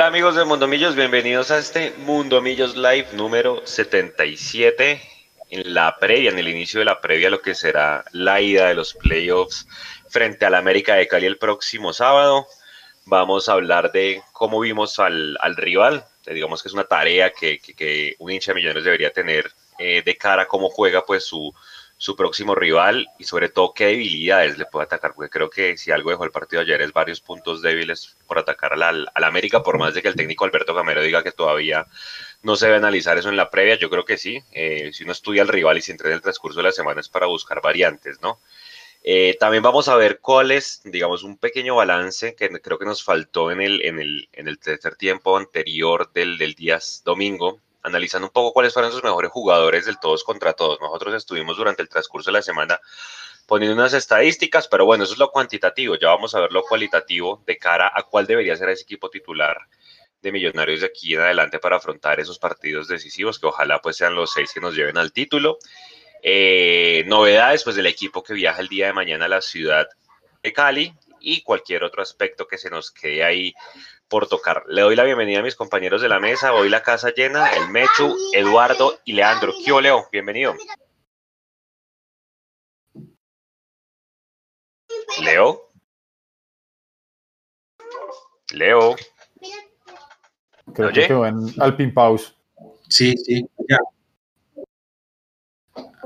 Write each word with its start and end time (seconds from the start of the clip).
Hola 0.00 0.08
amigos 0.08 0.34
de 0.34 0.46
Mundo 0.46 0.66
Millos, 0.66 0.96
bienvenidos 0.96 1.50
a 1.50 1.58
este 1.58 1.92
Mundo 1.98 2.40
Millos 2.40 2.74
Live 2.74 3.08
número 3.12 3.60
77 3.66 4.98
en 5.50 5.74
la 5.74 5.98
previa, 5.98 6.30
en 6.30 6.38
el 6.38 6.48
inicio 6.48 6.78
de 6.78 6.86
la 6.86 7.02
previa, 7.02 7.28
lo 7.28 7.42
que 7.42 7.54
será 7.54 8.06
la 8.12 8.40
ida 8.40 8.68
de 8.68 8.74
los 8.74 8.94
playoffs 8.94 9.68
frente 10.08 10.46
al 10.46 10.54
América 10.54 10.94
de 10.94 11.06
Cali 11.06 11.26
el 11.26 11.36
próximo 11.36 11.92
sábado. 11.92 12.46
Vamos 13.04 13.50
a 13.50 13.52
hablar 13.52 13.92
de 13.92 14.22
cómo 14.32 14.60
vimos 14.60 14.98
al, 14.98 15.36
rival, 15.58 16.06
digamos 16.26 16.62
que 16.62 16.68
es 16.68 16.74
una 16.74 16.84
tarea 16.84 17.30
que, 17.30 18.16
un 18.20 18.30
hincha 18.30 18.52
de 18.52 18.54
millones 18.54 18.84
debería 18.84 19.12
tener 19.12 19.52
eh, 19.78 20.00
de 20.02 20.16
cara 20.16 20.44
a 20.44 20.48
cómo 20.48 20.70
juega 20.70 21.04
pues 21.04 21.26
su, 21.26 21.52
su 22.00 22.16
próximo 22.16 22.54
rival 22.54 23.08
y 23.18 23.24
sobre 23.24 23.50
todo 23.50 23.74
qué 23.74 23.84
debilidades 23.84 24.56
le 24.56 24.64
puede 24.64 24.84
atacar, 24.84 25.12
porque 25.12 25.28
creo 25.28 25.50
que 25.50 25.76
si 25.76 25.90
algo 25.90 26.08
dejó 26.08 26.24
el 26.24 26.30
partido 26.30 26.62
ayer 26.62 26.80
es 26.80 26.94
varios 26.94 27.20
puntos 27.20 27.60
débiles 27.60 28.16
por 28.26 28.38
atacar 28.38 28.72
al, 28.72 29.06
al 29.12 29.24
América, 29.24 29.62
por 29.62 29.76
más 29.76 29.92
de 29.92 30.00
que 30.00 30.08
el 30.08 30.14
técnico 30.14 30.46
Alberto 30.46 30.72
Gamero 30.72 31.02
diga 31.02 31.22
que 31.22 31.30
todavía 31.30 31.86
no 32.42 32.56
se 32.56 32.64
debe 32.64 32.78
analizar 32.78 33.18
eso 33.18 33.28
en 33.28 33.36
la 33.36 33.50
previa, 33.50 33.74
yo 33.74 33.90
creo 33.90 34.06
que 34.06 34.16
sí, 34.16 34.42
eh, 34.52 34.92
si 34.94 35.04
uno 35.04 35.12
estudia 35.12 35.42
al 35.42 35.48
rival 35.48 35.76
y 35.76 35.82
se 35.82 35.92
entrena 35.92 36.14
en 36.14 36.16
el 36.16 36.22
transcurso 36.22 36.60
de 36.60 36.62
la 36.62 36.72
semana 36.72 37.02
es 37.02 37.10
para 37.10 37.26
buscar 37.26 37.60
variantes, 37.60 38.18
¿no? 38.22 38.40
Eh, 39.02 39.36
también 39.38 39.62
vamos 39.62 39.88
a 39.88 39.96
ver 39.96 40.20
cuál 40.20 40.52
es, 40.52 40.80
digamos, 40.84 41.22
un 41.22 41.36
pequeño 41.36 41.76
balance 41.76 42.34
que 42.34 42.48
creo 42.48 42.78
que 42.78 42.86
nos 42.86 43.04
faltó 43.04 43.50
en 43.50 43.60
el, 43.60 43.84
en 43.84 43.98
el, 43.98 44.30
en 44.32 44.48
el 44.48 44.58
tercer 44.58 44.96
tiempo 44.96 45.36
anterior 45.36 46.10
del, 46.14 46.38
del 46.38 46.54
día 46.54 46.78
domingo, 47.04 47.60
analizando 47.82 48.26
un 48.26 48.32
poco 48.32 48.52
cuáles 48.52 48.72
fueron 48.72 48.92
sus 48.92 49.02
mejores 49.02 49.30
jugadores 49.30 49.86
del 49.86 49.98
todos 49.98 50.24
contra 50.24 50.52
todos. 50.52 50.80
Nosotros 50.80 51.14
estuvimos 51.14 51.56
durante 51.56 51.82
el 51.82 51.88
transcurso 51.88 52.30
de 52.30 52.38
la 52.38 52.42
semana 52.42 52.80
poniendo 53.46 53.74
unas 53.74 53.94
estadísticas, 53.94 54.68
pero 54.68 54.84
bueno, 54.84 55.04
eso 55.04 55.14
es 55.14 55.18
lo 55.18 55.30
cuantitativo. 55.30 55.96
Ya 55.96 56.08
vamos 56.08 56.34
a 56.34 56.40
ver 56.40 56.52
lo 56.52 56.62
cualitativo 56.62 57.42
de 57.46 57.58
cara 57.58 57.90
a 57.92 58.02
cuál 58.04 58.26
debería 58.26 58.56
ser 58.56 58.68
ese 58.68 58.84
equipo 58.84 59.10
titular 59.10 59.56
de 60.22 60.32
Millonarios 60.32 60.80
de 60.80 60.86
aquí 60.86 61.14
en 61.14 61.20
adelante 61.20 61.58
para 61.58 61.76
afrontar 61.76 62.20
esos 62.20 62.38
partidos 62.38 62.88
decisivos, 62.88 63.38
que 63.38 63.46
ojalá 63.46 63.80
pues 63.80 63.96
sean 63.96 64.14
los 64.14 64.32
seis 64.32 64.52
que 64.52 64.60
nos 64.60 64.74
lleven 64.74 64.98
al 64.98 65.12
título. 65.12 65.58
Eh, 66.22 67.04
novedades 67.06 67.64
pues 67.64 67.76
del 67.76 67.86
equipo 67.86 68.22
que 68.22 68.34
viaja 68.34 68.60
el 68.60 68.68
día 68.68 68.86
de 68.86 68.92
mañana 68.92 69.24
a 69.24 69.28
la 69.28 69.40
ciudad 69.40 69.88
de 70.42 70.52
Cali 70.52 70.94
y 71.18 71.42
cualquier 71.42 71.84
otro 71.84 72.02
aspecto 72.02 72.46
que 72.46 72.58
se 72.58 72.70
nos 72.70 72.90
quede 72.90 73.24
ahí 73.24 73.54
por 74.10 74.26
tocar. 74.26 74.64
Le 74.68 74.82
doy 74.82 74.96
la 74.96 75.04
bienvenida 75.04 75.38
a 75.38 75.42
mis 75.42 75.54
compañeros 75.54 76.02
de 76.02 76.08
la 76.08 76.20
mesa. 76.20 76.52
Hoy 76.52 76.68
la 76.68 76.82
casa 76.82 77.14
llena, 77.14 77.48
el 77.52 77.70
Mechu, 77.70 78.14
Eduardo 78.34 78.98
y 79.04 79.12
Leandro. 79.12 79.54
¿Qué 79.64 79.80
Leo? 79.80 80.08
Bienvenido. 80.12 80.54
Leo. 85.22 85.70
Leo. 88.52 88.96
Creo 90.74 90.92
que 90.92 91.06
quedó 91.06 91.26
en 91.26 91.54
Alpin 91.60 91.94
Pause. 91.94 92.34
Sí, 92.88 93.14
sí, 93.16 93.48
ya. 93.68 93.78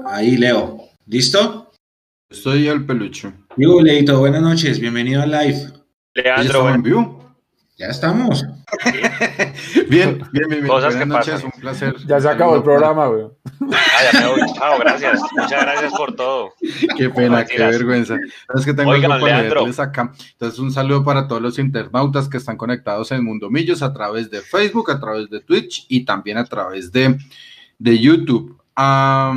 Ahí, 0.07 0.37
Leo. 0.37 0.91
¿Listo? 1.07 1.73
Estoy 2.29 2.69
al 2.69 2.85
pelucho. 2.85 3.33
Yo, 3.57 3.81
Leito, 3.81 4.19
buenas 4.19 4.43
noches. 4.43 4.79
Bienvenido 4.79 5.23
a 5.23 5.27
live. 5.27 5.73
Leandro, 6.15 6.63
buen, 6.63 7.24
ya 7.77 7.87
estamos. 7.89 8.45
bien, 9.89 10.23
bien, 10.33 10.49
bien. 10.49 10.67
Cosas 10.67 10.95
que 10.95 11.07
pasan. 11.07 11.45
un 11.45 11.61
placer. 11.61 11.97
Ya 12.07 12.21
se 12.21 12.29
acabó 12.29 12.57
el 12.57 12.63
programa, 12.63 13.07
güey. 13.09 13.27
Ah, 13.73 14.13
ya 14.13 14.21
me 14.21 14.29
voy. 14.29 14.41
Chao, 14.55 14.79
gracias. 14.79 15.21
Muchas 15.33 15.63
gracias 15.63 15.93
por 15.93 16.15
todo. 16.15 16.53
Qué 16.97 17.11
pena, 17.11 17.45
qué 17.45 17.59
vergüenza. 17.59 18.17
Es 18.55 18.65
que 18.65 18.75
tengo 18.75 18.91
Oigan, 18.91 19.11
algo 19.11 19.27
para 19.27 19.83
acá. 19.83 20.13
Entonces, 20.33 20.61
un 20.61 20.71
saludo 20.71 21.03
para 21.03 21.27
todos 21.27 21.43
los 21.43 21.59
internautas 21.59 22.29
que 22.29 22.37
están 22.37 22.57
conectados 22.57 23.11
en 23.11 23.25
Mundo 23.25 23.51
Millos 23.51 23.83
a 23.83 23.93
través 23.93 24.31
de 24.31 24.41
Facebook, 24.41 24.93
a 24.93 25.01
través 25.01 25.29
de 25.29 25.41
Twitch 25.41 25.87
y 25.89 26.05
también 26.05 26.39
a 26.39 26.45
través 26.45 26.93
de, 26.93 27.19
de 27.79 27.99
YouTube. 27.99 28.57
a 28.77 29.33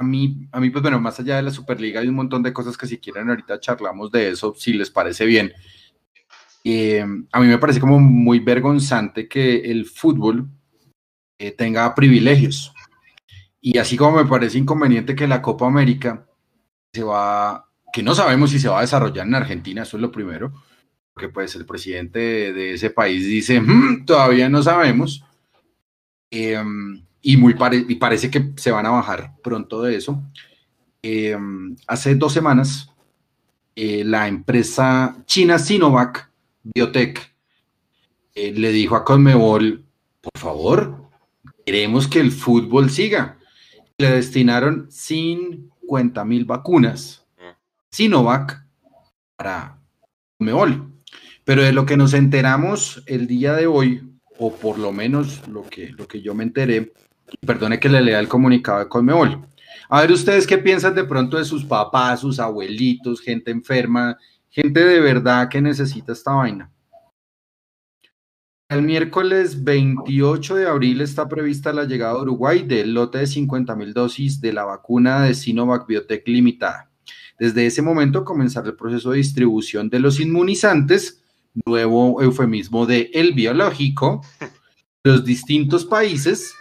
mí, 0.00 0.48
a 0.50 0.60
mí, 0.60 0.70
pues 0.70 0.82
bueno, 0.82 0.98
más 0.98 1.20
allá 1.20 1.36
de 1.36 1.42
la 1.42 1.50
Superliga 1.52 2.00
hay 2.00 2.08
un 2.08 2.16
montón 2.16 2.42
de 2.42 2.52
cosas 2.52 2.76
que 2.76 2.88
si 2.88 2.98
quieren 2.98 3.28
ahorita 3.28 3.60
charlamos 3.60 4.10
de 4.10 4.30
eso, 4.30 4.52
si 4.56 4.72
les 4.72 4.90
parece 4.90 5.24
bien. 5.26 5.52
Eh, 6.68 7.00
a 7.30 7.40
mí 7.40 7.46
me 7.46 7.58
parece 7.58 7.78
como 7.78 8.00
muy 8.00 8.40
vergonzante 8.40 9.28
que 9.28 9.70
el 9.70 9.86
fútbol 9.86 10.48
eh, 11.38 11.52
tenga 11.52 11.94
privilegios. 11.94 12.74
Y 13.60 13.78
así 13.78 13.96
como 13.96 14.16
me 14.16 14.28
parece 14.28 14.58
inconveniente 14.58 15.14
que 15.14 15.28
la 15.28 15.40
Copa 15.40 15.68
América 15.68 16.26
se 16.92 17.04
va, 17.04 17.70
que 17.92 18.02
no 18.02 18.16
sabemos 18.16 18.50
si 18.50 18.58
se 18.58 18.68
va 18.68 18.78
a 18.78 18.80
desarrollar 18.80 19.28
en 19.28 19.36
Argentina, 19.36 19.82
eso 19.82 19.96
es 19.96 20.00
lo 20.00 20.10
primero, 20.10 20.54
porque 21.14 21.28
pues 21.28 21.54
el 21.54 21.66
presidente 21.66 22.52
de, 22.52 22.74
ese 22.74 22.90
país 22.90 23.24
dice, 23.24 23.60
mm, 23.60 24.04
todavía 24.04 24.48
no 24.48 24.60
sabemos. 24.60 25.24
Eh, 26.32 26.60
y, 27.22 27.36
muy 27.36 27.54
y 27.88 27.94
parece 27.94 28.28
que 28.28 28.54
se 28.56 28.72
van 28.72 28.86
a 28.86 28.90
bajar 28.90 29.34
pronto 29.40 29.82
de 29.82 29.94
eso. 29.94 30.20
hace 31.86 32.16
dos 32.16 32.32
semanas, 32.32 32.90
la 33.76 34.26
empresa 34.26 35.16
china 35.26 35.60
Sinovac 35.60 36.26
Biotech 36.74 37.34
le 38.34 38.72
dijo 38.72 38.96
a 38.96 39.04
Conmebol, 39.04 39.84
por 40.20 40.40
favor, 40.40 41.08
queremos 41.64 42.08
que 42.08 42.20
el 42.20 42.32
fútbol 42.32 42.90
siga. 42.90 43.38
Le 43.98 44.10
destinaron 44.10 44.88
50 44.90 46.24
mil 46.24 46.44
vacunas 46.44 47.26
Sinovac 47.90 48.66
para 49.36 49.78
Conmebol. 50.38 50.92
Pero 51.44 51.62
de 51.62 51.72
lo 51.72 51.86
que 51.86 51.96
nos 51.96 52.12
enteramos 52.12 53.02
el 53.06 53.26
día 53.26 53.54
de 53.54 53.66
hoy, 53.66 54.02
o 54.38 54.52
por 54.54 54.78
lo 54.78 54.92
menos 54.92 55.46
lo 55.48 55.62
que, 55.62 55.90
lo 55.90 56.08
que 56.08 56.20
yo 56.20 56.34
me 56.34 56.42
enteré, 56.42 56.92
perdone 57.46 57.78
que 57.78 57.88
le 57.88 58.02
lea 58.02 58.18
el 58.18 58.28
comunicado 58.28 58.80
de 58.80 58.88
Conmebol. 58.88 59.46
A 59.88 60.00
ver, 60.00 60.10
ustedes 60.10 60.46
qué 60.46 60.58
piensan 60.58 60.96
de 60.96 61.04
pronto 61.04 61.38
de 61.38 61.44
sus 61.44 61.64
papás, 61.64 62.20
sus 62.20 62.40
abuelitos, 62.40 63.20
gente 63.20 63.52
enferma, 63.52 64.18
Gente 64.56 64.82
de 64.82 65.00
verdad 65.00 65.50
que 65.50 65.60
necesita 65.60 66.12
esta 66.12 66.32
vaina. 66.32 66.72
El 68.70 68.80
miércoles 68.80 69.62
28 69.62 70.54
de 70.54 70.66
abril 70.66 71.02
está 71.02 71.28
prevista 71.28 71.74
la 71.74 71.84
llegada 71.84 72.14
a 72.14 72.22
Uruguay 72.22 72.62
del 72.62 72.94
lote 72.94 73.18
de 73.18 73.26
50 73.26 73.76
mil 73.76 73.92
dosis 73.92 74.40
de 74.40 74.54
la 74.54 74.64
vacuna 74.64 75.24
de 75.24 75.34
Sinovac 75.34 75.86
Biotech 75.86 76.26
Limitada. 76.26 76.90
Desde 77.38 77.66
ese 77.66 77.82
momento 77.82 78.24
comenzará 78.24 78.68
el 78.68 78.76
proceso 78.76 79.10
de 79.10 79.18
distribución 79.18 79.90
de 79.90 80.00
los 80.00 80.20
inmunizantes, 80.20 81.22
nuevo 81.66 82.22
eufemismo 82.22 82.86
de 82.86 83.10
el 83.12 83.34
biológico, 83.34 84.24
los 85.04 85.22
distintos 85.22 85.84
países 85.84 86.54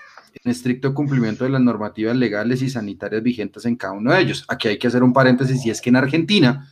en 0.43 0.51
estricto 0.51 0.93
cumplimiento 0.93 1.45
de 1.45 1.51
las 1.51 1.61
normativas 1.61 2.17
legales 2.17 2.61
y 2.61 2.69
sanitarias 2.69 3.23
vigentes 3.23 3.63
en 3.63 3.77
cada 3.77 3.93
uno 3.93 4.11
de 4.11 4.19
ellos. 4.19 4.43
Aquí 4.49 4.67
hay 4.67 4.77
que 4.77 4.87
hacer 4.87 5.01
un 5.01 5.13
paréntesis 5.13 5.65
y 5.65 5.69
es 5.69 5.79
que 5.79 5.91
en 5.91 5.95
Argentina 5.95 6.69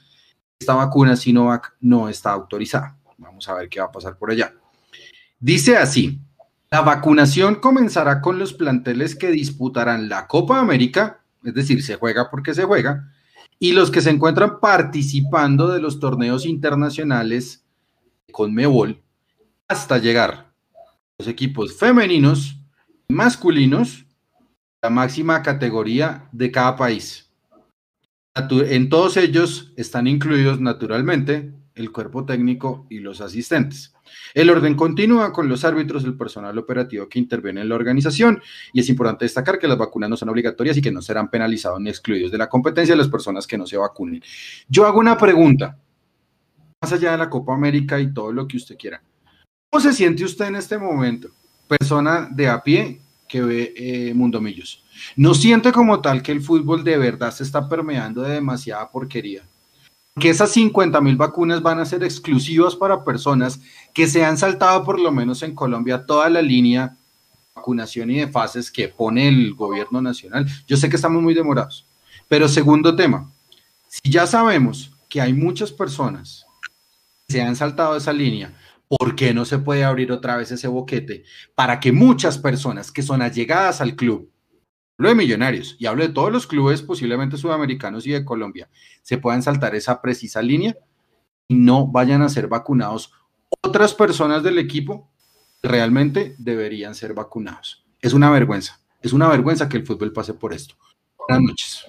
esta 0.64 0.76
vacuna 0.76 1.18
Sinovac 1.18 1.74
no 1.82 2.08
está 2.08 2.32
autorizada. 2.32 2.98
Vamos 3.18 3.50
a 3.50 3.54
ver 3.56 3.68
qué 3.68 3.82
va 3.82 3.88
a 3.88 3.92
pasar 3.92 4.18
por 4.18 4.32
allá. 4.32 4.54
Dice 5.38 5.76
así, 5.76 6.22
la 6.72 6.80
vacunación 6.80 7.56
comenzará 7.56 8.22
con 8.22 8.40
los 8.40 8.54
planteles 8.54 9.14
que 9.16 9.30
disputarán 9.30 10.08
la 10.08 10.26
Copa 10.26 10.60
América, 10.60 11.22
es 11.44 11.54
decir, 11.54 11.84
se 11.84 11.98
juega 11.98 12.32
porque 12.32 12.54
se 12.54 12.64
juega, 12.64 13.12
y 13.60 13.74
los 13.74 13.92
que 13.92 14.00
se 14.00 14.10
encuentran 14.10 14.62
participando 14.62 15.68
de 15.68 15.82
los 15.82 16.00
torneos 16.00 16.46
internacionales 16.46 17.66
con 18.32 18.54
Mebol 18.54 19.04
hasta 19.68 19.98
llegar 19.98 20.54
los 21.18 21.28
equipos 21.28 21.78
femeninos 21.78 22.56
y 23.10 23.14
masculinos, 23.14 24.06
la 24.82 24.90
máxima 24.90 25.42
categoría 25.42 26.30
de 26.32 26.50
cada 26.50 26.78
país. 26.78 27.23
En 28.36 28.90
todos 28.90 29.18
ellos 29.18 29.74
están 29.76 30.08
incluidos 30.08 30.60
naturalmente 30.60 31.54
el 31.76 31.92
cuerpo 31.92 32.26
técnico 32.26 32.88
y 32.90 33.00
los 33.00 33.22
asistentes. 33.22 33.94
El 34.34 34.50
orden 34.50 34.76
continúa 34.76 35.32
con 35.32 35.48
los 35.48 35.64
árbitros, 35.64 36.04
el 36.04 36.18
personal 36.18 36.58
operativo 36.58 37.08
que 37.08 37.20
interviene 37.20 37.62
en 37.62 37.70
la 37.70 37.76
organización 37.76 38.42
y 38.74 38.80
es 38.80 38.90
importante 38.90 39.26
destacar 39.26 39.60
que 39.60 39.68
las 39.68 39.78
vacunas 39.78 40.10
no 40.10 40.18
son 40.18 40.30
obligatorias 40.30 40.76
y 40.78 40.82
que 40.82 40.92
no 40.92 41.02
serán 41.04 41.30
penalizados 41.30 41.80
ni 41.80 41.90
excluidos 41.90 42.32
de 42.32 42.40
la 42.40 42.50
competencia 42.50 42.94
de 42.94 42.98
las 42.98 43.08
personas 43.08 43.46
que 43.46 43.58
no 43.58 43.68
se 43.68 43.78
vacunen. 43.78 44.22
Yo 44.68 44.88
hago 44.88 45.00
una 45.00 45.16
pregunta, 45.16 45.78
más 46.82 46.92
allá 46.92 47.12
de 47.12 47.18
la 47.20 47.30
Copa 47.30 47.54
América 47.54 48.00
y 48.00 48.14
todo 48.14 48.32
lo 48.32 48.48
que 48.48 48.58
usted 48.58 48.78
quiera. 48.78 49.02
¿Cómo 49.70 49.82
se 49.82 49.94
siente 49.94 50.24
usted 50.24 50.46
en 50.46 50.56
este 50.56 50.80
momento? 50.80 51.30
Persona 51.68 52.30
de 52.32 52.48
a 52.48 52.62
pie 52.64 53.00
que 53.28 53.42
ve 53.42 53.74
eh, 53.76 54.14
Mundo 54.14 54.42
Millos. 54.42 54.83
No 55.16 55.34
siente 55.34 55.72
como 55.72 56.02
tal 56.02 56.22
que 56.22 56.32
el 56.32 56.42
fútbol 56.42 56.84
de 56.84 56.98
verdad 56.98 57.32
se 57.32 57.44
está 57.44 57.68
permeando 57.68 58.22
de 58.22 58.34
demasiada 58.34 58.90
porquería. 58.90 59.44
Que 60.20 60.30
esas 60.30 60.52
50 60.52 61.02
mil 61.02 61.16
vacunas 61.16 61.62
van 61.62 61.80
a 61.80 61.86
ser 61.86 62.04
exclusivas 62.04 62.76
para 62.76 63.04
personas 63.04 63.60
que 63.94 64.08
se 64.08 64.24
han 64.24 64.38
saltado 64.38 64.84
por 64.84 65.00
lo 65.00 65.12
menos 65.12 65.42
en 65.42 65.56
Colombia 65.56 66.06
toda 66.06 66.30
la 66.30 66.42
línea 66.42 66.88
de 66.88 66.96
vacunación 67.56 68.12
y 68.12 68.20
de 68.20 68.28
fases 68.28 68.72
que 68.72 68.90
pone 68.90 69.28
el 69.28 69.54
gobierno 69.56 70.02
nacional. 70.02 70.46
Yo 70.68 70.78
sé 70.78 70.90
que 70.90 70.96
estamos 70.96 71.22
muy 71.22 71.34
demorados. 71.34 71.86
Pero 72.28 72.48
segundo 72.48 72.96
tema, 72.96 73.32
si 73.88 74.12
ya 74.12 74.28
sabemos 74.28 74.92
que 75.10 75.20
hay 75.20 75.34
muchas 75.34 75.72
personas 75.72 76.46
que 77.28 77.34
se 77.34 77.42
han 77.42 77.56
saltado 77.56 77.98
esa 77.98 78.14
línea 78.14 78.54
¿Por 78.98 79.16
qué 79.16 79.34
no 79.34 79.46
se 79.46 79.58
puede 79.58 79.84
abrir 79.84 80.12
otra 80.12 80.38
vez 80.38 80.52
ese 80.52 80.68
boquete 80.68 81.24
para 81.56 81.80
que 81.80 81.92
muchas 81.92 82.38
personas 82.38 82.92
que 82.92 83.02
son 83.02 83.22
allegadas 83.22 83.82
al 83.82 83.96
club, 83.96 84.30
hablo 84.98 85.10
de 85.10 85.16
millonarios 85.16 85.76
y 85.80 85.86
hablo 85.86 86.04
de 86.04 86.14
todos 86.14 86.32
los 86.32 86.48
clubes 86.48 86.82
posiblemente 86.82 87.38
sudamericanos 87.38 88.06
y 88.06 88.12
de 88.12 88.26
Colombia, 88.26 88.70
se 89.02 89.18
puedan 89.18 89.44
saltar 89.44 89.76
esa 89.76 90.02
precisa 90.02 90.42
línea 90.42 90.78
y 91.48 91.56
no 91.56 91.88
vayan 91.88 92.22
a 92.22 92.30
ser 92.30 92.48
vacunados 92.48 93.12
otras 93.62 93.94
personas 93.94 94.44
del 94.44 94.58
equipo 94.58 95.10
realmente 95.62 96.36
deberían 96.38 96.96
ser 96.96 97.14
vacunados. 97.14 97.86
Es 98.02 98.14
una 98.14 98.30
vergüenza, 98.30 98.80
es 99.02 99.14
una 99.14 99.28
vergüenza 99.28 99.70
que 99.70 99.78
el 99.78 99.86
fútbol 99.86 100.12
pase 100.12 100.34
por 100.34 100.54
esto. 100.54 100.76
Buenas 101.18 101.44
noches. 101.44 101.86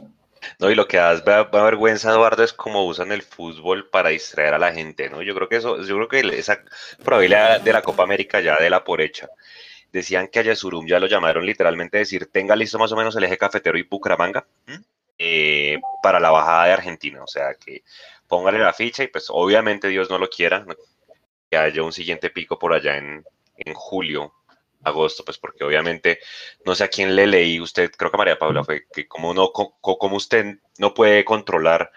No, 0.59 0.71
y 0.71 0.75
lo 0.75 0.87
que 0.87 0.99
da, 0.99 1.45
vergüenza, 1.45 2.11
Eduardo, 2.11 2.45
es 2.45 2.53
cómo 2.53 2.85
usan 2.85 3.12
el 3.12 3.23
fútbol 3.23 3.89
para 3.89 4.11
distraer 4.11 4.55
a 4.55 4.59
la 4.59 4.73
gente, 4.73 5.09
¿no? 5.09 5.23
Yo 5.23 5.35
creo 5.35 5.49
que 5.49 5.56
eso, 5.56 5.83
yo 5.83 5.97
creo 5.97 6.09
que 6.09 6.39
esa 6.39 6.61
probabilidad 7.03 7.62
de 7.62 7.73
la 7.73 7.83
Copa 7.83 8.03
América 8.03 8.41
ya 8.41 8.56
de 8.56 8.69
la 8.69 8.85
por 8.85 9.01
hecha. 9.01 9.29
Decían 9.94 10.26
que 10.26 10.41
a 10.41 10.43
Yesurum 10.43 10.88
ya 10.88 10.99
lo 10.99 11.06
llamaron 11.06 11.46
literalmente 11.46 11.99
decir, 11.99 12.26
tenga 12.26 12.56
listo 12.56 12.81
más 12.81 12.91
o 12.91 12.96
menos 12.96 13.14
el 13.14 13.23
eje 13.23 13.38
cafetero 13.38 13.79
y 13.79 13.82
Bucaramanga 13.85 14.44
eh, 15.17 15.79
para 16.02 16.19
la 16.19 16.32
bajada 16.32 16.64
de 16.64 16.73
Argentina. 16.73 17.23
O 17.23 17.29
sea, 17.29 17.55
que 17.55 17.85
póngale 18.26 18.58
la 18.58 18.73
ficha 18.73 19.05
y 19.05 19.06
pues 19.06 19.26
obviamente 19.29 19.87
Dios 19.87 20.11
no 20.11 20.19
lo 20.19 20.29
quiera, 20.29 20.67
que 21.49 21.56
haya 21.56 21.85
un 21.85 21.93
siguiente 21.93 22.31
pico 22.31 22.58
por 22.58 22.73
allá 22.73 22.96
en, 22.96 23.25
en 23.56 23.73
julio, 23.73 24.35
agosto, 24.82 25.25
pues 25.25 25.38
porque 25.38 25.62
obviamente 25.62 26.19
no 26.67 26.75
sé 26.75 26.82
a 26.82 26.88
quién 26.88 27.14
le 27.14 27.29
leí, 27.29 27.61
usted, 27.61 27.93
creo 27.93 28.11
que 28.11 28.19
María 28.19 28.37
Paula 28.37 28.64
fue 28.64 28.87
que 28.93 29.06
como 29.06 29.32
no, 29.32 29.52
como 29.52 30.17
usted 30.17 30.58
no 30.79 30.93
puede 30.93 31.25
controlar 31.25 31.93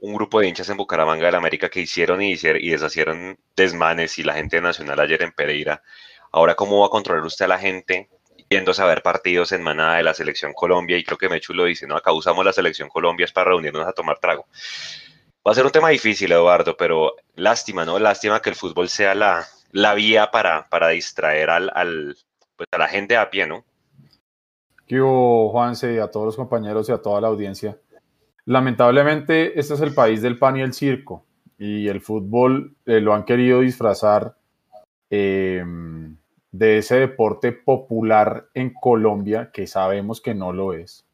un 0.00 0.12
grupo 0.12 0.40
de 0.40 0.48
hinchas 0.48 0.68
en 0.70 0.76
Bucaramanga 0.76 1.26
de 1.26 1.32
la 1.32 1.38
América 1.38 1.68
que 1.68 1.82
hicieron 1.82 2.20
y, 2.20 2.32
hicieron, 2.32 2.60
y 2.60 2.70
deshacieron 2.70 3.38
desmanes 3.54 4.18
y 4.18 4.24
la 4.24 4.34
gente 4.34 4.60
nacional 4.60 4.98
ayer 4.98 5.22
en 5.22 5.30
Pereira, 5.30 5.84
ahora 6.32 6.54
cómo 6.54 6.80
va 6.80 6.86
a 6.86 6.90
controlar 6.90 7.24
usted 7.24 7.44
a 7.44 7.48
la 7.48 7.58
gente 7.58 8.08
yéndose 8.50 8.82
a 8.82 8.86
ver 8.86 9.02
partidos 9.02 9.52
en 9.52 9.62
manada 9.62 9.96
de 9.96 10.02
la 10.02 10.14
selección 10.14 10.52
Colombia 10.54 10.96
y 10.96 11.04
creo 11.04 11.18
que 11.18 11.28
Mechu 11.28 11.52
lo 11.52 11.64
dice, 11.64 11.86
¿no? 11.86 11.96
Acá 11.96 12.12
usamos 12.12 12.44
la 12.44 12.52
selección 12.52 12.88
Colombia 12.88 13.24
es 13.24 13.32
para 13.32 13.50
reunirnos 13.50 13.86
a 13.86 13.92
tomar 13.92 14.18
trago. 14.18 14.46
Va 15.46 15.52
a 15.52 15.54
ser 15.54 15.64
un 15.64 15.72
tema 15.72 15.90
difícil, 15.90 16.32
Eduardo, 16.32 16.76
pero 16.76 17.14
lástima, 17.34 17.84
¿no? 17.84 17.98
Lástima 17.98 18.40
que 18.40 18.50
el 18.50 18.56
fútbol 18.56 18.88
sea 18.88 19.14
la, 19.14 19.46
la 19.72 19.94
vía 19.94 20.30
para, 20.30 20.68
para 20.68 20.88
distraer 20.88 21.50
al, 21.50 21.70
al, 21.74 22.16
pues 22.56 22.68
a 22.72 22.78
la 22.78 22.88
gente 22.88 23.16
a 23.16 23.30
pie, 23.30 23.46
¿no? 23.46 23.64
¿Qué 24.86 25.00
hubo, 25.00 25.50
Juanse, 25.50 26.00
a 26.00 26.10
todos 26.10 26.26
los 26.26 26.36
compañeros 26.36 26.88
y 26.88 26.92
a 26.92 26.98
toda 26.98 27.20
la 27.20 27.28
audiencia? 27.28 27.78
Lamentablemente, 28.46 29.58
este 29.58 29.74
es 29.74 29.80
el 29.80 29.94
país 29.94 30.22
del 30.22 30.38
pan 30.38 30.56
y 30.56 30.62
el 30.62 30.72
circo, 30.72 31.26
y 31.58 31.88
el 31.88 32.00
fútbol 32.00 32.76
eh, 32.86 33.00
lo 33.00 33.14
han 33.14 33.24
querido 33.24 33.60
disfrazar 33.60 34.36
em, 35.10 36.17
de 36.50 36.78
ese 36.78 36.96
deporte 36.96 37.52
popular 37.52 38.46
en 38.54 38.72
Colombia, 38.72 39.50
que 39.52 39.66
sabemos 39.66 40.20
que 40.20 40.34
no 40.34 40.52
lo 40.52 40.72
es, 40.72 41.04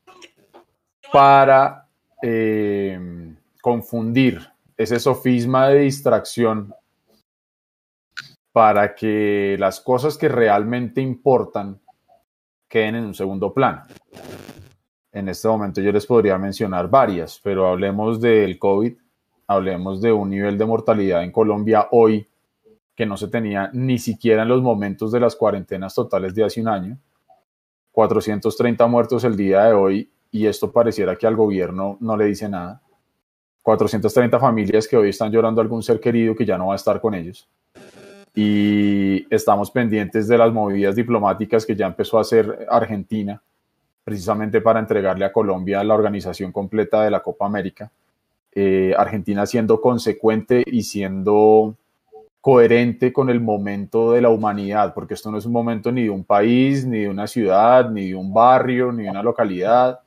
para 1.12 1.88
em, 2.22 3.36
confundir 3.60 4.40
ese 4.76 4.98
sofisma 4.98 5.68
de 5.68 5.80
distracción 5.80 6.74
para 8.52 8.94
que 8.94 9.56
las 9.58 9.80
cosas 9.80 10.16
que 10.16 10.28
realmente 10.28 11.00
importan 11.00 11.80
queden 12.68 12.96
en 12.96 13.04
un 13.04 13.14
segundo 13.14 13.52
plano. 13.52 13.82
En 15.12 15.28
este 15.28 15.48
momento 15.48 15.80
yo 15.80 15.92
les 15.92 16.06
podría 16.06 16.38
mencionar 16.38 16.88
varias, 16.88 17.40
pero 17.42 17.68
hablemos 17.68 18.20
del 18.20 18.58
COVID, 18.58 18.94
hablemos 19.46 20.00
de 20.00 20.12
un 20.12 20.30
nivel 20.30 20.56
de 20.58 20.66
mortalidad 20.66 21.22
en 21.22 21.32
Colombia 21.32 21.88
hoy 21.90 22.28
que 22.94 23.06
no 23.06 23.16
se 23.16 23.28
tenía 23.28 23.70
ni 23.72 23.98
siquiera 23.98 24.42
en 24.42 24.48
los 24.48 24.62
momentos 24.62 25.12
de 25.12 25.20
las 25.20 25.36
cuarentenas 25.36 25.94
totales 25.94 26.34
de 26.34 26.44
hace 26.44 26.60
un 26.60 26.68
año. 26.68 26.98
430 27.92 28.86
muertos 28.86 29.24
el 29.24 29.36
día 29.36 29.64
de 29.64 29.72
hoy 29.72 30.10
y 30.30 30.46
esto 30.46 30.72
pareciera 30.72 31.16
que 31.16 31.26
al 31.26 31.36
gobierno 31.36 31.96
no 32.00 32.16
le 32.16 32.26
dice 32.26 32.48
nada. 32.48 32.82
430 33.62 34.38
familias 34.38 34.86
que 34.86 34.96
hoy 34.96 35.08
están 35.10 35.32
llorando 35.32 35.60
a 35.60 35.64
algún 35.64 35.82
ser 35.82 36.00
querido 36.00 36.34
que 36.34 36.44
ya 36.44 36.58
no 36.58 36.68
va 36.68 36.74
a 36.74 36.76
estar 36.76 37.00
con 37.00 37.14
ellos 37.14 37.48
y 38.34 39.26
estamos 39.32 39.70
pendientes 39.70 40.26
de 40.26 40.36
las 40.36 40.52
movidas 40.52 40.96
diplomáticas 40.96 41.64
que 41.64 41.76
ya 41.76 41.86
empezó 41.86 42.18
a 42.18 42.22
hacer 42.22 42.66
Argentina, 42.68 43.40
precisamente 44.02 44.60
para 44.60 44.80
entregarle 44.80 45.24
a 45.24 45.32
Colombia 45.32 45.84
la 45.84 45.94
organización 45.94 46.50
completa 46.50 47.04
de 47.04 47.12
la 47.12 47.22
Copa 47.22 47.46
América. 47.46 47.92
Eh, 48.52 48.92
Argentina 48.96 49.46
siendo 49.46 49.80
consecuente 49.80 50.64
y 50.66 50.82
siendo 50.82 51.76
coherente 52.44 53.10
con 53.10 53.30
el 53.30 53.40
momento 53.40 54.12
de 54.12 54.20
la 54.20 54.28
humanidad, 54.28 54.92
porque 54.92 55.14
esto 55.14 55.30
no 55.30 55.38
es 55.38 55.46
un 55.46 55.52
momento 55.52 55.90
ni 55.90 56.02
de 56.02 56.10
un 56.10 56.24
país, 56.24 56.84
ni 56.84 56.98
de 56.98 57.08
una 57.08 57.26
ciudad, 57.26 57.88
ni 57.88 58.08
de 58.08 58.14
un 58.14 58.34
barrio, 58.34 58.92
ni 58.92 59.04
de 59.04 59.10
una 59.10 59.22
localidad. 59.22 60.00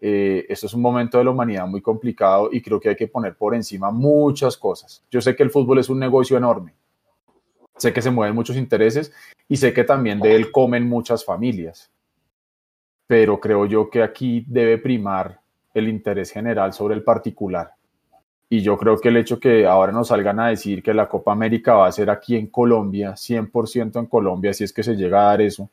Eh, 0.00 0.44
esto 0.48 0.66
es 0.66 0.74
un 0.74 0.82
momento 0.82 1.18
de 1.18 1.24
la 1.24 1.30
humanidad 1.30 1.64
muy 1.68 1.80
complicado 1.80 2.48
y 2.50 2.60
creo 2.60 2.80
que 2.80 2.88
hay 2.88 2.96
que 2.96 3.06
poner 3.06 3.36
por 3.36 3.54
encima 3.54 3.92
muchas 3.92 4.56
cosas. 4.56 5.04
Yo 5.08 5.20
sé 5.20 5.36
que 5.36 5.44
el 5.44 5.50
fútbol 5.50 5.78
es 5.78 5.88
un 5.88 6.00
negocio 6.00 6.36
enorme, 6.36 6.74
sé 7.76 7.92
que 7.92 8.02
se 8.02 8.10
mueven 8.10 8.34
muchos 8.34 8.56
intereses 8.56 9.12
y 9.46 9.56
sé 9.56 9.72
que 9.72 9.84
también 9.84 10.18
de 10.18 10.34
él 10.34 10.50
comen 10.50 10.88
muchas 10.88 11.24
familias. 11.24 11.92
Pero 13.06 13.38
creo 13.38 13.66
yo 13.66 13.88
que 13.88 14.02
aquí 14.02 14.44
debe 14.48 14.78
primar 14.78 15.40
el 15.74 15.88
interés 15.88 16.32
general 16.32 16.72
sobre 16.72 16.96
el 16.96 17.04
particular. 17.04 17.76
Y 18.52 18.60
yo 18.60 18.76
creo 18.76 19.00
que 19.00 19.08
el 19.08 19.16
hecho 19.16 19.40
que 19.40 19.64
ahora 19.64 19.92
nos 19.92 20.08
salgan 20.08 20.38
a 20.38 20.48
decir 20.48 20.82
que 20.82 20.92
la 20.92 21.08
Copa 21.08 21.32
América 21.32 21.72
va 21.72 21.86
a 21.86 21.92
ser 21.92 22.10
aquí 22.10 22.36
en 22.36 22.48
Colombia, 22.48 23.12
100% 23.12 23.98
en 23.98 24.04
Colombia, 24.04 24.52
si 24.52 24.62
es 24.62 24.74
que 24.74 24.82
se 24.82 24.94
llega 24.94 25.22
a 25.22 25.24
dar 25.28 25.40
eso, 25.40 25.70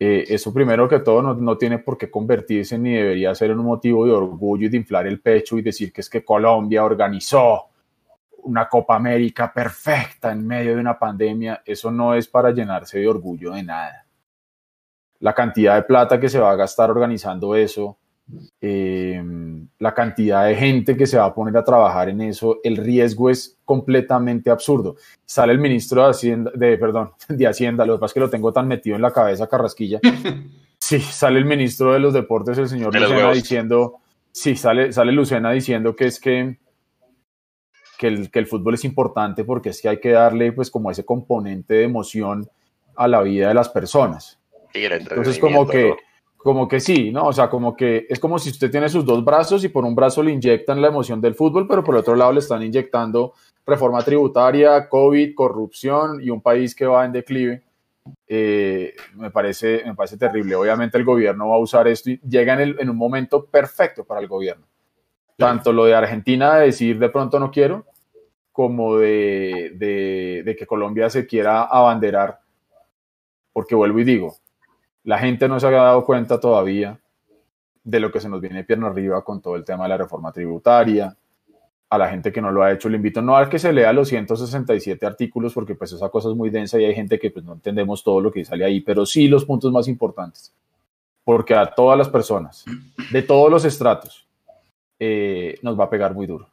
eh, 0.00 0.24
eso 0.26 0.52
primero 0.52 0.88
que 0.88 0.98
todo 0.98 1.22
no, 1.22 1.34
no, 1.34 1.56
tiene 1.56 1.78
por 1.78 1.96
qué 1.96 2.10
convertirse 2.10 2.76
ni 2.80 2.94
debería 2.94 3.32
ser 3.36 3.52
un 3.52 3.64
motivo 3.64 4.04
de 4.06 4.10
orgullo 4.10 4.66
y 4.66 4.70
de 4.70 4.76
inflar 4.76 5.06
el 5.06 5.20
pecho 5.20 5.56
y 5.56 5.62
decir 5.62 5.92
que 5.92 6.00
es 6.00 6.10
que 6.10 6.24
Colombia 6.24 6.84
organizó 6.84 7.66
una 8.42 8.68
Copa 8.68 8.96
América 8.96 9.52
perfecta 9.54 10.32
en 10.32 10.44
medio 10.44 10.74
de 10.74 10.80
una 10.80 10.98
pandemia, 10.98 11.62
eso 11.64 11.92
no 11.92 12.16
es 12.16 12.26
para 12.26 12.50
llenarse 12.50 12.98
de 12.98 13.06
orgullo 13.06 13.52
de 13.52 13.62
nada. 13.62 14.04
La 15.20 15.32
cantidad 15.32 15.76
de 15.76 15.84
plata 15.84 16.18
que 16.18 16.28
se 16.28 16.40
va 16.40 16.50
a 16.50 16.56
gastar 16.56 16.90
organizando 16.90 17.54
eso, 17.54 17.98
em, 18.60 19.68
la 19.78 19.94
cantidad 19.94 20.46
de 20.46 20.54
gente 20.54 20.96
que 20.96 21.06
se 21.06 21.18
va 21.18 21.26
a 21.26 21.34
poner 21.34 21.56
a 21.56 21.64
trabajar 21.64 22.08
en 22.08 22.20
eso, 22.22 22.58
el 22.64 22.76
riesgo 22.76 23.30
es 23.30 23.58
completamente 23.64 24.50
absurdo. 24.50 24.96
Sale 25.24 25.52
el 25.52 25.58
ministro 25.58 26.02
de 26.02 26.10
Hacienda, 26.10 26.50
de, 26.54 26.78
perdón, 26.78 27.12
de 27.28 27.46
Hacienda, 27.46 27.86
lo 27.86 27.94
que 27.94 28.00
pasa 28.00 28.10
es 28.10 28.14
que 28.14 28.20
lo 28.20 28.30
tengo 28.30 28.52
tan 28.52 28.68
metido 28.68 28.96
en 28.96 29.02
la 29.02 29.12
cabeza, 29.12 29.46
Carrasquilla. 29.46 30.00
Sí, 30.76 31.00
sale 31.00 31.38
el 31.38 31.46
ministro 31.46 31.94
de 31.94 31.98
los 31.98 32.12
deportes, 32.12 32.58
el 32.58 32.68
señor 32.68 32.94
Lucena, 32.94 33.32
diciendo, 33.32 34.00
sí, 34.30 34.54
sale, 34.54 34.92
sale 34.92 35.12
Lucena 35.12 35.50
diciendo 35.50 35.96
que 35.96 36.04
es 36.04 36.20
que 36.20 36.58
que 37.98 38.08
el, 38.08 38.30
que 38.30 38.38
el 38.38 38.46
fútbol 38.46 38.74
es 38.74 38.84
importante 38.84 39.44
porque 39.44 39.70
es 39.70 39.80
que 39.80 39.88
hay 39.88 40.00
que 40.00 40.10
darle 40.10 40.52
pues 40.52 40.70
como 40.70 40.90
ese 40.90 41.04
componente 41.04 41.74
de 41.74 41.84
emoción 41.84 42.48
a 42.96 43.08
la 43.08 43.22
vida 43.22 43.48
de 43.48 43.54
las 43.54 43.68
personas. 43.68 44.38
Entonces 44.72 45.38
como 45.38 45.66
que, 45.66 45.94
como 46.44 46.68
que 46.68 46.78
sí, 46.78 47.10
¿no? 47.10 47.26
O 47.26 47.32
sea, 47.32 47.48
como 47.48 47.74
que 47.74 48.06
es 48.06 48.20
como 48.20 48.38
si 48.38 48.50
usted 48.50 48.70
tiene 48.70 48.90
sus 48.90 49.02
dos 49.06 49.24
brazos 49.24 49.64
y 49.64 49.70
por 49.70 49.82
un 49.86 49.94
brazo 49.94 50.22
le 50.22 50.30
inyectan 50.30 50.82
la 50.82 50.88
emoción 50.88 51.18
del 51.18 51.34
fútbol, 51.34 51.66
pero 51.66 51.82
por 51.82 51.94
el 51.94 52.00
otro 52.00 52.14
lado 52.14 52.32
le 52.32 52.40
están 52.40 52.62
inyectando 52.62 53.32
reforma 53.66 54.02
tributaria, 54.02 54.86
COVID, 54.90 55.34
corrupción 55.34 56.20
y 56.22 56.28
un 56.28 56.42
país 56.42 56.74
que 56.74 56.84
va 56.84 57.06
en 57.06 57.12
declive. 57.12 57.62
Eh, 58.28 58.94
me, 59.14 59.30
parece, 59.30 59.84
me 59.86 59.94
parece 59.94 60.18
terrible. 60.18 60.54
Obviamente 60.54 60.98
el 60.98 61.04
gobierno 61.06 61.48
va 61.48 61.54
a 61.54 61.60
usar 61.60 61.88
esto 61.88 62.10
y 62.10 62.20
llega 62.20 62.52
en, 62.52 62.60
el, 62.60 62.76
en 62.78 62.90
un 62.90 62.96
momento 62.98 63.46
perfecto 63.46 64.04
para 64.04 64.20
el 64.20 64.28
gobierno. 64.28 64.66
Tanto 65.38 65.72
lo 65.72 65.86
de 65.86 65.94
Argentina 65.94 66.56
de 66.56 66.66
decir 66.66 66.98
de 66.98 67.08
pronto 67.08 67.40
no 67.40 67.50
quiero, 67.50 67.86
como 68.52 68.98
de, 68.98 69.72
de, 70.44 70.56
que 70.58 70.66
Colombia 70.66 71.08
se 71.08 71.26
quiera 71.26 71.62
abanderar, 71.62 72.38
porque 73.54 73.74
vuelvo 73.74 73.98
y 74.00 74.04
digo, 74.04 74.36
la 75.04 75.18
gente 75.18 75.48
no 75.48 75.60
se 75.60 75.66
ha 75.66 75.70
dado 75.70 76.04
cuenta 76.04 76.40
todavía 76.40 76.98
de 77.82 78.00
lo 78.00 78.10
que 78.10 78.20
se 78.20 78.28
nos 78.28 78.40
viene 78.40 78.64
pierna 78.64 78.88
arriba 78.88 79.22
con 79.22 79.40
todo 79.40 79.56
el 79.56 79.64
tema 79.64 79.84
de 79.84 79.90
la 79.90 79.98
reforma 79.98 80.32
tributaria. 80.32 81.14
A 81.90 81.98
la 81.98 82.08
gente 82.08 82.32
que 82.32 82.40
no 82.40 82.50
lo 82.50 82.62
ha 82.62 82.72
hecho, 82.72 82.88
le 82.88 82.96
invito 82.96 83.22
no 83.22 83.36
a 83.36 83.48
que 83.48 83.58
se 83.58 83.72
lea 83.72 83.92
los 83.92 84.08
167 84.08 85.06
artículos, 85.06 85.52
porque 85.52 85.74
pues 85.74 85.92
esa 85.92 86.08
cosa 86.08 86.30
es 86.30 86.34
muy 86.34 86.50
densa 86.50 86.80
y 86.80 86.84
hay 86.84 86.94
gente 86.94 87.18
que 87.18 87.30
pues 87.30 87.44
no 87.44 87.52
entendemos 87.52 88.02
todo 88.02 88.20
lo 88.20 88.32
que 88.32 88.44
sale 88.44 88.64
ahí, 88.64 88.80
pero 88.80 89.06
sí 89.06 89.28
los 89.28 89.44
puntos 89.44 89.70
más 89.70 89.86
importantes. 89.86 90.52
Porque 91.22 91.54
a 91.54 91.66
todas 91.66 91.96
las 91.96 92.08
personas, 92.08 92.64
de 93.12 93.22
todos 93.22 93.50
los 93.50 93.64
estratos, 93.64 94.26
eh, 94.98 95.58
nos 95.62 95.78
va 95.78 95.84
a 95.84 95.90
pegar 95.90 96.14
muy 96.14 96.26
duro. 96.26 96.48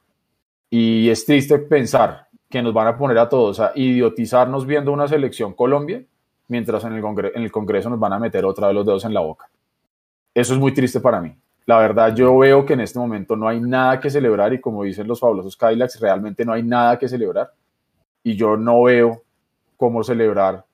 Y 0.70 1.10
es 1.10 1.25
triste 1.25 1.58
pensar 1.58 2.27
que 2.50 2.62
nos 2.62 2.74
van 2.74 2.88
a 2.88 2.98
poner 2.98 3.17
a 3.17 3.29
todos 3.29 3.60
a 3.60 3.72
idiotizarnos 3.74 4.65
viendo 4.65 4.91
una 4.91 5.08
selección 5.08 5.53
Colombia, 5.53 6.03
mientras 6.51 6.84
en 6.84 6.93
el, 6.93 7.03
en 7.34 7.43
el 7.43 7.51
Congreso 7.51 7.89
nos 7.89 7.98
van 8.00 8.12
a 8.13 8.20
meter 8.20 8.43
otra 8.46 8.67
vez 8.67 8.75
los 8.75 8.86
dedos 8.86 9.05
en 9.05 9.13
la 9.13 9.22
boca. 9.22 9.50
Eso 10.34 10.53
es 10.53 10.60
muy 10.60 10.74
triste 10.74 11.00
para 11.00 11.22
mí. 11.22 11.34
La 11.65 11.77
verdad, 11.79 12.13
yo 12.13 12.38
veo 12.38 12.65
que 12.65 12.74
en 12.74 12.81
este 12.81 13.00
momento 13.00 13.36
no 13.38 13.48
hay 13.48 13.62
nada 13.62 14.00
que 14.01 14.10
celebrar 14.10 14.51
y 14.53 14.60
como 14.60 14.84
dicen 14.84 15.08
los 15.08 15.20
fabulosos 15.22 15.55
Cadillacs, 15.55 16.00
realmente 16.01 16.43
no 16.43 16.51
hay 16.51 16.62
nada 16.63 17.00
que 17.00 17.08
celebrar. 17.08 17.51
Y 18.24 18.36
yo 18.36 18.58
no 18.58 18.84
veo 18.84 19.22
cómo 19.77 20.03
celebrar 20.03 20.65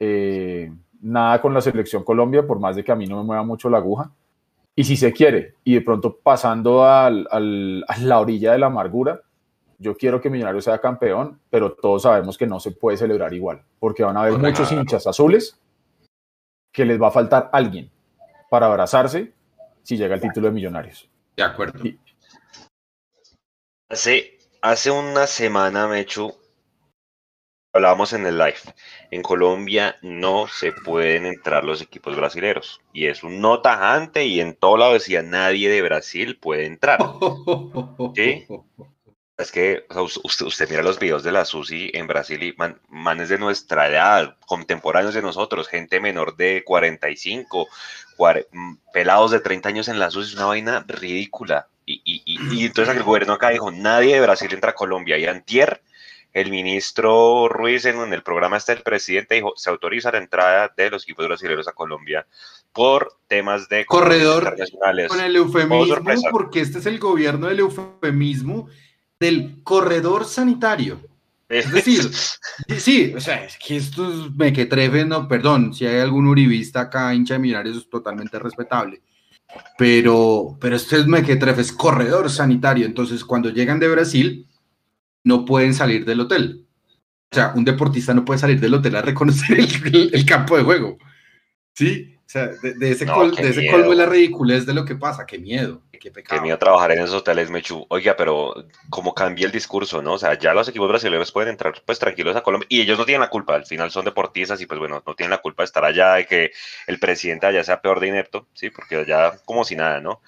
eh, 0.00 0.72
nada 1.00 1.40
con 1.40 1.54
la 1.54 1.60
selección 1.60 2.02
Colombia, 2.02 2.44
por 2.46 2.58
más 2.58 2.74
de 2.74 2.82
que 2.82 2.90
a 2.90 2.96
mí 2.96 3.06
no 3.06 3.18
me 3.18 3.24
mueva 3.24 3.44
mucho 3.44 3.70
la 3.70 3.78
aguja. 3.78 4.10
Y 4.74 4.82
si 4.84 4.96
se 4.96 5.12
quiere, 5.12 5.54
y 5.62 5.74
de 5.74 5.82
pronto 5.82 6.16
pasando 6.20 6.84
al- 6.84 7.28
al- 7.30 7.84
a 7.86 7.98
la 7.98 8.18
orilla 8.18 8.52
de 8.52 8.58
la 8.58 8.66
amargura, 8.66 9.20
yo 9.78 9.96
quiero 9.96 10.20
que 10.20 10.30
Millonarios 10.30 10.64
sea 10.64 10.80
campeón, 10.80 11.40
pero 11.50 11.72
todos 11.74 12.02
sabemos 12.02 12.36
que 12.38 12.46
no 12.46 12.60
se 12.60 12.70
puede 12.72 12.96
celebrar 12.96 13.32
igual, 13.34 13.62
porque 13.78 14.02
van 14.04 14.16
a 14.16 14.22
haber 14.22 14.38
muchos 14.38 14.70
hinchas 14.72 15.06
azules 15.06 15.58
que 16.72 16.84
les 16.84 17.00
va 17.00 17.08
a 17.08 17.12
faltar 17.12 17.50
alguien 17.52 17.90
para 18.50 18.66
abrazarse 18.66 19.32
si 19.82 19.96
llega 19.96 20.14
el 20.14 20.20
título 20.20 20.48
de 20.48 20.52
Millonarios. 20.54 21.08
De 21.36 21.42
acuerdo. 21.42 21.84
Y- 21.86 21.98
Hace, 23.90 24.38
hace 24.62 24.90
una 24.90 25.26
semana, 25.26 25.86
Mechu, 25.86 26.34
hablábamos 27.74 28.14
en 28.14 28.24
el 28.24 28.38
live. 28.38 28.56
En 29.10 29.22
Colombia 29.22 29.96
no 30.00 30.46
se 30.46 30.72
pueden 30.72 31.26
entrar 31.26 31.64
los 31.64 31.82
equipos 31.82 32.16
brasileños. 32.16 32.80
Y 32.94 33.06
es 33.06 33.22
un 33.22 33.40
no 33.42 33.60
tajante 33.60 34.24
y 34.24 34.40
en 34.40 34.54
todo 34.56 34.78
lado 34.78 34.94
decía 34.94 35.22
nadie 35.22 35.68
de 35.68 35.82
Brasil 35.82 36.38
puede 36.38 36.64
entrar. 36.64 37.00
¿Sí? 38.14 38.46
Es 39.42 39.52
que 39.52 39.84
o 39.90 39.92
sea, 39.92 40.02
us- 40.02 40.20
usted, 40.24 40.46
usted 40.46 40.68
mira 40.70 40.82
los 40.82 40.98
videos 40.98 41.22
de 41.22 41.32
la 41.32 41.44
Susi 41.44 41.90
en 41.94 42.06
Brasil 42.06 42.42
y 42.42 42.54
man- 42.56 42.80
manes 42.88 43.28
de 43.28 43.38
nuestra 43.38 43.88
edad, 43.88 44.36
contemporáneos 44.46 45.14
de 45.14 45.22
nosotros, 45.22 45.68
gente 45.68 46.00
menor 46.00 46.36
de 46.36 46.62
45, 46.64 47.68
cuare- 48.16 48.46
mm, 48.52 48.74
pelados 48.92 49.30
de 49.32 49.40
30 49.40 49.68
años 49.68 49.88
en 49.88 49.98
la 49.98 50.10
Susi, 50.10 50.30
es 50.30 50.36
una 50.36 50.46
vaina 50.46 50.84
ridícula. 50.88 51.66
Y, 51.84 52.00
y- 52.04 52.22
y- 52.24 52.60
y 52.62 52.64
entonces 52.66 52.96
el 52.96 53.02
gobierno 53.02 53.34
acá 53.34 53.50
dijo, 53.50 53.70
nadie 53.70 54.14
de 54.14 54.20
Brasil 54.20 54.48
entra 54.52 54.70
a 54.70 54.74
Colombia. 54.74 55.18
Y 55.18 55.26
antier, 55.26 55.82
el 56.32 56.50
ministro 56.50 57.48
Ruiz 57.48 57.84
en, 57.84 58.12
el 58.12 58.22
programa 58.22 58.56
este 58.56 58.72
del 58.74 58.82
presidente 58.82 59.34
dijo, 59.34 59.52
se 59.56 59.68
autoriza 59.68 60.12
la 60.12 60.18
entrada 60.18 60.72
de 60.76 60.90
los 60.90 61.02
equipos 61.02 61.26
brasileños 61.26 61.68
a 61.68 61.72
Colombia 61.72 62.26
por 62.72 63.18
temas 63.28 63.68
de 63.68 63.84
Corredor 63.84 64.44
internacionales. 64.44 65.08
Con 65.08 65.20
el 65.20 65.36
eufemismo, 65.36 66.30
porque 66.30 66.60
este 66.60 66.78
es 66.78 66.86
el 66.86 66.98
gobierno 66.98 67.48
del 67.48 67.58
eufemismo 67.60 68.68
del 69.22 69.62
corredor 69.62 70.24
sanitario. 70.26 71.00
Es 71.48 71.70
decir, 71.72 72.10
sí, 72.78 73.12
o 73.16 73.20
sea, 73.20 73.44
es 73.44 73.56
que 73.58 73.76
estos 73.76 74.34
mequetrefes, 74.36 75.06
no, 75.06 75.26
perdón, 75.28 75.72
si 75.74 75.86
hay 75.86 76.00
algún 76.00 76.26
uribista 76.26 76.82
acá, 76.82 77.14
hincha 77.14 77.34
de 77.34 77.40
millonarios, 77.40 77.76
es 77.78 77.88
totalmente 77.90 78.38
respetable. 78.38 79.00
Pero, 79.78 80.56
pero 80.60 80.76
este 80.76 80.96
es 80.98 81.06
mequetrefe, 81.06 81.60
es 81.60 81.72
corredor 81.72 82.30
sanitario. 82.30 82.86
Entonces, 82.86 83.24
cuando 83.24 83.50
llegan 83.50 83.78
de 83.80 83.88
Brasil, 83.88 84.46
no 85.24 85.44
pueden 85.44 85.74
salir 85.74 86.04
del 86.04 86.20
hotel. 86.20 86.66
O 87.30 87.34
sea, 87.34 87.52
un 87.54 87.64
deportista 87.64 88.12
no 88.14 88.24
puede 88.24 88.38
salir 88.40 88.60
del 88.60 88.74
hotel 88.74 88.96
a 88.96 89.02
reconocer 89.02 89.58
el, 89.60 89.68
el- 89.94 90.10
el 90.14 90.26
campo 90.26 90.56
de 90.56 90.62
juego. 90.64 90.98
Sí, 91.74 92.16
o 92.18 92.28
sea, 92.28 92.46
de, 92.48 92.74
de 92.74 92.90
ese, 92.90 93.06
No, 93.06 93.12
col- 93.12 93.30
qué 93.30 93.42
de 93.42 93.50
ese 93.50 93.66
colmo 93.66 93.92
es 93.92 93.98
la 93.98 94.06
ridiculez 94.06 94.66
de 94.66 94.74
lo 94.74 94.84
que 94.84 94.96
pasa. 94.96 95.26
Qué 95.26 95.38
miedo, 95.38 95.82
qué 96.00 96.10
Qué 96.10 96.14
pecado. 96.14 96.40
miedo 96.40 96.56
trabajar 96.58 96.92
en 96.92 97.00
esos 97.00 97.16
hoteles, 97.16 97.50
Mechu. 97.50 97.84
Oiga, 97.90 98.16
pero 98.16 98.54
como 98.88 99.12
cambia 99.14 99.44
el 99.46 99.52
discurso, 99.52 100.00
¿no? 100.00 100.14
O 100.14 100.18
sea, 100.18 100.38
ya 100.38 100.54
los 100.54 100.68
equipos 100.68 100.88
brasileños 100.88 101.30
pueden 101.32 101.50
entrar 101.50 101.74
pues 101.84 101.98
tranquilos 101.98 102.34
a 102.36 102.42
Colombia 102.42 102.66
y 102.70 102.80
ellos 102.80 102.98
no 102.98 103.04
tienen 103.04 103.20
la 103.20 103.28
culpa, 103.28 103.54
al 103.54 103.66
final 103.66 103.90
son 103.90 104.04
deportistas 104.06 104.60
y 104.60 104.66
pues 104.66 104.78
bueno, 104.80 105.02
no 105.06 105.14
tienen 105.14 105.30
la 105.30 105.38
culpa 105.42 105.62
de 105.62 105.66
estar 105.66 105.84
allá, 105.84 106.14
de 106.14 106.26
que 106.26 106.50
el 106.86 106.98
presidente 106.98 107.46
allá 107.46 107.62
sea 107.64 107.82
peor 107.82 108.00
de 108.00 108.08
inepto, 108.08 108.48
¿sí? 108.54 108.70
Porque 108.70 108.96
allá 108.96 109.32
como 109.44 109.64
si 109.64 109.76
nada, 109.76 110.00
¿no? 110.00 110.22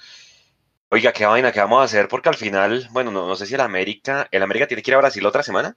Oiga, 0.90 1.12
qué 1.12 1.26
vaina, 1.26 1.52
¿qué 1.52 1.60
vamos 1.60 1.80
a 1.80 1.84
hacer? 1.84 2.08
Porque 2.08 2.28
al 2.30 2.36
final, 2.36 2.88
bueno, 2.92 3.10
no, 3.10 3.26
no 3.28 3.36
sé 3.36 3.46
si 3.46 3.54
el 3.54 3.60
América, 3.60 4.28
el 4.30 4.42
América 4.42 4.66
tiene 4.68 4.82
que 4.82 4.90
ir 4.92 4.96
a 4.96 4.98
Brasil 4.98 5.26
otra 5.26 5.42
semana. 5.42 5.76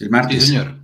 El 0.00 0.10
Sí, 0.10 0.10
martes. 0.10 0.44
señor. 0.46 0.74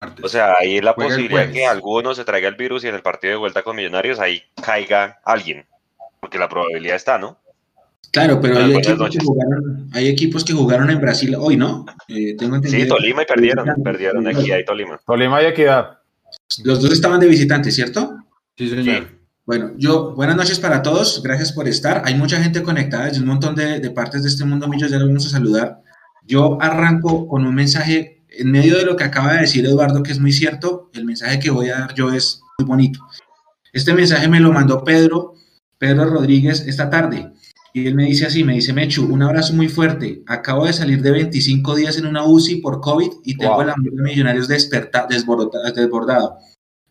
Martes. 0.00 0.24
O 0.24 0.28
sea, 0.28 0.54
ahí 0.58 0.78
es 0.78 0.84
la 0.84 0.94
Juega 0.94 1.10
posibilidad 1.10 1.50
que 1.50 1.66
alguno 1.66 2.14
se 2.14 2.24
traiga 2.24 2.48
el 2.48 2.54
virus 2.54 2.84
y 2.84 2.88
en 2.88 2.94
el 2.94 3.02
partido 3.02 3.32
de 3.32 3.36
vuelta 3.38 3.62
con 3.62 3.76
Millonarios 3.76 4.18
ahí 4.18 4.42
caiga 4.62 5.20
alguien. 5.24 5.66
Porque 6.20 6.38
la 6.38 6.48
probabilidad 6.48 6.96
está, 6.96 7.18
¿no? 7.18 7.38
Claro, 8.10 8.40
pero 8.40 8.58
hay 8.58 8.74
equipos, 8.74 9.10
que 9.10 9.18
jugaron, 9.24 9.88
hay 9.92 10.08
equipos 10.08 10.44
que 10.44 10.52
jugaron 10.52 10.90
en 10.90 11.00
Brasil 11.00 11.36
hoy, 11.38 11.56
¿no? 11.56 11.86
Eh, 12.08 12.34
tengo 12.36 12.56
Sí, 12.56 12.64
entendido. 12.66 12.96
Tolima 12.96 13.22
y 13.22 13.26
perdieron, 13.26 13.66
perdieron 13.84 14.26
aquí 14.26 14.52
y 14.52 14.64
Tolima. 14.64 15.00
Tolima 15.06 15.42
y 15.42 15.46
Equidad. 15.46 15.98
Los 16.64 16.82
dos 16.82 16.92
estaban 16.92 17.20
de 17.20 17.28
visitantes, 17.28 17.74
¿cierto? 17.74 18.16
Sí, 18.56 18.68
señor. 18.68 19.06
Bueno, 19.46 19.72
yo, 19.76 20.12
buenas 20.14 20.36
noches 20.36 20.58
para 20.58 20.82
todos, 20.82 21.22
gracias 21.22 21.52
por 21.52 21.68
estar. 21.68 22.02
Hay 22.04 22.14
mucha 22.14 22.42
gente 22.42 22.62
conectada 22.62 23.06
desde 23.06 23.20
un 23.20 23.26
montón 23.26 23.54
de, 23.54 23.80
de 23.80 23.90
partes 23.90 24.22
de 24.22 24.28
este 24.28 24.44
mundo, 24.44 24.66
millos, 24.68 24.90
ya 24.90 24.98
los 24.98 25.08
vamos 25.08 25.26
a 25.26 25.30
saludar. 25.30 25.80
Yo 26.26 26.58
arranco 26.60 27.28
con 27.28 27.46
un 27.46 27.54
mensaje 27.54 28.19
en 28.40 28.50
medio 28.50 28.76
de 28.78 28.84
lo 28.84 28.96
que 28.96 29.04
acaba 29.04 29.34
de 29.34 29.40
decir 29.40 29.64
Eduardo, 29.66 30.02
que 30.02 30.12
es 30.12 30.20
muy 30.20 30.32
cierto. 30.32 30.90
El 30.94 31.04
mensaje 31.04 31.38
que 31.38 31.50
voy 31.50 31.68
a 31.68 31.78
dar 31.80 31.94
yo 31.94 32.12
es 32.12 32.40
muy 32.58 32.66
bonito. 32.66 33.00
Este 33.72 33.94
mensaje 33.94 34.28
me 34.28 34.40
lo 34.40 34.52
mandó 34.52 34.82
Pedro, 34.84 35.34
Pedro 35.78 36.06
Rodríguez 36.06 36.60
esta 36.66 36.90
tarde. 36.90 37.32
Y 37.72 37.86
él 37.86 37.94
me 37.94 38.06
dice 38.06 38.26
así, 38.26 38.42
me 38.42 38.54
dice, 38.54 38.72
Mechu, 38.72 39.04
un 39.04 39.22
abrazo 39.22 39.52
muy 39.54 39.68
fuerte. 39.68 40.22
Acabo 40.26 40.66
de 40.66 40.72
salir 40.72 41.02
de 41.02 41.12
25 41.12 41.76
días 41.76 41.96
en 41.98 42.06
una 42.06 42.24
UCI 42.24 42.56
por 42.56 42.80
COVID 42.80 43.10
y 43.24 43.36
tengo 43.36 43.52
Wow. 43.54 43.62
el 43.62 43.70
amor 43.70 43.92
de 43.92 44.02
millonarios 44.02 44.48
desperta- 44.48 45.06
desbordado. 45.08 46.38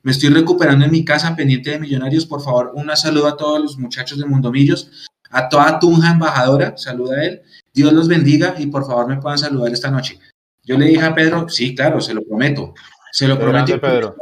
Me 0.04 0.12
estoy 0.14 0.30
recuperando 0.30 0.86
en 0.86 0.92
mi 0.92 1.04
casa 1.04 1.36
pendiente 1.36 1.72
de 1.72 1.80
Millonarios. 1.80 2.26
Por 2.26 2.42
favor, 2.42 2.72
un 2.76 2.90
saludo 2.96 3.28
a 3.28 3.36
todos 3.36 3.60
los 3.62 3.78
muchachos 3.78 4.18
de 4.18 4.26
Mundomillos, 4.26 4.90
a 5.30 5.50
toda 5.50 5.78
Tunja 5.80 6.12
embajadora, 6.12 6.78
saluda 6.78 7.18
a 7.18 7.26
él. 7.26 7.42
Dios 7.74 7.92
los 7.92 8.08
bendiga 8.08 8.56
y 8.58 8.68
por 8.68 8.86
favor 8.88 9.08
me 9.10 9.18
puedan 9.18 9.38
saludar 9.38 9.74
esta 9.74 9.92
noche. 9.92 10.18
Yo 10.70 10.78
le 10.78 10.86
dije 10.86 11.02
a 11.02 11.16
Pedro, 11.16 11.50
sí, 11.50 11.74
claro, 11.74 12.00
se 12.00 12.14
lo 12.14 12.22
prometo. 12.24 12.76
Se 13.12 13.28
lo 13.28 13.40
prometo. 13.40 13.82
Pedro. 13.82 14.16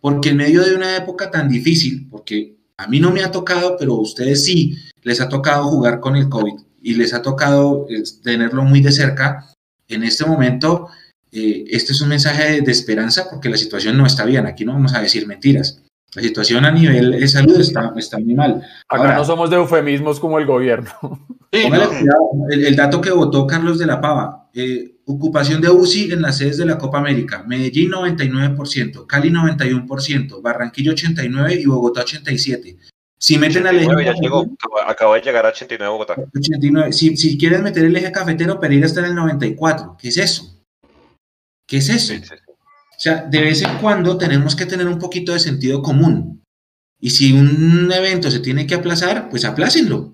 Porque 0.00 0.30
en 0.30 0.38
medio 0.38 0.64
de 0.64 0.74
una 0.74 0.96
época 0.96 1.30
tan 1.30 1.48
difícil, 1.48 2.08
porque 2.10 2.56
a 2.76 2.88
mí 2.88 2.98
no 2.98 3.12
me 3.12 3.22
ha 3.22 3.30
tocado, 3.30 3.76
pero 3.78 3.92
a 3.94 4.00
ustedes 4.00 4.44
sí 4.44 4.76
les 5.02 5.20
ha 5.20 5.28
tocado 5.28 5.64
jugar 5.68 6.00
con 6.00 6.16
el 6.16 6.28
COVID 6.28 6.54
y 6.82 6.94
les 6.94 7.14
ha 7.14 7.22
tocado 7.22 7.86
eh, 7.88 8.02
tenerlo 8.24 8.64
muy 8.64 8.80
de 8.80 8.90
cerca, 8.90 9.46
en 9.86 10.02
este 10.02 10.24
momento, 10.26 10.88
eh, 11.30 11.64
este 11.70 11.92
es 11.92 12.00
un 12.00 12.08
mensaje 12.08 12.52
de, 12.54 12.60
de 12.62 12.72
esperanza 12.72 13.28
porque 13.30 13.48
la 13.48 13.56
situación 13.56 13.96
no 13.96 14.04
está 14.04 14.24
bien. 14.24 14.46
Aquí 14.46 14.64
no 14.64 14.72
vamos 14.72 14.94
a 14.94 15.00
decir 15.00 15.26
mentiras. 15.28 15.80
La 16.16 16.22
situación 16.22 16.64
a 16.64 16.70
nivel 16.72 17.12
de 17.12 17.28
salud 17.28 17.60
está, 17.60 17.92
está 17.96 18.18
muy 18.18 18.34
mal. 18.34 18.62
Acá 18.88 19.02
Ahora- 19.02 19.16
no 19.16 19.24
somos 19.24 19.50
de 19.50 19.56
eufemismos 19.56 20.18
como 20.20 20.38
el 20.38 20.46
gobierno. 20.46 20.90
Sí, 21.52 21.70
no. 21.70 22.46
el, 22.50 22.64
el 22.66 22.74
dato 22.76 23.00
que 23.00 23.12
votó 23.12 23.46
Carlos 23.46 23.78
de 23.78 23.86
la 23.86 24.00
Pava. 24.00 24.48
eh, 24.54 24.93
ocupación 25.06 25.60
de 25.60 25.70
UCI 25.70 26.12
en 26.12 26.22
las 26.22 26.38
sedes 26.38 26.56
de 26.58 26.66
la 26.66 26.78
Copa 26.78 26.98
América. 26.98 27.42
Medellín 27.46 27.90
99%, 27.90 29.06
Cali 29.06 29.30
91%, 29.30 30.40
Barranquilla 30.42 30.92
89% 30.92 31.60
y 31.60 31.66
Bogotá 31.66 32.04
87%. 32.04 32.76
Si 33.18 33.38
meten 33.38 33.66
al 33.66 33.76
eje 33.76 33.86
89 33.86 34.04
ya 34.04 34.20
llegó, 34.20 34.42
acabo- 34.42 34.80
acabo 34.86 35.14
de 35.14 35.20
llegar 35.22 35.46
a 35.46 35.48
89 35.50 35.90
Bogotá. 35.92 36.14
89. 36.36 36.92
Si, 36.92 37.16
si 37.16 37.38
quieren 37.38 37.62
meter 37.62 37.84
el 37.84 37.96
eje 37.96 38.12
cafetero, 38.12 38.60
Pereira 38.60 38.86
está 38.86 39.00
en 39.00 39.06
el 39.06 39.14
94%. 39.16 39.96
¿Qué 39.98 40.08
es 40.08 40.16
eso? 40.18 40.62
¿Qué 41.66 41.78
es 41.78 41.88
eso? 41.88 42.12
Sí, 42.12 42.18
sí, 42.20 42.28
sí. 42.28 42.52
O 42.52 43.00
sea, 43.04 43.22
de 43.24 43.40
vez 43.40 43.62
en 43.62 43.78
cuando 43.78 44.16
tenemos 44.18 44.54
que 44.54 44.66
tener 44.66 44.86
un 44.86 44.98
poquito 44.98 45.32
de 45.32 45.40
sentido 45.40 45.82
común. 45.82 46.42
Y 47.00 47.10
si 47.10 47.32
un 47.32 47.90
evento 47.92 48.30
se 48.30 48.40
tiene 48.40 48.66
que 48.66 48.74
aplazar, 48.74 49.28
pues 49.28 49.44
aplácenlo. 49.44 50.13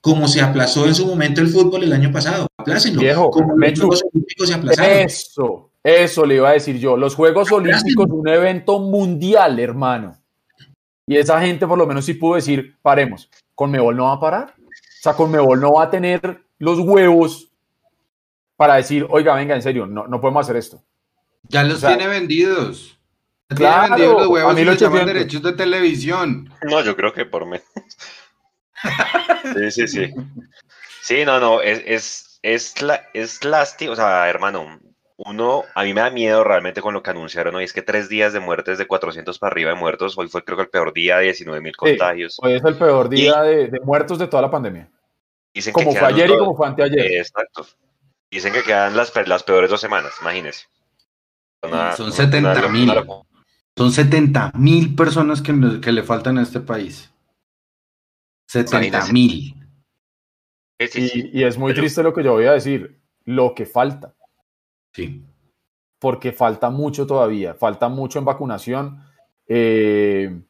Como 0.00 0.28
se 0.28 0.40
aplazó 0.40 0.86
en 0.86 0.94
su 0.94 1.06
momento 1.06 1.40
el 1.40 1.48
fútbol 1.48 1.82
el 1.82 1.92
año 1.92 2.12
pasado. 2.12 2.46
Aplácenlo. 2.56 3.00
Viejo, 3.00 3.30
Como 3.30 3.48
los 3.48 3.58
Mechu. 3.58 3.80
Juegos 3.82 4.04
Olímpicos 4.12 4.48
se 4.48 4.54
aplazaron. 4.54 4.90
Eso, 4.98 5.70
eso 5.82 6.26
le 6.26 6.36
iba 6.36 6.50
a 6.50 6.52
decir 6.52 6.78
yo. 6.78 6.96
Los 6.96 7.14
Juegos 7.14 7.50
Olímpicos, 7.50 8.06
un 8.10 8.28
evento 8.28 8.78
mundial, 8.78 9.58
hermano. 9.58 10.16
Y 11.06 11.16
esa 11.16 11.40
gente 11.40 11.66
por 11.66 11.78
lo 11.78 11.86
menos 11.86 12.04
sí 12.04 12.14
pudo 12.14 12.36
decir, 12.36 12.76
paremos. 12.82 13.30
¿Conmebol 13.54 13.96
no 13.96 14.04
va 14.04 14.12
a 14.12 14.20
parar? 14.20 14.54
O 14.58 15.02
sea, 15.02 15.14
Conmebol 15.14 15.60
no 15.60 15.72
va 15.72 15.84
a 15.84 15.90
tener 15.90 16.42
los 16.58 16.78
huevos 16.80 17.50
para 18.56 18.74
decir, 18.74 19.06
oiga, 19.08 19.34
venga, 19.34 19.54
en 19.54 19.62
serio, 19.62 19.86
no, 19.86 20.06
no 20.06 20.20
podemos 20.20 20.44
hacer 20.44 20.56
esto. 20.56 20.82
Ya 21.44 21.62
los 21.62 21.78
O 21.78 21.80
sea, 21.80 21.96
tiene 21.96 22.08
vendidos. 22.08 22.98
Ya 23.48 23.56
claro, 23.56 23.80
tiene 23.80 23.90
vendidos 23.96 24.20
los 24.20 24.28
huevos 24.28 24.56
a 24.56 24.60
y 24.60 24.64
les 24.64 24.80
llaman 24.80 25.04
1800. 25.04 25.14
derechos 25.14 25.42
de 25.42 25.52
televisión. 25.52 26.50
No, 26.68 26.82
yo 26.82 26.94
creo 26.94 27.12
que 27.12 27.24
por 27.24 27.46
menos. 27.46 27.64
Sí, 29.54 29.70
sí, 29.70 29.88
sí. 29.88 30.14
Sí, 31.02 31.24
no, 31.24 31.40
no, 31.40 31.60
es, 31.62 31.82
es, 31.86 32.38
es, 32.42 32.82
la, 32.82 33.02
es 33.14 33.44
lástima, 33.44 33.92
o 33.92 33.96
sea, 33.96 34.28
hermano, 34.28 34.78
uno, 35.16 35.64
a 35.74 35.82
mí 35.84 35.94
me 35.94 36.00
da 36.00 36.10
miedo 36.10 36.44
realmente 36.44 36.80
con 36.82 36.94
lo 36.94 37.02
que 37.02 37.10
anunciaron 37.10 37.54
hoy, 37.54 37.64
es 37.64 37.72
que 37.72 37.82
tres 37.82 38.08
días 38.08 38.32
de 38.32 38.40
muertes 38.40 38.78
de 38.78 38.86
400 38.86 39.38
para 39.38 39.52
arriba 39.52 39.70
de 39.70 39.76
muertos, 39.76 40.16
hoy 40.18 40.28
fue 40.28 40.44
creo 40.44 40.56
que 40.56 40.64
el 40.64 40.68
peor 40.70 40.92
día, 40.92 41.18
19 41.18 41.60
mil 41.60 41.74
contagios. 41.76 42.38
Hoy 42.42 42.52
es 42.54 42.64
el 42.64 42.76
peor 42.76 43.08
día 43.08 43.40
de, 43.42 43.68
de 43.68 43.80
muertos 43.80 44.18
de 44.18 44.26
toda 44.28 44.42
la 44.42 44.50
pandemia. 44.50 44.88
Dicen 45.54 45.72
Como 45.72 45.92
que 45.92 45.98
fue 45.98 46.08
ayer 46.08 46.30
y 46.30 46.38
como 46.38 46.54
fue 46.56 46.66
anteayer. 46.68 47.00
Eh, 47.00 47.18
Exacto. 47.18 47.66
Dicen 48.30 48.52
que 48.52 48.62
quedan 48.62 48.94
las, 48.96 49.12
las 49.26 49.42
peores 49.42 49.70
dos 49.70 49.80
semanas, 49.80 50.12
imagínense. 50.20 50.66
Una- 51.62 51.92
Son 51.96 52.06
una- 52.06 52.14
70 52.14 52.52
una- 52.58 52.68
mil. 52.68 52.92
Son 53.76 53.90
70 53.92 54.52
mil 54.54 54.94
personas 54.94 55.40
que, 55.40 55.80
que 55.80 55.92
le 55.92 56.02
faltan 56.02 56.36
a 56.38 56.42
este 56.42 56.60
país. 56.60 57.10
70 58.48 59.12
mil. 59.12 59.54
Sí, 60.80 60.86
sí, 60.88 61.08
sí. 61.08 61.30
Y, 61.32 61.40
y 61.40 61.44
es 61.44 61.56
muy 61.58 61.72
Pero- 61.72 61.82
triste 61.82 62.02
lo 62.02 62.12
que 62.12 62.22
yo 62.24 62.32
voy 62.32 62.46
a 62.46 62.52
decir, 62.52 63.00
lo 63.24 63.54
que 63.54 63.66
falta. 63.66 64.14
Sí. 64.92 65.24
porque 66.00 66.32
falta 66.32 66.70
mucho 66.70 67.06
todavía, 67.06 67.54
falta 67.54 67.88
mucho 67.88 68.18
en 68.18 68.24
vacunación. 68.24 69.00
Eh, 69.46 70.40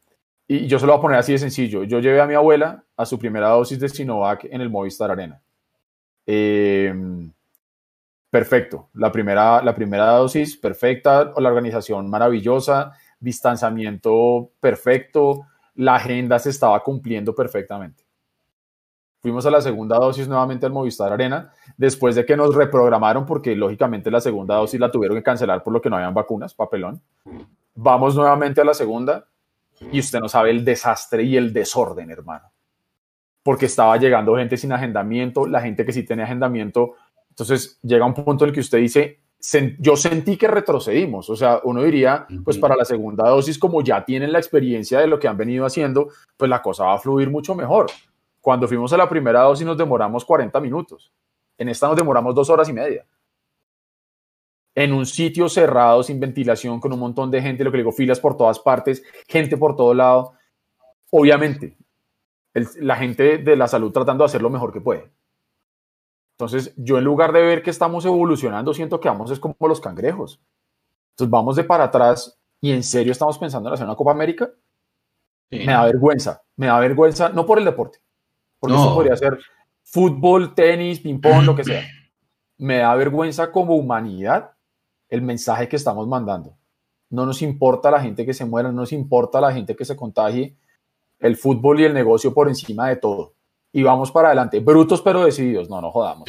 y 0.46 0.66
yo 0.66 0.78
se 0.78 0.86
lo 0.86 0.92
voy 0.92 0.98
a 0.98 1.02
poner 1.02 1.18
así 1.18 1.32
de 1.32 1.38
sencillo. 1.38 1.84
Yo 1.84 2.00
llevé 2.00 2.20
a 2.20 2.26
mi 2.26 2.34
abuela 2.34 2.84
a 2.96 3.04
su 3.06 3.18
primera 3.18 3.48
dosis 3.48 3.78
de 3.80 3.88
Sinovac 3.88 4.44
en 4.44 4.60
el 4.60 4.68
Movistar 4.70 5.10
Arena. 5.10 5.42
Eh, 6.26 6.94
perfecto. 8.30 8.90
La 8.94 9.10
primera, 9.10 9.62
la 9.62 9.74
primera 9.74 10.06
dosis, 10.12 10.56
perfecta. 10.56 11.32
La 11.38 11.48
organización 11.48 12.08
maravillosa. 12.10 12.92
Distanciamiento 13.20 14.50
perfecto. 14.60 15.46
La 15.78 15.94
agenda 15.94 16.40
se 16.40 16.50
estaba 16.50 16.82
cumpliendo 16.82 17.32
perfectamente. 17.32 18.04
Fuimos 19.20 19.46
a 19.46 19.50
la 19.50 19.60
segunda 19.60 19.96
dosis 19.96 20.26
nuevamente 20.26 20.66
al 20.66 20.72
Movistar 20.72 21.12
Arena, 21.12 21.52
después 21.76 22.16
de 22.16 22.26
que 22.26 22.36
nos 22.36 22.52
reprogramaron, 22.52 23.24
porque 23.24 23.54
lógicamente 23.54 24.10
la 24.10 24.20
segunda 24.20 24.56
dosis 24.56 24.80
la 24.80 24.90
tuvieron 24.90 25.16
que 25.16 25.22
cancelar 25.22 25.62
por 25.62 25.72
lo 25.72 25.80
que 25.80 25.88
no 25.88 25.96
habían 25.96 26.14
vacunas, 26.14 26.52
papelón. 26.52 27.00
Vamos 27.76 28.16
nuevamente 28.16 28.60
a 28.60 28.64
la 28.64 28.74
segunda 28.74 29.28
y 29.92 30.00
usted 30.00 30.18
no 30.18 30.28
sabe 30.28 30.50
el 30.50 30.64
desastre 30.64 31.22
y 31.22 31.36
el 31.36 31.52
desorden, 31.52 32.10
hermano. 32.10 32.50
Porque 33.44 33.66
estaba 33.66 33.96
llegando 33.98 34.36
gente 34.36 34.56
sin 34.56 34.72
agendamiento, 34.72 35.46
la 35.46 35.60
gente 35.60 35.84
que 35.84 35.92
sí 35.92 36.02
tenía 36.02 36.24
agendamiento. 36.24 36.94
Entonces 37.30 37.78
llega 37.82 38.04
un 38.04 38.14
punto 38.14 38.44
en 38.44 38.48
el 38.48 38.54
que 38.54 38.60
usted 38.60 38.78
dice, 38.78 39.20
yo 39.78 39.96
sentí 39.96 40.36
que 40.36 40.48
retrocedimos. 40.48 41.30
O 41.30 41.36
sea, 41.36 41.60
uno 41.64 41.82
diría, 41.82 42.26
pues 42.44 42.58
para 42.58 42.76
la 42.76 42.84
segunda 42.84 43.28
dosis, 43.28 43.58
como 43.58 43.82
ya 43.82 44.04
tienen 44.04 44.32
la 44.32 44.38
experiencia 44.38 45.00
de 45.00 45.06
lo 45.06 45.18
que 45.18 45.28
han 45.28 45.36
venido 45.36 45.64
haciendo, 45.64 46.08
pues 46.36 46.48
la 46.48 46.60
cosa 46.60 46.84
va 46.84 46.94
a 46.94 46.98
fluir 46.98 47.30
mucho 47.30 47.54
mejor. 47.54 47.86
Cuando 48.40 48.66
fuimos 48.66 48.92
a 48.92 48.96
la 48.96 49.08
primera 49.08 49.42
dosis 49.42 49.66
nos 49.66 49.76
demoramos 49.76 50.24
40 50.24 50.60
minutos. 50.60 51.12
En 51.56 51.68
esta 51.68 51.88
nos 51.88 51.96
demoramos 51.96 52.34
dos 52.34 52.50
horas 52.50 52.68
y 52.68 52.72
media. 52.72 53.06
En 54.74 54.92
un 54.92 55.06
sitio 55.06 55.48
cerrado, 55.48 56.02
sin 56.02 56.20
ventilación, 56.20 56.78
con 56.78 56.92
un 56.92 57.00
montón 57.00 57.30
de 57.30 57.42
gente, 57.42 57.64
lo 57.64 57.72
que 57.72 57.78
digo, 57.78 57.90
filas 57.90 58.20
por 58.20 58.36
todas 58.36 58.60
partes, 58.60 59.02
gente 59.26 59.56
por 59.56 59.74
todo 59.74 59.92
lado. 59.92 60.34
Obviamente, 61.10 61.76
la 62.80 62.96
gente 62.96 63.38
de 63.38 63.56
la 63.56 63.66
salud 63.66 63.92
tratando 63.92 64.22
de 64.22 64.26
hacer 64.26 64.42
lo 64.42 64.50
mejor 64.50 64.72
que 64.72 64.80
puede. 64.80 65.10
Entonces, 66.38 66.72
yo 66.76 66.98
en 66.98 67.04
lugar 67.04 67.32
de 67.32 67.42
ver 67.42 67.64
que 67.64 67.70
estamos 67.70 68.04
evolucionando, 68.04 68.72
siento 68.72 69.00
que 69.00 69.08
vamos 69.08 69.32
es 69.32 69.40
como 69.40 69.56
los 69.62 69.80
cangrejos. 69.80 70.40
Entonces, 71.10 71.30
vamos 71.30 71.56
de 71.56 71.64
para 71.64 71.84
atrás 71.84 72.38
y 72.60 72.70
en 72.70 72.84
serio 72.84 73.10
estamos 73.10 73.36
pensando 73.38 73.68
en 73.68 73.74
hacer 73.74 73.84
una 73.84 73.96
Copa 73.96 74.12
América. 74.12 74.48
Me 75.50 75.66
da 75.66 75.86
vergüenza, 75.86 76.42
me 76.54 76.66
da 76.66 76.78
vergüenza, 76.78 77.30
no 77.30 77.44
por 77.44 77.58
el 77.58 77.64
deporte, 77.64 77.98
porque 78.60 78.76
eso 78.76 78.94
podría 78.94 79.16
ser 79.16 79.36
fútbol, 79.82 80.54
tenis, 80.54 81.00
ping-pong, 81.00 81.44
lo 81.44 81.56
que 81.56 81.64
sea. 81.64 81.82
Me 82.58 82.78
da 82.78 82.94
vergüenza 82.96 83.52
como 83.52 83.76
humanidad 83.76 84.52
el 85.08 85.22
mensaje 85.22 85.68
que 85.68 85.76
estamos 85.76 86.06
mandando. 86.06 86.56
No 87.08 87.24
nos 87.24 87.40
importa 87.40 87.90
la 87.90 88.00
gente 88.00 88.26
que 88.26 88.34
se 88.34 88.44
muera, 88.44 88.70
no 88.70 88.80
nos 88.80 88.92
importa 88.92 89.40
la 89.40 89.52
gente 89.52 89.74
que 89.74 89.84
se 89.84 89.96
contagie. 89.96 90.56
El 91.20 91.36
fútbol 91.36 91.80
y 91.80 91.84
el 91.84 91.94
negocio 91.94 92.34
por 92.34 92.48
encima 92.48 92.88
de 92.88 92.96
todo. 92.96 93.34
Y 93.72 93.82
vamos 93.82 94.10
para 94.10 94.28
adelante. 94.28 94.60
Brutos 94.60 95.02
pero 95.02 95.24
decididos. 95.24 95.68
No, 95.68 95.80
no 95.80 95.90
jodamos. 95.90 96.28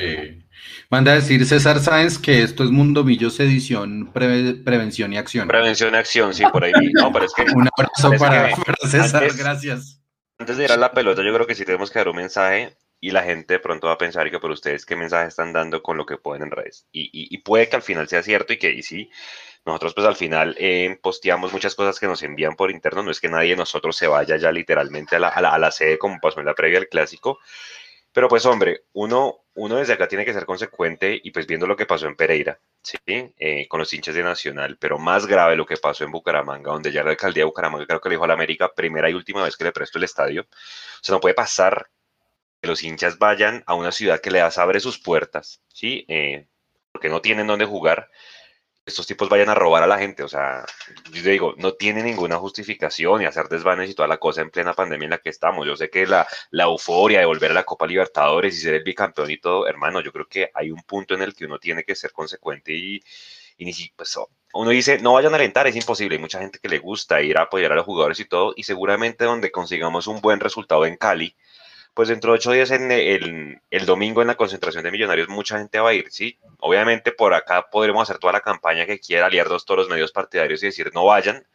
Manda 0.90 1.14
a 1.14 1.16
decir 1.16 1.46
César 1.46 1.80
Sáenz 1.80 2.18
que 2.18 2.44
esto 2.44 2.64
es 2.64 2.70
Mundo 2.70 3.04
Millos 3.04 3.40
edición 3.40 4.12
prevención 4.14 5.14
y 5.14 5.18
acción. 5.18 5.48
Prevención 5.48 5.94
y 5.94 5.98
acción, 5.98 6.34
sí, 6.34 6.44
por 6.52 6.64
ahí. 6.64 6.74
No, 6.94 7.12
pero 7.12 7.26
es 7.26 7.34
que, 7.34 7.44
Un 7.56 7.70
abrazo 7.78 8.12
para, 8.18 8.56
César, 8.88 9.30
gracias 9.38 10.00
antes 10.40 10.58
de 10.58 10.64
ir 10.64 10.72
a 10.72 10.78
la 10.78 10.94
pelota, 10.94 11.22
yo 11.22 11.34
creo 11.34 11.46
que 11.46 11.54
sí 11.54 11.66
tenemos 11.66 11.92
que 11.92 12.00
dar 12.00 12.08
un 12.08 12.16
mensaje 12.16 12.78
y 13.02 13.12
la 13.12 13.24
gente 13.24 13.56
de 13.56 13.60
pronto 13.60 13.88
va 13.88 13.94
a 13.94 13.98
pensar 13.98 14.32
que 14.32 14.40
por 14.40 14.52
ustedes 14.52 14.86
qué 14.86 14.96
mensaje 14.96 15.28
están 15.28 15.52
dando 15.52 15.84
con 15.84 15.98
lo 15.98 16.06
que 16.06 16.18
pueden 16.18 16.44
en 16.44 16.52
redes. 16.52 16.88
Y, 16.92 17.38
puede 17.40 17.68
que 17.68 17.76
al 17.76 17.82
final 17.82 18.08
sea 18.08 18.24
cierto 18.24 18.54
y 18.54 18.58
que 18.58 18.72
y 18.72 18.82
sí, 18.82 19.10
nosotros 19.70 19.94
pues 19.94 20.08
al 20.08 20.16
final 20.16 20.56
eh, 20.60 20.98
posteamos 21.02 21.54
muchas 21.54 21.76
cosas 21.76 22.00
que 22.00 22.08
nos 22.08 22.22
envían 22.24 22.56
por 22.56 22.72
interno, 22.72 23.04
no 23.04 23.12
es 23.12 23.20
que 23.20 23.30
nadie 23.30 23.52
de 23.52 23.58
nosotros 23.58 23.96
se 23.96 24.08
vaya 24.08 24.38
ya 24.38 24.52
literalmente 24.52 25.16
a 25.16 25.20
la, 25.20 25.30
a 25.30 25.58
la 25.58 25.72
sede 25.72 25.98
como 25.98 26.20
pasó 26.20 26.40
en 26.40 26.46
la 26.48 26.56
previa 26.56 26.80
del 26.80 26.90
clásico, 26.90 27.40
pero 28.12 28.28
pues 28.28 28.46
hombre, 28.46 28.86
uno, 28.94 29.46
uno 29.54 29.76
desde 29.76 29.94
acá 29.94 30.08
tiene 30.08 30.26
que 30.26 30.34
ser 30.34 30.46
consecuente 30.46 31.20
y 31.24 31.32
pues 31.32 31.46
viendo 31.46 31.68
lo 31.68 31.76
que 31.76 31.86
pasó 31.86 32.08
en 32.08 32.16
Pereira, 32.16 32.60
¿sí? 32.82 32.98
Eh, 33.08 33.68
con 33.68 33.80
los 33.80 33.94
hinchas 33.94 34.16
de 34.16 34.24
Nacional, 34.24 34.78
pero 34.80 34.98
más 34.98 35.28
grave 35.28 35.56
lo 35.56 35.66
que 35.66 35.78
pasó 35.78 36.04
en 36.04 36.12
Bucaramanga, 36.12 36.72
donde 36.72 36.92
ya 36.92 37.04
la 37.04 37.12
alcaldía 37.12 37.42
de 37.42 37.46
Bucaramanga 37.46 37.86
creo 37.86 38.02
que 38.02 38.10
le 38.10 38.16
dijo 38.16 38.24
a 38.26 38.28
la 38.28 38.34
América, 38.34 38.74
primera 38.74 39.10
y 39.10 39.14
última 39.14 39.44
vez 39.44 39.56
que 39.56 39.64
le 39.64 39.72
presto 39.72 40.00
el 40.00 40.06
estadio. 40.06 40.42
O 40.42 41.04
sea, 41.04 41.14
no 41.14 41.22
puede 41.22 41.36
pasar 41.36 41.90
que 42.62 42.68
los 42.68 42.84
hinchas 42.84 43.20
vayan 43.20 43.64
a 43.68 43.76
una 43.76 43.92
ciudad 43.92 44.20
que 44.20 44.32
le 44.32 44.42
abre 44.42 44.80
sus 44.80 45.00
puertas, 45.00 45.62
¿sí? 45.68 46.06
Eh, 46.08 46.48
porque 46.92 47.10
no 47.10 47.22
tienen 47.22 47.48
dónde 47.48 47.66
jugar 47.66 48.10
estos 48.90 49.08
tipos 49.08 49.30
vayan 49.30 49.50
a 49.50 49.56
robar 49.56 49.84
a 49.84 49.88
la 49.88 49.98
gente. 49.98 50.24
O 50.24 50.28
sea, 50.28 50.66
yo 51.12 51.24
digo, 51.24 51.54
no 51.58 51.74
tiene 51.74 52.04
ninguna 52.04 52.38
justificación 52.38 53.22
y 53.22 53.26
hacer 53.26 53.48
desvanes 53.48 53.90
y 53.90 53.96
toda 53.96 54.08
la 54.08 54.18
cosa 54.18 54.42
en 54.42 54.50
plena 54.50 54.74
pandemia 54.74 55.06
en 55.06 55.12
la 55.12 55.18
que 55.20 55.30
estamos. 55.30 55.66
Yo 55.66 55.76
sé 55.76 55.90
que 55.90 56.06
la, 56.06 56.28
la 56.52 56.66
euforia 56.66 57.20
de 57.20 57.26
volver 57.26 57.52
a 57.52 57.54
la 57.56 57.64
Copa 57.64 57.88
Libertadores 57.88 58.56
y 58.56 58.62
ser 58.62 58.76
el 58.76 58.84
bicampeón 58.84 59.32
y 59.32 59.38
todo, 59.38 59.68
hermano, 59.68 60.02
yo 60.02 60.12
creo 60.12 60.28
que 60.28 60.52
hay 60.54 60.72
un 60.72 60.84
punto 60.84 61.14
en 61.14 61.22
el 61.22 61.34
que 61.34 61.46
uno 61.46 61.60
tiene 61.60 61.84
que 61.84 61.96
ser 61.96 62.12
consecuente 62.12 62.74
y, 62.74 63.02
y 63.58 63.90
pues, 63.92 64.18
uno 64.54 64.72
dice, 64.72 65.00
no 65.00 65.14
vayan 65.14 65.34
a 65.34 65.38
alentar, 65.38 65.68
es 65.68 65.76
imposible. 65.76 66.16
Hay 66.16 66.22
mucha 66.22 66.40
gente 66.40 66.60
que 66.60 66.70
le 66.70 66.80
gusta 66.80 67.22
ir 67.22 67.38
a 67.38 67.44
apoyar 67.44 67.72
a 67.72 67.76
los 67.76 67.86
jugadores 67.86 68.20
y 68.20 68.26
todo, 68.26 68.54
y 68.56 68.64
seguramente 68.64 69.26
donde 69.26 69.52
consigamos 69.52 70.08
un 70.08 70.22
buen 70.22 70.40
resultado 70.40 70.86
en 70.86 70.98
Cali, 70.98 71.36
pues 71.94 72.10
dentro 72.10 72.32
de 72.32 72.38
ocho 72.38 72.52
días 72.52 72.72
en 72.72 72.92
el, 72.92 73.62
el, 73.70 73.86
domingo 73.86 74.22
en 74.22 74.28
la 74.28 74.36
concentración 74.36 74.84
de 74.84 74.92
millonarios 74.92 75.28
mucha 75.30 75.58
gente 75.58 75.80
va 75.80 75.90
a 75.90 75.94
ir, 75.94 76.12
¿sí? 76.12 76.40
Obviamente 76.60 77.12
por 77.12 77.34
acá 77.34 77.70
podremos 77.72 78.04
hacer 78.04 78.20
toda 78.20 78.34
la 78.34 78.42
campaña 78.42 78.86
que 78.86 79.00
quiera, 79.00 79.26
aliar 79.26 79.50
dos 79.50 79.66
todos 79.66 79.80
los 79.80 79.90
medios 79.90 80.12
partidarios 80.12 80.64
y 80.64 80.68
decir 80.68 80.92
no 80.94 81.06
vayan, 81.06 81.46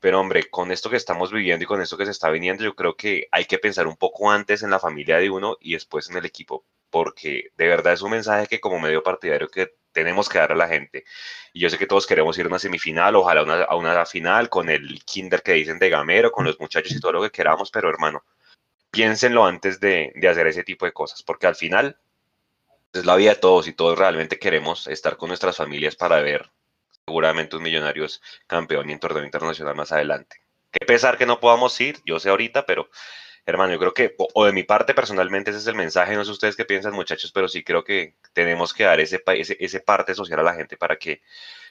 pero 0.00 0.20
hombre, 0.20 0.48
con 0.48 0.70
esto 0.70 0.90
que 0.90 0.96
estamos 0.96 1.32
viviendo 1.32 1.64
y 1.64 1.66
con 1.66 1.80
esto 1.82 1.96
que 1.96 2.04
se 2.04 2.12
está 2.12 2.30
viniendo, 2.30 2.64
yo 2.64 2.74
creo 2.74 2.96
que 2.96 3.28
hay 3.32 3.46
que 3.46 3.58
pensar 3.58 3.86
un 3.86 3.96
poco 3.96 4.30
antes 4.30 4.62
en 4.62 4.70
la 4.70 4.78
familia 4.78 5.18
de 5.18 5.30
uno 5.30 5.56
y 5.60 5.72
después 5.72 6.08
en 6.08 6.16
el 6.16 6.24
equipo, 6.24 6.64
porque 6.90 7.50
de 7.56 7.68
verdad 7.68 7.94
es 7.94 8.02
un 8.02 8.12
mensaje 8.12 8.46
que 8.46 8.60
como 8.60 8.78
medio 8.78 9.02
partidario 9.02 9.48
que 9.48 9.74
tenemos 9.92 10.28
que 10.28 10.38
dar 10.38 10.52
a 10.52 10.56
la 10.56 10.68
gente. 10.68 11.04
Y 11.52 11.60
yo 11.60 11.70
sé 11.70 11.78
que 11.78 11.86
todos 11.86 12.06
queremos 12.06 12.38
ir 12.38 12.46
a 12.46 12.48
una 12.48 12.58
semifinal, 12.60 13.16
ojalá 13.16 13.42
una, 13.42 13.64
a 13.64 13.74
una 13.76 14.06
final 14.06 14.48
con 14.48 14.68
el 14.70 15.02
kinder 15.04 15.42
que 15.42 15.54
dicen 15.54 15.78
de 15.78 15.90
Gamero, 15.90 16.30
con 16.30 16.44
los 16.44 16.60
muchachos 16.60 16.92
y 16.92 17.00
todo 17.00 17.12
lo 17.12 17.22
que 17.22 17.30
queramos, 17.30 17.70
pero 17.70 17.90
hermano, 17.90 18.24
piénsenlo 18.98 19.46
antes 19.46 19.78
de, 19.78 20.12
hacer 20.28 20.48
ese 20.48 20.64
tipo 20.64 20.84
de 20.84 20.90
cosas, 20.90 21.22
porque 21.22 21.46
al 21.46 21.54
final 21.54 21.96
es 22.92 23.06
la 23.06 23.14
vida 23.14 23.34
de 23.34 23.36
todos 23.36 23.68
y 23.68 23.72
todos 23.72 23.96
realmente 23.96 24.40
queremos 24.40 24.88
estar 24.88 25.16
con 25.16 25.28
nuestras 25.28 25.56
familias 25.56 25.94
para 25.94 26.20
ver 26.20 26.50
seguramente 27.06 27.54
un 27.54 27.62
Millonarios 27.62 28.20
campeón 28.48 28.90
y 28.90 28.94
en 28.94 28.98
torneo 28.98 29.24
internacional 29.24 29.76
más 29.76 29.92
adelante. 29.92 30.42
Qué 30.72 30.84
pesar 30.84 31.16
que 31.16 31.26
no 31.26 31.38
podamos 31.38 31.80
ir, 31.80 32.00
yo 32.04 32.18
sé 32.18 32.28
ahorita, 32.28 32.66
pero 32.66 32.88
hermano, 33.46 33.72
yo 33.72 33.78
creo 33.78 33.94
que, 33.94 34.16
o, 34.34 34.44
de 34.44 34.52
mi 34.52 34.64
parte 34.64 34.94
personalmente, 34.94 35.52
ese 35.52 35.60
es 35.60 35.68
el 35.68 35.76
mensaje, 35.76 36.16
no 36.16 36.24
sé 36.24 36.32
ustedes 36.32 36.56
qué 36.56 36.64
piensan 36.64 36.92
muchachos, 36.92 37.30
pero 37.30 37.46
sí 37.46 37.62
creo 37.62 37.84
que 37.84 38.16
tenemos 38.32 38.74
que 38.74 38.82
dar 38.82 38.98
ese, 38.98 39.20
parte 39.86 40.16
social 40.16 40.40
a 40.40 40.42
la 40.42 40.54
gente 40.54 40.76
para 40.76 40.96
que 40.96 41.22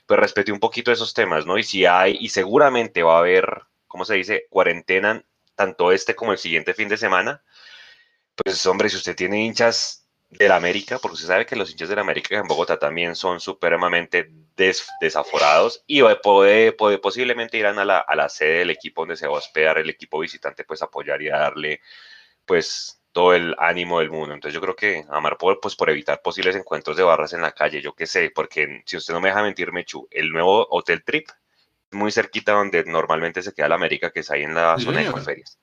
pues 0.06 0.18
respete 0.18 0.54
un 0.54 0.62
poquito 0.62 0.94
esos 0.94 1.14
temas, 1.14 1.46
¿no? 1.46 1.58
Y 1.58 1.64
si 1.64 1.86
hay, 1.86 2.16
y 2.22 2.30
seguramente 2.30 3.04
va 3.04 3.18
a 3.18 3.20
haber, 3.20 3.64
¿cómo 3.86 4.06
se 4.06 4.16
dice? 4.16 4.46
Cuarentena 4.50 5.26
tanto 5.58 5.92
este 5.92 6.16
como 6.16 6.32
el 6.32 6.38
siguiente 6.38 6.74
fin 6.74 6.88
de 6.88 6.98
semana, 6.98 7.44
pues 8.36 8.66
hombre, 8.68 8.90
si 8.90 8.98
usted 8.98 9.16
tiene 9.16 9.44
hinchas 9.44 10.08
del 10.30 10.52
América, 10.52 11.00
porque 11.00 11.16
usted 11.16 11.28
sabe 11.28 11.46
que 11.46 11.56
los 11.56 11.72
hinchas 11.72 11.90
del 11.90 12.00
América 12.00 12.38
en 12.38 12.48
Bogotá 12.48 12.78
también 12.78 13.16
son 13.16 13.40
supremamente 13.40 14.30
desaforados 15.02 15.84
y 15.88 16.02
puede, 16.24 16.74
puede, 16.74 17.00
posiblemente 17.00 17.58
irán 17.58 17.80
a 17.80 17.86
la, 17.86 18.00
a 18.00 18.16
la 18.16 18.30
sede 18.30 18.60
del 18.60 18.70
equipo 18.70 19.02
donde 19.02 19.18
se 19.18 19.28
va 19.28 19.36
a 19.36 19.40
hospedar 19.40 19.78
el 19.78 19.90
equipo 19.90 20.20
visitante, 20.20 20.64
pues 20.64 20.82
apoyar 20.82 21.22
y 21.22 21.30
darle 21.30 21.82
pues 22.46 23.02
todo 23.12 23.34
el 23.34 23.56
ánimo 23.58 24.00
del 24.00 24.12
mundo. 24.12 24.36
Entonces 24.36 24.54
yo 24.54 24.62
creo 24.62 24.76
que 24.76 25.06
amar 25.10 25.38
por, 25.38 25.60
pues 25.60 25.76
por 25.76 25.90
evitar 25.90 26.22
posibles 26.22 26.56
encuentros 26.56 26.98
de 26.98 27.04
barras 27.04 27.34
en 27.34 27.42
la 27.42 27.52
calle, 27.52 27.82
yo 27.82 27.96
qué 27.96 28.06
sé, 28.06 28.30
porque 28.30 28.84
si 28.86 28.98
usted 28.98 29.14
no 29.14 29.22
me 29.22 29.30
deja 29.30 29.42
mentir, 29.42 29.72
Mechu, 29.72 30.08
el 30.12 30.32
nuevo 30.32 30.68
Hotel 30.70 31.04
Trip 31.04 31.28
muy 31.92 32.12
cerquita 32.12 32.54
donde 32.54 32.84
normalmente 32.86 33.42
se 33.42 33.54
queda 33.54 33.70
la 33.70 33.76
América, 33.76 34.12
que 34.12 34.22
es 34.22 34.32
ahí 34.32 34.44
en 34.44 34.56
la 34.56 34.78
zona 34.80 35.02
de 35.02 35.12
Conferias. 35.12 35.58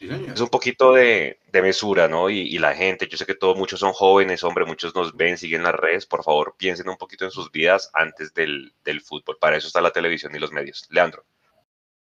es 0.00 0.40
un 0.40 0.48
poquito 0.48 0.94
de, 0.94 1.38
mesura, 1.52 2.08
¿no? 2.08 2.30
Y, 2.30 2.58
la 2.58 2.74
gente, 2.74 3.08
yo 3.08 3.16
sé 3.16 3.26
que 3.26 3.34
todos, 3.34 3.56
muchos 3.56 3.80
son 3.80 3.92
jóvenes, 3.92 4.42
hombre, 4.44 4.64
muchos 4.64 4.94
nos 4.94 5.16
ven, 5.16 5.38
siguen 5.38 5.62
las 5.62 5.74
redes, 5.74 6.06
por 6.06 6.24
favor, 6.24 6.54
piensen 6.56 6.88
un 6.88 6.96
poquito 6.96 7.24
en 7.24 7.30
sus 7.30 7.50
vidas 7.50 7.90
antes 7.94 8.34
del, 8.34 8.72
fútbol. 9.04 9.36
Para 9.40 9.56
eso 9.56 9.66
está 9.66 9.80
la 9.80 9.92
televisión 9.92 10.34
y 10.34 10.38
los 10.38 10.52
medios. 10.52 10.86
Leandro. 10.90 11.24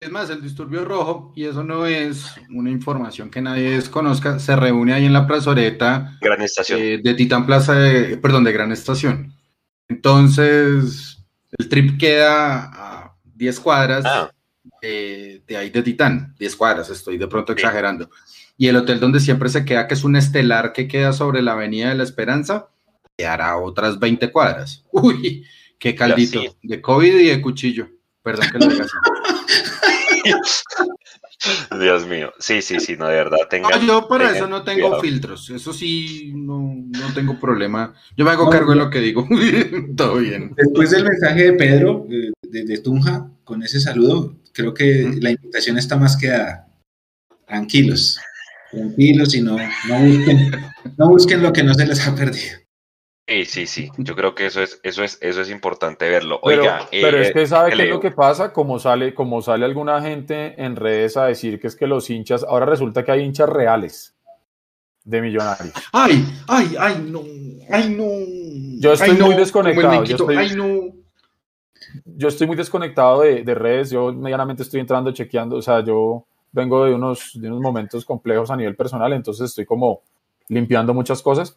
Es 0.00 0.10
más, 0.10 0.30
el 0.30 0.42
disturbio 0.42 0.84
rojo, 0.84 1.32
y 1.36 1.44
eso 1.44 1.62
no 1.62 1.86
es 1.86 2.26
una 2.50 2.70
información 2.70 3.30
que 3.30 3.40
nadie 3.40 3.70
desconozca, 3.70 4.40
se 4.40 4.56
reúne 4.56 4.94
ahí 4.94 5.06
en 5.06 5.12
la 5.12 5.28
plazoleta 5.28 6.18
Gran 6.20 6.42
Estación. 6.42 6.80
Eh, 6.80 6.98
de 7.00 7.14
Titán 7.14 7.46
Plaza, 7.46 7.74
perdón, 8.20 8.42
de 8.42 8.52
Gran 8.52 8.72
Estación. 8.72 9.32
Entonces, 9.88 11.22
el 11.58 11.68
trip 11.68 12.00
queda 12.00 12.70
a 12.72 13.01
10 13.42 13.60
cuadras 13.60 14.04
ah. 14.06 14.30
de 14.80 15.56
ahí 15.56 15.70
de 15.70 15.82
Titán, 15.82 16.34
10 16.38 16.56
cuadras, 16.56 16.90
estoy 16.90 17.18
de 17.18 17.26
pronto 17.26 17.52
exagerando. 17.52 18.08
Y 18.56 18.68
el 18.68 18.76
hotel 18.76 19.00
donde 19.00 19.18
siempre 19.18 19.48
se 19.48 19.64
queda, 19.64 19.88
que 19.88 19.94
es 19.94 20.04
un 20.04 20.14
estelar 20.14 20.72
que 20.72 20.86
queda 20.86 21.12
sobre 21.12 21.42
la 21.42 21.52
Avenida 21.52 21.88
de 21.88 21.96
la 21.96 22.04
Esperanza, 22.04 22.68
quedará 23.16 23.56
otras 23.56 23.98
20 23.98 24.30
cuadras. 24.30 24.84
Uy, 24.92 25.44
Qué 25.82 25.96
caldito. 25.96 26.40
De 26.62 26.80
COVID 26.80 27.18
y 27.18 27.26
de 27.26 27.42
cuchillo. 27.42 27.88
Perdón 28.22 28.46
que 28.52 28.58
lo 28.58 28.66
diga 28.68 28.84
así. 28.84 28.96
Dios 31.80 32.06
mío. 32.06 32.32
Sí, 32.38 32.62
sí, 32.62 32.78
sí, 32.78 32.96
no, 32.96 33.08
de 33.08 33.16
verdad. 33.16 33.38
Tenga, 33.50 33.80
yo 33.80 34.06
para 34.06 34.30
eso 34.30 34.46
no 34.46 34.62
tengo 34.62 35.00
filtros. 35.00 35.50
Eso 35.50 35.72
sí, 35.72 36.32
no, 36.36 36.76
no, 36.86 37.14
tengo 37.16 37.40
problema. 37.40 37.94
Yo 38.16 38.24
me 38.24 38.30
hago 38.30 38.48
cargo 38.48 38.70
de 38.70 38.76
lo 38.76 38.90
que 38.90 39.00
digo. 39.00 39.26
Todo 39.96 40.18
bien. 40.18 40.52
Después 40.56 40.92
del 40.92 41.02
mensaje 41.02 41.50
de 41.50 41.52
Pedro, 41.54 42.06
de, 42.08 42.78
Tunja, 42.78 43.31
con 43.44 43.62
ese 43.62 43.80
saludo, 43.80 44.36
creo 44.52 44.74
que 44.74 45.18
la 45.20 45.30
invitación 45.30 45.78
está 45.78 45.96
más 45.96 46.16
que 46.16 46.28
dada. 46.28 46.68
Tranquilos. 47.46 48.18
Tranquilos 48.70 49.34
y 49.34 49.42
no, 49.42 49.56
no, 49.56 49.98
busquen, 50.00 50.50
no 50.96 51.08
busquen 51.08 51.42
lo 51.42 51.52
que 51.52 51.62
no 51.62 51.74
se 51.74 51.86
les 51.86 52.06
ha 52.06 52.14
perdido. 52.14 52.62
Sí, 53.28 53.44
sí, 53.44 53.66
sí. 53.66 53.90
Yo 53.98 54.16
creo 54.16 54.34
que 54.34 54.46
eso 54.46 54.62
es, 54.62 54.80
eso 54.82 55.04
es, 55.04 55.18
eso 55.20 55.40
es 55.40 55.50
importante 55.50 56.08
verlo. 56.08 56.40
Oiga, 56.42 56.88
pero, 56.90 57.18
es 57.18 57.28
eh, 57.28 57.32
que 57.32 57.46
sabe 57.46 57.72
qué 57.72 57.84
es 57.84 57.88
lo 57.88 58.00
que 58.00 58.10
pasa, 58.10 58.52
como 58.52 58.78
sale, 58.78 59.14
como 59.14 59.40
sale 59.42 59.64
alguna 59.64 60.02
gente 60.02 60.60
en 60.62 60.76
redes 60.76 61.16
a 61.16 61.26
decir 61.26 61.60
que 61.60 61.68
es 61.68 61.76
que 61.76 61.86
los 61.86 62.10
hinchas, 62.10 62.42
ahora 62.42 62.66
resulta 62.66 63.04
que 63.04 63.12
hay 63.12 63.22
hinchas 63.22 63.48
reales 63.48 64.14
de 65.04 65.20
millonarios. 65.22 65.72
Ay, 65.92 66.26
ay, 66.48 66.74
ay, 66.78 67.06
no, 67.08 67.22
ay, 67.70 67.94
no. 67.96 68.80
Yo 68.80 68.92
estoy 68.92 69.16
muy 69.16 69.34
desconectado. 69.34 70.04
Yo 70.04 70.16
estoy, 70.16 70.36
ay, 70.36 70.56
no. 70.56 71.01
Yo 72.04 72.28
estoy 72.28 72.46
muy 72.46 72.56
desconectado 72.56 73.20
de, 73.20 73.42
de, 73.42 73.54
redes. 73.54 73.90
Yo 73.90 74.12
medianamente 74.12 74.62
estoy 74.62 74.80
entrando, 74.80 75.12
chequeando. 75.12 75.56
O 75.56 75.62
sea, 75.62 75.80
yo 75.80 76.26
vengo 76.52 76.84
de 76.84 76.94
unos, 76.94 77.32
de 77.34 77.48
unos 77.48 77.60
momentos 77.60 78.04
complejos 78.04 78.50
a 78.50 78.56
nivel 78.56 78.76
personal, 78.76 79.12
entonces 79.12 79.50
estoy 79.50 79.64
como 79.64 80.02
limpiando 80.48 80.92
muchas 80.92 81.22
cosas 81.22 81.56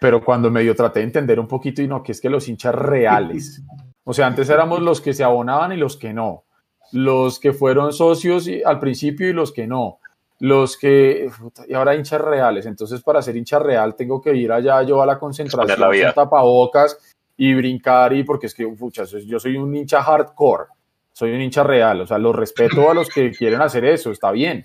pero 0.00 0.22
cuando 0.24 0.50
medio 0.50 0.74
traté 0.74 1.00
de 1.00 1.06
entender 1.06 1.40
un 1.40 1.48
poquito 1.48 1.82
y 1.82 1.88
no, 1.88 2.02
que 2.02 2.12
es 2.12 2.20
que 2.20 2.30
los 2.30 2.48
hinchas 2.48 2.74
reales, 2.74 3.62
o 4.04 4.12
sea, 4.12 4.26
antes 4.26 4.48
éramos 4.50 4.80
los 4.80 5.00
que 5.00 5.14
se 5.14 5.24
abonaban 5.24 5.72
y 5.72 5.76
los 5.76 5.96
que 5.96 6.12
no, 6.12 6.44
los 6.92 7.38
que 7.40 7.52
fueron 7.52 7.92
socios 7.92 8.48
al 8.64 8.78
principio 8.78 9.28
y 9.28 9.32
los 9.32 9.52
que 9.52 9.66
no, 9.66 9.98
los 10.38 10.76
que, 10.76 11.30
y 11.66 11.74
ahora 11.74 11.96
hinchas 11.96 12.20
reales, 12.20 12.66
entonces 12.66 13.02
para 13.02 13.22
ser 13.22 13.36
hincha 13.36 13.58
real 13.58 13.96
tengo 13.96 14.20
que 14.20 14.34
ir 14.34 14.52
allá 14.52 14.82
yo 14.82 15.00
a 15.00 15.06
la 15.06 15.18
concentración, 15.18 15.80
la 15.80 16.12
tapabocas 16.12 17.15
y 17.36 17.54
brincar 17.54 18.12
y 18.12 18.24
porque 18.24 18.46
es 18.46 18.54
que, 18.54 18.66
pucha, 18.66 19.04
yo 19.04 19.38
soy 19.38 19.56
un 19.56 19.74
hincha 19.74 20.02
hardcore, 20.02 20.66
soy 21.12 21.32
un 21.32 21.40
hincha 21.42 21.62
real, 21.62 22.00
o 22.00 22.06
sea, 22.06 22.18
los 22.18 22.34
respeto 22.34 22.90
a 22.90 22.94
los 22.94 23.08
que 23.08 23.30
quieren 23.36 23.60
hacer 23.60 23.84
eso, 23.84 24.10
está 24.10 24.30
bien, 24.30 24.64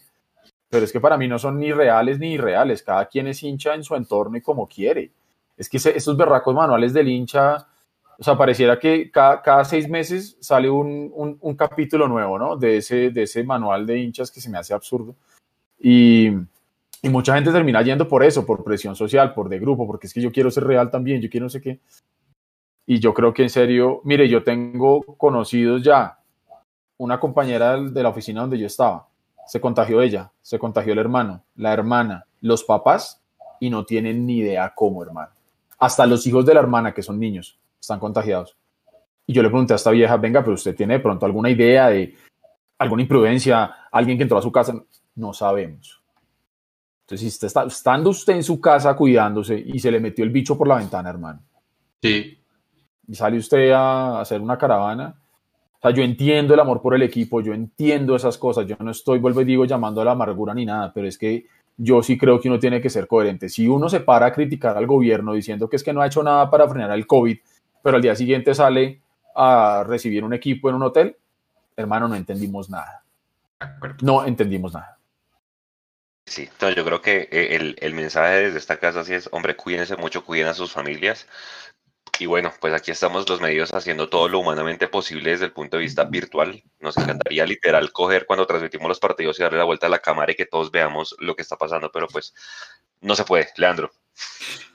pero 0.70 0.86
es 0.86 0.92
que 0.92 1.00
para 1.00 1.18
mí 1.18 1.28
no 1.28 1.38
son 1.40 1.60
ni 1.60 1.72
reales 1.72 2.20
ni 2.20 2.34
irreales, 2.34 2.84
cada 2.84 3.06
quien 3.08 3.28
es 3.28 3.44
hincha 3.44 3.74
en 3.76 3.84
su 3.84 3.96
entorno 3.96 4.38
y 4.38 4.42
como 4.42 4.68
quiere 4.68 5.12
es 5.62 5.70
que 5.70 5.78
esos 5.78 6.18
berracos 6.18 6.56
manuales 6.56 6.92
del 6.92 7.08
hincha, 7.08 7.68
o 8.18 8.24
sea, 8.24 8.36
pareciera 8.36 8.80
que 8.80 9.12
cada, 9.12 9.64
seis 9.64 9.88
meses 9.88 10.36
sale 10.40 10.68
un, 10.72 11.56
capítulo 11.56 12.08
nuevo, 12.08 12.40
¿no? 12.40 12.58
De 12.58 12.78
ese, 12.78 13.12
de 13.12 13.24
ese 13.24 13.44
manual 13.44 13.86
de 13.86 14.00
hinchas 14.00 14.32
que 14.32 14.42
se 14.42 14.50
me 14.50 14.58
hace 14.58 14.74
absurdo. 14.74 15.16
Y, 15.80 16.32
mucha 17.04 17.36
gente 17.36 17.52
termina 17.52 17.84
yendo 17.84 18.08
por 18.08 18.24
eso, 18.24 18.44
por 18.44 18.64
presión 18.64 18.96
social, 18.96 19.36
por 19.36 19.50
de 19.50 19.60
grupo, 19.60 19.86
porque 19.86 20.08
es 20.08 20.14
que 20.14 20.22
yo 20.22 20.32
quiero 20.32 20.50
ser 20.50 20.64
real 20.64 20.90
también, 20.90 21.22
yo 21.22 21.30
quiero 21.30 21.46
no 21.46 21.50
sé 21.52 21.62
qué. 21.62 21.80
Y 22.86 23.00
yo 23.00 23.14
creo 23.14 23.34
que 23.34 23.44
en 23.44 23.50
serio, 23.50 24.02
mire, 24.04 24.28
yo 24.28 24.44
tengo 24.44 25.02
conocidos 25.18 25.84
ya, 25.84 26.20
una 26.98 27.20
compañera 27.20 27.78
de 27.80 28.04
la 28.04 28.10
oficina 28.10 28.42
donde 28.42 28.60
yo 28.60 28.68
estaba, 28.68 29.08
se 29.48 29.60
contagió 29.60 30.02
ella, 30.02 30.32
se 30.42 30.60
contagió 30.60 30.94
el 30.94 31.00
hermano, 31.00 31.44
la 31.56 31.74
hermana, 31.74 32.26
los 32.42 32.64
papás, 32.64 33.22
y 33.60 33.70
no 33.70 33.86
tienen 33.86 34.26
ni 34.26 34.38
idea 34.38 34.74
cómo, 34.76 35.04
hermano. 35.04 35.32
Hasta 35.80 36.06
los 36.06 36.26
hijos 36.28 36.46
de 36.46 36.54
la 36.54 36.60
hermana, 36.60 36.94
que 36.94 37.02
son 37.02 37.20
niños, 37.20 37.60
están 37.80 38.00
contagiados. 38.00 38.56
Y 39.26 39.34
yo 39.34 39.42
le 39.42 39.50
pregunté 39.50 39.74
a 39.74 39.76
esta 39.78 39.92
vieja, 39.92 40.18
venga, 40.18 40.42
pero 40.42 40.56
usted 40.56 40.76
tiene 40.76 40.96
de 40.96 41.00
pronto 41.00 41.26
alguna 41.26 41.50
idea 41.50 41.88
de 41.88 42.16
alguna 42.78 43.04
imprudencia, 43.04 43.76
alguien 43.92 44.18
que 44.18 44.24
entró 44.24 44.38
a 44.38 44.42
su 44.42 44.52
casa. 44.52 44.74
No 45.16 45.34
sabemos. 45.34 46.02
Entonces, 47.06 47.34
si 47.34 47.46
está, 47.46 47.64
estando 47.66 48.10
usted 48.10 48.34
en 48.34 48.44
su 48.44 48.60
casa 48.60 48.96
cuidándose 48.96 49.62
y 49.64 49.80
se 49.80 49.92
le 49.92 50.00
metió 50.00 50.24
el 50.24 50.32
bicho 50.32 50.58
por 50.58 50.68
la 50.68 50.76
ventana, 50.76 51.10
hermano. 51.10 51.42
Sí. 52.02 52.41
Y 53.08 53.16
sale 53.16 53.38
usted 53.38 53.72
a 53.72 54.22
hacer 54.22 54.42
una 54.42 54.58
caravana. 54.58 55.16
O 55.78 55.82
sea, 55.82 55.92
yo 55.92 56.04
entiendo 56.04 56.54
el 56.54 56.60
amor 56.60 56.82
por 56.82 56.94
el 56.94 57.02
equipo, 57.02 57.42
yo 57.42 57.54
entiendo 57.54 58.16
esas 58.16 58.38
cosas. 58.38 58.68
Yo 58.68 58.76
no 58.80 58.92
estoy, 58.92 59.20
vuelvo 59.20 59.42
y 59.42 59.46
digo, 59.46 59.66
llamando 59.66 60.02
a 60.02 60.06
la 60.06 60.12
amargura 60.12 60.54
ni 60.54 60.66
nada, 60.66 60.92
pero 60.94 61.08
es 61.08 61.18
que 61.18 61.46
yo 61.78 62.04
sí 62.04 62.18
creo 62.18 62.40
que 62.40 62.48
uno 62.48 62.60
tiene 62.60 62.80
que 62.82 62.90
ser 62.90 63.08
coherente. 63.08 63.50
Si 63.50 63.68
uno 63.68 63.90
se 63.90 64.02
para 64.02 64.28
a 64.28 64.34
criticar 64.34 64.78
al 64.78 64.86
gobierno 64.86 65.34
diciendo 65.34 65.68
que 65.68 65.78
es 65.78 65.84
que 65.84 65.94
no 65.94 66.02
ha 66.02 66.08
hecho 66.08 66.22
nada 66.22 66.50
para 66.50 66.70
frenar 66.70 66.92
el 66.92 67.08
COVID, 67.08 67.38
pero 67.82 67.96
al 67.96 68.02
día 68.04 68.16
siguiente 68.16 68.54
sale 68.54 69.02
a 69.36 69.84
recibir 69.88 70.24
un 70.24 70.34
equipo 70.34 70.70
en 70.70 70.76
un 70.76 70.84
hotel, 70.84 71.18
hermano, 71.76 72.08
no 72.08 72.16
entendimos 72.16 72.70
nada. 72.70 73.04
No 74.02 74.26
entendimos 74.26 74.74
nada. 74.74 75.00
Sí, 76.26 76.44
entonces 76.44 76.76
yo 76.76 76.86
creo 76.86 77.02
que 77.02 77.28
eh, 77.32 77.56
el, 77.56 77.76
el 77.80 77.94
mensaje 77.94 78.44
desde 78.44 78.60
esta 78.60 78.78
casa 78.78 79.04
sí 79.04 79.14
es, 79.14 79.28
hombre, 79.32 79.56
cuídense 79.56 79.98
mucho, 79.98 80.24
cuiden 80.24 80.48
a 80.48 80.54
sus 80.54 80.72
familias, 80.72 81.28
y 82.22 82.28
bueno, 82.28 82.54
pues 82.62 82.72
aquí 82.72 82.92
estamos 82.92 83.28
los 83.28 83.42
medios 83.42 83.74
haciendo 83.74 84.08
todo 84.08 84.30
lo 84.30 84.38
humanamente 84.38 84.88
posible 84.88 85.32
desde 85.32 85.46
el 85.46 85.54
punto 85.54 85.78
de 85.78 85.84
vista 85.84 86.04
virtual. 86.04 86.62
Nos 86.80 86.96
encantaría 86.96 87.48
literal 87.48 87.92
coger 87.92 88.28
cuando 88.28 88.46
transmitimos 88.46 88.88
los 88.88 89.00
partidos 89.00 89.40
y 89.40 89.42
darle 89.42 89.58
la 89.58 89.64
vuelta 89.64 89.88
a 89.88 89.90
la 89.90 89.98
cámara 89.98 90.32
y 90.32 90.36
que 90.36 90.46
todos 90.46 90.70
veamos 90.70 91.16
lo 91.18 91.36
que 91.36 91.42
está 91.42 91.58
pasando, 91.58 91.90
pero 91.92 92.08
pues 92.08 92.36
no 93.02 93.16
se 93.16 93.24
puede, 93.24 93.48
Leandro. 93.58 93.90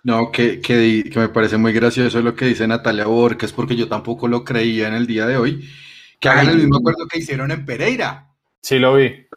No, 0.03 0.33
que, 0.33 0.61
que, 0.61 1.09
me 1.15 1.29
parece 1.29 1.57
muy 1.57 1.73
gracioso 1.73 2.21
lo 2.21 2.35
que 2.35 2.47
dice 2.47 2.67
Natalia 2.67 3.07
Borges, 3.07 3.53
porque 3.53 3.77
yo 3.77 3.87
tampoco 3.89 4.27
lo 4.27 4.43
creía 4.43 4.89
en 4.89 4.95
el 4.95 5.07
día 5.07 5.25
de 5.25 5.37
hoy, 5.37 5.71
que 6.19 6.29
hagan 6.29 6.49
el 6.49 6.57
mismo 6.57 6.79
acuerdo 6.79 7.07
que 7.09 7.21
hicieron 7.21 7.53
en 7.53 7.65
Pereira. 7.65 8.29
Sí, 8.61 8.81
lo 8.81 8.97
vi. 8.97 9.25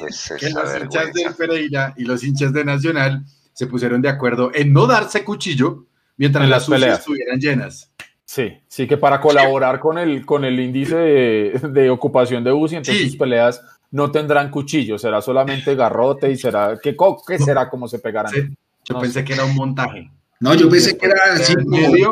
Pues, 0.00 0.34
que 0.40 0.50
los 0.50 0.74
hinchas 0.74 1.12
de 1.12 1.30
Pereira 1.38 1.94
y 1.96 2.04
los 2.04 2.24
hinchas 2.24 2.52
de 2.52 2.64
Nacional 2.64 3.24
se 3.52 3.68
pusieron 3.68 4.02
de 4.02 4.08
acuerdo 4.08 4.50
en 4.52 4.72
no 4.72 4.88
darse 4.88 5.22
cuchillo, 5.22 5.86
mientras 6.22 6.48
las, 6.48 6.68
peleas 6.68 7.00
estuvieran 7.00 7.40
llenas. 7.40 7.92
Sí, 8.24 8.52
sí 8.68 8.86
que 8.86 8.96
para 8.96 9.20
colaborar 9.20 9.80
con 9.80 9.98
el, 9.98 10.24
con 10.24 10.44
el 10.44 10.60
índice 10.60 10.96
de, 10.96 11.90
ocupación 11.90 12.44
de 12.44 12.52
UCI, 12.52 12.76
entonces 12.76 13.08
sus 13.08 13.16
peleas 13.16 13.60
no 13.90 14.12
tendrán 14.12 14.48
cuchillo, 14.48 14.98
será 14.98 15.20
solamente 15.20 15.74
garrote 15.74 16.30
y 16.30 16.36
será, 16.36 16.78
¿qué, 16.80 16.96
qué 17.26 17.38
será 17.40 17.68
como 17.68 17.88
se 17.88 17.98
pegarán? 17.98 18.56
yo 18.84 19.00
pensé 19.00 19.24
que 19.24 19.32
era 19.32 19.44
un 19.44 19.56
montaje. 19.56 20.12
No, 20.38 20.54
yo 20.54 20.68
pensé 20.68 20.96
que 20.96 21.06
era 21.06 21.20
así 21.34 21.54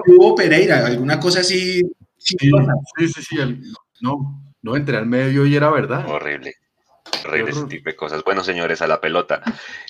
como 0.05 0.35
Pereira, 0.35 0.87
alguna 0.87 1.21
cosa 1.21 1.41
así. 1.41 1.81
Sí, 2.19 2.37
sí, 2.41 3.23
sí, 3.23 3.37
no, 4.01 4.43
no 4.61 4.77
entré 4.77 4.97
al 4.97 5.07
medio 5.07 5.47
y 5.47 5.55
era 5.55 5.71
verdad. 5.71 6.05
Horrible. 6.09 6.55
Horrible 7.25 7.53
ese 7.53 7.65
tipo 7.67 7.91
de 7.91 7.97
cosas. 7.97 8.25
Bueno, 8.25 8.43
señores, 8.43 8.83
a 8.83 8.89
la 8.89 9.01
pelota. 9.01 9.41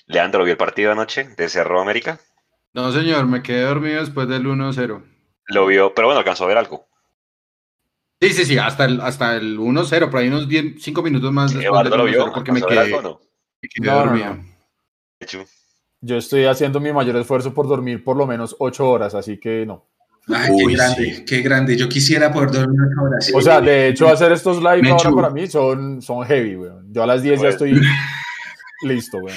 Leandro, 0.06 0.44
¿vio 0.44 0.52
el 0.52 0.58
partido 0.58 0.92
anoche 0.92 1.28
de 1.36 1.48
Cerro 1.48 1.80
América? 1.80 2.20
No, 2.72 2.92
señor, 2.92 3.26
me 3.26 3.42
quedé 3.42 3.62
dormido 3.62 4.00
después 4.00 4.28
del 4.28 4.46
1-0. 4.46 5.02
Lo 5.48 5.66
vio, 5.66 5.92
pero 5.94 6.08
bueno, 6.08 6.18
alcanzó 6.18 6.44
a 6.44 6.48
ver 6.48 6.58
algo. 6.58 6.86
Sí, 8.20 8.30
sí, 8.30 8.44
sí, 8.44 8.58
hasta 8.58 8.84
el, 8.84 9.00
hasta 9.00 9.36
el 9.36 9.58
1-0, 9.58 10.10
por 10.10 10.20
ahí 10.20 10.28
unos 10.28 10.46
5 10.46 11.02
minutos 11.02 11.32
más. 11.32 11.54
Eduardo 11.54 11.96
lo 11.96 12.04
vio, 12.04 12.30
porque 12.32 12.52
me 12.52 12.62
quedé, 12.62 12.90
no? 13.02 13.20
me 13.62 13.68
quedé 13.68 13.90
dormido. 13.90 14.38
Yo 16.02 16.16
estoy 16.16 16.44
haciendo 16.44 16.80
mi 16.80 16.92
mayor 16.92 17.16
esfuerzo 17.16 17.52
por 17.52 17.66
dormir 17.66 18.04
por 18.04 18.16
lo 18.16 18.26
menos 18.26 18.54
8 18.58 18.88
horas, 18.88 19.14
así 19.14 19.38
que 19.38 19.66
no. 19.66 19.86
Ay, 20.28 20.50
qué 20.56 20.74
grande, 20.74 21.24
qué 21.26 21.40
grande. 21.40 21.76
Yo 21.76 21.88
quisiera 21.88 22.32
poder 22.32 22.52
dormir 22.52 22.78
8 22.92 23.02
horas. 23.02 23.32
O 23.34 23.40
sea, 23.40 23.60
de 23.60 23.88
hecho, 23.88 24.08
hacer 24.08 24.30
estos 24.32 24.58
live 24.58 24.90
ahora 24.90 25.10
para 25.10 25.30
mí 25.30 25.46
son, 25.48 26.00
son 26.00 26.24
heavy, 26.24 26.56
weón. 26.56 26.92
Yo 26.92 27.02
a 27.02 27.06
las 27.06 27.22
10 27.22 27.34
ya 27.34 27.40
pues. 27.40 27.54
estoy 27.54 27.80
listo, 28.82 29.18
weón. 29.18 29.36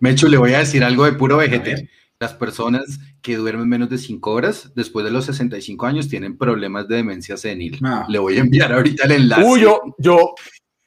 Mecho, 0.00 0.28
le 0.28 0.36
voy 0.36 0.52
a 0.52 0.58
decir 0.58 0.84
algo 0.84 1.06
de 1.06 1.12
puro 1.12 1.38
vejete 1.38 1.88
las 2.18 2.34
personas 2.34 2.98
que 3.22 3.36
duermen 3.36 3.68
menos 3.68 3.90
de 3.90 3.98
5 3.98 4.30
horas 4.30 4.72
después 4.74 5.04
de 5.04 5.10
los 5.10 5.26
65 5.26 5.86
años 5.86 6.08
tienen 6.08 6.38
problemas 6.38 6.88
de 6.88 6.96
demencia 6.96 7.36
senil. 7.36 7.78
Ah. 7.84 8.06
Le 8.08 8.18
voy 8.18 8.38
a 8.38 8.40
enviar 8.40 8.72
ahorita 8.72 9.04
el 9.04 9.12
enlace. 9.12 9.44
Uy, 9.44 9.60
yo, 9.60 9.80
yo, 9.98 10.34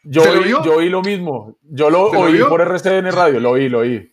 yo, 0.04 0.24
oí, 0.24 0.50
yo 0.50 0.76
oí 0.76 0.90
lo 0.90 1.02
mismo. 1.02 1.58
Yo 1.62 1.90
lo 1.90 2.10
oí 2.10 2.40
por 2.40 2.62
RCN 2.62 3.12
Radio, 3.12 3.40
lo 3.40 3.52
oí, 3.52 3.70
lo 3.70 3.80
oí. 3.80 4.12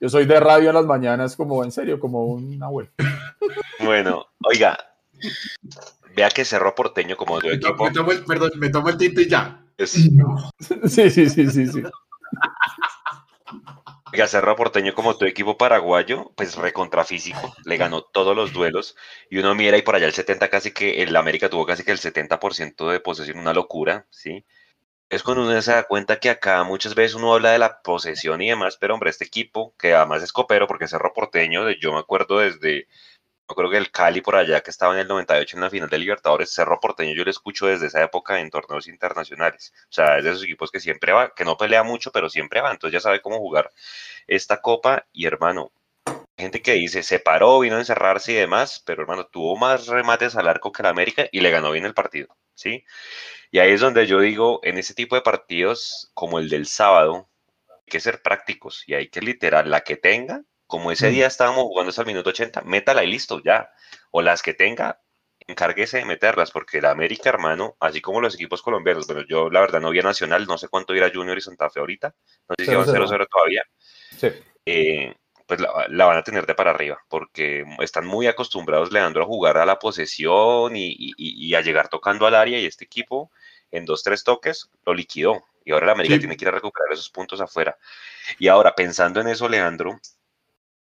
yo, 0.00 0.08
soy 0.08 0.26
de, 0.26 0.40
radio 0.40 0.70
en 0.70 0.74
las 0.74 0.86
mañanas, 0.86 1.36
como 1.36 1.62
en 1.62 1.70
serio, 1.70 2.00
como 2.00 2.24
una 2.24 2.68
web. 2.68 2.90
Bueno, 3.84 4.26
oiga, 4.42 4.76
vea 6.16 6.30
que 6.30 6.44
cerró 6.44 6.74
porteño 6.74 7.16
como 7.16 7.38
tu 7.38 7.48
equipo. 7.48 7.88
perdón, 8.26 8.52
me 8.56 8.70
tomo 8.70 8.88
el 8.88 8.96
tinto 8.96 9.20
y 9.20 9.28
ya. 9.28 9.60
Sí, 9.78 11.10
sí, 11.10 11.28
sí, 11.28 11.50
sí, 11.50 11.66
sí. 11.66 11.82
Cerro 14.28 14.56
Porteño 14.56 14.94
como 14.94 15.16
tu 15.16 15.24
equipo 15.26 15.56
paraguayo, 15.58 16.32
pues 16.36 16.56
recontrafísico, 16.56 17.54
le 17.64 17.76
ganó 17.76 18.02
todos 18.02 18.34
los 18.36 18.52
duelos 18.52 18.96
y 19.30 19.38
uno 19.38 19.54
mira 19.54 19.76
y 19.76 19.82
por 19.82 19.96
allá 19.96 20.06
el 20.06 20.12
70 20.12 20.48
casi 20.48 20.72
que 20.72 21.02
el 21.02 21.14
América 21.16 21.50
tuvo 21.50 21.66
casi 21.66 21.84
que 21.84 21.92
el 21.92 21.98
70% 21.98 22.90
de 22.90 23.00
posesión, 23.00 23.38
una 23.38 23.52
locura, 23.52 24.06
¿sí? 24.10 24.44
Es 25.10 25.22
cuando 25.22 25.44
uno 25.44 25.62
se 25.62 25.72
da 25.72 25.84
cuenta 25.84 26.20
que 26.20 26.30
acá 26.30 26.64
muchas 26.64 26.94
veces 26.94 27.14
uno 27.14 27.34
habla 27.34 27.52
de 27.52 27.58
la 27.58 27.82
posesión 27.82 28.42
y 28.42 28.50
demás, 28.50 28.76
pero 28.78 28.94
hombre, 28.94 29.10
este 29.10 29.24
equipo, 29.24 29.74
que 29.78 29.94
además 29.94 30.22
es 30.22 30.32
copero 30.32 30.66
porque 30.66 30.88
Cerro 30.88 31.12
Porteño, 31.14 31.70
yo 31.72 31.92
me 31.92 32.00
acuerdo 32.00 32.38
desde 32.38 32.88
yo 33.48 33.54
creo 33.54 33.70
que 33.70 33.76
el 33.76 33.90
Cali 33.90 34.20
por 34.20 34.36
allá 34.36 34.60
que 34.62 34.70
estaba 34.70 34.94
en 34.94 35.00
el 35.00 35.08
98 35.08 35.56
en 35.56 35.62
la 35.62 35.70
final 35.70 35.88
de 35.90 35.98
Libertadores, 35.98 36.50
Cerro 36.50 36.80
Porteño, 36.80 37.14
yo 37.14 37.24
lo 37.24 37.30
escucho 37.30 37.66
desde 37.66 37.86
esa 37.86 38.02
época 38.02 38.40
en 38.40 38.50
torneos 38.50 38.88
internacionales. 38.88 39.72
O 39.84 39.92
sea, 39.92 40.18
es 40.18 40.24
de 40.24 40.30
esos 40.30 40.44
equipos 40.44 40.70
que 40.70 40.80
siempre 40.80 41.12
va, 41.12 41.34
que 41.34 41.44
no 41.44 41.56
pelea 41.56 41.82
mucho, 41.82 42.10
pero 42.10 42.30
siempre 42.30 42.60
va. 42.60 42.70
Entonces 42.72 42.94
ya 42.94 43.00
sabe 43.00 43.20
cómo 43.20 43.38
jugar 43.38 43.70
esta 44.26 44.60
copa. 44.62 45.06
Y 45.12 45.26
hermano, 45.26 45.72
gente 46.36 46.62
que 46.62 46.72
dice, 46.72 47.02
se 47.02 47.20
paró, 47.20 47.60
vino 47.60 47.76
a 47.76 47.80
encerrarse 47.80 48.32
y 48.32 48.34
demás, 48.36 48.82
pero 48.84 49.02
hermano, 49.02 49.26
tuvo 49.26 49.56
más 49.56 49.86
remates 49.86 50.36
al 50.36 50.48
arco 50.48 50.72
que 50.72 50.82
el 50.82 50.86
América 50.86 51.26
y 51.30 51.40
le 51.40 51.50
ganó 51.50 51.70
bien 51.70 51.84
el 51.86 51.94
partido, 51.94 52.36
¿sí? 52.54 52.84
Y 53.50 53.58
ahí 53.60 53.72
es 53.72 53.80
donde 53.80 54.06
yo 54.06 54.20
digo, 54.20 54.60
en 54.64 54.78
ese 54.78 54.94
tipo 54.94 55.16
de 55.16 55.22
partidos 55.22 56.10
como 56.14 56.38
el 56.38 56.48
del 56.48 56.66
sábado, 56.66 57.28
hay 57.68 57.84
que 57.86 58.00
ser 58.00 58.22
prácticos 58.22 58.84
y 58.88 58.94
hay 58.94 59.08
que 59.08 59.20
literal, 59.20 59.70
la 59.70 59.82
que 59.82 59.96
tenga, 59.96 60.42
como 60.66 60.90
ese 60.90 61.08
día 61.08 61.26
estábamos 61.26 61.64
jugando 61.64 61.90
hasta 61.90 62.02
el 62.02 62.08
minuto 62.08 62.30
80, 62.30 62.62
métala 62.62 63.04
y 63.04 63.08
listo, 63.08 63.42
ya. 63.42 63.70
O 64.10 64.22
las 64.22 64.42
que 64.42 64.54
tenga, 64.54 65.00
encárguese 65.46 65.98
de 65.98 66.04
meterlas, 66.04 66.50
porque 66.50 66.78
el 66.78 66.86
América, 66.86 67.28
hermano, 67.28 67.76
así 67.80 68.00
como 68.00 68.20
los 68.20 68.34
equipos 68.34 68.62
colombianos, 68.62 69.06
bueno, 69.06 69.22
yo 69.28 69.50
la 69.50 69.60
verdad 69.60 69.80
no 69.80 69.90
vi 69.90 70.00
a 70.00 70.02
Nacional, 70.02 70.46
no 70.46 70.58
sé 70.58 70.68
cuánto 70.68 70.94
irá 70.94 71.10
Junior 71.12 71.36
y 71.36 71.42
Santa 71.42 71.70
Fe 71.70 71.80
ahorita, 71.80 72.14
no 72.48 72.54
sé 72.58 72.64
si 72.64 72.74
va 72.74 72.82
a 72.82 72.86
0-0 72.86 73.26
todavía. 73.30 73.62
Sí. 74.16 74.28
Eh, 74.66 75.14
pues 75.46 75.60
la, 75.60 76.06
van 76.06 76.16
a 76.16 76.22
tener 76.22 76.46
de 76.46 76.54
para 76.54 76.70
arriba, 76.70 76.98
porque 77.08 77.64
están 77.80 78.06
muy 78.06 78.26
acostumbrados, 78.26 78.92
Leandro, 78.92 79.24
a 79.24 79.26
jugar 79.26 79.58
a 79.58 79.66
la 79.66 79.78
posesión 79.78 80.72
y, 80.74 81.54
a 81.54 81.60
llegar 81.60 81.88
tocando 81.88 82.26
al 82.26 82.34
área, 82.34 82.58
y 82.58 82.64
este 82.64 82.84
equipo 82.84 83.30
en 83.70 83.84
dos, 83.84 84.02
tres 84.02 84.24
toques 84.24 84.70
lo 84.86 84.94
liquidó. 84.94 85.44
Y 85.66 85.72
ahora 85.72 85.86
la 85.86 85.92
América 85.92 86.18
tiene 86.18 86.36
que 86.36 86.44
ir 86.44 86.48
a 86.48 86.52
recuperar 86.52 86.92
esos 86.92 87.10
puntos 87.10 87.40
afuera. 87.40 87.78
Y 88.38 88.48
ahora, 88.48 88.74
pensando 88.74 89.20
en 89.20 89.28
eso, 89.28 89.48
Leandro, 89.48 89.98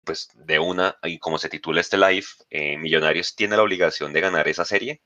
pues 0.03 0.29
de 0.35 0.59
una, 0.59 0.95
y 1.03 1.19
como 1.19 1.37
se 1.37 1.49
titula 1.49 1.81
este 1.81 1.97
live, 1.97 2.25
eh, 2.49 2.77
Millonarios 2.77 3.35
tiene 3.35 3.55
la 3.55 3.63
obligación 3.63 4.13
de 4.13 4.21
ganar 4.21 4.47
esa 4.47 4.65
serie, 4.65 5.01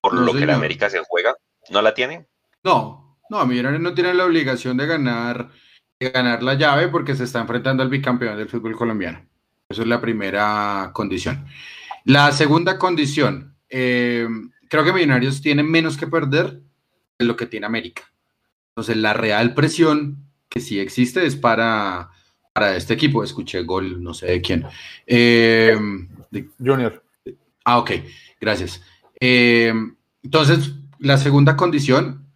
por 0.00 0.14
lo 0.14 0.32
que 0.32 0.46
la 0.46 0.54
América 0.54 0.88
se 0.88 1.00
juega, 1.06 1.34
¿no 1.70 1.82
la 1.82 1.94
tiene? 1.94 2.26
No, 2.62 3.18
no, 3.30 3.46
Millonarios 3.46 3.82
no 3.82 3.94
tiene 3.94 4.14
la 4.14 4.24
obligación 4.24 4.76
de 4.76 4.86
ganar, 4.86 5.50
de 6.00 6.10
ganar 6.10 6.42
la 6.42 6.54
llave 6.54 6.88
porque 6.88 7.14
se 7.14 7.24
está 7.24 7.40
enfrentando 7.40 7.82
al 7.82 7.90
bicampeón 7.90 8.36
del 8.36 8.48
fútbol 8.48 8.76
colombiano. 8.76 9.26
Esa 9.68 9.82
es 9.82 9.88
la 9.88 10.00
primera 10.00 10.90
condición. 10.94 11.46
La 12.04 12.32
segunda 12.32 12.78
condición, 12.78 13.56
eh, 13.68 14.26
creo 14.70 14.84
que 14.84 14.92
Millonarios 14.92 15.42
tiene 15.42 15.62
menos 15.62 15.96
que 15.96 16.06
perder 16.06 16.62
de 17.18 17.24
lo 17.26 17.36
que 17.36 17.46
tiene 17.46 17.66
América. 17.66 18.10
Entonces, 18.70 18.96
la 18.96 19.12
real 19.12 19.54
presión 19.54 20.28
que 20.48 20.60
sí 20.60 20.80
existe 20.80 21.26
es 21.26 21.36
para 21.36 22.10
para 22.52 22.76
este 22.76 22.94
equipo. 22.94 23.22
Escuché 23.22 23.62
gol, 23.62 24.02
no 24.02 24.14
sé 24.14 24.26
de 24.26 24.40
quién. 24.40 24.64
Eh, 25.06 25.76
Junior. 26.58 27.02
Ah, 27.64 27.78
ok, 27.78 27.90
gracias. 28.40 28.82
Eh, 29.20 29.72
entonces, 30.22 30.72
la 30.98 31.18
segunda 31.18 31.56
condición 31.56 32.26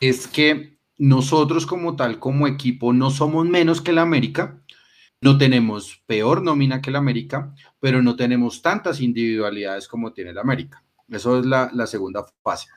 es 0.00 0.26
que 0.26 0.78
nosotros 0.98 1.66
como 1.66 1.96
tal, 1.96 2.18
como 2.18 2.46
equipo, 2.46 2.92
no 2.92 3.10
somos 3.10 3.46
menos 3.46 3.80
que 3.80 3.92
la 3.92 4.02
América, 4.02 4.60
no 5.20 5.38
tenemos 5.38 6.02
peor 6.06 6.42
nómina 6.42 6.80
que 6.80 6.90
la 6.90 6.98
América, 6.98 7.54
pero 7.80 8.02
no 8.02 8.16
tenemos 8.16 8.62
tantas 8.62 9.00
individualidades 9.00 9.88
como 9.88 10.12
tiene 10.12 10.32
la 10.32 10.42
América. 10.42 10.82
Eso 11.08 11.38
es 11.38 11.46
la, 11.46 11.70
la 11.72 11.86
segunda 11.86 12.24
fase. 12.42 12.68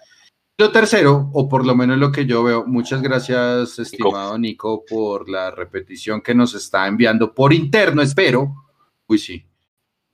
Lo 0.59 0.73
tercero, 0.73 1.29
o 1.31 1.47
por 1.47 1.65
lo 1.65 1.73
menos 1.73 1.97
lo 1.97 2.11
que 2.11 2.25
yo 2.25 2.43
veo, 2.43 2.65
muchas 2.67 3.01
gracias, 3.01 3.79
estimado 3.79 4.37
Nico, 4.37 4.83
por 4.85 5.29
la 5.29 5.51
repetición 5.51 6.19
que 6.19 6.35
nos 6.35 6.53
está 6.53 6.85
enviando 6.85 7.33
por 7.33 7.53
interno, 7.53 8.01
espero. 8.01 8.67
Uy, 9.07 9.19
sí. 9.19 9.47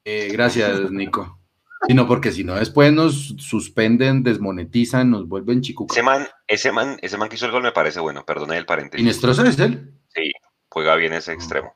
Eh, 0.03 0.29
gracias, 0.31 0.79
Nico. 0.91 1.39
Sino 1.87 2.07
porque 2.07 2.31
si 2.31 2.43
no, 2.43 2.53
después 2.53 2.93
nos 2.93 3.33
suspenden, 3.39 4.21
desmonetizan, 4.21 5.09
nos 5.09 5.27
vuelven 5.27 5.61
chico. 5.61 5.87
Ese 5.89 6.03
man, 6.03 6.27
ese 6.45 6.71
man, 6.71 6.99
ese 7.01 7.17
man 7.17 7.27
que 7.27 7.37
hizo 7.37 7.47
el 7.47 7.51
gol 7.51 7.63
me 7.63 7.71
parece 7.71 7.99
bueno, 7.99 8.23
perdone 8.23 8.55
el 8.55 8.67
paréntesis. 8.67 9.03
¿Inestrosa 9.03 9.47
es 9.49 9.57
él? 9.57 9.95
Sí, 10.09 10.31
juega 10.69 10.95
bien 10.95 11.13
ese 11.13 11.33
extremo. 11.33 11.73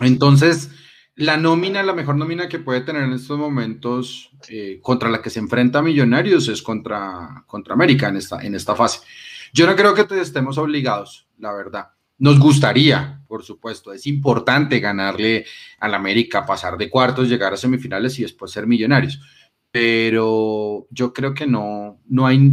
Entonces, 0.00 0.68
la 1.14 1.36
nómina, 1.36 1.82
la 1.82 1.92
mejor 1.92 2.16
nómina 2.16 2.48
que 2.48 2.58
puede 2.58 2.80
tener 2.80 3.02
en 3.02 3.12
estos 3.12 3.38
momentos 3.38 4.30
eh, 4.48 4.78
contra 4.80 5.10
la 5.10 5.20
que 5.20 5.30
se 5.30 5.40
enfrenta 5.40 5.82
Millonarios 5.82 6.48
es 6.48 6.62
contra, 6.62 7.44
contra 7.46 7.74
América 7.74 8.08
en 8.08 8.16
esta, 8.16 8.42
en 8.42 8.54
esta 8.54 8.74
fase. 8.74 9.00
Yo 9.52 9.66
no 9.66 9.76
creo 9.76 9.94
que 9.94 10.06
estemos 10.20 10.56
obligados, 10.56 11.28
la 11.38 11.52
verdad. 11.52 11.90
Nos 12.18 12.38
gustaría, 12.38 13.22
por 13.26 13.42
supuesto, 13.42 13.92
es 13.92 14.06
importante 14.06 14.80
ganarle 14.80 15.44
al 15.80 15.94
América, 15.94 16.46
pasar 16.46 16.78
de 16.78 16.88
cuartos, 16.88 17.28
llegar 17.28 17.52
a 17.52 17.56
semifinales 17.56 18.18
y 18.18 18.22
después 18.22 18.50
ser 18.50 18.66
millonarios. 18.66 19.20
Pero 19.70 20.86
yo 20.90 21.12
creo 21.12 21.34
que 21.34 21.46
no, 21.46 22.00
no, 22.06 22.26
hay, 22.26 22.52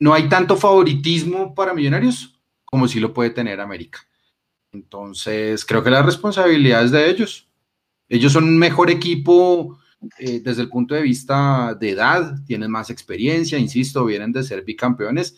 no 0.00 0.14
hay 0.14 0.28
tanto 0.28 0.56
favoritismo 0.56 1.54
para 1.54 1.74
millonarios 1.74 2.40
como 2.64 2.88
si 2.88 2.98
lo 2.98 3.12
puede 3.12 3.30
tener 3.30 3.60
América. 3.60 4.00
Entonces, 4.72 5.64
creo 5.64 5.84
que 5.84 5.90
la 5.90 6.02
responsabilidad 6.02 6.84
es 6.84 6.90
de 6.90 7.10
ellos 7.10 7.47
ellos 8.08 8.32
son 8.32 8.44
un 8.44 8.58
mejor 8.58 8.90
equipo 8.90 9.78
eh, 10.18 10.40
desde 10.40 10.62
el 10.62 10.68
punto 10.68 10.94
de 10.94 11.02
vista 11.02 11.76
de 11.78 11.90
edad, 11.90 12.36
tienen 12.46 12.70
más 12.70 12.88
experiencia, 12.90 13.58
insisto, 13.58 14.04
vienen 14.04 14.32
de 14.32 14.42
ser 14.42 14.64
bicampeones. 14.64 15.36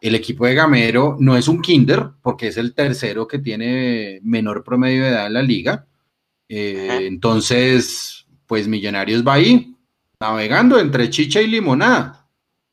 El 0.00 0.14
equipo 0.14 0.46
de 0.46 0.54
Gamero 0.54 1.16
no 1.18 1.36
es 1.36 1.48
un 1.48 1.60
kinder, 1.60 2.10
porque 2.22 2.48
es 2.48 2.56
el 2.56 2.74
tercero 2.74 3.26
que 3.26 3.40
tiene 3.40 4.20
menor 4.22 4.62
promedio 4.62 5.02
de 5.02 5.08
edad 5.08 5.26
en 5.26 5.32
la 5.32 5.42
liga. 5.42 5.86
Eh, 6.48 7.00
entonces, 7.02 8.26
pues 8.46 8.68
Millonarios 8.68 9.26
va 9.26 9.34
ahí, 9.34 9.74
navegando 10.20 10.78
entre 10.78 11.10
chicha 11.10 11.42
y 11.42 11.48
limonada. 11.48 12.28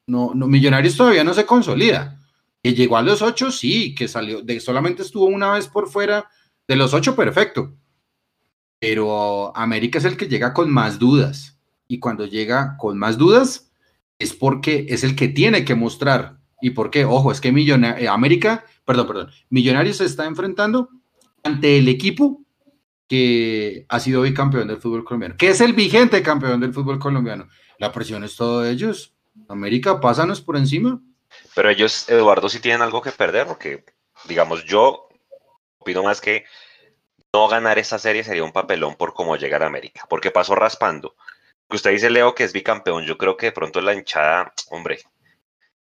No, 0.07 0.33
no, 0.35 0.47
Millonarios 0.47 0.95
todavía 0.95 1.23
no 1.23 1.33
se 1.33 1.45
consolida. 1.45 2.21
Que 2.61 2.73
llegó 2.73 2.97
a 2.97 3.01
los 3.01 3.21
ocho, 3.23 3.51
sí, 3.51 3.95
que 3.95 4.07
salió, 4.07 4.41
de, 4.41 4.59
solamente 4.59 5.01
estuvo 5.01 5.25
una 5.25 5.53
vez 5.53 5.67
por 5.67 5.89
fuera 5.89 6.29
de 6.67 6.75
los 6.75 6.93
ocho, 6.93 7.15
perfecto 7.15 7.75
pero 8.87 9.51
América 9.57 9.97
es 9.97 10.05
el 10.05 10.15
que 10.15 10.27
llega 10.27 10.53
con 10.53 10.71
más 10.71 10.99
dudas. 10.99 11.57
Y 11.87 11.97
cuando 11.97 12.27
llega 12.27 12.77
con 12.77 12.99
más 12.99 13.17
dudas 13.17 13.71
es 14.19 14.35
porque 14.35 14.85
es 14.89 15.03
el 15.03 15.15
que 15.15 15.27
tiene 15.27 15.65
que 15.65 15.73
mostrar. 15.73 16.37
¿Y 16.61 16.69
por 16.69 16.91
qué? 16.91 17.03
Ojo, 17.03 17.31
es 17.31 17.41
que 17.41 17.49
eh, 17.49 18.07
América, 18.07 18.63
perdón, 18.85 19.07
perdón, 19.07 19.31
Millonarios 19.49 19.97
se 19.97 20.05
está 20.05 20.25
enfrentando 20.25 20.89
ante 21.43 21.79
el 21.79 21.87
equipo 21.87 22.43
que 23.07 23.87
ha 23.89 23.99
sido 23.99 24.21
bicampeón 24.21 24.67
del 24.67 24.77
fútbol 24.77 25.03
colombiano, 25.03 25.35
que 25.35 25.49
es 25.49 25.61
el 25.61 25.73
vigente 25.73 26.21
campeón 26.21 26.59
del 26.59 26.73
fútbol 26.73 26.99
colombiano. 26.99 27.47
La 27.79 27.91
presión 27.91 28.23
es 28.23 28.35
todo 28.35 28.61
de 28.61 28.69
ellos. 28.69 29.15
América, 29.47 29.99
pásanos 29.99 30.41
por 30.41 30.57
encima. 30.57 31.01
Pero 31.55 31.71
ellos, 31.71 32.07
Eduardo, 32.07 32.49
sí 32.49 32.59
tienen 32.59 32.83
algo 32.83 33.01
que 33.01 33.11
perder, 33.11 33.47
porque, 33.47 33.83
digamos, 34.27 34.63
yo 34.63 35.09
opino 35.79 36.03
más 36.03 36.21
que 36.21 36.45
no 37.35 37.49
ganar 37.49 37.77
esa 37.77 37.99
serie 37.99 38.23
sería 38.23 38.45
un 38.45 38.53
papelón 38.53 38.95
por 38.95 39.13
cómo 39.13 39.35
llegar 39.35 39.61
a 39.61 39.67
América, 39.67 40.05
porque 40.07 40.31
pasó 40.31 40.55
raspando. 40.55 41.15
Que 41.69 41.75
usted 41.75 41.91
dice, 41.91 42.09
Leo, 42.09 42.33
que 42.33 42.45
es 42.45 42.53
bicampeón, 42.53 43.03
yo 43.03 43.17
creo 43.17 43.35
que 43.35 43.47
de 43.47 43.51
pronto 43.51 43.81
la 43.81 43.93
hinchada, 43.93 44.53
hombre, 44.69 44.99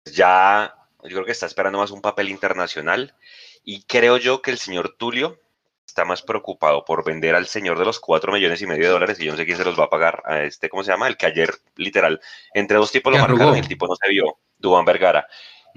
ya, 0.04 0.76
yo 1.04 1.10
creo 1.10 1.26
que 1.26 1.32
está 1.32 1.46
esperando 1.46 1.80
más 1.80 1.92
un 1.92 2.02
papel 2.02 2.28
internacional 2.28 3.16
y 3.64 3.84
creo 3.84 4.18
yo 4.18 4.42
que 4.42 4.52
el 4.52 4.58
señor 4.58 4.96
Tulio 4.98 5.40
está 5.86 6.04
más 6.04 6.22
preocupado 6.22 6.84
por 6.84 7.06
vender 7.06 7.36
al 7.36 7.48
señor 7.48 7.80
de 7.80 7.86
los 7.86 8.02
cuatro 8.02 8.34
millones 8.34 8.62
y 8.62 8.68
medio 8.68 8.88
de 8.88 8.92
dólares 8.92 9.18
y 9.22 9.26
yo 9.26 9.32
no 9.32 9.38
sé 9.38 9.46
quién 9.46 9.58
se 9.58 9.64
los 9.64 9.80
va 9.80 9.86
a 9.86 9.90
pagar 9.90 10.22
a 10.26 10.44
este, 10.44 10.68
¿cómo 10.68 10.84
se 10.84 10.92
llama? 10.92 11.08
El 11.08 11.16
que 11.16 11.26
ayer, 11.26 11.52
literal, 11.78 12.20
entre 12.54 12.76
dos 12.76 12.92
tipos 12.92 13.14
lo 13.14 13.20
marcaron 13.20 13.56
y 13.56 13.60
el 13.60 13.68
tipo 13.68 13.88
no 13.88 13.96
se 13.96 14.10
vio, 14.10 14.40
Dubán 14.58 14.84
Vergara 14.84 15.26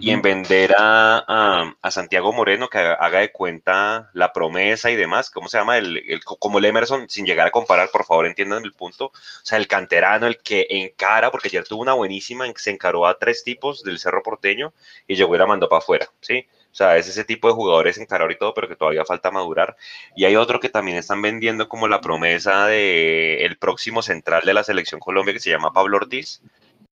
y 0.02 0.10
en 0.10 0.20
vender 0.20 0.74
a, 0.76 1.76
Santiago 1.90 2.32
Moreno 2.32 2.68
que 2.68 2.78
haga, 2.78 3.20
de 3.20 3.30
cuenta 3.30 4.10
la 4.14 4.32
promesa 4.32 4.90
y 4.90 4.96
demás, 4.96 5.30
¿cómo 5.30 5.48
se 5.48 5.58
llama? 5.58 5.78
El, 5.78 6.20
como 6.24 6.58
el 6.58 6.64
Emerson, 6.64 7.08
sin 7.08 7.24
llegar 7.24 7.46
a 7.46 7.52
comparar, 7.52 7.88
por 7.90 8.04
favor 8.04 8.26
entiendan 8.26 8.64
el 8.64 8.72
punto, 8.72 9.06
o 9.06 9.12
sea, 9.44 9.58
el 9.58 9.68
canterano, 9.68 10.26
el 10.26 10.38
que 10.38 10.66
encara, 10.68 11.30
porque 11.30 11.48
ayer 11.48 11.64
tuvo 11.64 11.82
una 11.82 11.92
buenísima, 11.92 12.46
se 12.56 12.70
encaró 12.70 13.06
a 13.06 13.16
tres 13.16 13.44
tipos 13.44 13.84
del 13.84 14.00
Cerro 14.00 14.24
Porteño 14.24 14.72
y 15.06 15.14
llegó 15.14 15.36
y 15.36 15.38
la 15.38 15.46
mandó 15.46 15.68
para 15.68 15.78
afuera, 15.78 16.10
¿sí? 16.20 16.48
O 16.72 16.74
sea, 16.74 16.96
es 16.96 17.06
ese 17.06 17.24
tipo 17.24 17.46
de 17.46 17.54
jugadores 17.54 17.98
encarar 17.98 18.32
y 18.32 18.38
todo, 18.38 18.54
pero 18.54 18.66
que 18.66 18.76
todavía 18.76 19.04
falta 19.04 19.30
madurar. 19.30 19.76
Y 20.16 20.24
hay 20.24 20.36
otro 20.36 20.58
que 20.58 20.70
también 20.70 20.96
están 20.96 21.22
vendiendo 21.22 21.68
como 21.68 21.86
la 21.86 22.00
promesa 22.00 22.66
de 22.66 23.44
el 23.44 23.58
próximo 23.58 24.02
central 24.02 24.42
de 24.46 24.54
la 24.54 24.64
selección 24.64 24.98
Colombia 24.98 25.34
que 25.34 25.40
se 25.40 25.50
llama 25.50 25.72
Pablo 25.72 25.98
Ortiz, 25.98 26.40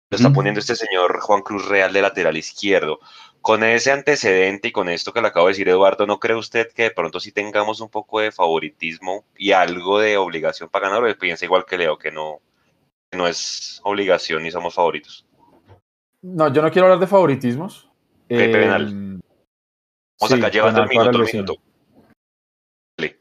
lo 0.10 0.16
está 0.16 0.32
poniendo 0.32 0.60
este 0.60 0.76
señor 0.76 1.20
Juan 1.20 1.42
Cruz 1.42 1.68
Real 1.68 1.92
de 1.92 2.02
lateral 2.02 2.38
izquierdo. 2.38 3.00
Con 3.42 3.64
ese 3.64 3.92
antecedente 3.92 4.70
y 4.70 4.72
con 4.72 4.90
esto 4.90 5.14
que 5.14 5.22
le 5.22 5.28
acabo 5.28 5.48
de 5.48 5.52
decir 5.52 5.70
Eduardo, 5.70 6.06
¿no 6.06 6.20
cree 6.20 6.36
usted 6.36 6.72
que 6.74 6.84
de 6.84 6.92
pronto 6.92 7.20
sí 7.20 7.32
tengamos 7.32 7.82
un 7.82 7.90
poco 7.90 8.20
de 8.20 8.32
favoritismo 8.32 9.26
y 9.38 9.52
algo 9.52 10.00
de 10.00 10.18
obligación 10.18 10.70
para 10.70 10.90
ganar? 10.90 11.04
¿O 11.04 11.18
piensa 11.18 11.46
igual 11.46 11.66
que 11.66 11.78
Leo, 11.78 11.98
que 11.98 12.12
no, 12.12 12.40
no 13.12 13.28
es 13.28 13.82
obligación 13.84 14.44
ni 14.44 14.52
somos 14.52 14.74
favoritos? 14.74 15.26
No, 16.22 16.52
yo 16.52 16.62
no 16.62 16.72
quiero 16.72 16.88
hablar 16.88 17.00
de 17.00 17.08
favoritismos. 17.08 17.90
Eh, 18.30 19.20
Vamos 20.20 20.34
acá, 20.34 20.50
llevando 20.50 20.84
el 20.84 20.90
minuto, 20.90 21.20
minuto. 21.20 21.56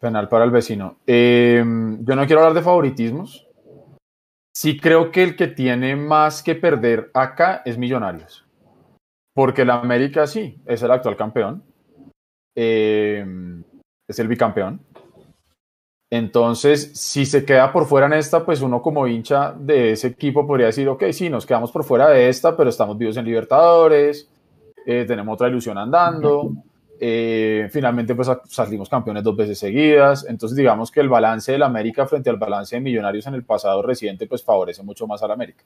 Penal 0.01 0.29
para 0.29 0.44
el 0.44 0.51
vecino. 0.51 0.99
Em, 1.07 2.03
yo 2.05 2.16
no 2.16 2.27
quiero 2.27 2.40
hablar 2.40 2.55
de 2.55 2.62
favoritismos. 2.62 3.45
Sí 4.58 4.80
creo 4.80 5.10
que 5.10 5.22
el 5.22 5.36
que 5.36 5.48
tiene 5.48 5.96
más 5.96 6.42
que 6.42 6.54
perder 6.54 7.10
acá 7.12 7.60
es 7.66 7.76
Millonarios. 7.76 8.46
Porque 9.34 9.66
la 9.66 9.74
América 9.74 10.26
sí, 10.26 10.62
es 10.64 10.82
el 10.82 10.90
actual 10.90 11.14
campeón. 11.14 11.62
Em, 12.56 13.62
es 14.08 14.18
el 14.18 14.28
bicampeón. 14.28 14.80
Entonces, 16.10 16.98
si 16.98 17.26
se 17.26 17.44
queda 17.44 17.70
por 17.70 17.84
fuera 17.84 18.06
en 18.06 18.14
esta, 18.14 18.46
pues 18.46 18.62
uno 18.62 18.80
como 18.80 19.06
hincha 19.06 19.52
de 19.52 19.92
ese 19.92 20.06
equipo 20.06 20.46
podría 20.46 20.68
decir, 20.68 20.88
ok, 20.88 21.04
sí, 21.12 21.28
nos 21.28 21.44
quedamos 21.44 21.70
por 21.70 21.84
fuera 21.84 22.08
de 22.08 22.30
esta, 22.30 22.56
pero 22.56 22.70
estamos 22.70 22.96
vivos 22.96 23.18
en 23.18 23.26
Libertadores, 23.26 24.26
eh, 24.86 25.04
tenemos 25.06 25.34
otra 25.34 25.48
ilusión 25.48 25.76
andando, 25.76 26.50
eh, 27.00 27.68
finalmente 27.70 28.14
pues 28.14 28.28
salimos 28.48 28.88
campeones 28.88 29.22
dos 29.22 29.37
veces 29.37 29.59
seguidas, 29.59 30.26
entonces 30.28 30.56
digamos 30.56 30.90
que 30.90 31.00
el 31.00 31.09
balance 31.09 31.52
del 31.52 31.62
América 31.62 32.06
frente 32.06 32.30
al 32.30 32.37
balance 32.37 32.76
de 32.76 32.80
Millonarios 32.80 33.26
en 33.26 33.35
el 33.35 33.44
pasado 33.44 33.82
reciente 33.82 34.26
pues 34.26 34.42
favorece 34.42 34.82
mucho 34.82 35.06
más 35.06 35.22
al 35.22 35.30
América. 35.30 35.64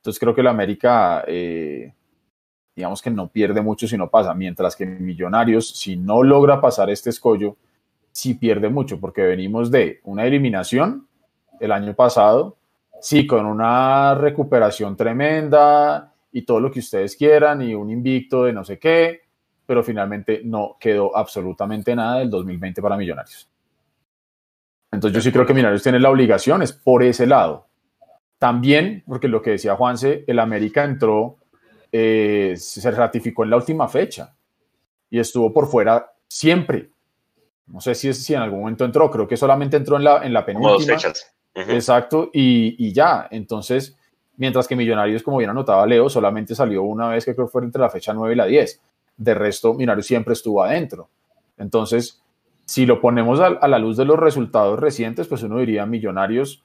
Entonces 0.00 0.18
creo 0.18 0.34
que 0.34 0.40
el 0.40 0.46
América, 0.46 1.24
eh, 1.26 1.92
digamos 2.74 3.02
que 3.02 3.10
no 3.10 3.28
pierde 3.28 3.60
mucho 3.60 3.86
si 3.86 3.96
no 3.96 4.10
pasa, 4.10 4.34
mientras 4.34 4.76
que 4.76 4.86
Millonarios, 4.86 5.68
si 5.70 5.96
no 5.96 6.22
logra 6.22 6.60
pasar 6.60 6.90
este 6.90 7.10
escollo, 7.10 7.56
sí 8.12 8.34
pierde 8.34 8.68
mucho, 8.68 8.98
porque 9.00 9.22
venimos 9.22 9.70
de 9.70 10.00
una 10.04 10.24
eliminación 10.26 11.06
el 11.60 11.72
año 11.72 11.94
pasado, 11.94 12.56
sí, 13.00 13.26
con 13.26 13.46
una 13.46 14.14
recuperación 14.14 14.96
tremenda 14.96 16.14
y 16.32 16.42
todo 16.42 16.60
lo 16.60 16.70
que 16.70 16.80
ustedes 16.80 17.16
quieran 17.16 17.62
y 17.62 17.74
un 17.74 17.90
invicto 17.90 18.44
de 18.44 18.52
no 18.52 18.64
sé 18.64 18.78
qué, 18.78 19.29
pero 19.70 19.84
finalmente 19.84 20.40
no 20.42 20.76
quedó 20.80 21.16
absolutamente 21.16 21.94
nada 21.94 22.18
del 22.18 22.28
2020 22.28 22.82
para 22.82 22.96
Millonarios. 22.96 23.48
Entonces 24.90 25.14
yo 25.14 25.22
sí 25.22 25.30
creo 25.30 25.46
que 25.46 25.54
Millonarios 25.54 25.84
tiene 25.84 26.00
la 26.00 26.10
obligación, 26.10 26.60
es 26.60 26.72
por 26.72 27.04
ese 27.04 27.24
lado. 27.24 27.68
También, 28.40 29.04
porque 29.06 29.28
lo 29.28 29.40
que 29.40 29.50
decía 29.50 29.76
Juanse, 29.76 30.24
el 30.26 30.40
América 30.40 30.82
entró, 30.82 31.36
eh, 31.92 32.54
se 32.56 32.90
ratificó 32.90 33.44
en 33.44 33.50
la 33.50 33.58
última 33.58 33.86
fecha 33.86 34.34
y 35.08 35.20
estuvo 35.20 35.52
por 35.52 35.68
fuera 35.68 36.14
siempre. 36.26 36.90
No 37.68 37.80
sé 37.80 37.94
si, 37.94 38.12
si 38.12 38.34
en 38.34 38.42
algún 38.42 38.62
momento 38.62 38.84
entró, 38.84 39.08
creo 39.08 39.28
que 39.28 39.36
solamente 39.36 39.76
entró 39.76 39.98
en 39.98 40.02
la, 40.02 40.26
en 40.26 40.32
la 40.32 40.44
penúltima. 40.44 40.98
Exacto, 41.54 42.28
y, 42.32 42.92
ya. 42.92 43.28
Entonces, 43.30 43.96
mientras 44.36 44.66
que 44.66 44.74
Millonarios, 44.74 45.22
como 45.22 45.36
bien 45.36 45.50
anotaba 45.50 45.86
Leo, 45.86 46.08
solamente 46.08 46.56
salió 46.56 46.82
una 46.82 47.10
vez 47.10 47.24
que 47.24 47.36
creo 47.36 47.46
que 47.46 47.52
fue 47.52 47.62
entre 47.62 47.80
la 47.80 47.88
fecha 47.88 48.12
9 48.12 48.34
y 48.34 48.36
la 48.36 48.46
10. 48.46 48.82
De 49.20 49.34
resto, 49.34 49.74
Millonarios 49.74 50.06
siempre 50.06 50.32
estuvo 50.32 50.62
adentro. 50.62 51.10
Entonces, 51.58 52.22
si 52.64 52.86
lo 52.86 53.02
ponemos 53.02 53.38
a, 53.38 53.68
la 53.68 53.78
luz 53.78 53.98
de 53.98 54.06
los 54.06 54.18
resultados 54.18 54.80
recientes, 54.80 55.28
pues 55.28 55.42
uno 55.42 55.58
diría 55.58 55.84
Millonarios 55.84 56.64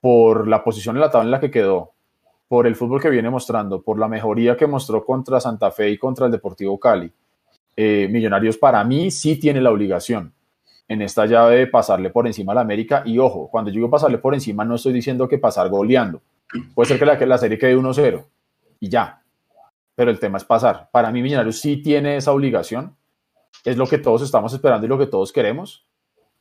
por 0.00 0.46
la 0.46 0.62
posición 0.62 0.94
en 0.94 1.00
la 1.00 1.10
tabla 1.10 1.24
en 1.24 1.30
la 1.32 1.40
que 1.40 1.50
quedó, 1.50 1.94
por 2.46 2.68
el 2.68 2.76
fútbol 2.76 3.00
que 3.00 3.10
viene 3.10 3.28
mostrando, 3.28 3.82
por 3.82 3.98
la 3.98 4.06
mejoría 4.06 4.56
que 4.56 4.68
mostró 4.68 5.04
contra 5.04 5.40
Santa 5.40 5.72
Fe 5.72 5.90
y 5.90 5.98
contra 5.98 6.26
el 6.26 6.32
Deportivo 6.32 6.78
Cali. 6.78 7.10
Eh, 7.74 8.06
Millonarios 8.08 8.56
para 8.56 8.84
mí 8.84 9.10
sí 9.10 9.34
tiene 9.40 9.60
la 9.60 9.72
obligación 9.72 10.32
en 10.86 11.02
esta 11.02 11.26
llave 11.26 11.56
de 11.56 11.66
pasarle 11.66 12.10
por 12.10 12.28
encima 12.28 12.52
a 12.52 12.54
la 12.54 12.60
América. 12.60 13.02
Y 13.04 13.18
ojo, 13.18 13.48
cuando 13.50 13.72
yo 13.72 13.78
digo 13.78 13.90
pasarle 13.90 14.18
por 14.18 14.32
encima, 14.32 14.64
no 14.64 14.76
estoy 14.76 14.92
diciendo 14.92 15.26
que 15.26 15.38
pasar 15.38 15.68
goleando. 15.70 16.22
Puede 16.72 16.86
ser 16.86 17.00
que 17.00 17.06
la, 17.06 17.18
que 17.18 17.26
la 17.26 17.36
serie 17.36 17.58
quede 17.58 17.76
1-0 17.76 18.24
y 18.78 18.88
ya. 18.88 19.24
Pero 19.96 20.12
el 20.12 20.20
tema 20.20 20.38
es 20.38 20.44
pasar. 20.44 20.88
Para 20.92 21.10
mí, 21.10 21.20
Millonarios 21.22 21.58
sí 21.58 21.78
tiene 21.78 22.16
esa 22.16 22.30
obligación. 22.30 22.96
Es 23.64 23.76
lo 23.76 23.88
que 23.88 23.98
todos 23.98 24.22
estamos 24.22 24.52
esperando 24.52 24.86
y 24.86 24.88
lo 24.88 24.98
que 24.98 25.08
todos 25.08 25.32
queremos. 25.32 25.84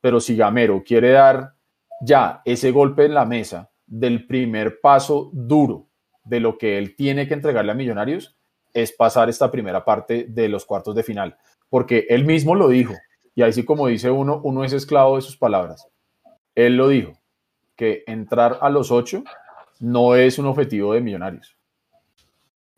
Pero 0.01 0.19
si 0.19 0.35
Gamero 0.35 0.83
quiere 0.85 1.09
dar 1.09 1.55
ya 2.01 2.43
ese 2.45 2.69
golpe 2.69 3.05
en 3.05 3.15
la 3.15 3.25
mesa 3.25 3.71
del 3.87 4.27
primer 4.27 4.79
paso 4.79 5.31
duro 5.33 5.87
de 6.23 6.39
lo 6.39 6.59
que 6.59 6.77
él 6.77 6.95
tiene 6.95 7.27
que 7.27 7.33
entregarle 7.33 7.71
a 7.71 7.75
Millonarios, 7.75 8.37
es 8.73 8.91
pasar 8.91 9.29
esta 9.29 9.49
primera 9.49 9.83
parte 9.83 10.27
de 10.29 10.49
los 10.49 10.65
cuartos 10.65 10.93
de 10.93 11.01
final. 11.01 11.35
Porque 11.69 12.05
él 12.09 12.25
mismo 12.25 12.53
lo 12.53 12.67
dijo 12.67 12.93
y 13.33 13.41
así 13.41 13.65
como 13.65 13.87
dice 13.87 14.11
uno, 14.11 14.39
uno 14.43 14.63
es 14.63 14.73
esclavo 14.73 15.15
de 15.15 15.21
sus 15.21 15.37
palabras. 15.37 15.87
Él 16.55 16.77
lo 16.77 16.87
dijo, 16.87 17.13
que 17.75 18.03
entrar 18.07 18.57
a 18.61 18.69
los 18.69 18.91
ocho 18.91 19.23
no 19.79 20.15
es 20.15 20.39
un 20.39 20.45
objetivo 20.45 20.93
de 20.93 21.01
millonarios. 21.01 21.54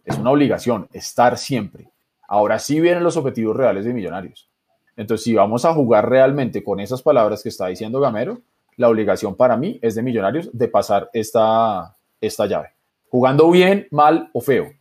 Es 0.08 0.18
una 0.18 0.32
obligación, 0.32 0.88
estar 0.92 1.38
siempre. 1.38 1.92
Ahora 2.28 2.58
sí 2.58 2.80
vienen 2.80 3.04
los 3.04 3.16
objetivos 3.16 3.56
reales 3.56 3.86
de 3.86 3.94
millonarios. 3.94 4.50
Entonces, 4.96 5.24
si 5.24 5.36
vamos 5.36 5.66
a 5.66 5.74
jugar 5.74 6.10
realmente 6.10 6.64
con 6.64 6.80
esas 6.80 7.04
palabras 7.04 7.44
que 7.44 7.50
está 7.50 7.68
diciendo 7.68 8.00
Gamero, 8.00 8.42
la 8.78 8.90
obligación 8.90 9.36
para 9.36 9.56
mí 9.56 9.78
es 9.84 9.94
de 9.94 10.02
millonarios 10.02 10.50
de 10.52 10.68
pasar 10.68 11.10
esta, 11.14 11.96
esta 12.20 12.46
llave. 12.48 12.70
Jugando 13.10 13.52
bien, 13.52 13.88
mal 13.92 14.32
o 14.34 14.42
feo. 14.42 14.72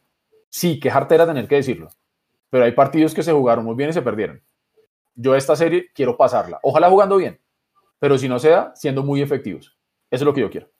Sí, 0.49 0.81
qué 0.81 0.91
jartera 0.91 1.27
tener 1.27 1.47
que 1.47 1.57
decirlo. 1.57 1.91
Pero 2.49 2.65
hay 2.65 2.73
partidos 2.73 3.13
que 3.13 3.23
se 3.23 3.33
jugaron 3.33 3.67
muy 3.67 3.75
bien 3.75 3.91
y 3.91 3.93
se 3.93 4.01
perdieron 4.01 4.41
yo 5.17 5.35
esta 5.35 5.57
serie 5.57 5.91
quiero 5.93 6.17
pasarla. 6.17 6.61
Ojalá 6.63 6.89
jugando 6.91 7.17
bien, 7.17 7.41
pero 7.99 8.19
si 8.19 8.29
no 8.29 8.39
sea, 8.39 8.73
siendo 8.77 9.03
muy 9.03 9.23
efectivos. 9.23 9.77
Eso 10.11 10.23
es 10.23 10.27
lo 10.27 10.35
que 10.35 10.43
yo 10.43 10.51
quiero. 10.51 10.71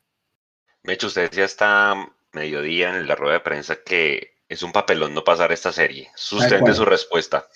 Mecho, 0.83 1.09
usted 1.09 1.31
decía 1.31 1.47
hasta 1.47 2.13
mediodía 2.33 2.97
en 2.97 3.09
la 3.09 3.17
rueda 3.17 3.35
de 3.35 3.41
prensa 3.41 3.77
que 3.85 4.36
es 4.49 4.63
un 4.63 4.73
papelón 4.73 5.15
no 5.15 5.25
pasar 5.25 5.53
esta 5.53 5.73
serie. 5.73 6.09
Sustente 6.15 6.75
su 6.75 6.85
respuesta. 6.85 7.47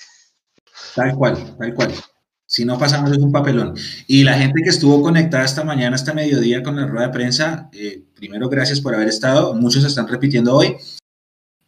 Tal 0.95 1.15
cual, 1.15 1.57
tal 1.59 1.75
cual. 1.75 1.95
Si 2.47 2.65
no 2.65 2.79
pasamos 2.79 3.13
es 3.13 3.19
un 3.19 3.31
papelón. 3.31 3.75
Y 4.09 4.25
la 4.25 4.35
gente 4.35 4.63
que 4.63 4.71
estuvo 4.71 5.01
conectada 5.03 5.45
esta 5.45 5.63
mañana, 5.63 5.95
hasta 5.95 6.13
mediodía 6.13 6.63
con 6.63 6.77
la 6.77 6.87
rueda 6.87 7.07
de 7.07 7.13
prensa, 7.13 7.71
eh, 7.73 8.03
primero 8.15 8.49
gracias 8.49 8.81
por 8.81 8.95
haber 8.95 9.09
estado. 9.09 9.55
Muchos 9.55 9.85
están 9.85 10.09
repitiendo 10.09 10.55
hoy 10.57 10.77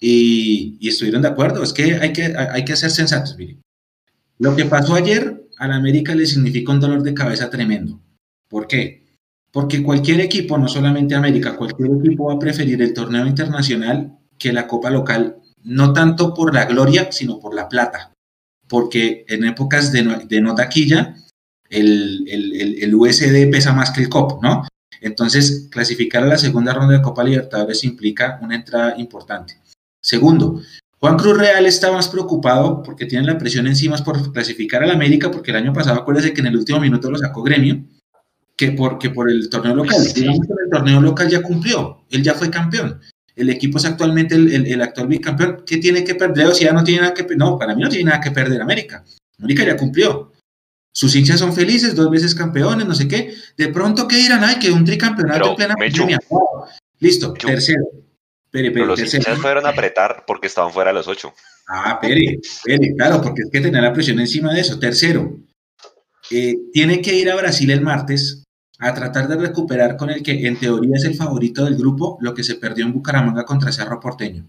y, 0.01 0.89
estuvieron 0.89 1.23
de 1.23 1.29
acuerdo. 1.29 1.63
Es 1.63 1.73
que 1.73 1.95
hay 1.95 2.13
que, 2.13 2.35
hay 2.37 2.65
que 2.65 2.75
ser 2.75 2.91
sensatos, 2.91 3.37
mire. 3.37 3.59
Lo 4.39 4.57
que 4.57 4.65
pasó 4.65 4.95
ayer 4.95 5.47
a 5.59 5.69
la 5.69 5.77
América 5.77 6.17
le 6.17 6.27
significa 6.27 6.73
un 6.73 6.81
dolor 6.81 7.05
de 7.05 7.15
cabeza 7.15 7.49
tremendo. 7.49 8.01
¿Por 8.49 8.67
qué? 8.67 9.07
Porque 9.53 9.85
cualquier 9.85 10.21
equipo, 10.21 10.59
no 10.59 10.67
solamente 10.67 11.15
América, 11.15 11.57
cualquier 11.57 11.91
equipo 12.01 12.27
va 12.27 12.35
a 12.35 12.39
preferir 12.41 12.83
el 12.83 12.93
torneo 12.93 13.25
internacional 13.25 14.19
que 14.43 14.53
la 14.53 14.67
copa 14.67 14.91
local, 14.91 15.37
no 15.63 15.93
tanto 15.93 16.35
por 16.35 16.53
la 16.53 16.65
gloria, 16.65 17.13
sino 17.13 17.39
por 17.39 17.55
la 17.55 17.69
plata. 17.69 18.13
Porque 18.69 19.25
en 19.29 19.45
épocas 19.45 19.93
de 19.93 20.41
no, 20.41 20.55
taquilla, 20.57 21.15
el, 21.71 22.25
el, 22.29 22.95
USD 22.95 23.51
pesa 23.51 23.73
más 23.73 23.93
que 23.93 24.03
el 24.03 24.09
COP, 24.09 24.43
¿no? 24.43 24.67
Entonces, 25.01 25.69
clasificar 25.71 26.25
a 26.25 26.27
la 26.27 26.39
segunda 26.39 26.75
ronda 26.75 26.95
de 26.97 27.03
Copa 27.03 27.23
Libertadores 27.23 27.85
implica 27.85 28.39
una 28.43 28.57
entrada 28.57 28.95
importante. 28.99 29.57
Segundo, 30.01 30.61
Juan 30.99 31.17
Cruz 31.17 31.39
Real 31.39 31.65
está 31.67 31.93
más 31.93 32.09
preocupado 32.09 32.83
porque 32.83 33.07
tiene 33.07 33.27
la 33.27 33.39
presión 33.39 33.67
encima 33.67 33.97
por 33.99 34.33
clasificar 34.33 34.83
al 34.83 34.91
América, 34.91 35.31
porque 35.31 35.51
el 35.53 35.59
año 35.59 35.73
pasado 35.73 36.01
acuérdese 36.01 36.33
que 36.33 36.41
en 36.41 36.49
el 36.49 36.57
último 36.57 36.81
minuto 36.81 37.11
lo 37.11 37.19
sacó 37.19 37.43
Gremio, 37.43 37.85
que 38.57 38.73
por, 38.73 38.99
por 39.13 39.31
el 39.31 39.49
torneo 39.49 39.75
local. 39.75 39.99
Digamos 40.15 40.47
que 40.47 40.53
el 40.65 40.71
torneo 40.71 41.01
local 41.01 41.29
ya 41.29 41.43
cumplió, 41.43 42.05
él 42.11 42.23
ya 42.23 42.35
fue 42.35 42.51
campeón. 42.51 43.01
El 43.35 43.51
equipo 43.51 43.79
es 43.79 43.85
actualmente 43.85 44.35
el, 44.35 44.83
actual 44.83 45.09
bicampeón. 45.09 45.63
¿Qué 45.67 45.79
tiene 45.79 46.05
que 46.05 46.15
perder? 46.15 46.47
O 46.49 46.55
sea, 46.55 46.73
no 46.73 46.85
tiene 46.85 47.03
nada 47.03 47.15
que 47.15 47.27
No, 47.35 47.59
para 47.59 47.75
mí 47.75 47.83
no 47.83 47.89
tiene 47.89 48.11
nada 48.11 48.21
que 48.21 48.31
perder 48.31 48.61
América. 48.61 49.05
América 49.39 49.65
ya 49.65 49.77
cumplió. 49.77 50.33
Sus 50.95 51.15
hinchas 51.17 51.39
son 51.39 51.55
felices, 51.55 51.95
dos 51.95 52.11
veces 52.11 52.35
campeones, 52.35 52.87
no 52.87 52.95
sé 52.95 53.09
qué. 53.09 53.35
De 53.57 53.69
pronto, 53.69 54.07
¿qué 54.07 54.17
dirán? 54.17 54.45
Ay, 54.45 54.59
que 54.59 54.71
un 54.71 54.85
tricampeonato 54.85 55.51
en 55.51 55.57
plena 55.57 55.75
pandemia. 55.75 56.19
Listo, 56.99 57.33
tercero. 57.33 57.85
Pero 58.51 58.85
los 58.85 59.01
hinchas 59.01 59.39
fueron 59.39 59.65
a 59.65 59.71
apretar 59.71 60.25
porque 60.27 60.49
estaban 60.49 60.73
fuera 60.73 60.91
de 60.91 60.95
los 60.95 61.09
ocho. 61.09 61.33
Ah, 61.69 61.99
pere, 61.99 62.39
pere, 62.65 62.95
claro, 62.95 63.23
porque 63.23 63.43
es 63.43 63.51
que 63.51 63.61
tenía 63.61 63.81
la 63.81 63.95
presión 63.95 64.21
encima 64.21 64.53
de 64.53 64.61
eso. 64.61 64.79
Tercero, 64.79 65.39
eh, 66.31 66.57
tiene 66.73 67.01
que 67.01 67.15
ir 67.15 67.31
a 67.31 67.37
Brasil 67.37 67.71
el 67.71 67.81
martes 67.81 68.43
a 68.79 68.95
tratar 68.95 69.29
de 69.29 69.37
recuperar 69.37 69.97
con 69.97 70.11
el 70.11 70.23
que 70.23 70.47
en 70.47 70.59
teoría 70.59 70.97
es 70.97 71.05
el 71.05 71.15
favorito 71.15 71.65
del 71.65 71.77
grupo 71.77 72.19
lo 72.21 72.35
que 72.35 72.43
se 72.43 72.57
perdió 72.57 72.85
en 72.85 72.93
Bucaramanga 72.93 73.45
contra 73.45 73.73
Cerro 73.73 74.01
Porteño. 74.01 74.47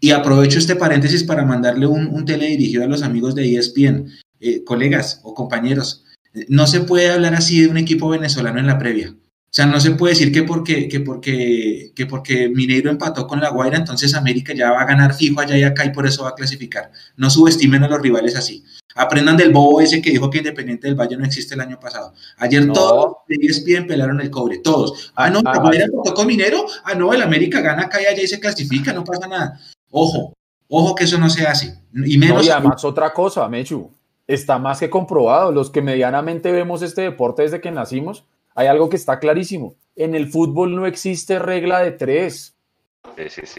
Y 0.00 0.10
aprovecho 0.10 0.58
este 0.58 0.76
paréntesis 0.76 1.24
para 1.24 1.44
mandarle 1.44 1.86
un, 1.86 2.06
un 2.06 2.24
teledirigido 2.24 2.84
a 2.84 2.86
los 2.86 3.02
amigos 3.02 3.34
de 3.34 3.56
ESPN, 3.56 4.08
eh, 4.40 4.62
colegas 4.64 5.20
o 5.24 5.34
compañeros. 5.34 6.04
No 6.48 6.66
se 6.66 6.80
puede 6.80 7.10
hablar 7.10 7.34
así 7.34 7.62
de 7.62 7.68
un 7.68 7.76
equipo 7.78 8.08
venezolano 8.08 8.60
en 8.60 8.66
la 8.66 8.78
previa. 8.78 9.14
O 9.50 9.50
sea, 9.50 9.64
no 9.64 9.80
se 9.80 9.92
puede 9.92 10.12
decir 10.12 10.30
que 10.30 10.42
porque, 10.42 10.88
que 10.88 11.00
porque, 11.00 11.92
que 11.96 12.04
porque 12.04 12.50
Mineiro 12.50 12.90
empató 12.90 13.26
con 13.26 13.40
La 13.40 13.48
Guaira, 13.48 13.78
entonces 13.78 14.14
América 14.14 14.52
ya 14.54 14.70
va 14.70 14.82
a 14.82 14.86
ganar 14.86 15.14
fijo 15.14 15.40
allá 15.40 15.56
y 15.56 15.62
acá 15.62 15.86
y 15.86 15.90
por 15.90 16.06
eso 16.06 16.24
va 16.24 16.30
a 16.30 16.34
clasificar. 16.34 16.92
No 17.16 17.30
subestimen 17.30 17.82
a 17.82 17.88
los 17.88 18.00
rivales 18.02 18.36
así. 18.36 18.62
Aprendan 18.94 19.36
del 19.36 19.52
bobo 19.52 19.80
ese 19.80 20.02
que 20.02 20.10
dijo 20.10 20.30
que 20.30 20.38
Independiente 20.38 20.86
del 20.86 20.96
Valle 20.96 21.16
no 21.16 21.24
existe 21.24 21.54
el 21.54 21.60
año 21.60 21.78
pasado. 21.78 22.14
Ayer 22.38 22.66
todos 22.72 23.18
de 23.28 23.36
ESPN 23.40 23.86
pelaron 23.86 24.20
el 24.20 24.30
cobre, 24.30 24.58
todos. 24.58 25.12
Ah, 25.14 25.30
no, 25.30 25.40
ah, 25.44 25.70
empató 25.72 26.14
con 26.14 26.26
Minero. 26.26 26.64
Ah, 26.84 26.94
no, 26.94 27.12
el 27.12 27.22
América 27.22 27.60
gana 27.60 27.84
acá 27.84 28.02
y 28.02 28.06
allá 28.06 28.22
y 28.22 28.26
se 28.26 28.40
clasifica, 28.40 28.92
no 28.92 29.04
pasa 29.04 29.28
nada. 29.28 29.60
Ojo, 29.90 30.34
ojo 30.68 30.94
que 30.94 31.04
eso 31.04 31.18
no 31.18 31.30
se 31.30 31.46
hace. 31.46 31.78
Y 31.92 32.18
menos. 32.18 32.46
y 32.46 32.50
además 32.50 32.84
otra 32.84 33.12
cosa, 33.12 33.48
Mechu. 33.48 33.90
está 34.26 34.58
más 34.58 34.80
que 34.80 34.90
comprobado. 34.90 35.52
Los 35.52 35.70
que 35.70 35.82
medianamente 35.82 36.50
vemos 36.50 36.82
este 36.82 37.02
deporte 37.02 37.42
desde 37.42 37.60
que 37.60 37.70
nacimos, 37.70 38.24
hay 38.54 38.66
algo 38.66 38.88
que 38.88 38.96
está 38.96 39.18
clarísimo. 39.20 39.76
En 39.96 40.14
el 40.14 40.28
fútbol 40.28 40.74
no 40.74 40.86
existe 40.86 41.38
regla 41.38 41.80
de 41.80 41.92
tres. 41.92 42.56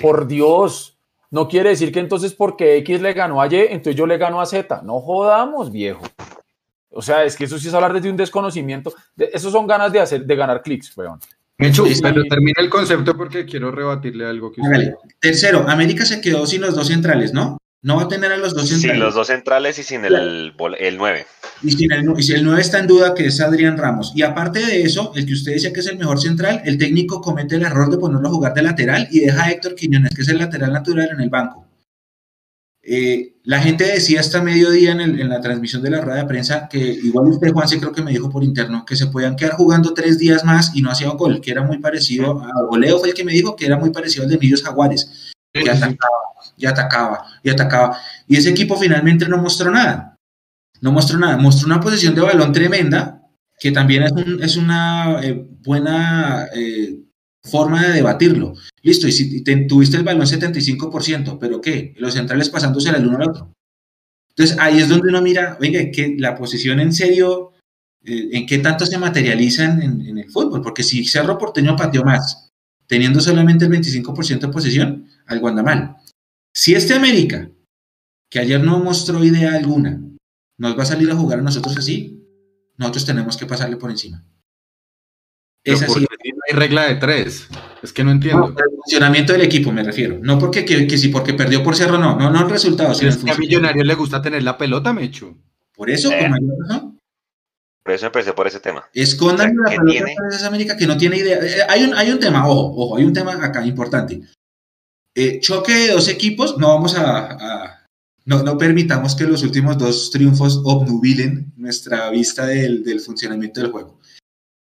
Por 0.01 0.27
Dios. 0.27 0.98
No 1.32 1.47
quiere 1.47 1.69
decir 1.69 1.91
que 1.91 1.99
entonces 1.99 2.34
porque 2.34 2.77
X 2.77 3.01
le 3.01 3.13
ganó 3.13 3.41
a 3.41 3.47
Y, 3.47 3.55
entonces 3.55 3.95
yo 3.95 4.07
le 4.07 4.17
gano 4.17 4.41
a 4.41 4.45
Z. 4.45 4.82
No 4.84 4.99
jodamos, 4.99 5.71
viejo. 5.71 6.01
O 6.91 7.01
sea, 7.01 7.23
es 7.23 7.36
que 7.36 7.45
eso 7.45 7.59
sí 7.59 7.67
es 7.67 7.73
hablar 7.73 7.93
desde 7.93 8.09
un 8.09 8.17
desconocimiento. 8.17 8.93
De, 9.15 9.30
esos 9.32 9.51
son 9.51 9.67
ganas 9.67 9.91
de 9.91 9.99
hacer, 9.99 10.25
de 10.25 10.36
ganar 10.36 10.61
clics, 10.61 10.95
weón. 10.97 11.19
Hecho, 11.57 11.84
pero 12.01 12.23
termina 12.23 12.61
el 12.61 12.69
concepto 12.69 13.17
porque 13.17 13.45
quiero 13.45 13.69
rebatirle 13.69 14.25
algo 14.25 14.49
que 14.51 14.61
Tercero, 15.19 15.65
América 15.67 16.05
se 16.05 16.21
quedó 16.21 16.47
sin 16.47 16.61
los 16.61 16.73
dos 16.73 16.88
centrales, 16.88 17.34
¿no? 17.34 17.57
No 17.82 17.95
va 17.95 18.03
a 18.03 18.07
tener 18.09 18.32
a 18.32 18.38
los 18.38 18.53
dos 18.53 18.67
centrales. 18.67 18.91
Sin 18.91 18.99
los 18.99 19.15
dos 19.15 19.27
centrales 19.27 19.80
y 19.80 19.84
sin 19.84 20.03
el, 20.03 20.53
el 20.80 20.97
9. 20.97 21.25
Y, 21.61 21.71
sin 21.71 21.91
el, 21.93 22.05
y 22.17 22.23
si 22.23 22.34
el 22.34 22.43
9 22.43 22.61
está 22.61 22.80
en 22.80 22.88
duda, 22.88 23.13
que 23.13 23.27
es 23.27 23.39
Adrián 23.39 23.77
Ramos. 23.77 24.11
Y 24.15 24.23
aparte 24.23 24.59
de 24.65 24.82
eso, 24.84 25.13
el 25.15 25.25
que 25.25 25.34
usted 25.34 25.53
decía 25.53 25.71
que 25.71 25.80
es 25.80 25.88
el 25.88 25.97
mejor 25.97 26.19
central, 26.19 26.61
el 26.65 26.77
técnico 26.77 27.21
comete 27.21 27.55
el 27.55 27.63
error 27.63 27.89
de 27.89 27.97
ponerlo 27.97 28.27
a 28.27 28.32
jugar 28.32 28.53
de 28.53 28.63
lateral 28.63 29.07
y 29.11 29.21
deja 29.21 29.45
a 29.45 29.51
Héctor 29.51 29.75
Quiñones, 29.75 30.13
que 30.13 30.23
es 30.23 30.27
el 30.27 30.39
lateral 30.39 30.73
natural, 30.73 31.09
en 31.13 31.21
el 31.21 31.30
banco. 31.30 31.69
Eh, 32.82 33.36
la 33.43 33.61
gente 33.61 33.86
decía 33.86 34.19
hasta 34.19 34.41
mediodía 34.41 34.91
en, 34.91 35.01
en, 35.01 35.30
la 35.30 35.41
transmisión 35.41 35.82
de 35.82 35.91
la 35.91 36.01
rueda 36.01 36.19
de 36.19 36.27
prensa 36.27 36.67
que 36.69 36.80
igual 36.80 37.27
usted, 37.27 37.51
Juan, 37.51 37.67
se 37.67 37.77
creo 37.77 37.91
que 37.91 38.01
me 38.01 38.11
dijo 38.11 38.30
por 38.30 38.43
interno 38.43 38.86
que 38.86 38.95
se 38.95 39.07
podían 39.07 39.36
quedar 39.36 39.53
jugando 39.53 39.93
tres 39.93 40.17
días 40.17 40.43
más 40.43 40.71
y 40.75 40.82
no 40.82 40.89
hacía 40.89 41.11
un 41.11 41.17
gol, 41.17 41.39
que 41.39 41.51
era 41.51 41.61
muy 41.61 41.77
parecido 41.77 42.41
a 42.41 42.51
Goleo 42.67 42.99
fue 42.99 43.09
el 43.09 43.13
que 43.13 43.23
me 43.23 43.34
dijo 43.34 43.55
que 43.55 43.65
era 43.65 43.77
muy 43.77 43.91
parecido 43.91 44.23
al 44.23 44.30
de 44.30 44.38
Millos 44.38 44.63
Jaguares, 44.63 45.28
que 45.53 45.69
atacaba, 45.69 46.19
y 46.57 46.65
atacaba, 46.65 47.25
y 47.43 47.49
atacaba. 47.49 47.97
Y 48.27 48.37
ese 48.37 48.49
equipo 48.49 48.77
finalmente 48.77 49.27
no 49.27 49.37
mostró 49.37 49.71
nada. 49.71 50.15
No 50.81 50.91
mostró 50.91 51.17
nada. 51.17 51.37
Mostró 51.37 51.67
una 51.67 51.79
posición 51.79 52.15
de 52.15 52.21
balón 52.21 52.53
tremenda, 52.53 53.21
que 53.59 53.71
también 53.71 54.03
es, 54.03 54.11
un, 54.11 54.43
es 54.43 54.57
una 54.57 55.19
eh, 55.21 55.45
buena 55.61 56.47
eh, 56.53 56.99
forma 57.43 57.83
de 57.87 57.93
debatirlo. 57.93 58.53
Listo, 58.81 59.07
y 59.07 59.11
si 59.11 59.43
tuviste 59.67 59.97
el 59.97 60.03
balón 60.03 60.25
75%, 60.25 61.37
pero 61.39 61.59
¿qué? 61.61 61.93
Los 61.97 62.13
centrales 62.13 62.49
pasándose 62.49 62.89
el 62.89 63.07
uno 63.07 63.17
al 63.17 63.29
otro. 63.29 63.53
Entonces 64.29 64.57
ahí 64.59 64.79
es 64.79 64.87
donde 64.87 65.09
uno 65.09 65.21
mira, 65.21 65.57
venga, 65.59 65.79
que 65.91 66.15
la 66.17 66.35
posición 66.35 66.79
en 66.79 66.93
serio, 66.93 67.51
eh, 68.05 68.29
en 68.31 68.45
qué 68.45 68.59
tanto 68.59 68.85
se 68.85 68.97
materializan 68.97 69.81
en, 69.81 70.17
el 70.17 70.31
fútbol, 70.31 70.61
porque 70.61 70.81
si 70.81 71.03
Cerro 71.03 71.37
Porteño 71.37 71.75
pateó 71.75 72.05
más, 72.05 72.49
teniendo 72.87 73.19
solamente 73.19 73.65
el 73.65 73.71
25% 73.71 74.39
de 74.39 74.47
posesión, 74.47 75.09
algo 75.30 75.47
anda 75.47 75.63
mal. 75.63 75.95
Si 76.53 76.73
este 76.75 76.93
América, 76.93 77.49
que 78.30 78.39
ayer 78.39 78.61
no 78.61 78.80
mostró 78.80 79.23
idea 79.23 79.55
alguna, 79.55 80.01
nos 80.57 80.77
va 80.77 80.84
a 80.84 80.88
salir 80.88 81.09
a 81.09 81.15
jugar 81.15 81.39
a 81.39 81.43
nosotros 81.43 81.77
así, 81.77 82.21
nosotros 82.77 83.05
tenemos 83.05 83.38
que 83.38 83.45
pasarle 83.45 83.77
por 83.77 83.91
encima. 83.91 84.25
Es 85.63 85.82
así. 85.82 85.99
No 86.01 86.41
hay 86.47 86.55
regla 86.55 86.88
de 86.88 86.95
tres. 86.95 87.47
Es 87.82 87.93
que 87.93 88.03
no 88.03 88.11
entiendo. 88.11 88.47
el 88.47 88.75
funcionamiento 88.75 89.34
del 89.34 89.41
equipo 89.43 89.71
me 89.71 89.84
refiero. 89.84 90.19
No 90.21 90.39
porque 90.39 90.65
que, 90.65 90.97
si 90.97 91.09
porque 91.09 91.34
perdió 91.34 91.63
por 91.63 91.75
cerro, 91.75 91.97
no. 91.97 92.17
No, 92.17 92.30
no 92.30 92.41
el 92.41 92.49
resultado. 92.49 92.91
es 92.91 93.17
que 93.17 93.32
a 93.32 93.38
Millonarios 93.38 93.86
le 93.86 93.95
gusta 93.95 94.21
tener 94.21 94.43
la 94.43 94.57
pelota, 94.57 94.93
Mecho. 94.93 95.38
Por 95.75 95.89
eso, 95.89 96.11
eh. 96.11 96.30
Por 97.84 97.93
eso 97.93 98.05
empecé 98.05 98.34
por 98.34 98.47
ese 98.47 98.59
tema. 98.59 98.86
Escondan 98.93 99.55
la 99.55 99.69
pelota 99.69 99.91
tiene? 99.91 100.15
esa 100.32 100.47
América 100.47 100.77
que 100.77 100.86
no 100.86 100.97
tiene 100.97 101.17
idea. 101.17 101.39
Eh, 101.39 101.63
hay 101.67 101.84
un, 101.84 101.93
hay 101.93 102.11
un 102.11 102.19
tema, 102.19 102.47
ojo, 102.47 102.73
ojo, 102.75 102.97
hay 102.97 103.05
un 103.05 103.13
tema 103.13 103.34
acá 103.43 103.65
importante. 103.65 104.21
Eh, 105.16 105.39
choque 105.39 105.74
de 105.74 105.91
dos 105.91 106.07
equipos, 106.07 106.57
no 106.57 106.70
vamos 106.70 106.95
a, 106.95 107.80
no, 108.30 108.57
permitamos 108.60 109.16
que 109.16 109.24
los 109.24 109.41
últimos 109.41 109.78
dos 109.78 110.12
triunfos 110.12 110.62
obnubilen 110.64 111.51
nuestra 111.55 112.12
vista 112.12 112.45
del, 112.45 112.99
funcionamiento 112.99 113.60
del 113.60 113.72
juego. 113.72 113.99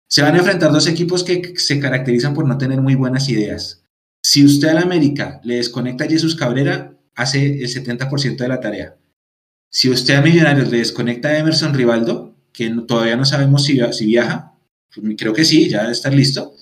Se 0.09 0.23
van 0.23 0.35
a 0.35 0.39
enfrentar 0.39 0.73
dos 0.73 0.89
equipos 0.89 1.23
que 1.23 1.55
se 1.57 1.79
caracterizan 1.79 2.35
por 2.35 2.49
no 2.49 2.59
tener 2.59 2.81
muy 2.81 2.97
buenas 2.97 3.29
ideas. 3.29 3.85
Si 4.25 4.45
usted 4.45 4.69
al 4.69 4.79
América 4.79 5.41
le 5.45 5.57
desconecta 5.57 6.03
a 6.03 6.09
Jesús 6.09 6.35
Cabrera, 6.35 6.99
hace 7.15 7.63
el 7.63 7.69
70% 7.69 8.39
de 8.39 8.49
la 8.49 8.61
tarea. 8.61 8.97
Si 9.71 9.89
usted 9.89 10.17
a 10.17 10.21
Millonarios 10.21 10.71
le 10.71 10.79
desconecta 10.79 11.29
a 11.29 11.39
Emerson 11.39 11.75
Rivaldo, 11.75 12.35
que 12.53 12.71
todavía 12.89 13.17
no 13.17 13.25
sabemos 13.25 13.65
si, 13.65 13.79
si 13.93 14.07
viaja, 14.07 14.57
pues 14.93 15.15
creo 15.17 15.33
que 15.33 15.45
sí, 15.45 15.69
ya 15.69 15.89
está 15.91 16.11
listo, 16.11 16.55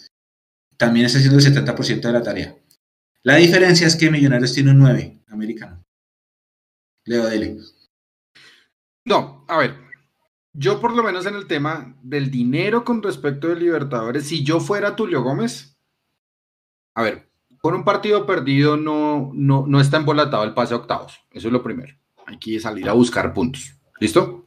también 0.76 1.06
está 1.06 1.18
haciendo 1.18 1.38
el 1.38 1.44
70% 1.44 2.00
de 2.00 2.12
la 2.12 2.22
tarea. 2.22 2.56
La 3.24 3.36
diferencia 3.36 3.86
es 3.86 3.96
que 3.96 4.10
Millonarios 4.10 4.52
tiene 4.52 4.72
un 4.72 4.78
9 4.78 5.22
americano. 5.28 5.84
Leo 7.04 7.26
Dele. 7.26 7.58
No, 9.04 9.44
a 9.48 9.58
ver, 9.58 9.76
yo 10.52 10.80
por 10.80 10.94
lo 10.94 11.02
menos 11.02 11.26
en 11.26 11.34
el 11.34 11.46
tema 11.46 11.96
del 12.02 12.30
dinero 12.30 12.84
con 12.84 13.02
respecto 13.02 13.48
de 13.48 13.56
Libertadores, 13.56 14.26
si 14.26 14.44
yo 14.44 14.60
fuera 14.60 14.96
Tulio 14.96 15.22
Gómez, 15.22 15.76
a 16.94 17.02
ver, 17.02 17.30
con 17.60 17.74
un 17.74 17.84
partido 17.84 18.26
perdido 18.26 18.76
no, 18.76 19.30
no, 19.34 19.64
no 19.66 19.80
está 19.80 19.96
embolatado 19.96 20.44
el 20.44 20.54
pase 20.54 20.74
a 20.74 20.78
octavos. 20.78 21.20
Eso 21.30 21.48
es 21.48 21.52
lo 21.52 21.62
primero. 21.62 21.94
Hay 22.26 22.38
que 22.38 22.58
salir 22.60 22.88
a 22.88 22.92
buscar 22.92 23.32
puntos. 23.32 23.74
¿Listo? 24.00 24.46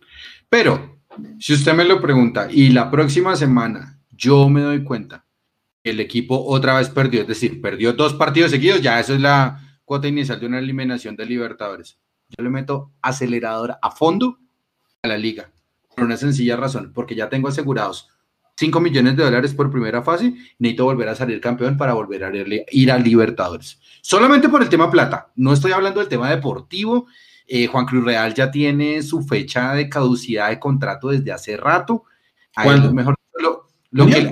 Pero, 0.49 0.99
si 1.39 1.53
usted 1.53 1.73
me 1.73 1.85
lo 1.85 2.01
pregunta 2.01 2.49
y 2.51 2.69
la 2.69 2.91
próxima 2.91 3.35
semana 3.35 3.99
yo 4.11 4.49
me 4.49 4.61
doy 4.61 4.83
cuenta 4.83 5.24
el 5.85 5.99
equipo 5.99 6.43
otra 6.45 6.77
vez 6.77 6.89
perdió, 6.89 7.21
es 7.21 7.27
decir, 7.27 7.61
perdió 7.61 7.93
dos 7.93 8.15
partidos 8.15 8.51
seguidos, 8.51 8.81
ya 8.81 8.99
eso 8.99 9.13
es 9.13 9.21
la 9.21 9.79
cuota 9.85 10.07
inicial 10.07 10.39
de 10.39 10.47
una 10.47 10.59
eliminación 10.59 11.15
de 11.15 11.25
Libertadores. 11.25 11.99
Yo 12.29 12.43
le 12.43 12.49
meto 12.49 12.91
acelerador 13.01 13.77
a 13.81 13.91
fondo 13.91 14.39
a 15.03 15.07
la 15.07 15.17
liga 15.17 15.51
por 15.95 16.03
una 16.03 16.17
sencilla 16.17 16.57
razón, 16.57 16.91
porque 16.93 17.15
ya 17.15 17.29
tengo 17.29 17.47
asegurados 17.47 18.09
5 18.57 18.79
millones 18.79 19.15
de 19.15 19.23
dólares 19.23 19.53
por 19.53 19.69
primera 19.69 20.01
fase, 20.01 20.33
necesito 20.59 20.85
volver 20.85 21.09
a 21.09 21.15
salir 21.15 21.39
campeón 21.41 21.77
para 21.77 21.93
volver 21.93 22.23
a 22.23 22.31
ir 22.71 22.91
a 22.91 22.97
Libertadores. 22.97 23.79
Solamente 24.01 24.49
por 24.49 24.61
el 24.61 24.69
tema 24.69 24.89
plata, 24.89 25.31
no 25.35 25.53
estoy 25.53 25.73
hablando 25.73 25.99
del 25.99 26.09
tema 26.09 26.29
deportivo. 26.29 27.07
Eh, 27.47 27.67
Juan 27.67 27.85
Cruz 27.85 28.03
Real 28.03 28.33
ya 28.33 28.49
tiene 28.49 29.03
su 29.03 29.21
fecha 29.21 29.73
de 29.73 29.89
caducidad 29.89 30.49
de 30.49 30.59
contrato 30.59 31.09
desde 31.09 31.31
hace 31.31 31.57
rato. 31.57 32.05
mejor, 32.93 33.15
lo, 33.95 34.07
que, 34.07 34.31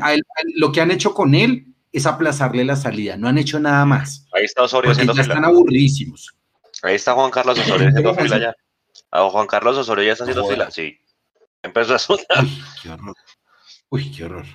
lo 0.56 0.72
que 0.72 0.82
han 0.82 0.92
hecho 0.92 1.14
con 1.14 1.36
él 1.36 1.68
es 1.92 2.06
aplazarle 2.06 2.66
la 2.66 2.76
salida, 2.76 3.16
no 3.16 3.30
han 3.30 3.38
hecho 3.38 3.60
nada 3.60 3.86
más. 3.86 4.28
Ahí 4.34 4.44
está 4.44 4.64
Osorio 4.64 4.92
haciendo 4.92 5.14
ya 5.14 5.22
están 5.22 5.46
aburridísimos. 5.46 6.36
Ahí 6.82 6.96
está 6.96 7.14
Juan 7.14 7.32
Carlos 7.32 7.58
Osorio 7.58 7.88
haciendo 7.88 8.14
fila 8.22 8.40
ya. 8.40 8.56
Ah, 9.10 9.30
Juan 9.30 9.48
Carlos 9.48 9.78
Osorio 9.78 10.04
ya 10.04 10.12
está 10.14 10.26
haciendo 10.26 10.46
fila, 10.48 10.70
sí. 10.70 10.98
Empezó 11.62 11.96
a 11.96 12.00
sonar. 12.00 12.44
Uy, 12.44 12.64
qué 12.82 12.90
horror. 12.90 13.16
Uy, 13.90 14.12
qué 14.12 14.26
horror. 14.26 14.46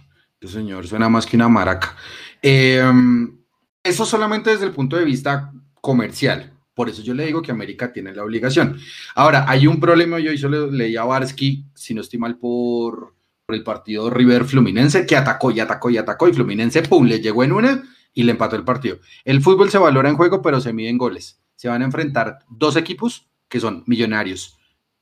Este 0.40 0.58
señor 0.58 0.86
suena 0.86 1.08
más 1.08 1.24
que 1.24 1.36
una 1.36 1.48
maraca. 1.48 1.96
Em, 2.42 3.38
eso 3.82 4.04
solamente 4.04 4.50
desde 4.50 4.66
el 4.66 4.72
punto 4.72 4.96
de 4.96 5.04
vista 5.04 5.52
comercial. 5.80 6.52
Por 6.74 6.90
eso 6.90 7.02
yo 7.02 7.14
le 7.14 7.24
digo 7.24 7.40
que 7.40 7.50
América 7.50 7.92
tiene 7.92 8.14
la 8.14 8.24
obligación. 8.24 8.78
Ahora, 9.14 9.46
hay 9.48 9.66
un 9.66 9.80
problema, 9.80 10.18
yo 10.18 10.32
hizo 10.32 10.48
leí 10.48 10.96
a 10.96 11.04
Barsky, 11.04 11.64
si 11.74 11.94
no 11.94 12.02
estoy 12.02 12.18
mal, 12.18 12.36
por, 12.36 13.14
por 13.48 13.54
el 13.54 13.64
partido 13.64 14.10
River 14.10 14.44
Fluminense, 14.44 15.06
que 15.06 15.16
atacó 15.16 15.50
y 15.50 15.58
atacó 15.58 15.88
y 15.88 15.96
atacó, 15.96 16.28
y 16.28 16.34
Fluminense, 16.34 16.82
pum, 16.82 17.06
le 17.06 17.18
llegó 17.18 17.42
en 17.42 17.52
una 17.52 17.82
y 18.12 18.24
le 18.24 18.32
empató 18.32 18.56
el 18.56 18.62
partido. 18.62 18.98
El 19.24 19.40
fútbol 19.40 19.70
se 19.70 19.78
valora 19.78 20.10
en 20.10 20.16
juego, 20.16 20.42
pero 20.42 20.60
se 20.60 20.74
mide 20.74 20.90
en 20.90 20.98
goles. 20.98 21.40
Se 21.56 21.66
van 21.66 21.80
a 21.80 21.86
enfrentar 21.86 22.40
dos 22.50 22.76
equipos 22.76 23.26
que 23.48 23.58
son 23.58 23.84
Millonarios 23.86 24.58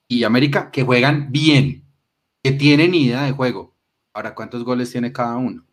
y 0.07 0.23
América, 0.23 0.71
que 0.71 0.85
juegan 0.85 1.33
bien, 1.33 1.83
que 2.41 2.53
tienen 2.53 2.95
idea 2.95 3.25
de 3.25 3.33
juego. 3.33 3.75
Ahora, 4.15 4.33
¿cuántos 4.33 4.63
goles 4.63 4.93
tiene 4.93 5.13
cada 5.13 5.37
uno? 5.39 5.67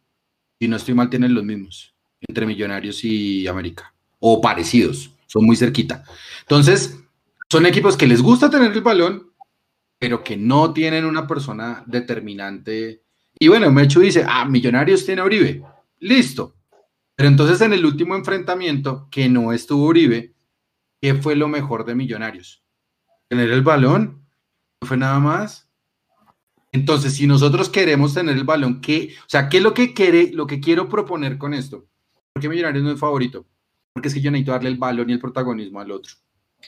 Si 0.59 0.67
no 0.67 0.75
estoy 0.75 0.95
mal, 0.95 1.11
tienen 1.11 1.35
los 1.35 1.43
mismos 1.43 1.93
entre 2.27 2.47
Millonarios 2.47 3.03
y 3.03 3.45
América, 3.45 3.93
o 4.17 4.41
parecidos, 4.41 5.11
son 5.27 5.45
muy 5.45 5.57
cerquita. 5.57 6.05
Entonces, 6.41 6.97
son 7.51 7.67
equipos 7.67 7.95
que 7.95 8.07
les 8.07 8.23
gusta 8.23 8.49
tener 8.49 8.71
el 8.71 8.81
balón, 8.81 9.31
pero 10.03 10.21
que 10.21 10.35
no 10.35 10.73
tienen 10.73 11.05
una 11.05 11.25
persona 11.25 11.81
determinante. 11.87 13.03
Y 13.39 13.47
bueno, 13.47 13.71
Mechu 13.71 14.01
dice, 14.01 14.25
ah, 14.27 14.43
Millonarios 14.43 15.05
tiene 15.05 15.21
a 15.21 15.23
Uribe, 15.23 15.63
listo. 15.99 16.57
Pero 17.15 17.29
entonces 17.29 17.61
en 17.61 17.71
el 17.71 17.85
último 17.85 18.13
enfrentamiento, 18.13 19.07
que 19.09 19.29
no 19.29 19.53
estuvo 19.53 19.85
Uribe, 19.85 20.33
¿qué 21.01 21.15
fue 21.15 21.37
lo 21.37 21.47
mejor 21.47 21.85
de 21.85 21.95
Millonarios? 21.95 22.65
Tener 23.29 23.49
el 23.49 23.61
balón, 23.61 24.27
no 24.81 24.87
fue 24.89 24.97
nada 24.97 25.19
más. 25.19 25.69
Entonces, 26.73 27.13
si 27.13 27.25
nosotros 27.25 27.69
queremos 27.69 28.13
tener 28.13 28.35
el 28.35 28.43
balón, 28.43 28.81
¿qué, 28.81 29.15
o 29.21 29.29
sea, 29.29 29.47
¿qué 29.47 29.59
es 29.59 29.63
lo 29.63 29.73
que 29.73 29.93
quiere, 29.93 30.33
lo 30.33 30.47
que 30.47 30.59
quiero 30.59 30.89
proponer 30.89 31.37
con 31.37 31.53
esto? 31.53 31.87
Porque 32.33 32.49
Millonarios 32.49 32.83
no 32.83 32.91
es 32.91 32.99
favorito. 32.99 33.47
Porque 33.93 34.09
es 34.09 34.13
que 34.13 34.19
yo 34.19 34.31
necesito 34.31 34.51
darle 34.51 34.67
el 34.67 34.77
balón 34.77 35.09
y 35.09 35.13
el 35.13 35.19
protagonismo 35.19 35.79
al 35.79 35.91
otro. 35.91 36.13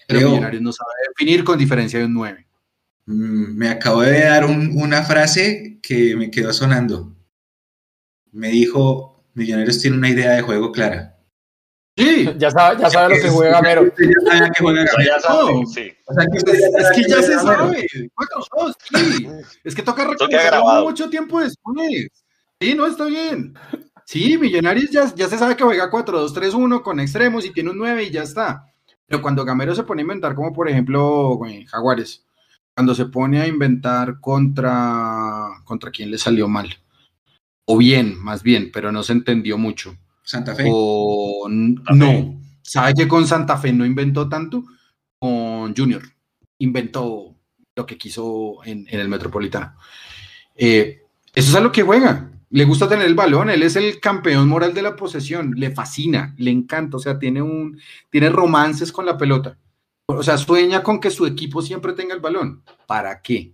Pero 0.08 0.30
Millonarios 0.30 0.62
no 0.62 0.72
sabe 0.72 0.90
definir 1.10 1.44
con 1.44 1.60
diferencia 1.60 2.00
de 2.00 2.06
un 2.06 2.14
9. 2.14 2.45
Mm, 3.06 3.56
me 3.58 3.70
acabo 3.70 4.02
de 4.02 4.22
dar 4.22 4.46
una 4.46 5.04
frase 5.04 5.80
que 5.82 6.16
me 6.16 6.32
quedó 6.32 6.52
sonando. 6.54 7.16
Me 8.32 8.50
dijo, 8.50 9.24
Millonarios 9.34 9.80
tiene 9.80 9.98
una 9.98 10.10
idea 10.10 10.32
de 10.32 10.42
juego 10.42 10.72
clara. 10.72 11.18
Sí. 11.98 12.30
Ya 12.38 12.52
sabe, 12.52 12.82
ya 12.82 12.90
sabe 12.90 13.16
lo 13.16 13.22
que 13.22 13.30
juega 13.30 13.54
Gamero. 13.54 13.86
Ya 13.86 14.38
sabe 14.38 14.52
que 14.52 14.64
juega 14.64 14.84
Gamero. 14.84 15.16
No. 15.30 15.66
sí. 15.66 15.92
O 16.06 16.14
sea, 16.14 16.26
que 16.26 16.38
Es, 16.38 16.62
es 16.64 16.92
que 16.92 17.10
ya 17.10 17.22
se 17.22 17.34
sabe. 17.40 17.88
4-2, 17.90 18.76
sí. 18.90 19.28
Es 19.64 19.76
que 19.76 19.82
toca 19.82 20.06
reconocerlo 20.06 20.84
mucho 20.84 21.10
tiempo 21.10 21.40
después. 21.40 22.08
Sí, 22.60 22.74
no, 22.74 22.88
está 22.88 23.06
bien. 23.06 23.54
Sí, 24.06 24.38
Millonarios 24.38 24.90
ya, 24.92 25.14
ya 25.16 25.28
se 25.28 25.38
sabe 25.38 25.56
que 25.56 25.64
juega 25.64 25.90
4-2-3-1 25.90 26.82
con 26.82 27.00
extremos 27.00 27.46
y 27.46 27.52
tiene 27.52 27.72
un 27.72 27.78
9 27.78 28.04
y 28.04 28.12
ya 28.12 28.24
está. 28.24 28.66
Pero 29.08 29.22
cuando 29.22 29.46
Gamero 29.46 29.74
se 29.76 29.84
pone 29.84 30.02
a 30.02 30.04
inventar, 30.04 30.36
como 30.36 30.52
por 30.52 30.68
ejemplo 30.68 31.40
Jaguares, 31.68 32.25
cuando 32.76 32.94
se 32.94 33.06
pone 33.06 33.40
a 33.40 33.48
inventar 33.48 34.20
contra, 34.20 35.62
contra 35.64 35.92
quién 35.92 36.12
le 36.12 36.18
salió 36.18 36.48
mal. 36.50 36.70
O 37.66 37.78
bien, 37.78 38.22
más 38.22 38.44
bien, 38.44 38.70
pero 38.72 38.92
no 38.92 39.02
se 39.02 39.14
entendió 39.14 39.58
mucho. 39.58 39.96
Santa 40.24 40.54
Fe. 40.54 40.66
O 40.68 41.48
Fe. 41.48 41.96
no. 41.96 42.42
¿Sabe 42.62 42.94
que 42.94 43.08
con 43.08 43.26
Santa 43.28 43.58
Fe 43.58 43.72
no 43.72 43.86
inventó 43.86 44.28
tanto? 44.28 44.66
Con 45.18 45.76
Junior. 45.76 46.02
Inventó 46.60 47.36
lo 47.76 47.86
que 47.86 47.98
quiso 47.98 48.58
en, 48.66 48.86
en 48.90 49.00
el 49.00 49.08
Metropolitano. 49.08 49.76
Eh, 50.56 51.04
eso 51.34 51.50
es 51.50 51.56
a 51.56 51.62
lo 51.62 51.72
que 51.72 51.84
juega. 51.84 52.32
Le 52.50 52.66
gusta 52.66 52.90
tener 52.90 53.06
el 53.06 53.16
balón. 53.16 53.50
Él 53.50 53.64
es 53.64 53.76
el 53.76 54.00
campeón 54.00 54.50
moral 54.50 54.74
de 54.74 54.82
la 54.82 54.96
posesión. 54.96 55.54
Le 55.56 55.72
fascina, 55.72 56.34
le 56.38 56.52
encanta. 56.52 56.98
O 56.98 57.00
sea, 57.00 57.20
tiene 57.20 57.42
un, 57.42 57.80
tiene 58.10 58.30
romances 58.30 58.92
con 58.92 59.06
la 59.06 59.18
pelota. 59.18 59.58
O 60.08 60.22
sea, 60.24 60.38
sueña 60.38 60.84
con 60.84 61.00
que 61.00 61.10
su 61.10 61.26
equipo 61.26 61.62
siempre 61.62 61.94
tenga 61.94 62.14
el 62.14 62.20
balón. 62.22 62.64
¿Para 62.86 63.22
qué? 63.22 63.54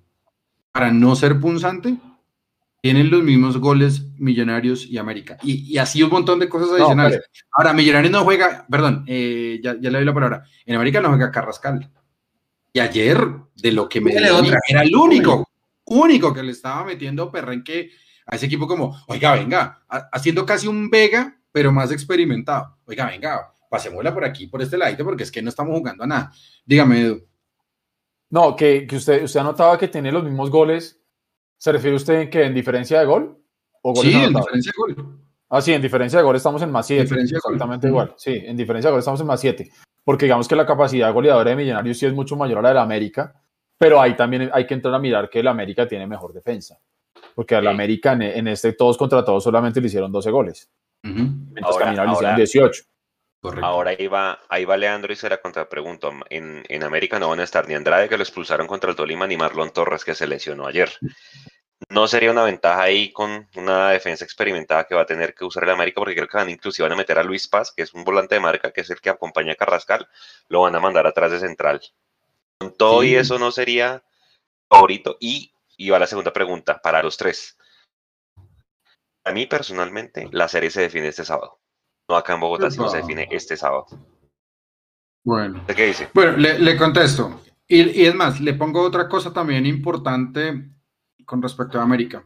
Para 0.72 0.92
no 0.92 1.16
ser 1.16 1.40
punzante. 1.40 1.98
Tienen 2.82 3.12
los 3.12 3.22
mismos 3.24 3.58
goles 3.58 4.08
Millonarios 4.18 4.86
y 4.88 4.98
América. 4.98 5.38
Y, 5.44 5.72
y 5.72 5.78
así 5.78 6.02
un 6.02 6.10
montón 6.10 6.40
de 6.40 6.50
cosas 6.50 6.72
adicionales. 6.72 7.20
pero- 7.20 7.48
Ahora, 7.52 7.74
Millonarios 7.74 8.12
no 8.12 8.24
juega, 8.24 8.66
perdón, 8.70 9.04
eh, 9.08 9.60
ya, 9.64 9.76
ya 9.80 9.90
le 9.92 9.98
doy 10.00 10.06
la 10.06 10.14
palabra. 10.14 10.44
En 10.66 10.76
América 10.76 11.00
no 11.00 11.10
juega 11.10 11.32
Carrascal. 11.32 11.90
Y 12.74 12.80
ayer, 12.80 13.20
de 13.56 13.72
lo 13.72 13.88
que 13.88 14.02
me 14.02 14.12
otra. 14.32 14.58
era 14.68 14.82
el 14.82 14.96
único, 14.96 15.48
único 15.86 16.34
que 16.34 16.42
le 16.44 16.52
estaba 16.54 16.84
metiendo 16.86 17.32
perrenque 17.32 17.92
a 18.26 18.36
ese 18.36 18.48
equipo 18.48 18.66
como, 18.68 18.98
oiga, 19.08 19.34
venga, 19.36 19.84
ha- 19.88 20.10
haciendo 20.12 20.46
casi 20.46 20.68
un 20.68 20.90
Vega, 20.90 21.38
pero 21.52 21.72
más 21.72 21.92
experimentado. 21.92 22.78
Oiga, 22.86 23.06
venga, 23.08 23.51
pasémosla 23.72 24.14
por 24.14 24.26
aquí, 24.26 24.48
por 24.48 24.62
este 24.62 24.78
ladito, 24.78 25.06
porque 25.06 25.24
es 25.24 25.32
que 25.32 25.42
no 25.42 25.48
estamos 25.48 25.78
jugando 25.78 26.04
a 26.04 26.08
nada. 26.08 26.32
Dígame, 26.66 27.02
Edu. 27.02 27.26
No, 28.30 28.54
que, 28.56 28.86
que 28.86 28.98
usted, 28.98 29.24
usted 29.24 29.40
anotaba 29.40 29.78
que 29.78 29.88
tiene 29.88 30.12
los 30.12 30.24
mismos 30.26 30.50
goles. 30.50 31.02
¿Se 31.58 31.72
refiere 31.72 31.96
usted 31.96 32.22
en 32.22 32.30
que 32.30 32.44
en 32.44 32.54
diferencia 32.54 33.00
de 33.00 33.06
gol? 33.06 33.38
¿O 33.82 33.94
goles 33.94 34.12
Sí, 34.12 34.18
en 34.20 34.34
diferencia 34.34 34.72
de 34.76 34.94
gol. 34.94 35.20
Ah, 35.50 35.62
sí, 35.62 35.74
en 35.74 35.82
diferencia 35.82 36.20
de 36.20 36.24
gol 36.26 36.36
estamos 36.36 36.62
en 36.62 36.72
más 36.72 36.86
7. 36.86 37.04
Diferencia 37.04 37.36
de 37.38 37.42
gol. 37.44 37.54
Exactamente 37.54 37.88
igual. 37.88 38.14
Sí, 38.18 38.34
en 38.46 38.58
diferencia 38.58 38.90
de 38.90 38.92
gol 38.92 39.00
estamos 39.00 39.22
en 39.22 39.28
más 39.28 39.40
7. 39.40 39.72
Porque 40.04 40.26
digamos 40.26 40.48
que 40.48 40.56
la 40.56 40.66
capacidad 40.66 41.14
goleadora 41.14 41.50
de 41.52 41.56
Millonarios 41.56 41.98
sí 41.98 42.06
es 42.06 42.14
mucho 42.14 42.36
mayor 42.36 42.60
a 42.60 42.62
la 42.64 42.68
de 42.70 42.76
la 42.76 42.82
América. 42.84 43.34
Pero 43.78 44.02
ahí 44.02 44.16
también 44.16 44.50
hay 44.54 44.66
que 44.68 44.74
entrar 44.74 44.94
a 44.94 45.00
mirar 45.00 45.30
que 45.30 45.40
el 45.40 45.48
América 45.48 45.88
tiene 45.88 46.08
mejor 46.08 46.34
defensa. 46.34 46.78
Porque 47.36 47.56
al 47.56 47.64
Sí. 47.64 47.70
América 47.70 48.14
en, 48.14 48.22
en 48.24 48.48
este 48.48 48.74
todos 48.74 48.98
contra 48.98 49.24
todos 49.24 49.44
solamente 49.44 49.80
le 49.82 49.88
hicieron 49.88 50.12
12 50.12 50.30
goles. 50.32 50.70
Ujú, 51.04 51.14
Mientras 51.16 51.66
Ahora- 51.74 51.86
que 51.94 52.00
a 52.00 52.04
Millonarios 52.06 52.38
le 52.38 52.44
hicieron 52.44 52.66
ahora- 52.66 52.72
18. 52.78 52.84
Correcto. 53.42 53.66
Ahora 53.66 53.92
ahí 53.92 54.08
va, 54.08 54.40
ahí 54.50 54.66
va 54.66 54.78
Leandro 54.78 55.12
y 55.12 55.16
se 55.16 55.28
la 55.28 55.42
contrapregunto. 55.42 56.14
En, 56.30 56.64
en 56.70 56.84
América 56.84 57.18
no 57.18 57.30
van 57.30 57.40
a 57.40 57.44
estar 57.44 57.68
ni 57.68 57.74
Andrade, 57.74 58.08
que 58.08 58.18
lo 58.18 58.24
expulsaron 58.24 58.68
contra 58.68 58.92
el 58.92 58.96
Tolima, 58.96 59.26
ni 59.26 59.36
Marlon 59.36 59.72
Torres, 59.72 60.06
que 60.06 60.14
se 60.14 60.28
lesionó 60.28 60.68
ayer. 60.68 60.92
¿No 61.90 62.08
sería 62.08 62.30
una 62.30 62.44
ventaja 62.44 62.84
ahí 62.84 63.12
con 63.12 63.50
una 63.56 63.90
defensa 63.90 64.24
experimentada 64.24 64.84
que 64.84 64.94
va 64.94 65.02
a 65.02 65.06
tener 65.08 65.34
que 65.34 65.44
usar 65.44 65.64
el 65.64 65.72
América? 65.72 66.00
Porque 66.00 66.14
creo 66.14 66.28
que 66.28 66.38
van 66.38 66.52
inclusive 66.52 66.88
van 66.88 66.94
a 66.94 66.98
meter 66.98 67.18
a 67.18 67.24
Luis 67.24 67.48
Paz, 67.48 67.74
que 67.76 67.82
es 67.82 67.94
un 67.96 68.04
volante 68.04 68.36
de 68.36 68.42
marca, 68.42 68.72
que 68.72 68.82
es 68.82 68.90
el 68.92 69.02
que 69.02 69.10
acompaña 69.10 69.54
a 69.54 69.56
Carrascal, 69.56 70.08
lo 70.48 70.62
van 70.62 70.76
a 70.76 70.80
mandar 70.80 71.08
atrás 71.08 71.32
de 71.32 71.40
central. 71.40 71.82
Con 72.60 72.78
todo 72.78 73.04
y 73.04 73.16
eso 73.16 73.40
no 73.40 73.52
sería 73.52 74.04
favorito. 74.70 75.18
Y, 75.20 75.52
y 75.78 75.90
va 75.90 75.98
la 75.98 76.06
segunda 76.06 76.32
pregunta 76.32 76.80
para 76.80 77.02
los 77.02 77.18
tres. 77.18 77.58
A 79.24 79.32
mí 79.32 79.48
personalmente, 79.48 80.30
la 80.32 80.48
serie 80.48 80.70
se 80.70 80.82
define 80.82 81.08
este 81.08 81.26
sábado. 81.26 81.61
No 82.12 82.18
acá 82.18 82.34
en 82.34 82.42
Bogotá, 82.42 82.70
sino 82.70 82.90
se 82.90 82.98
Epa. 82.98 83.08
define 83.08 83.28
este 83.32 83.56
sábado. 83.56 83.86
Bueno. 85.24 85.60
¿Usted 85.62 85.76
qué 85.76 85.86
dice? 85.88 86.10
Bueno, 86.14 86.38
le, 86.38 86.60
le 86.60 86.78
contesto. 86.78 87.42
Y, 87.68 88.02
y 88.02 88.06
es 88.06 88.16
más, 88.16 88.42
le 88.42 88.54
pongo 88.56 88.82
otra 88.82 89.08
cosa 89.08 89.32
también 89.32 89.66
importante 89.66 90.70
con 91.26 91.42
respecto 91.42 91.80
a 91.80 91.84
América. 91.84 92.24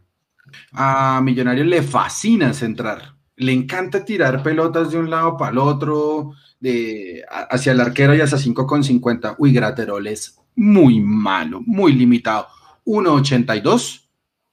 A 0.71 1.21
Millonarios 1.23 1.67
le 1.67 1.83
fascina 1.83 2.53
centrar. 2.53 3.15
Le 3.36 3.51
encanta 3.51 4.03
tirar 4.05 4.41
pelotas 4.41 4.91
de 4.91 4.97
un 4.97 5.09
lado 5.09 5.38
para 5.38 5.51
el 5.51 5.57
otro, 5.57 6.33
de, 6.59 7.23
hacia 7.29 7.73
el 7.73 7.81
arquero 7.81 8.15
y 8.15 8.21
hacia 8.21 8.38
5 8.38 8.65
con 8.65 8.83
50. 8.83 9.36
Uy, 9.38 9.53
Graterol 9.53 10.07
es 10.07 10.39
muy 10.55 10.99
malo, 10.99 11.61
muy 11.65 11.93
limitado. 11.93 12.47
1.82 12.86 14.07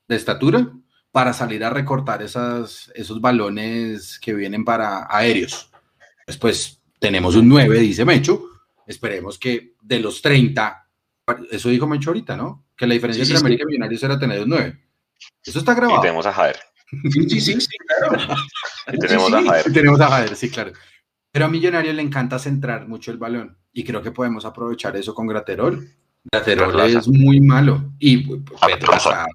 de 0.09 0.17
estatura 0.17 0.73
para 1.13 1.33
salir 1.33 1.63
a 1.63 1.71
recortar 1.71 2.23
esas, 2.23 2.91
esos 2.95 3.21
balones 3.21 4.19
que 4.19 4.35
vienen 4.35 4.65
para 4.65 5.07
aéreos. 5.15 5.71
Después 6.27 6.81
tenemos 6.99 7.37
un 7.37 7.49
9, 7.49 7.79
dice 7.79 8.05
Mecho. 8.05 8.43
Esperemos 8.87 9.39
que 9.39 9.75
de 9.81 10.01
los 10.01 10.21
30, 10.23 10.89
eso 11.51 11.69
dijo 11.69 11.87
Mecho 11.87 12.11
ahorita, 12.11 12.37
¿no? 12.37 12.65
Que 12.77 12.87
la 12.87 12.95
diferencia 12.95 13.25
Sí, 13.25 13.31
entre 13.31 13.39
sí. 13.39 13.45
América 13.45 13.63
y 13.65 13.67
Millonarios 13.67 14.03
era 14.03 14.19
tener 14.19 14.43
un 14.43 14.49
9. 14.49 14.81
Eso 15.45 15.59
está 15.59 15.73
Y 15.73 15.77
grabado. 15.77 16.01
tenemos 16.01 16.27
a 16.27 16.33
Jader. 16.33 16.57
Sí, 17.11 17.23
sí, 17.29 17.41
sí, 17.41 17.61
sí, 17.61 17.69
claro. 17.87 18.19
Y 18.93 18.99
tenemos 18.99 19.33
a. 19.33 19.43
Jader. 19.43 19.73
Tenemos 19.73 20.01
a 20.01 20.09
Jader, 20.09 20.37
sí, 20.37 20.51
claro. 20.51 20.73
Pero 21.31 21.45
a 21.45 21.49
Millonarios 21.49 21.95
le 21.95 22.03
encanta 22.03 22.39
centrar 22.39 22.87
mucho 22.89 23.11
el 23.11 23.19
balón 23.19 23.57
y 23.73 23.85
creo 23.85 24.03
que 24.03 24.11
podemos 24.11 24.45
aprovechar 24.45 24.97
eso 24.97 25.15
con 25.15 25.27
Graterol. 25.27 25.89
Graterol 26.31 26.79
es 26.81 27.09
muy 27.09 27.41
malo. 27.41 27.93
Y 27.99 28.19
pues, 28.19 28.41
Petraza, 28.67 29.27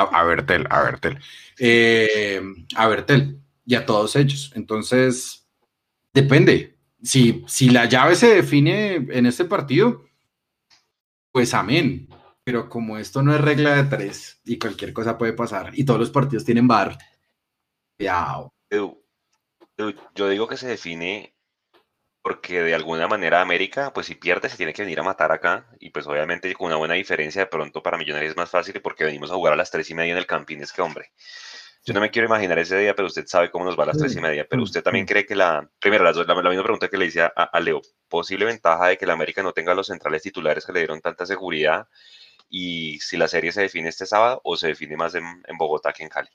a, 0.00 0.24
Bertel, 0.24 0.66
a 0.70 0.82
Bertel. 0.82 1.18
Eh, 1.58 2.42
a 2.76 2.88
Bertel 2.88 3.40
y 3.64 3.74
a 3.74 3.86
todos 3.86 4.16
ellos. 4.16 4.52
Entonces, 4.54 5.46
depende. 6.12 6.76
Si, 7.02 7.44
si 7.46 7.70
la 7.70 7.86
llave 7.86 8.16
se 8.16 8.34
define 8.34 8.94
en 8.96 9.26
este 9.26 9.44
partido, 9.44 10.04
pues 11.32 11.54
amén. 11.54 12.08
Pero 12.44 12.68
como 12.68 12.96
esto 12.98 13.22
no 13.22 13.34
es 13.34 13.40
regla 13.40 13.76
de 13.76 13.84
tres 13.84 14.40
y 14.44 14.58
cualquier 14.58 14.92
cosa 14.92 15.18
puede 15.18 15.34
pasar 15.34 15.70
y 15.74 15.84
todos 15.84 16.00
los 16.00 16.10
partidos 16.10 16.44
tienen 16.44 16.66
bar, 16.66 16.96
cuidado. 17.96 18.52
Yo 18.70 20.28
digo 20.28 20.48
que 20.48 20.56
se 20.56 20.66
define 20.66 21.37
porque 22.28 22.60
de 22.60 22.74
alguna 22.74 23.08
manera 23.08 23.40
América, 23.40 23.90
pues 23.94 24.06
si 24.06 24.14
pierde, 24.14 24.50
se 24.50 24.58
tiene 24.58 24.74
que 24.74 24.82
venir 24.82 25.00
a 25.00 25.02
matar 25.02 25.32
acá. 25.32 25.66
Y 25.80 25.88
pues 25.88 26.06
obviamente 26.06 26.52
con 26.52 26.66
una 26.66 26.76
buena 26.76 26.92
diferencia 26.92 27.40
de 27.40 27.46
pronto 27.46 27.82
para 27.82 27.96
Millonarios 27.96 28.32
es 28.32 28.36
más 28.36 28.50
fácil 28.50 28.82
porque 28.82 29.02
venimos 29.02 29.30
a 29.30 29.34
jugar 29.34 29.54
a 29.54 29.56
las 29.56 29.70
tres 29.70 29.88
y 29.88 29.94
media 29.94 30.12
en 30.12 30.18
el 30.18 30.26
Campín. 30.26 30.60
Es 30.60 30.70
que, 30.70 30.82
hombre, 30.82 31.10
yo 31.86 31.94
no 31.94 32.02
me 32.02 32.10
quiero 32.10 32.28
imaginar 32.28 32.58
ese 32.58 32.76
día, 32.76 32.94
pero 32.94 33.08
usted 33.08 33.24
sabe 33.26 33.50
cómo 33.50 33.64
nos 33.64 33.78
va 33.78 33.84
a 33.84 33.86
las 33.86 33.96
tres 33.96 34.14
y 34.14 34.20
media. 34.20 34.46
Pero 34.46 34.62
usted 34.62 34.82
también 34.82 35.06
cree 35.06 35.24
que 35.24 35.34
la, 35.34 35.70
primero, 35.80 36.04
la, 36.04 36.12
la, 36.12 36.34
la 36.34 36.50
misma 36.50 36.64
pregunta 36.64 36.88
que 36.88 36.98
le 36.98 37.06
hice 37.06 37.22
a, 37.22 37.60
Leo, 37.60 37.80
posible 38.10 38.44
ventaja 38.44 38.88
de 38.88 38.98
que 38.98 39.06
la 39.06 39.14
América 39.14 39.42
no 39.42 39.52
tenga 39.52 39.74
los 39.74 39.86
centrales 39.86 40.20
titulares 40.20 40.66
que 40.66 40.72
le 40.74 40.80
dieron 40.80 41.00
tanta 41.00 41.24
seguridad 41.24 41.88
y 42.50 42.98
si 43.00 43.16
la 43.16 43.28
serie 43.28 43.52
se 43.52 43.62
define 43.62 43.88
este 43.88 44.04
sábado 44.04 44.42
o 44.44 44.54
se 44.58 44.66
define 44.66 44.98
más 44.98 45.14
en 45.14 45.24
Bogotá 45.56 45.94
que 45.94 46.02
en 46.02 46.10
Cali. 46.10 46.28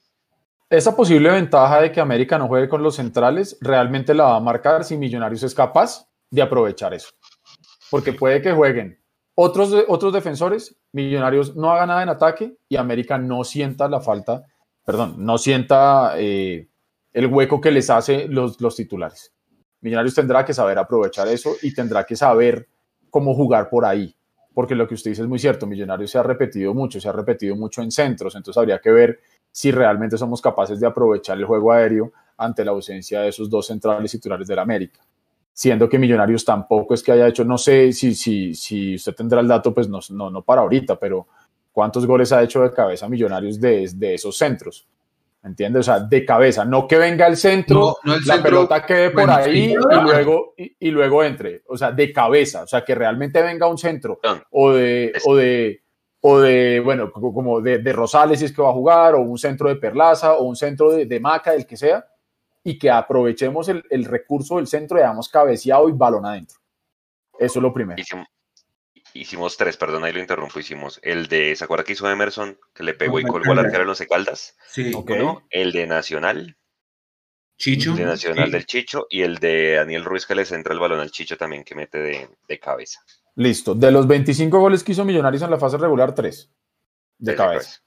Esa 0.73 0.95
posible 0.95 1.29
ventaja 1.29 1.81
de 1.81 1.91
que 1.91 2.01
América 2.01 2.39
no 2.39 2.47
juegue 2.47 2.67
con 2.67 2.81
los 2.81 2.95
centrales 2.95 3.59
realmente 3.61 4.15
la 4.15 4.23
va 4.23 4.35
a 4.37 4.39
marcar 4.39 4.83
si 4.83 4.97
Millonarios 4.97 5.43
es 5.43 5.53
capaz 5.53 6.07
de 6.31 6.41
aprovechar 6.41 6.95
eso. 6.95 7.09
Porque 7.91 8.11
puede 8.11 8.41
que 8.41 8.53
jueguen 8.53 8.99
otros, 9.35 9.71
otros 9.87 10.11
defensores, 10.11 10.75
Millonarios 10.91 11.55
no 11.55 11.69
haga 11.69 11.85
nada 11.85 12.01
en 12.01 12.09
ataque 12.09 12.57
y 12.67 12.77
América 12.77 13.19
no 13.19 13.43
sienta 13.43 13.87
la 13.87 14.01
falta, 14.01 14.47
perdón, 14.83 15.13
no 15.19 15.37
sienta 15.37 16.15
eh, 16.17 16.67
el 17.11 17.27
hueco 17.27 17.61
que 17.61 17.69
les 17.69 17.91
hace 17.91 18.27
los, 18.27 18.59
los 18.59 18.75
titulares. 18.75 19.31
Millonarios 19.81 20.15
tendrá 20.15 20.43
que 20.43 20.55
saber 20.55 20.79
aprovechar 20.79 21.27
eso 21.27 21.55
y 21.61 21.71
tendrá 21.75 22.03
que 22.03 22.15
saber 22.15 22.67
cómo 23.11 23.35
jugar 23.35 23.69
por 23.69 23.85
ahí. 23.85 24.15
Porque 24.55 24.73
lo 24.73 24.87
que 24.87 24.95
usted 24.95 25.11
dice 25.11 25.21
es 25.21 25.27
muy 25.27 25.37
cierto, 25.37 25.67
Millonarios 25.67 26.09
se 26.09 26.17
ha 26.17 26.23
repetido 26.23 26.73
mucho, 26.73 26.99
se 26.99 27.09
ha 27.09 27.11
repetido 27.11 27.55
mucho 27.55 27.83
en 27.83 27.91
centros, 27.91 28.35
entonces 28.35 28.57
habría 28.57 28.79
que 28.79 28.89
ver 28.89 29.19
si 29.53 29.71
realmente 29.71 30.17
somos 30.17 30.41
capaces 30.41 30.79
de 30.79 30.87
aprovechar 30.87 31.37
el 31.37 31.45
juego 31.45 31.71
aéreo 31.71 32.11
ante 32.37 32.65
la 32.65 32.71
ausencia 32.71 33.21
de 33.21 33.29
esos 33.29 33.47
dos 33.51 33.67
centrales 33.67 34.09
titulares 34.11 34.47
del 34.47 34.57
América. 34.57 34.99
Siendo 35.53 35.87
que 35.87 35.99
Millonarios 35.99 36.43
tampoco 36.43 36.95
es 36.95 37.03
que 37.03 37.11
haya 37.11 37.27
hecho, 37.27 37.45
no 37.45 37.59
sé 37.59 37.93
si, 37.93 38.15
si, 38.15 38.55
si 38.55 38.95
usted 38.95 39.13
tendrá 39.13 39.41
el 39.41 39.47
dato, 39.47 39.71
pues 39.71 39.87
no, 39.87 39.99
no, 40.09 40.31
no 40.31 40.41
para 40.41 40.61
ahorita, 40.61 40.95
pero 40.95 41.27
¿cuántos 41.71 42.07
goles 42.07 42.31
ha 42.31 42.41
hecho 42.41 42.63
de 42.63 42.73
cabeza 42.73 43.07
Millonarios 43.07 43.61
de, 43.61 43.87
de 43.93 44.15
esos 44.15 44.35
centros? 44.35 44.87
¿Entiendes? 45.43 45.81
O 45.81 45.83
sea, 45.83 45.99
de 45.99 46.25
cabeza, 46.25 46.65
no 46.65 46.87
que 46.87 46.97
venga 46.97 47.27
el 47.27 47.37
centro, 47.37 47.79
No, 47.79 47.95
no 48.05 48.13
el 48.15 48.25
la 48.25 48.33
centro, 48.35 48.49
pelota 48.49 48.83
quede 48.83 49.11
por 49.11 49.25
bueno, 49.25 49.33
ahí 49.35 49.73
y, 49.73 49.75
luego, 49.75 50.55
y, 50.57 50.75
y 50.79 50.89
luego 50.89 51.23
entre. 51.23 51.61
O 51.67 51.77
sea, 51.77 51.91
de 51.91 52.11
cabeza, 52.11 52.63
o 52.63 52.67
sea, 52.67 52.83
que 52.83 52.95
realmente 52.95 53.39
venga 53.43 53.67
un 53.67 53.77
centro 53.77 54.19
o 54.49 54.71
de, 54.71 55.13
o 55.25 55.35
de, 55.35 55.82
o 56.25 56.39
de 56.39 56.79
bueno, 56.79 57.11
co- 57.11 57.33
como 57.33 57.59
de, 57.59 57.79
de 57.79 57.93
Rosales 57.93 58.39
si 58.39 58.45
es 58.45 58.53
que 58.53 58.61
va 58.61 58.69
a 58.69 58.73
jugar, 58.73 59.13
o 59.15 59.19
un 59.21 59.37
centro 59.37 59.67
de 59.67 59.75
Perlaza, 59.75 60.33
o 60.33 60.43
un 60.43 60.55
centro 60.55 60.91
de, 60.91 61.05
de 61.05 61.19
Maca, 61.19 61.53
el 61.53 61.65
que 61.65 61.75
sea, 61.75 62.05
y 62.63 62.79
que 62.79 62.89
aprovechemos 62.89 63.67
el, 63.67 63.83
el 63.89 64.05
recurso 64.05 64.55
del 64.55 64.67
centro 64.67 64.97
y 64.97 65.01
damos 65.01 65.27
cabeceado 65.27 65.89
y 65.89 65.91
balón 65.91 66.25
adentro. 66.25 66.59
Eso 67.37 67.59
es 67.59 67.63
lo 67.63 67.73
primero. 67.73 67.99
Hicimos, 67.99 68.27
hicimos 69.13 69.57
tres, 69.57 69.75
perdón, 69.75 70.05
ahí 70.05 70.13
lo 70.13 70.19
interrumpo. 70.21 70.59
Hicimos 70.59 70.99
el 71.03 71.27
de, 71.27 71.55
¿se 71.57 71.63
acuerda 71.65 71.83
que 71.83 71.91
hizo 71.91 72.09
Emerson? 72.09 72.57
Que 72.73 72.83
le 72.83 72.93
pegó 72.93 73.19
y 73.19 73.23
colgó 73.23 73.51
al 73.51 73.59
arquero 73.59 73.79
de 73.79 73.85
los 73.87 73.99
Caldas. 74.01 74.55
Sí. 74.69 74.93
Uno, 74.95 75.45
el 75.49 75.73
de 75.73 75.87
Nacional, 75.87 76.55
Chicho. 77.57 77.91
el 77.91 77.97
de 77.97 78.05
Nacional 78.05 78.45
sí. 78.45 78.51
del 78.51 78.65
Chicho 78.65 79.07
y 79.09 79.23
el 79.23 79.39
de 79.39 79.73
Daniel 79.73 80.05
Ruiz 80.05 80.25
que 80.25 80.35
le 80.35 80.45
centra 80.45 80.73
el 80.73 80.79
balón 80.79 81.01
al 81.01 81.11
Chicho 81.11 81.35
también 81.37 81.65
que 81.65 81.75
mete 81.75 81.97
de, 81.97 82.29
de 82.47 82.59
cabeza. 82.59 83.01
Listo. 83.35 83.73
De 83.75 83.91
los 83.91 84.07
25 84.07 84.59
goles 84.59 84.83
que 84.83 84.91
hizo 84.91 85.03
Millonarios 85.05 85.41
en 85.43 85.51
la 85.51 85.57
fase 85.57 85.77
regular, 85.77 86.13
3 86.13 86.51
de 87.17 87.35
cabeza. 87.35 87.79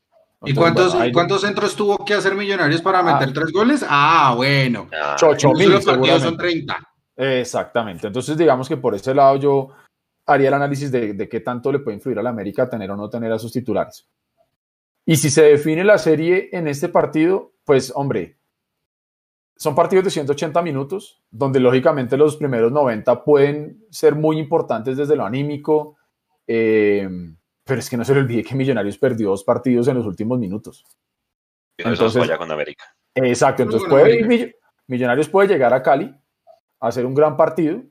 ¿Y 0.42 0.50
Entonces, 0.50 0.54
cuántos, 0.74 0.88
bueno, 0.92 1.04
ahí- 1.04 1.12
cuántos 1.12 1.40
centros 1.40 1.76
tuvo 1.76 2.04
que 2.04 2.14
hacer 2.14 2.34
Millonarios 2.34 2.82
para 2.82 3.02
meter 3.02 3.28
Ah. 3.28 3.32
tres 3.34 3.52
goles? 3.52 3.84
Ah, 3.88 4.34
bueno. 4.36 4.88
Ah, 4.92 5.16
Chocho 5.18 5.52
mil, 5.52 5.70
los 5.70 5.84
partidos 5.84 6.22
son 6.22 6.30
seguramente. 6.38 6.64
30. 6.66 6.88
Exactamente. 7.16 8.06
Entonces, 8.06 8.36
digamos 8.36 8.68
que 8.68 8.76
por 8.76 8.94
ese 8.94 9.14
lado 9.14 9.36
yo 9.36 9.70
haría 10.26 10.48
el 10.48 10.54
análisis 10.54 10.90
de, 10.92 11.14
de 11.14 11.28
qué 11.28 11.40
tanto 11.40 11.72
le 11.72 11.78
puede 11.78 11.96
influir 11.96 12.18
a 12.18 12.22
la 12.22 12.30
América 12.30 12.68
tener 12.68 12.90
o 12.90 12.96
no 12.96 13.08
tener 13.08 13.32
a 13.32 13.38
sus 13.38 13.52
titulares. 13.52 14.06
Y 15.06 15.16
si 15.16 15.30
se 15.30 15.42
define 15.42 15.84
la 15.84 15.98
serie 15.98 16.48
en 16.52 16.66
este 16.68 16.88
partido, 16.88 17.52
pues 17.64 17.92
hombre, 17.94 18.36
son 19.56 19.74
partidos 19.74 20.04
de 20.04 20.10
180 20.10 20.60
minutos, 20.62 21.22
donde 21.30 21.60
lógicamente 21.60 22.16
los 22.16 22.36
primeros 22.36 22.72
90 22.72 23.24
pueden 23.24 23.84
ser 23.90 24.14
muy 24.14 24.38
importantes 24.38 24.96
desde 24.96 25.16
lo 25.16 25.24
anímico, 25.24 25.96
eh, 26.46 27.08
pero 27.64 27.80
es 27.80 27.90
que 27.90 27.96
no 27.96 28.04
se 28.04 28.14
le 28.14 28.20
olvide 28.20 28.44
que 28.44 28.54
Millonarios 28.54 28.98
perdió 28.98 29.30
dos 29.30 29.44
partidos 29.44 29.88
en 29.88 29.96
los 29.96 30.06
últimos 30.06 30.38
minutos. 30.38 30.84
y 31.78 31.86
entonces- 31.86 32.30
con 32.38 32.50
América. 32.50 32.84
Exacto, 33.14 33.62
entonces 33.62 33.88
puede 33.88 34.24
América. 34.24 34.56
Millonarios 34.86 35.28
puede 35.28 35.48
llegar 35.48 35.74
a 35.74 35.82
Cali, 35.82 36.14
hacer 36.80 37.04
un 37.04 37.14
gran 37.14 37.36
partido 37.36 37.82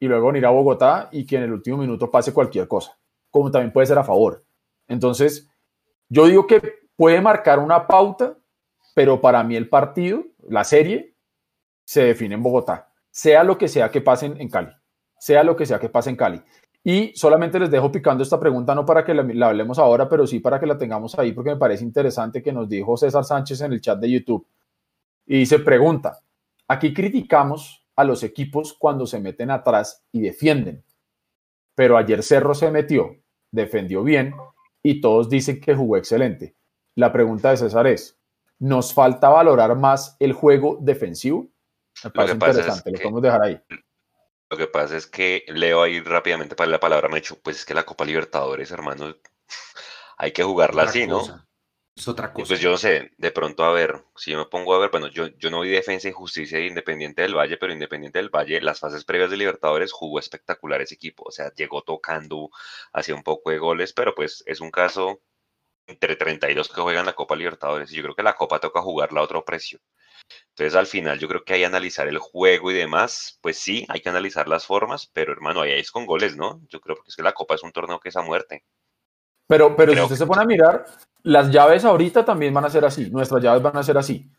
y 0.00 0.08
luego 0.08 0.26
venir 0.26 0.44
a 0.46 0.50
Bogotá 0.50 1.08
y 1.12 1.24
que 1.24 1.36
en 1.36 1.44
el 1.44 1.52
último 1.52 1.78
minuto 1.78 2.10
pase 2.10 2.32
cualquier 2.32 2.66
cosa, 2.66 2.98
como 3.30 3.50
también 3.50 3.72
puede 3.72 3.86
ser 3.86 3.98
a 3.98 4.04
favor. 4.04 4.44
Entonces, 4.88 5.48
yo 6.08 6.26
digo 6.26 6.46
que 6.46 6.60
puede 6.96 7.20
marcar 7.20 7.58
una 7.58 7.86
pauta, 7.86 8.36
pero 8.94 9.20
para 9.20 9.42
mí 9.44 9.56
el 9.56 9.68
partido, 9.68 10.24
la 10.48 10.64
serie, 10.64 11.14
se 11.84 12.04
define 12.04 12.34
en 12.34 12.42
Bogotá, 12.42 12.92
sea 13.10 13.44
lo 13.44 13.58
que 13.58 13.68
sea 13.68 13.90
que 13.90 14.00
pase 14.00 14.26
en, 14.26 14.48
Cali, 14.48 14.72
sea 15.18 15.42
lo 15.42 15.56
que 15.56 15.66
sea 15.66 15.78
que 15.78 15.88
pase 15.88 16.10
en 16.10 16.16
Cali. 16.16 16.42
Y 16.84 17.12
solamente 17.14 17.60
les 17.60 17.70
dejo 17.70 17.92
picando 17.92 18.22
esta 18.22 18.40
pregunta, 18.40 18.74
no 18.74 18.84
para 18.84 19.04
que 19.04 19.14
la, 19.14 19.22
la 19.22 19.48
hablemos 19.48 19.78
ahora, 19.78 20.08
pero 20.08 20.26
sí 20.26 20.40
para 20.40 20.58
que 20.58 20.66
la 20.66 20.76
tengamos 20.76 21.16
ahí, 21.18 21.32
porque 21.32 21.50
me 21.50 21.56
parece 21.56 21.84
interesante 21.84 22.42
que 22.42 22.52
nos 22.52 22.68
dijo 22.68 22.96
César 22.96 23.24
Sánchez 23.24 23.60
en 23.60 23.72
el 23.72 23.80
chat 23.80 23.98
de 23.98 24.10
YouTube. 24.10 24.46
Y 25.26 25.38
dice, 25.38 25.60
pregunta, 25.60 26.18
aquí 26.66 26.92
criticamos 26.92 27.86
a 27.94 28.04
los 28.04 28.22
equipos 28.22 28.74
cuando 28.78 29.06
se 29.06 29.20
meten 29.20 29.50
atrás 29.50 30.04
y 30.12 30.22
defienden, 30.22 30.84
pero 31.74 31.96
ayer 31.96 32.22
Cerro 32.22 32.54
se 32.54 32.70
metió, 32.70 33.16
defendió 33.50 34.02
bien 34.02 34.34
y 34.82 35.00
todos 35.00 35.28
dicen 35.28 35.60
que 35.60 35.74
jugó 35.74 35.96
excelente. 35.96 36.56
La 36.94 37.12
pregunta 37.12 37.50
de 37.50 37.56
César 37.56 37.86
es, 37.86 38.18
¿nos 38.62 38.94
falta 38.94 39.28
valorar 39.28 39.76
más 39.76 40.16
el 40.20 40.32
juego 40.32 40.78
defensivo? 40.80 41.48
Me 42.04 42.10
parece 42.10 42.32
es 42.32 42.34
interesante, 42.34 42.90
lo 42.90 42.96
que- 42.98 43.02
podemos 43.02 43.22
dejar 43.22 43.42
ahí. 43.42 43.60
Lo 44.50 44.56
que 44.56 44.66
pasa 44.66 44.96
es 44.96 45.06
que 45.06 45.44
leo 45.48 45.82
ahí 45.82 46.00
rápidamente 46.00 46.54
para 46.54 46.70
la 46.70 46.78
palabra 46.78 47.08
Mecho, 47.08 47.40
pues 47.42 47.56
es 47.56 47.64
que 47.64 47.74
la 47.74 47.84
Copa 47.84 48.04
Libertadores, 48.04 48.70
hermano, 48.70 49.16
hay 50.18 50.32
que 50.32 50.42
jugarla 50.44 50.82
Otra 50.82 50.90
así, 50.90 51.06
¿no? 51.06 51.20
Es 51.96 52.08
otra 52.08 52.28
Y 52.28 52.34
cosa. 52.34 52.48
pues 52.48 52.60
yo 52.60 52.70
no 52.70 52.76
sé, 52.76 53.12
de 53.18 53.30
pronto 53.30 53.64
a 53.64 53.72
ver, 53.72 54.04
si 54.16 54.30
yo 54.32 54.38
me 54.38 54.46
pongo 54.46 54.74
a 54.74 54.78
ver, 54.78 54.90
bueno, 54.90 55.08
yo, 55.08 55.26
yo 55.38 55.50
no 55.50 55.60
vi 55.60 55.70
defensa 55.70 56.08
y 56.08 56.12
justicia 56.12 56.58
de 56.58 56.66
Independiente 56.66 57.22
del 57.22 57.34
Valle, 57.36 57.56
pero 57.58 57.72
Independiente 57.72 58.18
del 58.18 58.30
Valle, 58.30 58.60
las 58.60 58.80
fases 58.80 59.04
previas 59.04 59.30
de 59.30 59.36
Libertadores 59.38 59.92
jugó 59.92 60.18
espectacular 60.18 60.80
ese 60.82 60.94
equipo, 60.94 61.24
o 61.26 61.30
sea, 61.30 61.52
llegó 61.54 61.82
tocando, 61.82 62.50
hacía 62.92 63.14
un 63.14 63.22
poco 63.22 63.50
de 63.50 63.58
goles, 63.58 63.92
pero 63.92 64.14
pues 64.14 64.42
es 64.46 64.60
un 64.60 64.70
caso 64.70 65.20
entre 65.86 66.16
32 66.16 66.68
que 66.68 66.80
juegan 66.80 67.06
la 67.06 67.14
Copa 67.14 67.36
Libertadores, 67.36 67.92
y 67.92 67.96
yo 67.96 68.02
creo 68.02 68.14
que 68.14 68.22
la 68.22 68.34
Copa 68.34 68.58
toca 68.60 68.80
jugarla 68.82 69.20
a 69.20 69.24
otro 69.24 69.44
precio. 69.44 69.80
Entonces 70.50 70.74
al 70.74 70.86
final 70.86 71.18
yo 71.18 71.28
creo 71.28 71.44
que 71.44 71.54
hay 71.54 71.60
que 71.60 71.66
analizar 71.66 72.08
el 72.08 72.18
juego 72.18 72.70
y 72.70 72.74
demás, 72.74 73.38
pues 73.42 73.58
sí, 73.58 73.84
hay 73.88 74.00
que 74.00 74.08
analizar 74.08 74.48
las 74.48 74.66
formas, 74.66 75.10
pero 75.12 75.32
hermano, 75.32 75.60
ahí 75.62 75.72
es 75.72 75.90
con 75.90 76.06
goles, 76.06 76.36
¿no? 76.36 76.60
Yo 76.68 76.80
creo 76.80 76.96
que 76.96 77.02
es 77.08 77.16
que 77.16 77.22
la 77.22 77.32
Copa 77.32 77.54
es 77.54 77.62
un 77.62 77.72
torneo 77.72 77.98
que 78.00 78.08
es 78.10 78.16
a 78.16 78.22
muerte. 78.22 78.64
Pero, 79.48 79.76
pero 79.76 79.92
si 79.92 80.00
usted 80.00 80.14
que- 80.14 80.18
se 80.18 80.26
pone 80.26 80.42
a 80.42 80.46
mirar, 80.46 80.86
las 81.22 81.50
llaves 81.50 81.84
ahorita 81.84 82.24
también 82.24 82.54
van 82.54 82.64
a 82.64 82.70
ser 82.70 82.84
así, 82.84 83.10
nuestras 83.10 83.42
llaves 83.42 83.62
van 83.62 83.76
a 83.76 83.82
ser 83.82 83.98
así. 83.98 84.30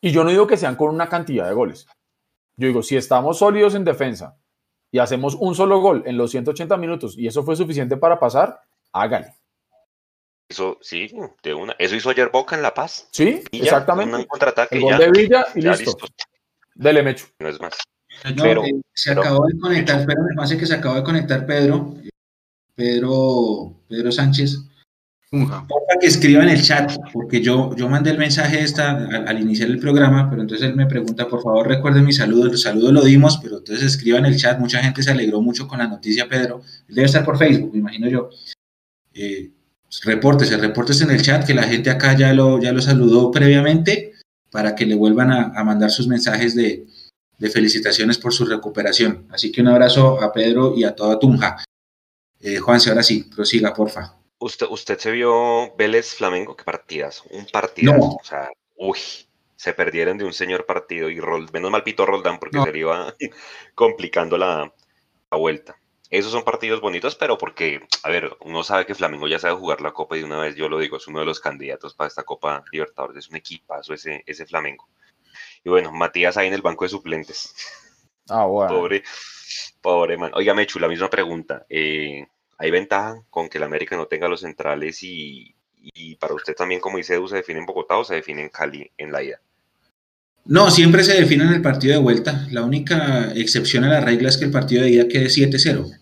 Y 0.00 0.10
yo 0.12 0.24
no 0.24 0.30
digo 0.30 0.46
que 0.46 0.56
sean 0.56 0.76
con 0.76 0.90
una 0.94 1.08
cantidad 1.08 1.46
de 1.46 1.54
goles. 1.54 1.86
Yo 2.56 2.66
digo, 2.68 2.82
si 2.82 2.96
estamos 2.96 3.38
sólidos 3.38 3.74
en 3.74 3.84
defensa 3.84 4.38
y 4.90 4.98
hacemos 4.98 5.34
un 5.34 5.54
solo 5.54 5.80
gol 5.80 6.02
en 6.06 6.18
los 6.18 6.30
180 6.30 6.76
minutos 6.76 7.16
y 7.16 7.26
eso 7.26 7.42
fue 7.42 7.56
suficiente 7.56 7.96
para 7.96 8.18
pasar, 8.18 8.60
hágale. 8.92 9.34
Eso 10.50 10.78
sí, 10.82 11.08
de 11.44 11.54
una. 11.54 11.74
Eso 11.78 11.94
hizo 11.94 12.10
ayer 12.10 12.28
Boca 12.32 12.56
en 12.56 12.62
La 12.62 12.74
Paz. 12.74 13.06
¿Sí? 13.12 13.40
Exactamente. 13.52 14.16
Un 14.16 14.24
contraataque 14.24 14.74
El 14.76 14.82
gol 14.82 14.90
ya. 14.92 14.98
de 14.98 15.10
Villa 15.12 15.46
y 15.54 15.62
ya 15.62 15.76
listo. 15.76 15.96
Dele, 16.74 17.02
Mecho. 17.04 17.26
No 17.38 17.48
es 17.48 17.60
más. 17.60 17.74
No, 18.36 18.42
Pero- 18.42 18.64
eh, 18.64 18.72
se 18.92 19.10
pero- 19.12 19.22
acabó 19.22 19.46
de 19.46 19.58
conectar, 19.60 20.04
pero 20.04 20.22
me 20.22 20.34
parece 20.34 20.58
que 20.58 20.66
se 20.66 20.74
acabó 20.74 20.96
de 20.96 21.04
conectar 21.04 21.46
Pedro. 21.46 21.94
Pedro, 22.74 23.76
Pedro 23.88 24.10
Sánchez. 24.10 24.58
Que 26.00 26.06
escriba 26.08 26.42
en 26.42 26.48
el 26.48 26.60
chat, 26.62 26.90
porque 27.12 27.40
yo, 27.40 27.76
yo 27.76 27.88
mandé 27.88 28.10
el 28.10 28.18
mensaje 28.18 28.60
esta 28.60 28.90
al, 28.96 29.28
al 29.28 29.40
iniciar 29.40 29.68
el 29.68 29.78
programa, 29.78 30.28
pero 30.28 30.42
entonces 30.42 30.66
él 30.68 30.74
me 30.74 30.86
pregunta, 30.86 31.28
por 31.28 31.40
favor 31.42 31.68
recuerden 31.68 32.04
mi 32.04 32.12
saludo, 32.12 32.50
el 32.50 32.58
saludo 32.58 32.90
lo 32.90 33.02
dimos, 33.04 33.38
pero 33.40 33.58
entonces 33.58 33.84
escriba 33.84 34.18
en 34.18 34.24
el 34.26 34.36
chat, 34.36 34.58
mucha 34.58 34.82
gente 34.82 35.04
se 35.04 35.10
alegró 35.12 35.40
mucho 35.40 35.68
con 35.68 35.78
la 35.78 35.86
noticia, 35.86 36.26
Pedro, 36.28 36.62
Él 36.88 36.94
debe 36.96 37.06
estar 37.06 37.24
por 37.24 37.38
Facebook, 37.38 37.70
me 37.72 37.78
imagino 37.78 38.08
yo. 38.08 38.30
Eh, 39.14 39.52
repórtese, 40.04 40.56
repórtese 40.56 41.04
en 41.04 41.10
el 41.10 41.22
chat, 41.22 41.46
que 41.46 41.54
la 41.54 41.64
gente 41.64 41.90
acá 41.90 42.16
ya 42.16 42.32
lo, 42.32 42.60
ya 42.60 42.72
lo 42.72 42.80
saludó 42.80 43.30
previamente, 43.30 44.14
para 44.50 44.74
que 44.74 44.86
le 44.86 44.94
vuelvan 44.94 45.30
a, 45.32 45.52
a 45.54 45.64
mandar 45.64 45.90
sus 45.90 46.06
mensajes 46.08 46.54
de, 46.54 46.86
de 47.38 47.50
felicitaciones 47.50 48.18
por 48.18 48.32
su 48.32 48.44
recuperación. 48.44 49.26
Así 49.30 49.50
que 49.52 49.60
un 49.60 49.68
abrazo 49.68 50.20
a 50.22 50.32
Pedro 50.32 50.74
y 50.76 50.84
a 50.84 50.94
toda 50.94 51.18
Tunja. 51.18 51.64
Eh, 52.40 52.56
Juanse, 52.58 52.90
ahora 52.90 53.02
sí, 53.02 53.24
prosiga, 53.34 53.72
porfa. 53.74 54.16
Usted, 54.38 54.66
usted 54.70 54.98
se 54.98 55.10
vio 55.10 55.74
Vélez 55.76 56.14
Flamengo, 56.14 56.56
qué 56.56 56.64
partidas, 56.64 57.22
un 57.30 57.46
partidazo. 57.46 57.98
No. 57.98 58.04
O 58.14 58.24
sea, 58.24 58.48
uy, 58.76 58.98
se 59.56 59.74
perdieron 59.74 60.16
de 60.16 60.24
un 60.24 60.32
señor 60.32 60.64
partido 60.64 61.10
y 61.10 61.20
Rol, 61.20 61.48
menos 61.52 61.70
mal 61.70 61.82
pitó 61.82 62.06
Roldán 62.06 62.38
porque 62.38 62.56
No. 62.56 62.64
se 62.64 62.72
le 62.72 62.78
iba 62.78 63.14
complicando 63.74 64.38
la, 64.38 64.72
la 65.30 65.36
vuelta. 65.38 65.76
Esos 66.10 66.32
son 66.32 66.42
partidos 66.42 66.80
bonitos, 66.80 67.14
pero 67.14 67.38
porque, 67.38 67.80
a 68.02 68.10
ver, 68.10 68.36
uno 68.40 68.64
sabe 68.64 68.84
que 68.84 68.96
Flamengo 68.96 69.28
ya 69.28 69.38
sabe 69.38 69.54
jugar 69.54 69.80
la 69.80 69.92
Copa 69.92 70.16
y 70.16 70.20
de 70.20 70.24
una 70.24 70.40
vez 70.40 70.56
yo 70.56 70.68
lo 70.68 70.78
digo, 70.78 70.96
es 70.96 71.06
uno 71.06 71.20
de 71.20 71.24
los 71.24 71.38
candidatos 71.38 71.94
para 71.94 72.08
esta 72.08 72.24
Copa 72.24 72.64
Libertadores, 72.72 73.24
es 73.24 73.30
un 73.30 73.36
equipazo 73.36 73.94
ese, 73.94 74.24
ese 74.26 74.44
Flamengo. 74.44 74.88
Y 75.64 75.68
bueno, 75.68 75.92
Matías 75.92 76.36
ahí 76.36 76.48
en 76.48 76.54
el 76.54 76.62
banco 76.62 76.84
de 76.84 76.88
suplentes. 76.88 77.54
Ah, 78.28 78.44
bueno. 78.44 78.74
Pobre, 78.74 79.04
pobre 79.80 80.16
man. 80.16 80.32
Oiga, 80.34 80.52
Mechu, 80.52 80.80
la 80.80 80.88
misma 80.88 81.08
pregunta. 81.08 81.64
Eh, 81.68 82.26
¿Hay 82.58 82.70
ventaja 82.70 83.22
con 83.30 83.48
que 83.48 83.58
el 83.58 83.64
América 83.64 83.96
no 83.96 84.06
tenga 84.06 84.28
los 84.28 84.40
centrales 84.40 85.02
y, 85.02 85.54
y 85.76 86.16
para 86.16 86.34
usted 86.34 86.54
también, 86.54 86.80
como 86.80 86.98
dice 86.98 87.14
Edu, 87.14 87.28
se 87.28 87.36
define 87.36 87.60
en 87.60 87.66
Bogotá 87.66 87.96
o 87.96 88.04
se 88.04 88.16
define 88.16 88.42
en 88.42 88.48
Cali 88.48 88.90
en 88.98 89.12
la 89.12 89.22
ida? 89.22 89.40
No, 90.44 90.70
siempre 90.70 91.04
se 91.04 91.14
define 91.14 91.44
en 91.44 91.52
el 91.52 91.62
partido 91.62 91.94
de 91.94 92.00
vuelta. 92.00 92.46
La 92.50 92.62
única 92.62 93.32
excepción 93.34 93.84
a 93.84 93.88
la 93.88 94.00
regla 94.00 94.28
es 94.28 94.36
que 94.36 94.46
el 94.46 94.50
partido 94.50 94.82
de 94.82 94.90
ida 94.90 95.08
quede 95.08 95.26
7-0. 95.26 95.99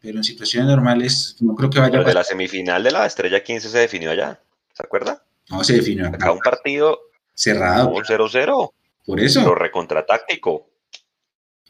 Pero 0.00 0.18
en 0.18 0.24
situaciones 0.24 0.68
normales 0.68 1.36
no 1.40 1.54
creo 1.54 1.70
que 1.70 1.80
vaya 1.80 1.90
Pero 1.92 2.02
a 2.04 2.08
de 2.08 2.14
la 2.14 2.24
semifinal 2.24 2.82
de 2.84 2.90
la 2.92 3.06
Estrella 3.06 3.42
15 3.42 3.68
se 3.68 3.78
definió 3.78 4.10
allá. 4.10 4.40
¿Se 4.72 4.82
acuerda? 4.82 5.22
No 5.50 5.64
se 5.64 5.74
definió 5.74 6.06
Acá 6.06 6.16
acá. 6.16 6.32
un 6.32 6.38
partido 6.40 7.00
Cerrado. 7.34 7.88
un 7.90 8.04
0-0, 8.04 8.72
Por 9.06 9.16
pero 9.16 9.26
eso. 9.26 9.54
recontratáctico. 9.54 10.68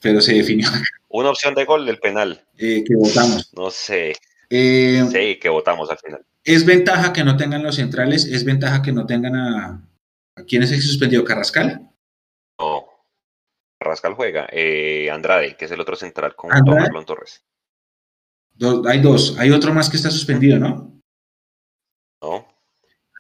Pero 0.01 0.21
se 0.21 0.35
definió 0.35 0.69
Una 1.09 1.31
opción 1.31 1.55
de 1.55 1.65
gol 1.65 1.87
del 1.87 1.99
penal. 1.99 2.45
eh, 2.59 2.85
que 2.85 2.95
votamos. 2.97 3.53
No 3.55 3.71
sé. 3.71 4.15
Eh, 4.51 5.05
Sí, 5.11 5.39
que 5.41 5.49
votamos 5.49 5.91
al 5.91 5.99
final. 5.99 6.25
Es 6.45 6.65
ventaja 6.67 7.13
que 7.13 7.25
no 7.25 7.37
tengan 7.37 7.63
los 7.63 7.77
centrales. 7.77 8.25
Es 8.27 8.45
ventaja 8.45 8.83
que 8.83 8.93
no 8.93 9.07
tengan 9.07 9.37
a. 9.37 9.83
¿A 10.37 10.43
quién 10.45 10.63
es 10.63 10.71
el? 10.73 11.25
¿Carrascal? 11.25 11.89
No. 12.59 12.85
Rascal 13.81 14.15
juega. 14.15 14.47
Eh, 14.53 15.11
Andrade, 15.11 15.57
que 15.57 15.65
es 15.67 15.71
el 15.71 15.81
otro 15.81 15.97
central 15.97 16.35
con 16.35 16.53
Andrade. 16.53 16.79
Tomás 16.79 16.93
Lon 16.93 17.05
Torres. 17.07 17.43
Dos- 18.59 18.87
hay 18.87 19.01
dos. 19.01 19.37
Hay 19.39 19.51
otro 19.51 19.73
más 19.73 19.89
que 19.89 19.97
está 19.97 20.11
suspendido, 20.11 20.59
¿no? 20.59 21.01
¿No? 22.21 22.47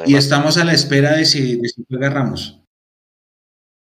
Y 0.04 0.16
estamos 0.16 0.58
a 0.58 0.64
la 0.64 0.72
espera 0.74 1.16
de 1.16 1.24
si, 1.24 1.56
de 1.56 1.68
si 1.68 1.84
juega 1.88 2.10
Ramos. 2.10 2.60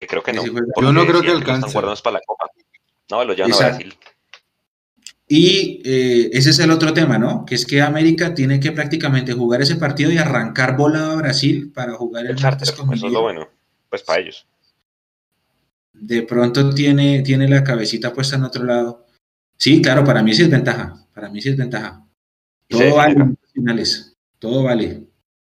Creo 0.00 0.22
que 0.22 0.32
no. 0.32 0.42
Porque 0.42 0.86
Yo 0.86 0.92
no 0.92 1.06
creo 1.06 1.20
que 1.20 1.30
alcance. 1.30 1.72
Para 1.72 1.88
la 1.94 2.20
Copa. 2.26 2.46
No, 3.10 3.24
lo 3.24 3.34
llevan 3.34 3.52
a. 3.52 3.56
Brasil. 3.56 3.94
Y 5.28 5.80
eh, 5.84 6.30
ese 6.32 6.50
es 6.50 6.58
el 6.58 6.70
otro 6.72 6.92
tema, 6.92 7.16
¿no? 7.16 7.44
Que 7.44 7.54
es 7.54 7.64
que 7.64 7.80
América 7.80 8.34
tiene 8.34 8.58
que 8.58 8.72
prácticamente 8.72 9.32
jugar 9.32 9.62
ese 9.62 9.76
partido 9.76 10.10
y 10.10 10.18
arrancar 10.18 10.76
volado 10.76 11.12
a 11.12 11.16
Brasil 11.16 11.70
para 11.72 11.94
jugar 11.94 12.24
el, 12.24 12.32
El 12.32 12.36
charter, 12.36 12.66
martes 12.66 12.72
con 12.72 12.92
eso 12.92 13.06
es 13.06 13.12
lo 13.12 13.22
bueno. 13.22 13.48
Pues 13.88 14.02
para 14.02 14.20
ellos. 14.22 14.46
de 15.92 16.22
pronto 16.22 16.70
tiene, 16.74 17.22
tiene 17.22 17.46
la 17.48 17.62
cabecita 17.62 18.12
puesta 18.12 18.36
en 18.36 18.44
otro 18.44 18.64
lado. 18.64 19.06
Sí, 19.60 19.82
claro, 19.82 20.02
para 20.04 20.22
mí 20.22 20.32
sí 20.32 20.42
es 20.42 20.50
ventaja. 20.50 20.96
Para 21.14 21.28
mí 21.28 21.40
sí 21.42 21.50
es 21.50 21.56
ventaja. 21.56 22.02
Todo 22.66 22.94
vale 22.96 23.12
en 23.12 23.38
finales. 23.52 24.16
Todo 24.38 24.62
vale. 24.62 25.04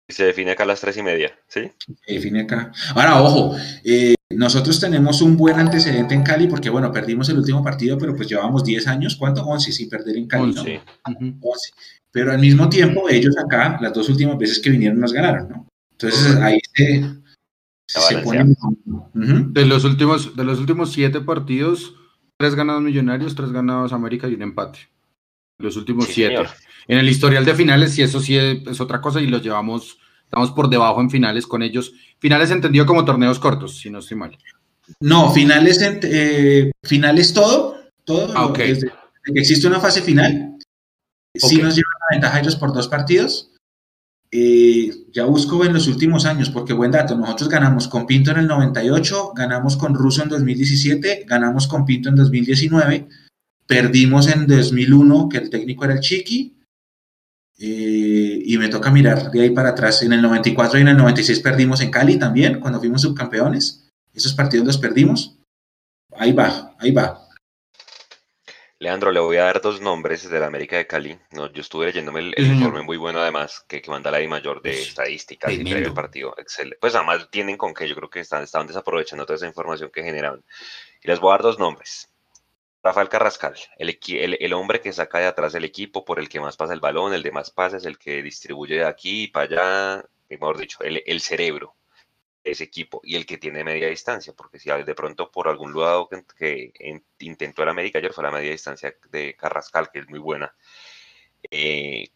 Se 0.08 0.26
define 0.26 0.52
acá 0.52 0.64
a 0.64 0.66
las 0.66 0.82
tres 0.82 0.98
y 0.98 1.04
media, 1.04 1.32
¿sí? 1.48 1.70
Se 1.78 2.14
define 2.16 2.42
acá. 2.42 2.72
Ahora, 2.96 3.22
ojo, 3.22 3.56
eh, 3.84 4.16
nosotros 4.32 4.80
tenemos 4.80 5.22
un 5.22 5.38
buen 5.38 5.60
antecedente 5.60 6.16
en 6.16 6.24
Cali 6.24 6.48
porque, 6.48 6.72
bueno, 6.72 6.92
perdimos 6.92 7.30
el 7.30 7.38
último 7.38 7.64
partido, 7.64 8.00
pero 8.00 8.16
pues 8.16 8.28
llevamos 8.28 8.64
10 8.64 8.88
años, 8.88 9.16
¿cuánto? 9.16 9.44
11 9.44 9.72
sin 9.72 9.88
perder 9.88 10.18
en 10.18 10.28
Cali, 10.28 10.54
¿no? 10.54 10.64
11. 10.64 11.72
Pero 12.12 12.32
al 12.32 12.40
mismo 12.40 12.68
tiempo, 12.68 13.08
ellos 13.08 13.38
acá, 13.38 13.78
las 13.80 13.94
dos 13.94 14.10
últimas 14.10 14.40
veces 14.40 14.58
que 14.58 14.72
vinieron, 14.72 15.00
nos 15.00 15.14
ganaron, 15.14 15.50
¿no? 15.50 15.68
Entonces 15.92 16.36
ahí 16.38 16.58
se, 16.74 17.04
se 17.86 18.18
pone... 18.20 18.56
de, 19.14 19.66
los 19.66 19.84
últimos, 19.84 20.36
de 20.36 20.44
los 20.44 20.58
últimos 20.58 20.92
siete 20.94 21.22
partidos, 21.22 21.94
tres 22.40 22.56
ganados 22.56 22.82
Millonarios, 22.82 23.36
tres 23.36 23.52
ganados 23.52 23.92
América 23.92 24.28
y 24.28 24.34
un 24.34 24.42
empate. 24.42 24.80
Los 25.58 25.76
últimos 25.76 26.08
siete. 26.08 26.42
En 26.88 26.98
el 26.98 27.10
historial 27.10 27.44
de 27.44 27.54
finales, 27.54 27.98
y 28.00 28.02
eso 28.02 28.22
sí 28.22 28.38
es, 28.38 28.80
otra 28.80 29.02
cosa, 29.02 29.20
y 29.20 29.28
los 29.28 29.44
llevamos, 29.44 30.00
estamos 30.24 30.52
por 30.52 30.70
debajo 30.70 31.02
en 31.02 31.10
finales 31.10 31.46
con 31.46 31.62
ellos. 31.62 31.94
Finales 32.18 32.50
entendido 32.50 32.86
como 32.86 33.04
torneos 33.04 33.40
cortos, 33.40 33.78
si 33.78 33.90
no 33.90 34.00
estoy 34.00 34.18
mal. 34.18 34.38
No, 35.02 35.32
finales, 35.32 35.82
eh, 35.82 36.72
finales 36.82 37.34
todo, 37.34 37.76
todo. 38.06 38.34
Ah, 38.36 38.52
desde, 38.56 38.88
que 38.88 39.40
existe 39.40 39.68
una 39.68 39.82
fase 39.82 40.02
final, 40.02 40.58
sí 41.36 41.58
nos 41.58 41.76
llevan 41.76 42.00
la 42.00 42.16
ventaja 42.16 42.40
ellos 42.40 42.56
por 42.56 42.74
dos 42.74 42.88
partidos. 42.88 43.52
Eh, 44.32 44.92
ya 45.12 45.26
busco 45.26 45.66
en 45.66 45.74
los 45.74 45.88
últimos 45.88 46.26
años, 46.26 46.50
porque 46.50 46.74
buen 46.74 46.92
dato, 46.92 47.16
nosotros 47.16 47.50
ganamos 47.50 47.88
con 47.88 48.06
Pinto 48.06 48.32
en 48.32 48.38
el 48.38 48.48
98, 48.48 49.34
ganamos 49.36 49.76
con 49.76 49.96
Russo 49.96 50.22
en 50.22 50.30
2017, 50.30 51.26
ganamos 51.28 51.68
con 51.68 51.86
Pinto 51.86 52.10
en 52.10 52.16
2019, 52.16 53.08
perdimos 53.66 54.28
en 54.28 54.46
2001, 54.46 55.30
que 55.30 55.38
el 55.40 55.50
técnico 55.50 55.86
era 55.86 55.96
el 55.96 56.00
Chiqui, 56.00 56.56
eh, 57.62 58.42
y 58.46 58.58
me 58.58 58.70
toca 58.70 58.90
mirar 58.90 59.32
de 59.32 59.42
ahí 59.42 59.50
para 59.50 59.70
atrás. 59.70 60.02
En 60.04 60.14
el 60.14 60.22
94 60.22 60.80
y 60.80 60.82
en 60.82 60.88
el 60.90 60.98
96 60.98 61.40
perdimos 61.42 61.82
en 61.82 61.92
Cali 61.92 62.18
también, 62.18 62.60
cuando 62.60 62.80
fuimos 62.80 63.02
subcampeones. 63.02 63.90
Esos 64.14 64.34
partidos 64.34 64.66
los 64.66 64.78
perdimos. 64.78 65.38
Ahí 66.18 66.32
va, 66.32 66.76
ahí 66.80 66.92
va. 66.92 67.29
Leandro, 68.82 69.12
le 69.12 69.20
voy 69.20 69.36
a 69.36 69.44
dar 69.44 69.60
dos 69.60 69.82
nombres 69.82 70.30
de 70.30 70.40
la 70.40 70.48
América 70.48 70.78
de 70.78 70.88
Cali. 70.88 71.20
No, 71.32 71.52
yo 71.52 71.60
estuve 71.60 71.88
leyéndome 71.88 72.32
el, 72.34 72.46
informe 72.46 72.82
muy 72.82 72.96
bueno, 72.96 73.20
además, 73.20 73.66
que, 73.68 73.82
que 73.82 73.92
manda 73.92 74.10
la 74.10 74.22
I 74.22 74.28
mayor 74.30 74.62
de 74.62 74.72
estadísticas 74.72 75.52
y 75.52 75.70
el 75.70 75.94
partido. 75.94 76.34
Excelente. 76.38 76.78
Pues 76.80 76.96
además 76.96 77.28
tienen 77.30 77.58
con 77.58 77.74
que 77.74 77.90
yo 77.90 77.96
creo 77.96 78.10
que 78.10 78.22
están, 78.22 78.44
están 78.44 78.68
desaprovechando 78.68 79.26
toda 79.26 79.36
esa 79.36 79.48
información 79.48 79.92
que 79.94 80.02
generaron. 80.02 80.46
Y 81.04 81.10
les 81.10 81.20
voy 81.20 81.30
a 81.30 81.34
dar 81.34 81.42
dos 81.42 81.60
nombres. 81.60 82.10
Rafael 82.82 83.10
Carrascal, 83.10 83.56
el, 83.78 83.98
el, 84.40 84.54
hombre 84.54 84.80
que 84.80 84.94
saca 84.94 85.20
de 85.20 85.26
atrás 85.26 85.54
el 85.56 85.66
equipo, 85.66 86.06
por 86.06 86.18
el 86.18 86.30
que 86.30 86.40
más 86.40 86.56
pasa 86.56 86.74
el 86.74 86.80
balón, 86.80 87.14
el 87.14 87.22
de 87.22 87.34
más 87.34 87.52
pases, 87.52 87.86
el 87.86 87.98
que 87.98 88.24
distribuye 88.24 88.76
de 88.76 88.86
aquí 88.86 89.28
para 89.28 89.46
allá, 89.98 90.06
mejor 90.30 90.58
dicho, 90.58 90.80
el, 90.84 91.04
el 91.06 91.20
cerebro 91.20 91.76
ese 92.44 92.64
equipo 92.64 93.02
y 93.04 93.16
el 93.16 93.26
que 93.26 93.38
tiene 93.38 93.64
media 93.64 93.88
distancia, 93.88 94.34
porque 94.34 94.60
si 94.60 94.70
de 94.70 94.96
pronto 94.96 95.32
por 95.32 95.48
algún 95.48 95.74
lado 95.80 96.10
que, 96.38 96.72
intentó 97.20 97.64
el 97.64 97.70
América 97.70 98.00
ayer 98.00 98.14
fue 98.14 98.24
la 98.24 98.32
media 98.32 98.52
distancia 98.52 98.96
de 99.12 99.36
Carrascal, 99.36 99.90
que 99.92 100.00
es 100.00 100.10
muy 100.10 100.20
buena. 100.20 100.54
Eh, 101.52 102.10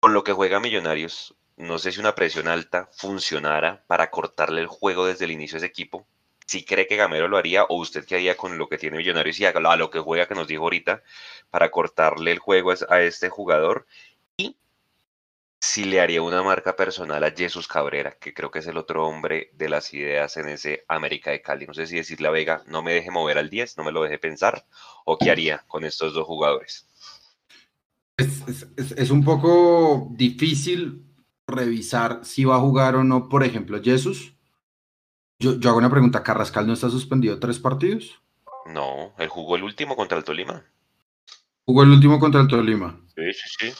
con 0.00 0.14
lo 0.14 0.24
que 0.24 0.32
juega 0.32 0.60
Millonarios, 0.60 1.36
no 1.56 1.78
sé 1.78 1.92
si 1.92 2.00
una 2.00 2.14
presión 2.14 2.48
alta 2.48 2.88
funcionara 2.92 3.84
para 3.86 4.10
cortarle 4.10 4.62
el 4.62 4.66
juego 4.66 5.06
desde 5.06 5.26
el 5.26 5.32
inicio 5.32 5.56
de 5.56 5.66
ese 5.66 5.70
equipo, 5.70 6.06
si 6.46 6.64
cree 6.64 6.88
que 6.88 6.96
Gamero 6.96 7.28
lo 7.28 7.36
haría 7.36 7.64
o 7.64 7.76
usted 7.76 8.04
qué 8.04 8.16
haría 8.16 8.36
con 8.36 8.58
lo 8.58 8.68
que 8.68 8.76
tiene 8.78 8.96
Millonarios 8.96 9.38
y 9.38 9.44
a 9.44 9.52
lo 9.52 9.90
que 9.90 10.00
juega 10.00 10.26
que 10.26 10.34
nos 10.34 10.48
dijo 10.48 10.64
ahorita 10.64 11.02
para 11.48 11.70
cortarle 11.70 12.32
el 12.32 12.40
juego 12.40 12.72
a 12.88 13.02
este 13.02 13.28
jugador 13.28 13.86
si 15.60 15.84
le 15.84 16.00
haría 16.00 16.22
una 16.22 16.42
marca 16.42 16.74
personal 16.74 17.22
a 17.22 17.32
Jesús 17.32 17.68
Cabrera, 17.68 18.12
que 18.12 18.32
creo 18.32 18.50
que 18.50 18.60
es 18.60 18.66
el 18.66 18.76
otro 18.76 19.06
hombre 19.06 19.50
de 19.54 19.68
las 19.68 19.92
ideas 19.92 20.36
en 20.36 20.48
ese 20.48 20.84
América 20.88 21.30
de 21.30 21.42
Cali. 21.42 21.66
No 21.66 21.74
sé 21.74 21.86
si 21.86 21.96
decirle 21.96 22.28
a 22.28 22.30
Vega, 22.30 22.62
no 22.66 22.82
me 22.82 22.94
deje 22.94 23.10
mover 23.10 23.38
al 23.38 23.50
10, 23.50 23.76
no 23.76 23.84
me 23.84 23.92
lo 23.92 24.02
deje 24.02 24.18
pensar, 24.18 24.64
o 25.04 25.18
qué 25.18 25.30
haría 25.30 25.64
con 25.68 25.84
estos 25.84 26.14
dos 26.14 26.26
jugadores. 26.26 26.88
Es, 28.16 28.66
es 28.96 29.10
un 29.10 29.24
poco 29.24 30.08
difícil 30.12 31.04
revisar 31.46 32.20
si 32.24 32.44
va 32.44 32.56
a 32.56 32.60
jugar 32.60 32.96
o 32.96 33.04
no, 33.04 33.28
por 33.28 33.44
ejemplo, 33.44 33.80
Jesús, 33.82 34.34
yo, 35.40 35.52
hago 35.70 35.78
una 35.78 35.90
pregunta, 35.90 36.22
¿Carrascal 36.22 36.66
no 36.66 36.74
está 36.74 36.90
suspendido 36.90 37.40
tres 37.40 37.58
partidos? 37.58 38.20
No, 38.66 39.14
él 39.16 39.28
jugó 39.28 39.56
el 39.56 39.64
último 39.64 39.96
contra 39.96 40.18
el 40.18 40.24
Tolima. 40.24 40.66
¿Jugó 41.64 41.82
el 41.82 41.90
último 41.90 42.20
contra 42.20 42.42
el 42.42 42.48
Tolima? 42.48 43.00
Sí, 43.14 43.32
sí, 43.32 43.48
sí. 43.58 43.72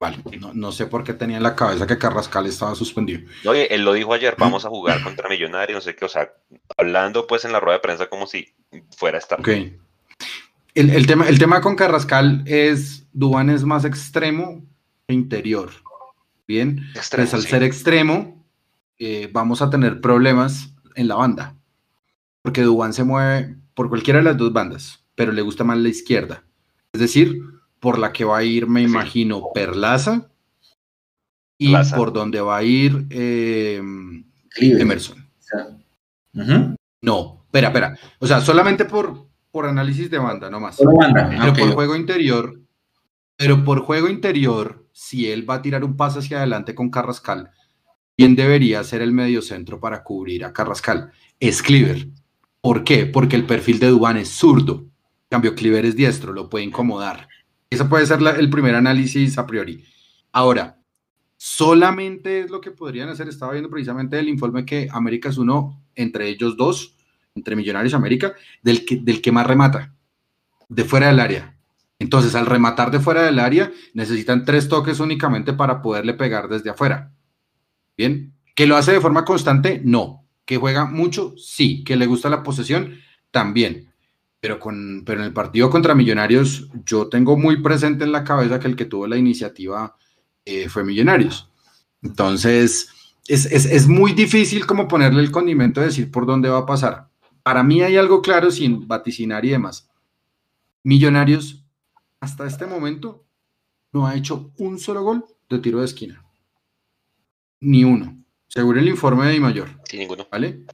Vale, 0.00 0.18
no, 0.54 0.70
sé 0.70 0.86
por 0.86 1.02
qué 1.02 1.12
tenía 1.12 1.38
en 1.38 1.42
la 1.42 1.56
cabeza 1.56 1.86
que 1.86 1.98
Carrascal 1.98 2.46
estaba 2.46 2.76
suspendido. 2.76 3.28
Oye, 3.44 3.74
él 3.74 3.84
lo 3.84 3.92
dijo 3.92 4.12
ayer, 4.12 4.36
vamos 4.38 4.64
a 4.64 4.68
jugar 4.68 5.02
contra 5.02 5.28
Millonarios, 5.28 5.78
no 5.78 5.80
sé 5.80 5.96
qué, 5.96 6.04
o 6.04 6.08
sea, 6.08 6.32
hablando 6.76 7.26
pues 7.26 7.44
en 7.44 7.52
la 7.52 7.58
rueda 7.58 7.78
de 7.78 7.82
prensa 7.82 8.08
como 8.08 8.28
si 8.28 8.54
fuera 8.96 9.18
a 9.18 9.20
estar. 9.20 9.40
Ok. 9.40 9.48
El, 10.74 11.06
tema, 11.08 11.28
el 11.28 11.40
tema 11.40 11.60
con 11.60 11.74
Carrascal 11.74 12.44
es, 12.46 13.08
Dubán 13.12 13.50
es 13.50 13.64
más 13.64 13.84
extremo 13.84 14.62
e 15.08 15.14
interior. 15.14 15.70
Bien, 16.46 16.78
extremo, 16.94 17.28
pues 17.28 17.34
al 17.34 17.50
ser 17.50 17.64
extremo, 17.64 18.46
eh, 19.00 19.28
vamos 19.32 19.62
a 19.62 19.68
tener 19.68 20.00
problemas 20.00 20.72
en 20.94 21.08
la 21.08 21.16
banda. 21.16 21.56
Porque 22.42 22.62
Dubán 22.62 22.92
se 22.92 23.02
mueve 23.02 23.56
por 23.74 23.88
cualquiera 23.88 24.20
de 24.20 24.26
las 24.26 24.36
dos 24.36 24.52
bandas, 24.52 25.04
pero 25.16 25.32
le 25.32 25.42
gusta 25.42 25.64
más 25.64 25.78
la 25.78 25.88
izquierda. 25.88 26.44
Es 26.92 27.00
decir, 27.00 27.42
por 27.80 27.98
la 27.98 28.12
que 28.12 28.24
va 28.24 28.38
a 28.38 28.44
ir, 28.44 28.66
me 28.66 28.82
imagino, 28.82 29.50
Perlaza 29.54 30.28
y 31.56 31.74
por 31.96 32.12
donde 32.12 32.40
va 32.40 32.58
a 32.58 32.62
ir 32.62 33.06
eh, 33.10 33.82
Emerson. 34.56 35.26
No, 37.00 37.42
espera, 37.46 37.68
espera. 37.68 37.98
O 38.18 38.26
sea, 38.26 38.40
solamente 38.40 38.84
por, 38.84 39.26
por 39.50 39.66
análisis 39.66 40.10
de 40.10 40.18
banda, 40.18 40.50
no 40.50 40.60
más. 40.60 40.76
Pero 40.76 41.52
por 41.54 41.72
juego 41.74 41.96
interior, 41.96 42.60
pero 43.36 43.64
por 43.64 43.80
juego 43.80 44.08
interior, 44.08 44.86
si 44.92 45.30
él 45.30 45.48
va 45.48 45.54
a 45.54 45.62
tirar 45.62 45.84
un 45.84 45.96
paso 45.96 46.18
hacia 46.18 46.38
adelante 46.38 46.74
con 46.74 46.90
Carrascal, 46.90 47.50
¿Quién 48.18 48.34
debería 48.34 48.82
ser 48.82 49.00
el 49.00 49.12
mediocentro 49.12 49.78
para 49.78 50.02
cubrir 50.02 50.44
a 50.44 50.52
Carrascal? 50.52 51.12
Es 51.38 51.62
Cleaver. 51.62 52.08
¿Por 52.60 52.82
qué? 52.82 53.06
Porque 53.06 53.36
el 53.36 53.44
perfil 53.44 53.78
de 53.78 53.86
Dubán 53.86 54.16
es 54.16 54.30
zurdo. 54.30 54.80
En 54.80 55.28
cambio, 55.30 55.54
Cleaver 55.54 55.86
es 55.86 55.94
diestro, 55.94 56.32
lo 56.32 56.50
puede 56.50 56.64
incomodar. 56.64 57.28
Ese 57.70 57.84
puede 57.84 58.06
ser 58.06 58.20
el 58.38 58.50
primer 58.50 58.74
análisis 58.74 59.36
a 59.36 59.46
priori. 59.46 59.84
Ahora, 60.32 60.80
solamente 61.36 62.40
es 62.40 62.50
lo 62.50 62.60
que 62.60 62.70
podrían 62.70 63.08
hacer. 63.08 63.28
Estaba 63.28 63.52
viendo 63.52 63.70
precisamente 63.70 64.18
el 64.18 64.28
informe 64.28 64.64
que 64.64 64.88
América 64.90 65.28
es 65.28 65.38
uno, 65.38 65.82
entre 65.94 66.28
ellos 66.28 66.56
dos, 66.56 66.96
entre 67.34 67.56
Millonarios 67.56 67.92
y 67.92 67.96
América, 67.96 68.34
del 68.62 68.84
que, 68.84 68.96
del 68.96 69.20
que 69.20 69.32
más 69.32 69.46
remata, 69.46 69.94
de 70.68 70.84
fuera 70.84 71.08
del 71.08 71.20
área. 71.20 71.56
Entonces, 71.98 72.34
al 72.34 72.46
rematar 72.46 72.90
de 72.90 73.00
fuera 73.00 73.22
del 73.22 73.38
área, 73.38 73.72
necesitan 73.92 74.44
tres 74.44 74.68
toques 74.68 75.00
únicamente 75.00 75.52
para 75.52 75.82
poderle 75.82 76.14
pegar 76.14 76.48
desde 76.48 76.70
afuera. 76.70 77.12
Bien, 77.96 78.34
que 78.54 78.66
lo 78.66 78.76
hace 78.76 78.92
de 78.92 79.00
forma 79.00 79.24
constante, 79.24 79.80
no. 79.84 80.24
Que 80.44 80.56
juega 80.56 80.86
mucho, 80.86 81.34
sí. 81.36 81.84
Que 81.84 81.96
le 81.96 82.06
gusta 82.06 82.30
la 82.30 82.42
posesión, 82.42 82.98
también. 83.30 83.87
Pero, 84.40 84.60
con, 84.60 85.02
pero 85.04 85.20
en 85.20 85.26
el 85.26 85.32
partido 85.32 85.68
contra 85.68 85.94
Millonarios, 85.94 86.68
yo 86.84 87.08
tengo 87.08 87.36
muy 87.36 87.60
presente 87.60 88.04
en 88.04 88.12
la 88.12 88.24
cabeza 88.24 88.60
que 88.60 88.68
el 88.68 88.76
que 88.76 88.84
tuvo 88.84 89.06
la 89.06 89.16
iniciativa 89.16 89.96
eh, 90.44 90.68
fue 90.68 90.84
Millonarios. 90.84 91.50
Entonces, 92.02 92.88
es, 93.26 93.46
es, 93.46 93.86
muy 93.88 94.12
difícil 94.12 94.64
como 94.64 94.88
ponerle 94.88 95.20
el 95.20 95.30
condimento 95.30 95.80
de 95.80 95.86
decir 95.86 96.10
por 96.10 96.24
dónde 96.24 96.48
va 96.48 96.58
a 96.58 96.66
pasar. 96.66 97.08
Para 97.42 97.62
mí 97.62 97.82
hay 97.82 97.96
algo 97.96 98.22
claro 98.22 98.50
sin 98.50 98.86
vaticinar 98.86 99.44
y 99.44 99.50
demás. 99.50 99.90
Millonarios, 100.82 101.64
hasta 102.20 102.46
este 102.46 102.66
momento, 102.66 103.24
no 103.92 104.06
ha 104.06 104.14
hecho 104.16 104.52
un 104.58 104.78
solo 104.78 105.02
gol 105.02 105.24
de 105.48 105.58
tiro 105.58 105.80
de 105.80 105.86
esquina. 105.86 106.24
Ni 107.60 107.84
uno. 107.84 108.16
Según 108.46 108.78
el 108.78 108.88
informe 108.88 109.26
de 109.26 109.40
mayor. 109.40 109.68
Sí, 109.84 109.98
ninguno. 109.98 110.26
¿Vale? 110.30 110.64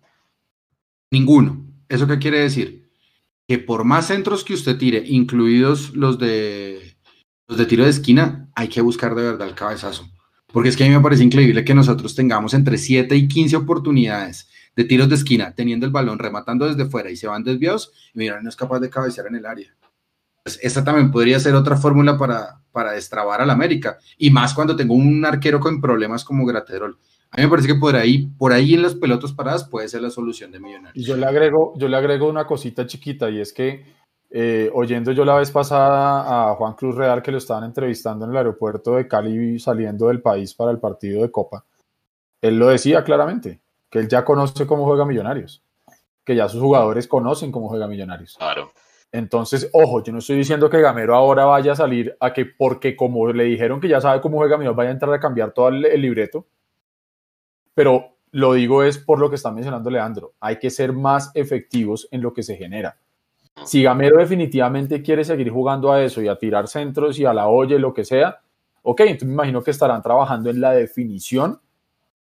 Ninguno. 1.11 1.67
¿Eso 1.89 2.07
qué 2.07 2.19
quiere 2.19 2.41
decir? 2.41 2.84
Que 3.47 3.59
por 3.59 3.85
más 3.85 4.07
centros 4.07 4.45
que 4.45 4.55
usted 4.55 4.79
tire, 4.79 5.03
incluidos 5.07 5.95
los 5.95 6.19
de 6.19 6.97
los 7.47 7.59
de 7.59 7.67
tiro 7.67 7.85
de 7.85 7.91
esquina, 7.91 8.49
hay 8.55 8.69
que 8.69 8.81
buscar 8.81 9.15
de 9.15 9.23
verdad 9.23 9.49
el 9.49 9.55
cabezazo. 9.55 10.09
Porque 10.53 10.69
es 10.69 10.77
que 10.77 10.85
a 10.85 10.89
mí 10.89 10.95
me 10.95 11.03
parece 11.03 11.25
increíble 11.25 11.65
que 11.65 11.75
nosotros 11.75 12.15
tengamos 12.15 12.55
entre 12.55 12.79
7 12.79 13.15
y 13.17 13.29
15 13.29 13.57
oportunidades 13.57 14.49
de 14.77 14.85
tiros 14.85 15.09
de 15.09 15.17
esquina, 15.17 15.55
teniendo 15.55 15.85
el 15.85 15.93
balón, 15.93 16.19
rematando 16.19 16.67
desde 16.67 16.89
fuera 16.89 17.11
y 17.11 17.17
se 17.17 17.27
van 17.27 17.45
desviados, 17.45 17.93
y 18.15 18.19
mira, 18.21 18.41
no 18.41 18.49
es 18.49 18.57
capaz 18.57 18.81
de 18.81 18.91
cabecear 18.91 19.27
en 19.27 19.37
el 19.37 19.47
área. 19.47 19.75
Pues 20.43 20.59
esta 20.63 20.85
también 20.85 21.11
podría 21.11 21.41
ser 21.41 21.55
otra 21.55 21.77
fórmula 21.77 22.19
para, 22.19 22.61
para 22.71 22.93
destrabar 22.93 23.41
al 23.41 23.51
América. 23.51 23.99
Y 24.19 24.31
más 24.31 24.53
cuando 24.53 24.77
tengo 24.77 24.95
un 24.95 25.25
arquero 25.25 25.59
con 25.59 25.81
problemas 25.81 26.23
como 26.23 26.45
Graterol. 26.45 26.99
A 27.35 27.39
mí 27.39 27.47
me 27.47 27.51
parece 27.51 27.67
que 27.67 27.75
por 27.75 27.97
ahí, 27.97 28.29
por 28.39 28.53
ahí 28.53 28.75
en 28.75 28.83
las 28.83 28.95
pelotas 28.95 29.33
paradas 29.33 29.69
puede 29.69 29.89
ser 29.89 30.03
la 30.03 30.11
solución 30.11 30.53
de 30.53 30.61
Millonarios. 30.61 30.97
Y 30.97 31.05
yo 31.05 31.17
le 31.17 31.27
agrego, 31.27 31.73
yo 31.77 31.89
le 31.89 31.97
agrego 31.97 32.29
una 32.29 32.47
cosita 32.47 32.87
chiquita 32.87 33.29
y 33.29 33.41
es 33.41 33.53
que 33.53 33.85
eh, 34.31 34.71
oyendo 34.73 35.11
yo 35.11 35.25
la 35.25 35.35
vez 35.35 35.51
pasada 35.51 36.51
a 36.51 36.55
Juan 36.55 36.75
Cruz 36.75 36.95
Real 36.95 37.23
que 37.23 37.33
lo 37.33 37.39
estaban 37.39 37.65
entrevistando 37.65 38.25
en 38.25 38.31
el 38.31 38.37
aeropuerto 38.37 38.95
de 38.95 39.09
Cali 39.09 39.59
saliendo 39.59 40.07
del 40.07 40.23
país 40.23 40.55
para 40.55 40.71
el 40.71 40.79
partido 40.79 41.23
de 41.23 41.33
Copa, 41.33 41.65
él 42.41 42.57
lo 42.57 42.69
decía 42.69 43.03
claramente, 43.03 43.61
que 43.91 43.99
él 43.99 44.09
ya 44.09 44.25
conoce 44.25 44.65
cómo 44.65 44.85
juega 44.85 45.05
Millonarios, 45.05 45.61
que 46.25 46.37
ya 46.37 46.49
sus 46.49 46.61
jugadores 46.61 47.09
conocen 47.09 47.51
cómo 47.51 47.69
juega 47.69 47.89
Millonarios. 47.89 48.37
Claro. 48.39 48.71
Entonces, 49.11 49.71
ojo, 49.73 50.05
yo 50.05 50.13
no 50.13 50.21
estoy 50.21 50.37
diciendo 50.37 50.71
que 50.71 50.81
Gamero 50.81 51.17
ahora 51.17 51.47
vaya 51.47 51.73
a 51.73 51.77
salir 51.77 52.17
a 52.21 52.33
que 52.33 52.47
porque 52.47 52.95
como 52.95 53.33
le 53.33 53.43
dijeron 53.43 53.81
que 53.81 53.89
ya 53.89 54.01
sabe 54.01 54.21
cómo 54.21 54.37
juega 54.37 54.57
Millonarios, 54.57 54.77
vaya 54.77 54.91
a 54.91 54.93
entrar 54.93 55.13
a 55.13 55.19
cambiar 55.19 55.51
todo 55.51 55.69
el, 55.69 55.85
el 55.85 56.01
libreto, 56.01 56.47
pero 57.75 58.17
lo 58.31 58.55
digo 58.55 58.83
es 58.83 58.99
por 58.99 59.19
lo 59.19 59.29
que 59.31 59.37
está 59.37 59.51
mencionando 59.51 59.91
Leandro, 59.91 60.33
hay 60.41 60.59
que 60.59 60.71
ser 60.71 60.93
más 60.93 61.31
efectivos 61.35 62.09
en 62.11 62.23
lo 62.23 62.33
que 62.33 62.43
se 62.43 62.57
genera. 62.57 62.97
Si 63.65 63.83
Gamero 63.83 64.19
definitivamente 64.19 65.03
quiere 65.03 65.25
seguir 65.25 65.51
jugando 65.51 65.93
a 65.93 66.03
eso 66.03 66.21
y 66.21 66.27
a 66.27 66.37
tirar 66.37 66.67
centros 66.67 67.19
y 67.19 67.25
a 67.25 67.33
la 67.33 67.47
olla 67.47 67.79
lo 67.79 67.95
que 67.95 68.05
sea, 68.05 68.41
ok, 68.83 69.01
entonces 69.01 69.29
me 69.29 69.35
imagino 69.35 69.63
que 69.63 69.71
estarán 69.71 70.03
trabajando 70.03 70.51
en 70.51 70.61
la 70.61 70.73
definición, 70.73 71.61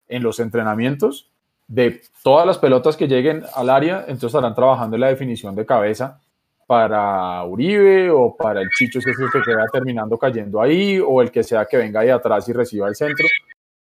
en 0.08 0.24
los 0.24 0.40
entrenamientos 0.40 1.30
de 1.68 2.02
todas 2.24 2.48
las 2.48 2.58
pelotas 2.58 2.96
que 2.96 3.08
lleguen 3.08 3.44
al 3.54 3.70
área, 3.70 4.00
entonces 4.08 4.30
estarán 4.30 4.56
trabajando 4.56 4.96
en 4.96 5.02
la 5.02 5.08
definición 5.08 5.54
de 5.56 5.66
cabeza 5.66 6.22
para 6.66 7.44
Uribe 7.44 8.10
o 8.10 8.36
para 8.36 8.62
el 8.62 8.70
Chicho 8.70 9.02
si 9.02 9.10
es 9.10 9.20
el 9.20 9.30
que 9.32 9.42
queda 9.42 9.66
terminando 9.72 10.18
cayendo 10.18 10.62
ahí 10.62 11.00
o 11.06 11.22
el 11.22 11.30
que 11.30 11.44
sea 11.44 11.66
que 11.66 11.78
venga 11.78 12.02
de 12.02 12.12
atrás 12.12 12.48
y 12.48 12.54
reciba 12.54 12.88
el 12.88 12.96
centro 12.96 13.28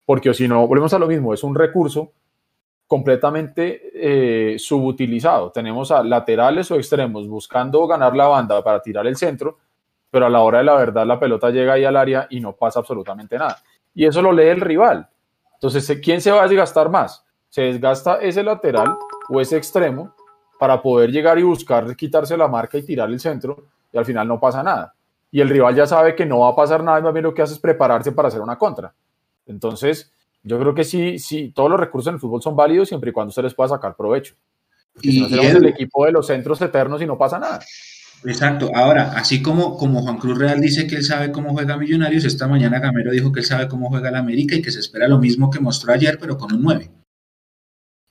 porque 0.09 0.33
si 0.33 0.47
no, 0.47 0.65
volvemos 0.65 0.91
a 0.95 0.97
lo 0.97 1.05
mismo, 1.05 1.35
es 1.35 1.43
un 1.43 1.53
recurso 1.53 2.13
completamente 2.87 3.91
eh, 3.93 4.57
subutilizado. 4.57 5.51
Tenemos 5.51 5.91
a 5.91 6.03
laterales 6.03 6.71
o 6.71 6.77
extremos 6.77 7.27
buscando 7.27 7.85
ganar 7.85 8.15
la 8.15 8.25
banda 8.25 8.63
para 8.63 8.81
tirar 8.81 9.05
el 9.05 9.17
centro, 9.17 9.59
pero 10.09 10.25
a 10.25 10.29
la 10.31 10.41
hora 10.41 10.57
de 10.57 10.63
la 10.63 10.73
verdad 10.73 11.05
la 11.05 11.19
pelota 11.19 11.51
llega 11.51 11.73
ahí 11.73 11.85
al 11.85 11.95
área 11.95 12.25
y 12.31 12.39
no 12.39 12.53
pasa 12.53 12.79
absolutamente 12.79 13.37
nada. 13.37 13.57
Y 13.93 14.03
eso 14.07 14.23
lo 14.23 14.31
lee 14.31 14.47
el 14.47 14.61
rival. 14.61 15.07
Entonces, 15.53 15.99
¿quién 16.03 16.21
se 16.21 16.31
va 16.31 16.41
a 16.41 16.47
desgastar 16.47 16.89
más? 16.89 17.23
Se 17.49 17.61
desgasta 17.61 18.15
ese 18.15 18.41
lateral 18.41 18.87
o 19.29 19.39
ese 19.39 19.57
extremo 19.57 20.15
para 20.57 20.81
poder 20.81 21.11
llegar 21.11 21.37
y 21.37 21.43
buscar 21.43 21.95
quitarse 21.95 22.35
la 22.35 22.47
marca 22.47 22.79
y 22.79 22.81
tirar 22.81 23.09
el 23.09 23.19
centro 23.19 23.67
y 23.93 23.97
al 23.99 24.05
final 24.05 24.27
no 24.27 24.39
pasa 24.39 24.63
nada. 24.63 24.95
Y 25.29 25.39
el 25.39 25.49
rival 25.49 25.75
ya 25.75 25.85
sabe 25.85 26.15
que 26.15 26.25
no 26.25 26.39
va 26.39 26.49
a 26.49 26.55
pasar 26.55 26.83
nada 26.83 26.99
más 26.99 27.13
bien 27.13 27.25
lo 27.25 27.33
que 27.35 27.43
hace 27.43 27.53
es 27.53 27.59
prepararse 27.59 28.11
para 28.11 28.29
hacer 28.29 28.41
una 28.41 28.57
contra. 28.57 28.91
Entonces, 29.49 30.11
yo 30.43 30.59
creo 30.59 30.73
que 30.73 30.83
sí, 30.83 31.19
sí, 31.19 31.51
todos 31.53 31.69
los 31.69 31.79
recursos 31.79 32.07
en 32.07 32.15
el 32.15 32.19
fútbol 32.21 32.41
son 32.41 32.55
válidos 32.55 32.87
siempre 32.87 33.09
y 33.09 33.13
cuando 33.13 33.33
se 33.33 33.41
les 33.41 33.53
pueda 33.53 33.69
sacar 33.69 33.95
provecho. 33.95 34.35
y 35.01 35.11
si 35.11 35.21
no 35.21 35.29
seremos 35.29 35.55
el 35.55 35.65
equipo 35.65 36.05
de 36.05 36.11
los 36.11 36.27
centros 36.27 36.61
eternos 36.61 37.01
y 37.01 37.05
no 37.05 37.17
pasa 37.17 37.39
nada. 37.39 37.59
Exacto. 38.25 38.69
Ahora, 38.75 39.13
así 39.15 39.41
como, 39.41 39.77
como 39.77 40.01
Juan 40.01 40.17
Cruz 40.17 40.37
Real 40.37 40.59
dice 40.59 40.87
que 40.87 40.97
él 40.97 41.03
sabe 41.03 41.31
cómo 41.31 41.53
juega 41.53 41.77
Millonarios, 41.77 42.25
esta 42.25 42.47
mañana 42.47 42.79
Gamero 42.79 43.11
dijo 43.11 43.31
que 43.31 43.39
él 43.39 43.45
sabe 43.45 43.67
cómo 43.67 43.89
juega 43.89 44.11
la 44.11 44.19
América 44.19 44.55
y 44.55 44.61
que 44.61 44.71
se 44.71 44.79
espera 44.79 45.07
lo 45.07 45.19
mismo 45.19 45.49
que 45.49 45.59
mostró 45.59 45.93
ayer, 45.93 46.17
pero 46.19 46.37
con 46.37 46.53
un 46.53 46.61
9. 46.61 46.91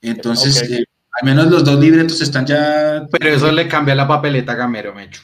Entonces, 0.00 0.62
okay. 0.62 0.78
eh, 0.78 0.84
al 1.20 1.26
menos 1.26 1.50
los 1.50 1.64
dos 1.64 1.78
libretos 1.78 2.20
están 2.20 2.46
ya. 2.46 3.06
Pero 3.10 3.28
eso 3.28 3.52
le 3.52 3.68
cambia 3.68 3.94
la 3.94 4.08
papeleta 4.08 4.52
a 4.52 4.56
Gamero, 4.56 4.94
Mecho. 4.94 5.22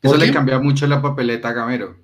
Eso 0.00 0.16
le 0.16 0.32
cambia 0.32 0.58
mucho 0.58 0.86
la 0.86 1.02
papeleta 1.02 1.48
a 1.48 1.52
Gamero. 1.52 1.96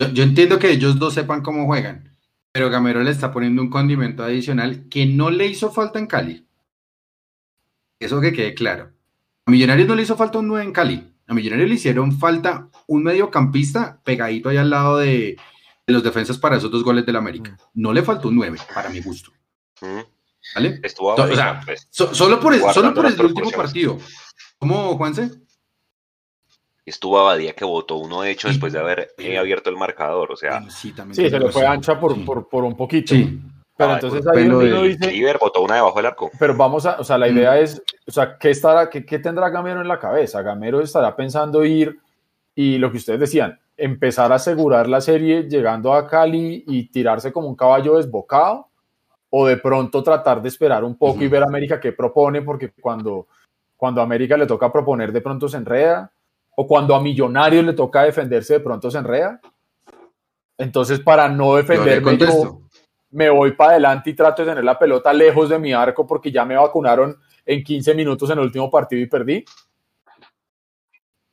Yo, 0.00 0.08
yo 0.08 0.22
entiendo 0.22 0.58
que 0.58 0.70
ellos 0.70 0.98
dos 0.98 1.14
sepan 1.14 1.42
cómo 1.42 1.66
juegan, 1.66 2.13
pero 2.54 2.70
Gamero 2.70 3.02
le 3.02 3.10
está 3.10 3.32
poniendo 3.32 3.60
un 3.60 3.68
condimento 3.68 4.22
adicional 4.22 4.86
que 4.88 5.06
no 5.06 5.28
le 5.28 5.48
hizo 5.48 5.72
falta 5.72 5.98
en 5.98 6.06
Cali. 6.06 6.46
Eso 7.98 8.20
que 8.20 8.32
quede 8.32 8.54
claro. 8.54 8.92
A 9.44 9.50
Millonarios 9.50 9.88
no 9.88 9.96
le 9.96 10.02
hizo 10.02 10.16
falta 10.16 10.38
un 10.38 10.46
9 10.46 10.64
en 10.64 10.72
Cali. 10.72 11.12
A 11.26 11.34
Millonarios 11.34 11.68
le 11.68 11.74
hicieron 11.74 12.16
falta 12.16 12.68
un 12.86 13.02
mediocampista 13.02 14.00
pegadito 14.04 14.50
ahí 14.50 14.56
al 14.56 14.70
lado 14.70 14.98
de, 14.98 15.36
de 15.84 15.92
los 15.92 16.04
defensas 16.04 16.38
para 16.38 16.58
esos 16.58 16.70
dos 16.70 16.84
goles 16.84 17.04
del 17.04 17.16
América. 17.16 17.58
No 17.74 17.92
le 17.92 18.04
faltó 18.04 18.28
un 18.28 18.36
9, 18.36 18.56
para 18.72 18.88
mi 18.88 19.00
gusto. 19.00 19.32
¿Vale? 20.54 20.78
Estuvo 20.84 21.12
o 21.12 21.34
sea, 21.34 21.60
pues, 21.64 21.88
so, 21.90 22.14
solo 22.14 22.38
por, 22.38 22.54
el, 22.54 22.60
solo 22.72 22.94
por 22.94 23.06
el 23.06 23.20
último 23.20 23.50
partido. 23.50 23.98
¿Cómo, 24.58 24.96
Juanse? 24.96 25.28
Estuvo 26.90 27.18
Abadía 27.18 27.54
que 27.54 27.64
votó 27.64 27.96
uno 27.96 28.22
de 28.22 28.30
hecho 28.30 28.48
después 28.48 28.72
de 28.72 28.78
haber 28.78 29.14
eh, 29.18 29.38
abierto 29.38 29.70
el 29.70 29.76
marcador, 29.76 30.32
o 30.32 30.36
sea. 30.36 30.68
Sí, 30.70 30.92
también 30.92 31.14
sí 31.14 31.30
se 31.30 31.38
le 31.38 31.50
fue 31.50 31.66
ancha 31.66 31.98
por, 31.98 32.14
sí. 32.14 32.20
por, 32.20 32.48
por, 32.48 32.64
un 32.64 32.76
poquito. 32.76 33.14
Sí. 33.14 33.40
Pero 33.76 33.90
ah, 33.90 33.94
entonces 33.94 34.26
ahí 34.26 34.46
uno 34.46 34.58
de... 34.60 34.88
dice. 34.88 35.10
River 35.10 35.38
votó 35.40 35.62
una 35.62 35.76
debajo 35.76 35.96
del 35.96 36.06
arco. 36.06 36.30
Pero 36.38 36.54
vamos 36.54 36.86
a, 36.86 37.00
o 37.00 37.04
sea, 37.04 37.18
la 37.18 37.28
idea 37.28 37.52
mm. 37.52 37.56
es, 37.56 37.82
o 38.06 38.10
sea, 38.10 38.36
¿qué, 38.38 38.50
estará, 38.50 38.88
qué, 38.88 39.04
¿qué 39.04 39.18
tendrá 39.18 39.48
Gamero 39.50 39.80
en 39.80 39.88
la 39.88 39.98
cabeza? 39.98 40.42
Gamero 40.42 40.80
estará 40.80 41.16
pensando 41.16 41.64
ir 41.64 41.98
y 42.54 42.78
lo 42.78 42.90
que 42.90 42.98
ustedes 42.98 43.18
decían, 43.18 43.58
empezar 43.76 44.30
a 44.30 44.36
asegurar 44.36 44.88
la 44.88 45.00
serie 45.00 45.44
llegando 45.48 45.92
a 45.92 46.06
Cali 46.06 46.64
y 46.66 46.84
tirarse 46.88 47.32
como 47.32 47.48
un 47.48 47.56
caballo 47.56 47.96
desbocado, 47.96 48.68
o 49.30 49.46
de 49.46 49.56
pronto 49.56 50.00
tratar 50.04 50.40
de 50.40 50.48
esperar 50.48 50.84
un 50.84 50.96
poco 50.96 51.14
uh 51.14 51.22
-huh. 51.22 51.24
y 51.24 51.28
ver 51.28 51.42
a 51.42 51.46
América 51.46 51.80
qué 51.80 51.90
propone, 51.90 52.42
porque 52.42 52.70
cuando, 52.80 53.26
cuando 53.76 54.00
a 54.00 54.04
América 54.04 54.36
le 54.36 54.46
toca 54.46 54.70
proponer, 54.70 55.10
de 55.10 55.20
pronto 55.20 55.48
se 55.48 55.56
enreda 55.56 56.12
o 56.56 56.66
cuando 56.66 56.94
a 56.94 57.00
Millonarios 57.00 57.64
le 57.64 57.72
toca 57.72 58.02
defenderse, 58.02 58.54
de 58.54 58.60
pronto 58.60 58.90
se 58.90 58.98
enreda. 58.98 59.40
Entonces, 60.56 61.00
para 61.00 61.28
no 61.28 61.56
defenderme, 61.56 62.16
yo 62.16 62.60
me 63.10 63.30
voy 63.30 63.52
para 63.52 63.72
adelante 63.72 64.10
y 64.10 64.14
trato 64.14 64.42
de 64.42 64.50
tener 64.50 64.64
la 64.64 64.78
pelota 64.78 65.12
lejos 65.12 65.48
de 65.48 65.58
mi 65.58 65.72
arco 65.72 66.06
porque 66.06 66.32
ya 66.32 66.44
me 66.44 66.56
vacunaron 66.56 67.16
en 67.46 67.62
15 67.62 67.94
minutos 67.94 68.28
en 68.30 68.38
el 68.38 68.44
último 68.44 68.70
partido 68.70 69.02
y 69.02 69.06
perdí. 69.06 69.44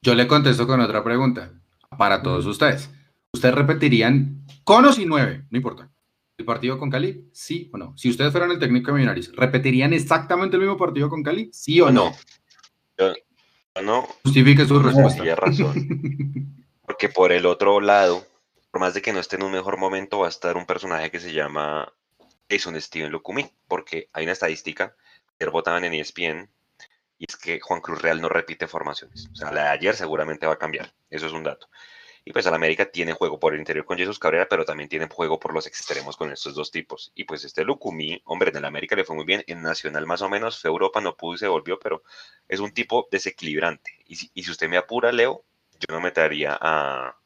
Yo 0.03 0.15
le 0.15 0.28
contesto 0.28 0.65
con 0.65 0.80
otra 0.80 1.03
pregunta 1.03 1.51
para 1.97 2.22
todos 2.22 2.45
ustedes. 2.45 2.89
¿Ustedes 3.34 3.55
repetirían 3.55 4.45
con 4.63 4.86
o 4.86 4.91
sin 4.91 5.07
nueve? 5.07 5.45
No 5.49 5.57
importa. 5.57 5.89
¿El 6.38 6.45
partido 6.45 6.78
con 6.80 6.89
Cali? 6.89 7.30
¿Sí 7.32 7.69
o 7.72 7.78
no? 7.78 7.95
Si 7.95 8.09
ustedes 8.09 8.32
fueran 8.32 8.51
el 8.51 8.59
técnico 8.59 8.91
de 8.91 8.95
Millonarios, 8.95 9.32
¿repetirían 9.36 9.93
exactamente 9.93 10.57
el 10.57 10.61
mismo 10.61 10.78
partido 10.78 11.07
con 11.09 11.22
Cali? 11.22 11.49
¿Sí 11.53 11.80
o 11.82 11.91
no? 11.91 12.11
Yo, 12.97 13.13
no. 13.84 14.07
Justifique 14.24 14.65
su 14.65 14.80
respuesta. 14.80 15.24
Razón. 15.36 16.57
Porque 16.86 17.09
por 17.09 17.32
el 17.32 17.45
otro 17.45 17.80
lado, 17.80 18.26
por 18.69 18.82
más 18.82 18.93
de 18.93 19.01
que 19.01 19.13
no 19.13 19.19
esté 19.19 19.38
en 19.38 19.43
un 19.43 19.51
mejor 19.51 19.78
momento, 19.78 20.19
va 20.19 20.28
a 20.28 20.30
estar 20.30 20.57
un 20.57 20.65
personaje 20.65 21.09
que 21.09 21.19
se 21.19 21.34
llama 21.34 21.91
Jason 22.49 22.80
Steven 22.82 23.11
Lucumí, 23.11 23.49
porque 23.67 24.09
hay 24.11 24.24
una 24.24 24.34
estadística 24.34 24.93
que 25.39 25.45
votaban 25.47 25.86
en 25.86 25.93
ESPN 25.93 26.49
y 27.17 27.26
es 27.30 27.38
que 27.38 27.59
Juan 27.59 27.82
Cruz 27.82 28.01
Real 28.01 28.19
no 28.19 28.30
repite 28.30 28.67
formaciones. 28.67 29.30
O 29.32 29.36
sea, 29.36 29.51
la 29.51 29.63
de 29.63 29.69
ayer 29.69 29.95
seguramente 29.95 30.47
va 30.47 30.53
a 30.53 30.59
cambiar. 30.59 30.91
Eso 31.09 31.28
es 31.28 31.34
un 31.34 31.43
dato. 31.43 31.69
Y 32.24 32.32
pues 32.34 32.45
al 32.45 32.53
América 32.53 32.86
tiene 32.91 33.13
juego 33.13 33.39
por 33.39 33.53
el 33.53 33.59
interior 33.59 33.86
con 33.86 33.97
Jesús 33.97 34.19
Cabrera, 34.19 34.47
pero 34.47 34.63
también 34.63 34.89
tiene 34.89 35.07
juego 35.07 35.39
por 35.39 35.53
los 35.53 35.65
extremos 35.65 36.17
con 36.17 36.32
estos 36.32 36.53
dos 36.53 36.69
tipos. 36.69 37.11
Y 37.15 37.24
pues 37.24 37.43
este 37.43 37.63
Lucumí, 37.63 38.22
hombre, 38.26 38.51
en 38.51 38.57
el 38.57 38.65
América 38.65 38.95
le 38.95 39.03
fue 39.03 39.15
muy 39.15 39.26
bien, 39.26 39.43
en 39.47 39.61
Nacional 39.61 40.05
más 40.05 40.22
o 40.22 40.30
menos, 40.30 40.61
fue 40.61 40.69
Europa, 40.69 41.01
no 41.01 41.17
pudo 41.17 41.36
y 41.36 41.38
se 41.39 41.47
volvió, 41.47 41.80
pero 41.80 42.03
es 42.47 42.59
un 42.59 42.74
tipo 42.74 43.07
desequilibrante. 43.11 43.91
Y 44.05 44.15
si, 44.17 44.32
y 44.34 44.43
si 44.43 44.51
usted 44.51 44.69
me 44.69 44.78
apura, 44.78 45.11
Leo, 45.11 45.45
yo 45.80 45.95
no 45.95 45.99
metería 45.99 46.57
a, 46.61 47.17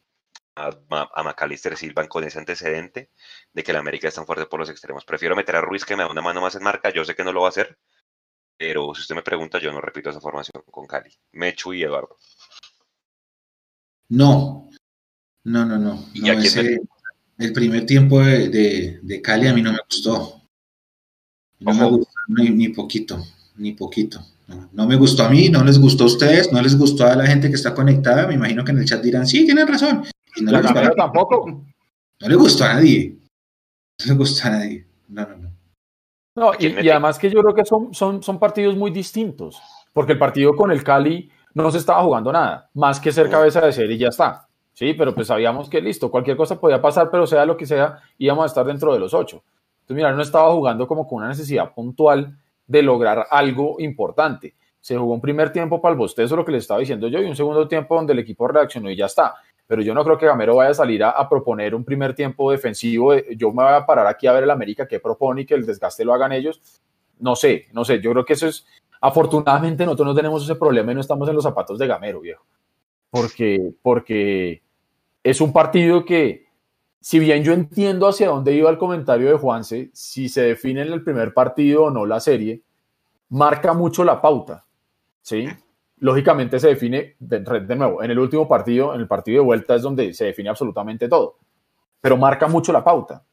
a, 0.56 1.24
Macalister 1.24 1.76
Silva 1.78 2.08
con 2.08 2.24
ese 2.24 2.40
antecedente 2.40 3.12
de 3.54 3.64
que 3.64 3.72
el 3.72 3.78
América 3.78 4.08
es 4.08 4.16
tan 4.16 4.26
fuerte 4.26 4.46
por 4.46 4.60
los 4.60 4.70
extremos. 4.70 5.06
Prefiero 5.06 5.36
meter 5.36 5.58
a 5.58 5.62
Ruiz 5.62 5.86
que 5.86 5.96
me 5.96 6.04
da 6.04 6.10
una 6.10 6.22
mano 6.22 6.42
más 6.42 6.56
en 6.56 6.64
marca, 6.64 6.90
yo 6.92 7.04
sé 7.04 7.16
que 7.16 7.24
no 7.24 7.34
lo 7.34 7.42
va 7.42 7.48
a 7.48 7.50
hacer, 7.50 7.78
pero 8.58 8.94
si 8.96 9.02
usted 9.02 9.16
me 9.16 9.22
pregunta, 9.22 9.60
yo 9.60 9.72
no 9.72 9.82
repito 9.82 10.10
esa 10.10 10.22
formación 10.22 10.64
con 10.72 10.88
Cali. 10.88 11.12
Mechu 11.34 11.74
y 11.74 11.84
Eduardo. 11.84 12.18
No, 14.08 14.70
no, 15.46 15.66
no, 15.66 15.78
no. 15.78 16.06
¿Y 16.14 16.22
no 16.22 16.28
a 16.28 16.36
quién 16.36 16.46
ese, 16.46 16.82
el 17.38 17.54
primer 17.54 17.86
tiempo 17.86 18.20
de, 18.22 18.50
de, 18.50 19.00
de, 19.02 19.22
Cali 19.22 19.48
a 19.48 19.54
mí 19.54 19.62
no 19.62 19.72
me 19.72 19.80
gustó. 19.88 20.42
No 21.60 21.72
Ojo. 21.72 21.80
me 21.80 21.90
gustó 21.90 22.12
ni, 22.30 22.50
ni, 22.50 22.70
poquito, 22.70 23.24
ni 23.58 23.74
poquito. 23.74 24.20
No, 24.48 24.70
no, 24.74 24.88
me 24.88 24.96
gustó 24.96 25.24
a 25.24 25.30
mí, 25.30 25.50
no 25.50 25.64
les 25.64 25.80
gustó 25.80 26.04
a 26.04 26.08
ustedes, 26.08 26.52
no 26.52 26.62
les 26.62 26.78
gustó 26.78 27.06
a 27.06 27.16
la 27.16 27.26
gente 27.26 27.50
que 27.50 27.56
está 27.56 27.74
conectada. 27.74 28.28
Me 28.28 28.36
imagino 28.36 28.64
que 28.64 28.72
en 28.72 28.80
el 28.80 28.86
chat 28.86 29.02
dirán, 29.02 29.26
sí, 29.26 29.46
tienen 29.46 29.68
razón. 29.68 30.04
Y 30.36 30.44
no, 30.44 30.52
les 30.52 30.62
gustó, 30.62 30.92
tampoco. 30.96 31.64
no 32.22 32.28
le 32.28 32.36
gustó 32.36 32.66
a 32.66 32.74
nadie. 32.76 33.18
No 34.00 34.06
le 34.06 34.14
gustó 34.14 34.48
a 34.48 34.52
nadie. 34.52 34.86
No, 35.08 35.28
no, 35.28 35.38
no. 35.38 35.52
No, 36.38 36.52
y, 36.60 36.68
y, 36.68 36.90
además 36.90 37.18
que 37.18 37.30
yo 37.30 37.42
creo 37.42 37.56
que 37.56 37.64
son, 37.64 37.94
son, 37.94 38.22
son 38.22 38.40
partidos 38.40 38.76
muy 38.76 38.92
distintos, 38.92 39.62
porque 39.94 40.14
el 40.14 40.20
partido 40.20 40.54
con 40.54 40.70
el 40.70 40.84
Cali 40.84 41.32
no 41.54 41.72
se 41.72 41.78
estaba 41.78 42.04
jugando 42.04 42.32
nada, 42.32 42.70
más 42.74 43.00
que 43.00 43.14
ser 43.14 43.30
cabeza 43.30 43.62
de 43.62 43.72
serie 43.72 43.96
y 43.96 44.00
ya 44.00 44.10
está. 44.10 44.45
Sí, 44.76 44.94
pero 44.94 45.16
pues 45.16 45.28
sabíamos 45.28 45.70
que 45.70 45.80
listo, 45.80 46.12
cualquier 46.12 46.36
cosa 46.36 46.60
podía 46.60 46.82
pasar, 46.82 47.10
pero 47.10 47.26
sea 47.26 47.46
lo 47.46 47.56
que 47.56 47.66
sea, 47.66 47.98
íbamos 48.18 48.44
a 48.44 48.48
estar 48.48 48.66
dentro 48.66 48.94
de 48.94 49.00
los 49.00 49.14
ocho. 49.14 49.42
Entonces, 49.72 49.96
mira, 49.96 50.12
no 50.12 50.22
estaba 50.22 50.52
jugando 50.52 50.86
como 50.86 51.08
con 51.08 51.20
una 51.20 51.30
necesidad 51.30 51.74
puntual 51.74 52.38
de 52.68 52.82
lograr 52.84 53.26
algo 53.32 53.78
importante. 53.80 54.54
Se 54.82 54.98
jugó 54.98 55.14
un 55.14 55.22
primer 55.22 55.54
tiempo 55.54 55.80
para 55.80 55.94
el 55.94 55.98
bostezo, 55.98 56.36
lo 56.36 56.44
que 56.44 56.52
le 56.52 56.58
estaba 56.58 56.82
diciendo 56.82 57.08
yo, 57.08 57.22
y 57.22 57.26
un 57.26 57.38
segundo 57.38 57.70
tiempo 57.70 57.96
donde 57.96 58.12
el 58.12 58.20
equipo 58.20 58.50
reaccionó 58.50 58.92
y 58.92 58.98
ya 58.98 59.06
está. 59.06 59.36
pero 59.66 59.82
yo 59.82 59.94
no 59.94 60.04
creo 60.04 60.18
que 60.18 60.26
Gamero 60.26 60.58
vaya 60.58 60.72
a 60.72 60.74
salir 60.74 61.06
a, 61.06 61.30
proponer 61.30 61.74
un 61.74 61.86
primer 61.86 62.14
tiempo 62.14 62.52
defensivo. 62.52 63.16
yo 63.16 63.54
me 63.54 63.64
voy 63.64 63.74
a 63.74 63.86
parar 63.86 64.08
aquí 64.08 64.28
a 64.28 64.34
ver 64.34 64.44
el 64.44 64.52
América 64.52 64.86
qué 64.90 65.00
propone 65.00 65.42
y 65.42 65.46
que 65.46 65.54
el 65.54 65.66
desgaste 65.66 66.04
lo 66.04 66.14
hagan 66.14 66.34
ellos. 66.34 66.62
No 67.18 67.38
sé, 67.38 67.68
no 67.72 67.86
sé, 67.86 68.02
yo 68.02 68.12
creo 68.12 68.26
que 68.26 68.34
eso 68.34 68.48
es, 68.48 68.68
afortunadamente 69.00 69.86
nosotros 69.86 70.08
no 70.08 70.16
tenemos 70.16 70.44
ese 70.44 70.56
problema 70.56 70.92
y 70.92 70.96
no 70.96 71.02
estamos 71.02 71.30
en 71.30 71.36
los 71.36 71.44
zapatos 71.46 71.80
de 71.80 71.88
Gamero, 71.88 72.20
viejo, 72.20 72.46
porque, 73.10 73.72
porque 73.82 74.65
es 75.26 75.42
un 75.42 75.52
partido 75.52 76.06
que, 76.06 76.46
si 77.02 77.18
bien 77.18 77.44
yo 77.44 77.52
entiendo 77.52 78.08
hacia 78.08 78.28
dónde 78.28 78.54
iba 78.54 78.70
el 78.70 78.78
comentario 78.78 79.28
de 79.28 79.38
Juanse, 79.38 79.90
si 79.92 80.30
se 80.30 80.44
define 80.44 80.84
en 80.84 80.94
el 80.94 81.04
primer 81.04 81.34
partido 81.34 81.86
o 81.86 81.90
no 81.90 82.06
la 82.06 82.20
serie, 82.20 82.62
marca 83.30 83.74
mucho 83.74 84.04
la 84.04 84.22
pauta, 84.22 84.66
¿sí? 85.24 85.48
lógicamente 85.98 86.60
se 86.60 86.68
define, 86.68 87.16
de, 87.18 87.76
nuevo, 87.76 88.04
en 88.04 88.12
el 88.12 88.20
último 88.20 88.48
partido, 88.48 88.94
en 88.94 89.02
el 89.02 89.08
partido 89.08 89.42
de 89.42 89.46
vuelta 89.46 89.74
es 89.74 89.82
donde 89.82 90.14
se 90.14 90.26
define 90.26 90.50
absolutamente 90.50 91.10
todo, 91.10 91.40
pero 92.00 92.18
marca 92.18 92.48
mucho 92.48 92.72
la 92.72 92.84
pauta. 92.84 93.24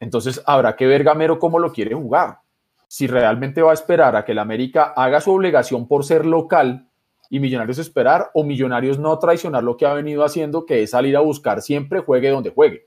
Entonces 0.00 0.42
habrá 0.46 0.74
que 0.74 0.86
ver 0.88 1.04
Gamero 1.04 1.38
cómo 1.38 1.60
lo 1.60 1.72
quiere 1.72 1.94
jugar. 1.94 2.40
Si 2.88 3.06
realmente 3.06 3.62
va 3.62 3.70
a 3.70 3.74
esperar 3.74 4.16
a 4.16 4.24
que 4.24 4.32
el 4.32 4.40
América 4.40 4.94
haga 4.96 5.20
su 5.20 5.32
obligación 5.32 5.86
por 5.86 6.04
ser 6.04 6.26
local 6.26 6.85
y 7.30 7.40
Millonarios 7.40 7.78
esperar, 7.78 8.30
o 8.34 8.44
Millonarios 8.44 8.98
no 8.98 9.18
traicionar 9.18 9.64
lo 9.64 9.76
que 9.76 9.86
ha 9.86 9.94
venido 9.94 10.24
haciendo, 10.24 10.64
que 10.64 10.82
es 10.82 10.90
salir 10.90 11.16
a 11.16 11.20
buscar 11.20 11.62
siempre, 11.62 12.00
juegue 12.00 12.30
donde 12.30 12.50
juegue. 12.50 12.86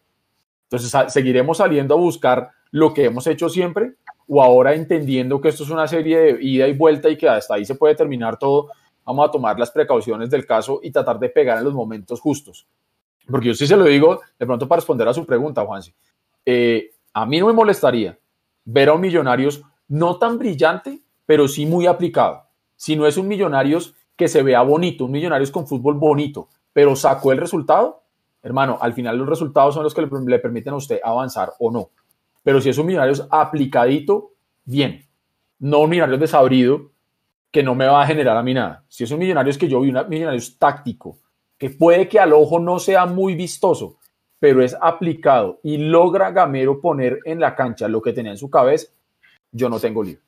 Entonces 0.63 1.11
seguiremos 1.11 1.57
saliendo 1.57 1.95
a 1.95 1.97
buscar 1.97 2.51
lo 2.71 2.93
que 2.93 3.05
hemos 3.05 3.25
hecho 3.27 3.49
siempre, 3.49 3.93
o 4.27 4.43
ahora 4.43 4.75
entendiendo 4.75 5.41
que 5.41 5.49
esto 5.49 5.63
es 5.63 5.69
una 5.69 5.87
serie 5.87 6.17
de 6.19 6.43
ida 6.43 6.67
y 6.67 6.73
vuelta 6.73 7.09
y 7.09 7.17
que 7.17 7.27
hasta 7.27 7.55
ahí 7.55 7.65
se 7.65 7.75
puede 7.75 7.95
terminar 7.95 8.37
todo, 8.37 8.69
vamos 9.03 9.27
a 9.27 9.31
tomar 9.31 9.57
las 9.57 9.71
precauciones 9.71 10.29
del 10.29 10.45
caso 10.45 10.79
y 10.83 10.91
tratar 10.91 11.17
de 11.19 11.29
pegar 11.29 11.57
en 11.57 11.63
los 11.63 11.73
momentos 11.73 12.21
justos. 12.21 12.67
Porque 13.25 13.47
yo 13.47 13.53
sí 13.55 13.65
se 13.65 13.75
lo 13.75 13.85
digo, 13.85 14.21
de 14.37 14.45
pronto 14.45 14.67
para 14.67 14.77
responder 14.77 15.07
a 15.07 15.13
su 15.13 15.25
pregunta, 15.25 15.65
Juansi, 15.65 15.93
eh, 16.45 16.91
a 17.13 17.25
mí 17.25 17.39
no 17.39 17.47
me 17.47 17.53
molestaría 17.53 18.17
ver 18.65 18.89
a 18.89 18.93
un 18.93 19.01
Millonarios 19.01 19.63
no 19.87 20.17
tan 20.17 20.37
brillante, 20.37 21.01
pero 21.25 21.47
sí 21.47 21.65
muy 21.65 21.87
aplicado. 21.87 22.43
Si 22.75 22.95
no 22.95 23.07
es 23.07 23.17
un 23.17 23.27
Millonarios 23.27 23.95
que 24.19 24.27
se 24.27 24.43
vea 24.43 24.61
bonito, 24.63 25.05
un 25.05 25.11
Millonarios 25.11 25.49
con 25.49 25.65
fútbol 25.65 25.93
bonito, 25.93 26.49
pero 26.73 26.93
sacó 26.97 27.31
el 27.31 27.37
resultado, 27.37 28.03
hermano, 28.43 28.77
al 28.81 28.91
final 28.91 29.17
los 29.17 29.29
resultados 29.29 29.73
son 29.73 29.83
los 29.83 29.93
que 29.93 30.01
le, 30.01 30.39
permiten 30.39 30.73
a 30.73 30.75
usted 30.75 30.99
avanzar 31.01 31.53
o 31.57 31.71
no. 31.71 31.91
Pero 32.43 32.59
si 32.59 32.67
es 32.67 32.77
un 32.77 32.87
Millonarios 32.87 33.25
aplicadito, 33.31 34.33
bien. 34.65 35.05
No 35.59 35.79
un 35.79 35.89
Millonarios 35.89 36.19
desabrido, 36.19 36.91
que 37.49 37.63
no 37.63 37.75
me 37.75 37.87
va 37.87 38.01
a 38.01 38.07
generar 38.07 38.35
a 38.35 38.43
mí 38.43 38.53
nada. 38.53 38.83
Si 38.89 39.05
es 39.05 39.11
un 39.11 39.19
millonario 39.19 39.51
es 39.51 39.57
que 39.57 39.69
yo 39.69 39.79
vi 39.79 39.89
un 39.89 40.09
millonario 40.09 40.41
táctico, 40.59 41.17
que 41.57 41.69
puede 41.69 42.09
que 42.09 42.19
al 42.19 42.33
ojo 42.33 42.59
no 42.59 42.77
sea 42.77 43.05
muy 43.05 43.35
vistoso, 43.35 43.99
pero 44.37 44.61
es 44.61 44.75
aplicado 44.81 45.61
y 45.63 45.77
logra 45.77 46.31
Gamero 46.31 46.81
poner 46.81 47.19
en 47.23 47.39
la 47.39 47.55
cancha 47.55 47.87
lo 47.87 48.01
que 48.01 48.11
tenía 48.11 48.33
en 48.33 48.37
su 48.37 48.49
cabeza, 48.49 48.87
yo 49.51 49.69
no 49.69 49.79
tengo 49.79 50.03
lío. 50.03 50.19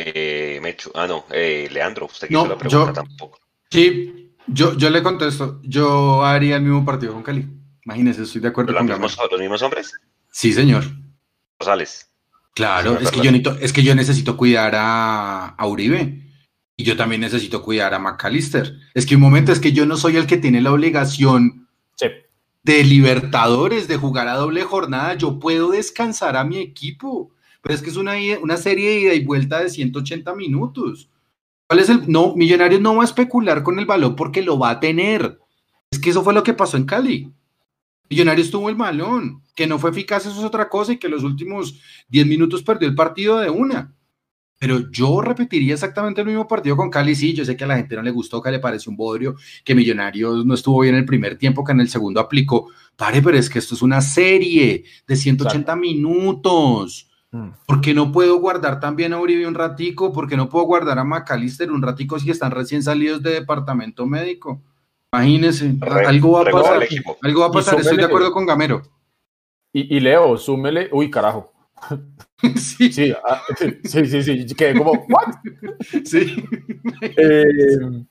Eh, 0.00 0.76
ah, 0.94 1.06
no, 1.06 1.24
eh, 1.30 1.68
Leandro, 1.70 2.06
usted 2.06 2.28
quiso 2.28 2.46
la 2.46 2.56
pregunta 2.56 2.92
tampoco. 2.92 3.40
Sí, 3.70 4.32
yo, 4.46 4.76
yo 4.76 4.90
le 4.90 5.02
contesto, 5.02 5.60
yo 5.62 6.24
haría 6.24 6.56
el 6.56 6.62
mismo 6.62 6.84
partido 6.84 7.12
con 7.12 7.22
Cali. 7.22 7.46
Imagínese, 7.84 8.22
estoy 8.22 8.40
de 8.40 8.48
acuerdo 8.48 8.74
con 8.74 8.86
¿Los 8.86 8.98
mismos, 8.98 9.18
¿Los 9.30 9.40
mismos 9.40 9.62
hombres? 9.62 9.94
Sí, 10.30 10.52
señor. 10.52 10.84
Rosales. 11.58 12.08
Claro, 12.54 12.98
es 12.98 13.10
que, 13.10 13.20
yo 13.20 13.30
necesito, 13.30 13.56
es 13.60 13.72
que 13.72 13.82
yo 13.82 13.94
necesito 13.94 14.36
cuidar 14.36 14.72
a, 14.74 15.54
Uribe. 15.64 16.24
Y 16.76 16.84
yo 16.84 16.96
también 16.96 17.20
necesito 17.20 17.62
cuidar 17.62 17.94
a 17.94 17.98
McAllister. 17.98 18.76
Es 18.94 19.06
que 19.06 19.14
un 19.14 19.20
momento, 19.20 19.52
es 19.52 19.60
que 19.60 19.72
yo 19.72 19.86
no 19.86 19.96
soy 19.96 20.16
el 20.16 20.26
que 20.26 20.36
tiene 20.36 20.60
la 20.60 20.72
obligación 20.72 21.68
de 22.64 22.84
Libertadores, 22.84 23.88
de 23.88 23.96
jugar 23.96 24.28
a 24.28 24.34
doble 24.34 24.64
jornada. 24.64 25.14
Yo 25.14 25.38
puedo 25.38 25.70
descansar 25.70 26.36
a 26.36 26.44
mi 26.44 26.58
equipo. 26.58 27.30
Pero 27.60 27.74
es 27.74 27.82
que 27.82 27.90
es 27.90 27.96
una, 27.96 28.14
una 28.42 28.56
serie 28.56 28.88
de 28.88 29.00
ida 29.00 29.14
y 29.14 29.24
vuelta 29.24 29.60
de 29.60 29.70
180 29.70 30.34
minutos. 30.34 31.10
¿Cuál 31.66 31.80
es 31.80 31.88
el.? 31.88 32.10
No, 32.10 32.34
Millonarios 32.34 32.80
no 32.80 32.96
va 32.96 33.02
a 33.02 33.06
especular 33.06 33.62
con 33.62 33.78
el 33.78 33.86
balón 33.86 34.16
porque 34.16 34.42
lo 34.42 34.58
va 34.58 34.70
a 34.70 34.80
tener. 34.80 35.38
Es 35.90 35.98
que 35.98 36.10
eso 36.10 36.22
fue 36.22 36.34
lo 36.34 36.42
que 36.42 36.54
pasó 36.54 36.76
en 36.76 36.84
Cali. 36.84 37.32
Millonarios 38.10 38.50
tuvo 38.50 38.70
el 38.70 38.74
balón, 38.74 39.42
que 39.54 39.66
no 39.66 39.78
fue 39.78 39.90
eficaz, 39.90 40.24
eso 40.24 40.38
es 40.38 40.44
otra 40.44 40.68
cosa, 40.68 40.92
y 40.92 40.98
que 40.98 41.08
los 41.08 41.24
últimos 41.24 41.78
10 42.08 42.26
minutos 42.26 42.62
perdió 42.62 42.88
el 42.88 42.94
partido 42.94 43.38
de 43.38 43.50
una. 43.50 43.94
Pero 44.58 44.90
yo 44.90 45.20
repetiría 45.20 45.74
exactamente 45.74 46.20
el 46.20 46.26
mismo 46.26 46.48
partido 46.48 46.76
con 46.76 46.90
Cali. 46.90 47.14
Sí, 47.14 47.32
yo 47.32 47.44
sé 47.44 47.56
que 47.56 47.64
a 47.64 47.66
la 47.66 47.76
gente 47.76 47.94
no 47.94 48.02
le 48.02 48.10
gustó, 48.10 48.42
que 48.42 48.50
le 48.50 48.58
pareció 48.58 48.90
un 48.90 48.96
bodrio, 48.96 49.36
que 49.62 49.74
Millonarios 49.74 50.44
no 50.44 50.54
estuvo 50.54 50.80
bien 50.80 50.94
en 50.94 51.00
el 51.00 51.06
primer 51.06 51.38
tiempo, 51.38 51.62
que 51.62 51.72
en 51.72 51.80
el 51.80 51.88
segundo 51.88 52.18
aplicó. 52.18 52.68
Pare, 52.96 53.22
pero 53.22 53.36
es 53.36 53.48
que 53.48 53.60
esto 53.60 53.76
es 53.76 53.82
una 53.82 54.00
serie 54.00 54.84
de 55.06 55.16
180 55.16 55.76
minutos. 55.76 57.07
Mm. 57.30 57.50
¿Por 57.66 57.80
qué 57.80 57.92
no 57.92 58.10
puedo 58.10 58.38
guardar 58.38 58.80
también 58.80 59.12
a 59.12 59.20
Uribe 59.20 59.46
un 59.46 59.54
ratico? 59.54 60.12
¿Por 60.12 60.28
qué 60.28 60.36
no 60.36 60.48
puedo 60.48 60.64
guardar 60.64 60.98
a 60.98 61.04
McAllister 61.04 61.70
un 61.70 61.82
ratico 61.82 62.18
si 62.18 62.30
están 62.30 62.50
recién 62.50 62.82
salidos 62.82 63.22
de 63.22 63.32
departamento 63.32 64.06
médico? 64.06 64.62
Imagínese, 65.12 65.76
algo 66.06 66.32
va 66.32 66.42
a 66.42 66.50
pasar. 66.50 66.88
Algo 67.22 67.40
va 67.40 67.46
a 67.46 67.52
pasar, 67.52 67.80
estoy 67.80 67.96
de 67.96 68.04
acuerdo 68.04 68.32
con 68.32 68.46
Gamero. 68.46 68.82
Y, 69.72 70.00
Leo, 70.00 70.36
súmele, 70.36 70.88
uy, 70.92 71.10
carajo. 71.10 71.52
sí. 72.56 72.90
Sí, 72.92 73.14
ah, 73.24 73.42
sí, 73.84 74.06
sí, 74.06 74.22
sí, 74.22 74.54
que 74.54 74.74
como, 74.74 74.92
¿what? 75.08 75.34
Sí. 76.04 76.42
Eh, 77.16 78.04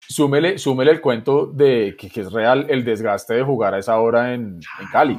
súmele, 0.00 0.58
súmele 0.58 0.92
el 0.92 1.00
cuento 1.00 1.46
de 1.46 1.96
que, 1.98 2.08
es 2.20 2.32
real 2.32 2.66
el 2.70 2.84
desgaste 2.84 3.34
de 3.34 3.42
jugar 3.42 3.74
a 3.74 3.78
esa 3.78 3.98
hora 4.00 4.32
en, 4.32 4.60
en 4.80 4.86
Cali. 4.90 5.18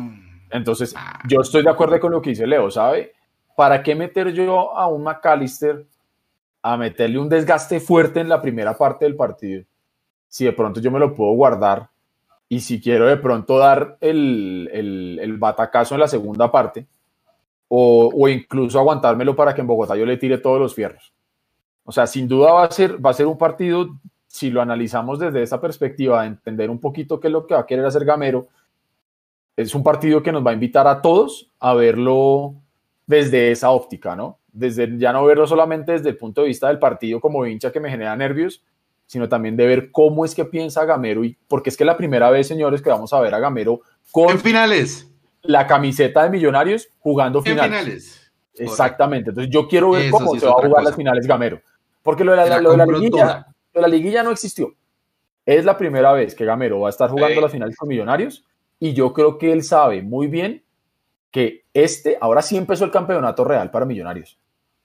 Entonces, 0.50 0.96
yo 1.28 1.42
estoy 1.42 1.64
de 1.64 1.70
acuerdo 1.70 2.00
con 2.00 2.12
lo 2.12 2.22
que 2.22 2.32
dice 2.32 2.48
Leo, 2.48 2.72
¿sabe? 2.72 3.14
¿Para 3.56 3.84
qué 3.84 3.96
meter 3.96 4.34
yo 4.34 4.76
a 4.76 4.88
un 4.88 5.04
McAllister 5.04 5.86
a 6.62 6.78
meterle 6.78 7.20
un 7.20 7.30
desgaste 7.30 7.80
fuerte 7.80 8.20
en 8.20 8.30
la 8.30 8.42
primera 8.42 8.78
parte 8.78 9.06
del 9.06 9.16
partido? 9.16 9.66
si 10.34 10.46
de 10.46 10.52
pronto 10.52 10.80
yo 10.80 10.90
me 10.90 10.98
lo 10.98 11.14
puedo 11.14 11.32
guardar 11.34 11.90
y 12.50 12.60
si 12.60 12.82
quiero 12.82 13.06
de 13.06 13.18
pronto 13.18 13.60
dar 13.60 13.98
el, 14.02 14.68
el, 15.22 15.38
batacazo 15.38 15.94
en 15.94 16.00
la 16.00 16.08
segunda 16.08 16.52
parte 16.52 16.88
o, 17.68 18.10
o, 18.12 18.28
incluso 18.28 18.80
aguantármelo 18.80 19.36
para 19.36 19.54
que 19.54 19.62
en 19.62 19.68
Bogotá 19.68 19.96
yo 19.96 20.08
le 20.08 20.18
tire 20.18 20.40
todos 20.40 20.60
los 20.60 20.74
fierros. 20.74 21.14
O 21.84 21.92
sea, 21.92 22.08
sin 22.08 22.28
duda 22.28 22.52
va 22.52 22.64
a 22.64 22.72
ser, 22.72 23.04
va 23.04 23.12
a 23.12 23.14
ser 23.14 23.28
un 23.28 23.38
partido, 23.38 23.90
si 24.26 24.50
lo 24.50 24.60
analizamos 24.60 25.20
desde 25.20 25.44
esa 25.44 25.62
perspectiva, 25.62 26.24
de 26.24 26.30
entender 26.30 26.72
un 26.72 26.80
poquito 26.80 27.20
qué 27.20 27.28
es 27.28 27.32
lo 27.32 27.46
que 27.46 27.54
va 27.54 27.60
a 27.60 27.66
querer 27.68 27.86
hacer 27.86 28.04
Gamero, 28.04 28.48
es 29.56 29.76
un 29.76 29.84
partido 29.84 30.24
que 30.24 30.32
nos 30.32 30.44
va 30.44 30.50
a 30.50 30.56
invitar 30.56 30.88
a 30.88 31.00
todos 31.00 31.52
a 31.60 31.76
verlo 31.76 32.56
desde 33.06 33.52
esa 33.52 33.72
óptica, 33.72 34.16
¿no? 34.16 34.40
Desde 34.52 34.98
ya 34.98 35.12
no 35.14 35.26
verlo 35.26 35.48
solamente 35.48 35.94
desde 35.94 36.10
el 36.10 36.18
punto 36.18 36.42
de 36.42 36.48
vista 36.48 36.68
del 36.68 36.80
partido 36.80 37.20
como 37.20 37.46
hincha 37.46 37.72
que 37.72 37.80
me 37.80 37.90
genera 37.90 38.16
nervios, 38.16 38.64
sino 39.06 39.28
también 39.30 39.58
de 39.58 39.66
ver 39.66 39.92
cómo 39.92 40.26
es 40.26 40.36
que 40.36 40.46
piensa 40.46 40.86
Gamero, 40.86 41.24
y 41.24 41.38
porque 41.48 41.70
es 41.70 41.78
que 41.78 41.86
la 41.86 41.98
primera 41.98 42.30
vez, 42.30 42.48
señores, 42.48 42.82
que 42.82 42.90
vamos 42.90 43.14
a 43.14 43.20
ver 43.20 43.34
a 43.34 43.40
Gamero 43.40 43.82
con 44.12 44.40
finales. 44.40 45.12
la 45.42 45.68
camiseta 45.68 46.24
de 46.24 46.30
Millonarios 46.30 46.88
jugando 47.00 47.42
finales. 47.42 48.32
Exactamente. 48.56 49.32
Entonces 49.32 49.52
yo 49.52 49.68
quiero 49.68 49.92
ver 49.92 50.10
cómo 50.12 50.36
se 50.36 50.46
va 50.46 50.54
a 50.54 50.68
jugar 50.68 50.84
las 50.84 50.96
finales 50.96 51.28
Gamero. 51.28 51.62
Porque 52.02 52.24
lo 52.24 52.32
de 52.32 52.38
la, 52.38 52.60
liguilla, 52.86 53.48
la 53.74 53.88
liguilla 53.88 54.24
no 54.24 54.32
existió. 54.32 54.74
Es 55.46 55.66
la 55.66 55.78
primera 55.78 56.12
vez 56.14 56.36
que 56.36 56.46
Gamero 56.46 56.82
va 56.82 56.90
a 56.90 56.92
estar 56.92 57.10
jugando 57.10 57.42
las 57.42 57.52
finales 57.52 57.76
con 57.76 57.90
Millonarios 57.90 58.46
y 58.80 58.94
yo 58.94 59.14
creo 59.14 59.38
que 59.38 59.52
él 59.52 59.64
sabe 59.64 60.02
muy 60.02 60.28
bien 60.28 60.63
que 61.34 61.66
este, 61.74 62.16
ahora 62.22 62.44
sí 62.44 62.56
empezó 62.56 62.86
el 62.86 62.92
campeonato 62.92 63.44
real 63.44 63.72
para 63.72 63.88
Millonarios. 63.88 64.38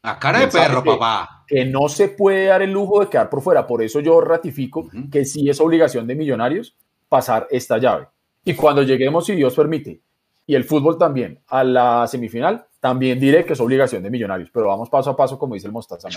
A 0.03 0.19
cara 0.19 0.41
de 0.41 0.49
perro, 0.49 0.83
papá. 0.83 1.45
Que 1.47 1.67
no 1.67 1.91
se 1.91 2.09
puede 2.09 2.47
dar 2.47 2.63
el 2.63 2.73
lujo 2.73 3.01
de 3.01 3.09
quedar 3.09 3.29
por 3.29 3.43
fuera. 3.43 3.67
Por 3.67 3.83
eso 3.83 4.01
yo 4.01 4.19
ratifico 4.23 4.89
que 5.13 5.27
sí 5.27 5.51
es 5.51 5.61
obligación 5.61 6.07
de 6.07 6.15
Millonarios 6.15 6.75
pasar 7.07 7.47
esta 7.51 7.77
llave. 7.77 8.09
Y 8.45 8.55
cuando 8.55 8.83
lleguemos, 8.83 9.27
si 9.27 9.35
Dios 9.35 9.55
permite, 9.55 10.01
y 10.47 10.55
el 10.55 10.65
fútbol 10.65 10.97
también, 10.97 11.43
a 11.49 11.63
la 11.65 12.07
semifinal, 12.07 12.67
también 12.81 13.21
diré 13.21 13.45
que 13.45 13.53
es 13.53 13.61
obligación 13.61 14.03
de 14.03 14.09
Millonarios. 14.09 14.49
Pero 14.51 14.69
vamos 14.69 14.89
paso 14.89 15.11
a 15.11 15.17
paso, 15.17 15.39
como 15.39 15.53
dice 15.53 15.67
el 15.67 15.75
Mostaza. 15.75 16.09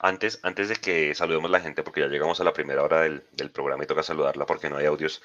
Antes, 0.00 0.40
antes 0.42 0.68
de 0.68 0.76
que 0.76 1.14
saludemos 1.14 1.48
a 1.48 1.52
la 1.52 1.60
gente, 1.60 1.84
porque 1.84 2.00
ya 2.00 2.08
llegamos 2.08 2.40
a 2.40 2.44
la 2.44 2.52
primera 2.52 2.82
hora 2.82 3.02
del, 3.02 3.22
del 3.30 3.52
programa 3.52 3.84
y 3.84 3.86
toca 3.86 4.02
saludarla 4.02 4.46
porque 4.46 4.68
no 4.68 4.78
hay 4.78 4.86
audios, 4.86 5.22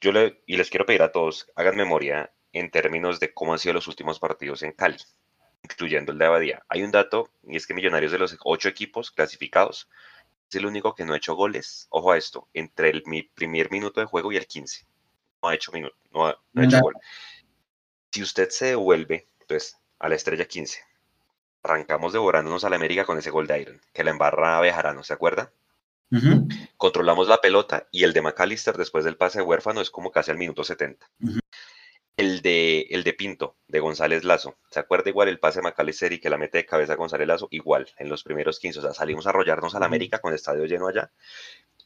yo 0.00 0.12
le, 0.12 0.42
y 0.46 0.56
les 0.56 0.70
quiero 0.70 0.86
pedir 0.86 1.02
a 1.02 1.10
todos, 1.10 1.50
hagan 1.56 1.76
memoria 1.76 2.30
en 2.52 2.70
términos 2.70 3.20
de 3.20 3.32
cómo 3.32 3.52
han 3.52 3.58
sido 3.58 3.74
los 3.74 3.88
últimos 3.88 4.18
partidos 4.18 4.62
en 4.62 4.72
Cali 4.72 4.98
incluyendo 5.62 6.12
el 6.12 6.18
de 6.18 6.24
Abadía. 6.24 6.62
Hay 6.68 6.82
un 6.82 6.90
dato, 6.90 7.30
y 7.42 7.56
es 7.56 7.66
que 7.66 7.74
Millonarios 7.74 8.12
de 8.12 8.18
los 8.18 8.36
ocho 8.44 8.68
equipos 8.68 9.10
clasificados 9.10 9.88
es 10.48 10.56
el 10.56 10.66
único 10.66 10.94
que 10.94 11.04
no 11.04 11.12
ha 11.12 11.16
hecho 11.16 11.34
goles. 11.34 11.86
Ojo 11.90 12.12
a 12.12 12.16
esto, 12.16 12.48
entre 12.54 12.90
el 12.90 13.02
mi 13.06 13.22
primer 13.22 13.70
minuto 13.70 14.00
de 14.00 14.06
juego 14.06 14.32
y 14.32 14.36
el 14.36 14.46
15. 14.46 14.86
No 15.42 15.48
ha 15.48 15.54
hecho, 15.54 15.72
minuto, 15.72 15.96
no 16.12 16.26
ha, 16.26 16.38
hecho 16.56 16.80
gol. 16.80 16.94
Si 18.10 18.22
usted 18.22 18.48
se 18.50 18.66
devuelve, 18.66 19.28
entonces, 19.40 19.78
a 19.98 20.08
la 20.08 20.14
estrella 20.14 20.46
15, 20.46 20.82
arrancamos 21.62 22.12
devorándonos 22.12 22.64
a 22.64 22.70
la 22.70 22.76
América 22.76 23.04
con 23.04 23.18
ese 23.18 23.30
gol 23.30 23.46
de 23.46 23.60
Iron, 23.60 23.80
que 23.92 24.04
la 24.04 24.10
embarra 24.10 24.60
Bejarano, 24.60 25.04
¿se 25.04 25.12
acuerda? 25.12 25.52
Ujú. 26.10 26.48
Controlamos 26.78 27.28
la 27.28 27.40
pelota 27.40 27.86
y 27.92 28.04
el 28.04 28.14
de 28.14 28.22
McAllister 28.22 28.76
después 28.76 29.04
del 29.04 29.18
pase 29.18 29.38
de 29.38 29.44
huérfano 29.44 29.82
es 29.82 29.90
como 29.90 30.10
casi 30.10 30.30
al 30.30 30.38
minuto 30.38 30.64
70. 30.64 31.08
Ujú. 31.20 31.38
El 32.18 32.42
de, 32.42 32.80
el 32.90 33.04
de 33.04 33.12
Pinto, 33.12 33.54
de 33.68 33.78
González 33.78 34.24
Lazo. 34.24 34.58
¿Se 34.72 34.80
acuerda 34.80 35.08
igual 35.08 35.28
el 35.28 35.38
pase 35.38 35.60
de 35.60 35.62
McAllister 35.62 36.12
y 36.12 36.18
que 36.18 36.28
la 36.28 36.36
mete 36.36 36.58
de 36.58 36.66
cabeza 36.66 36.96
González 36.96 37.28
Lazo? 37.28 37.46
Igual, 37.52 37.88
en 37.96 38.08
los 38.08 38.24
primeros 38.24 38.58
15. 38.58 38.80
O 38.80 38.82
sea, 38.82 38.92
salimos 38.92 39.26
a 39.26 39.30
arrollarnos 39.30 39.76
al 39.76 39.84
América 39.84 40.18
con 40.18 40.32
el 40.32 40.34
estadio 40.34 40.64
lleno 40.64 40.88
allá. 40.88 41.12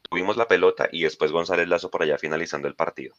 Tuvimos 0.09 0.39
la 0.39 0.49
pelota 0.49 0.89
y 0.91 1.03
después 1.03 1.33
González 1.33 1.69
Lazo 1.69 1.91
por 1.91 2.03
allá 2.03 2.17
finalizando 2.17 2.67
el 2.67 2.75
partido. 2.75 3.15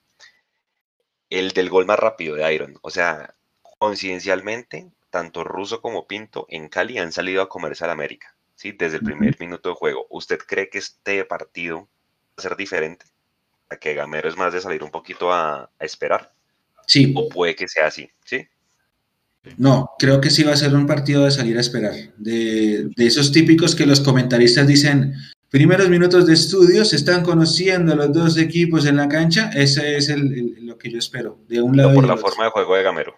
El 1.29 1.51
del 1.51 1.69
gol 1.69 1.85
más 1.85 1.99
rápido 1.99 2.35
de 2.35 2.51
Iron. 2.51 2.79
O 2.81 2.89
sea, 2.89 3.35
coincidencialmente, 3.61 4.89
tanto 5.11 5.43
Russo 5.43 5.81
como 5.83 6.07
Pinto 6.07 6.47
en 6.49 6.67
Cali 6.67 6.97
han 6.97 7.11
salido 7.11 7.43
a 7.43 7.47
comerse 7.47 7.83
al 7.83 7.91
América. 7.91 8.35
¿sí? 8.55 8.71
Desde 8.71 8.97
el 8.97 9.03
primer 9.03 9.39
minuto 9.39 9.69
de 9.69 9.75
juego. 9.75 10.07
¿Usted 10.09 10.39
cree 10.39 10.67
que 10.67 10.79
este 10.79 11.23
partido 11.25 11.81
va 11.81 12.37
a 12.37 12.41
ser 12.41 12.55
diferente? 12.55 13.05
¿A 13.69 13.75
que 13.75 13.93
Gamero 13.93 14.27
es 14.27 14.35
más 14.35 14.51
de 14.51 14.61
salir 14.61 14.83
un 14.83 14.89
poquito 14.89 15.31
a, 15.31 15.69
a 15.77 15.85
esperar? 15.85 16.32
Sí, 16.87 17.13
¿O 17.15 17.29
puede 17.29 17.55
que 17.55 17.67
sea 17.67 17.87
así? 17.87 18.09
¿Sí? 18.25 18.47
no, 19.57 19.89
creo 19.99 20.21
que 20.21 20.29
sí 20.29 20.43
va 20.43 20.53
a 20.53 20.57
ser 20.57 20.73
un 20.73 20.87
partido 20.87 21.25
de 21.25 21.31
salir 21.31 21.57
a 21.57 21.61
esperar. 21.61 21.93
De, 22.17 22.89
de 22.95 23.05
esos 23.05 23.31
típicos 23.33 23.75
que 23.75 23.85
los 23.85 23.99
comentaristas 23.99 24.65
dicen, 24.65 25.13
primeros 25.49 25.89
minutos 25.89 26.25
de 26.25 26.33
estudio, 26.33 26.85
se 26.85 26.95
están 26.95 27.23
conociendo 27.23 27.93
los 27.95 28.13
dos 28.13 28.37
equipos 28.37 28.85
en 28.85 28.95
la 28.97 29.09
cancha. 29.09 29.49
Ese 29.53 29.97
es 29.97 30.07
el- 30.09 30.33
el- 30.33 30.65
lo 30.65 30.77
que 30.77 30.89
yo 30.89 30.97
espero, 30.97 31.39
de 31.49 31.61
un 31.61 31.75
lado 31.75 31.89
No 31.89 31.95
por 31.95 32.05
la 32.07 32.13
otro. 32.13 32.27
forma 32.27 32.45
de 32.45 32.51
juego 32.51 32.75
de 32.75 32.83
Gamero. 32.83 33.15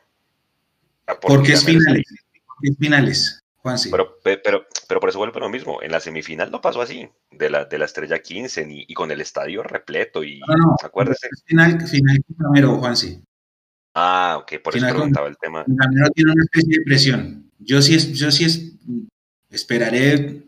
Porque 1.21 1.53
es 1.53 1.63
finales. 1.63 2.03
Porque 2.47 2.69
es 2.69 2.77
finales, 2.79 3.43
Juanse. 3.57 3.89
Pero, 3.91 4.17
pe- 4.23 4.37
pero, 4.43 4.65
pero 4.87 4.99
por 4.99 5.09
eso 5.09 5.19
vuelve 5.19 5.39
lo 5.39 5.49
mismo. 5.49 5.81
En 5.83 5.91
la 5.91 5.99
semifinal 5.99 6.49
no 6.49 6.59
pasó 6.61 6.81
así, 6.81 7.07
de 7.31 7.49
la, 7.51 7.65
de 7.65 7.77
la 7.77 7.85
estrella 7.85 8.19
15 8.19 8.65
ni, 8.65 8.83
y 8.87 8.93
con 8.95 9.11
el 9.11 9.21
estadio 9.21 9.61
repleto. 9.61 10.23
Y 10.23 10.39
No, 10.39 10.55
no, 10.55 10.75
acuérdese. 10.83 11.27
Es 11.31 11.43
final, 11.45 11.87
final 11.87 12.17
Gamero, 12.29 12.77
Juanse. 12.77 13.21
Ah, 13.95 14.37
ok, 14.41 14.61
por 14.63 14.75
eso 14.75 14.85
preguntaba 14.87 15.27
el 15.27 15.37
tema. 15.37 15.63
Tiene 16.13 16.31
una 16.33 16.43
especie 16.43 16.79
de 16.79 16.83
presión. 16.85 17.49
Yo 17.59 17.81
sí, 17.81 17.95
es, 17.95 18.11
yo 18.13 18.29
sí 18.29 18.43
es, 18.43 18.73
esperaré 19.49 20.43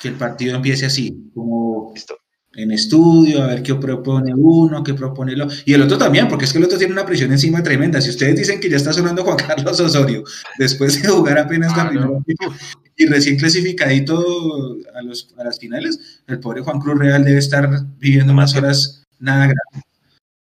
que 0.00 0.08
el 0.08 0.14
partido 0.14 0.56
empiece 0.56 0.86
así, 0.86 1.30
como 1.34 1.92
Listo. 1.94 2.16
en 2.54 2.72
estudio, 2.72 3.42
a 3.42 3.46
ver 3.46 3.62
qué 3.62 3.74
propone 3.76 4.32
uno, 4.34 4.82
qué 4.82 4.94
propone 4.94 5.32
el 5.34 5.42
otro. 5.42 5.56
Y 5.64 5.72
el 5.74 5.82
otro 5.82 5.98
también, 5.98 6.26
porque 6.28 6.44
es 6.46 6.52
que 6.52 6.58
el 6.58 6.64
otro 6.64 6.78
tiene 6.78 6.92
una 6.92 7.06
presión 7.06 7.30
encima 7.32 7.62
tremenda. 7.62 8.00
Si 8.00 8.10
ustedes 8.10 8.36
dicen 8.36 8.60
que 8.60 8.68
ya 8.68 8.76
está 8.76 8.92
sonando 8.92 9.22
Juan 9.24 9.36
Carlos 9.46 9.78
Osorio, 9.80 10.24
después 10.58 11.00
de 11.00 11.08
jugar 11.08 11.38
apenas 11.38 11.76
la 11.76 11.88
Claro. 11.90 12.22
primera 12.24 12.56
y 12.96 13.06
recién 13.06 13.38
clasificadito 13.38 14.76
a, 14.94 15.00
los, 15.02 15.32
a 15.38 15.44
las 15.44 15.58
finales, 15.58 16.22
el 16.26 16.38
pobre 16.40 16.60
Juan 16.60 16.80
Cruz 16.80 16.98
Real 16.98 17.24
debe 17.24 17.38
estar 17.38 17.70
viviendo 17.98 18.32
unas 18.32 18.54
horas 18.56 19.06
nada 19.18 19.44
graves. 19.46 19.84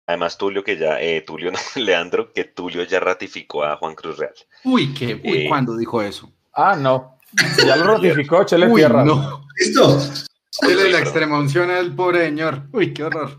Además, 0.07 0.39
Tulio, 0.39 0.63
que 0.63 0.77
ya, 0.77 1.01
eh, 1.01 1.23
Tulio, 1.27 1.51
no, 1.53 1.59
Leandro, 1.83 2.33
que 2.33 2.45
Tulio 2.45 2.85
ya 2.85 3.01
ratificó 3.01 3.65
a 3.65 3.77
Juan 3.77 3.95
Cruz 3.95 4.19
Real. 4.19 4.35
Uy, 4.65 4.95
qué, 4.95 5.15
uy, 5.15 5.21
Eh, 5.25 5.47
¿cuándo 5.49 5.77
dijo 5.77 6.01
eso? 6.03 6.31
Ah, 6.55 6.77
no. 6.77 7.19
Ya 7.67 7.77
lo 7.77 7.85
ratificó, 7.95 8.43
échale 8.43 8.67
Uy, 8.69 8.81
tierra. 8.81 9.05
no. 9.05 9.47
¿Listo? 9.59 9.99
Es 9.99 10.93
la 10.93 11.01
extrema 11.01 11.39
unción 11.39 11.71
al 11.71 11.95
pobre 11.95 12.25
señor. 12.25 12.63
Uy, 12.73 12.95
qué 12.95 13.05
horror. 13.05 13.37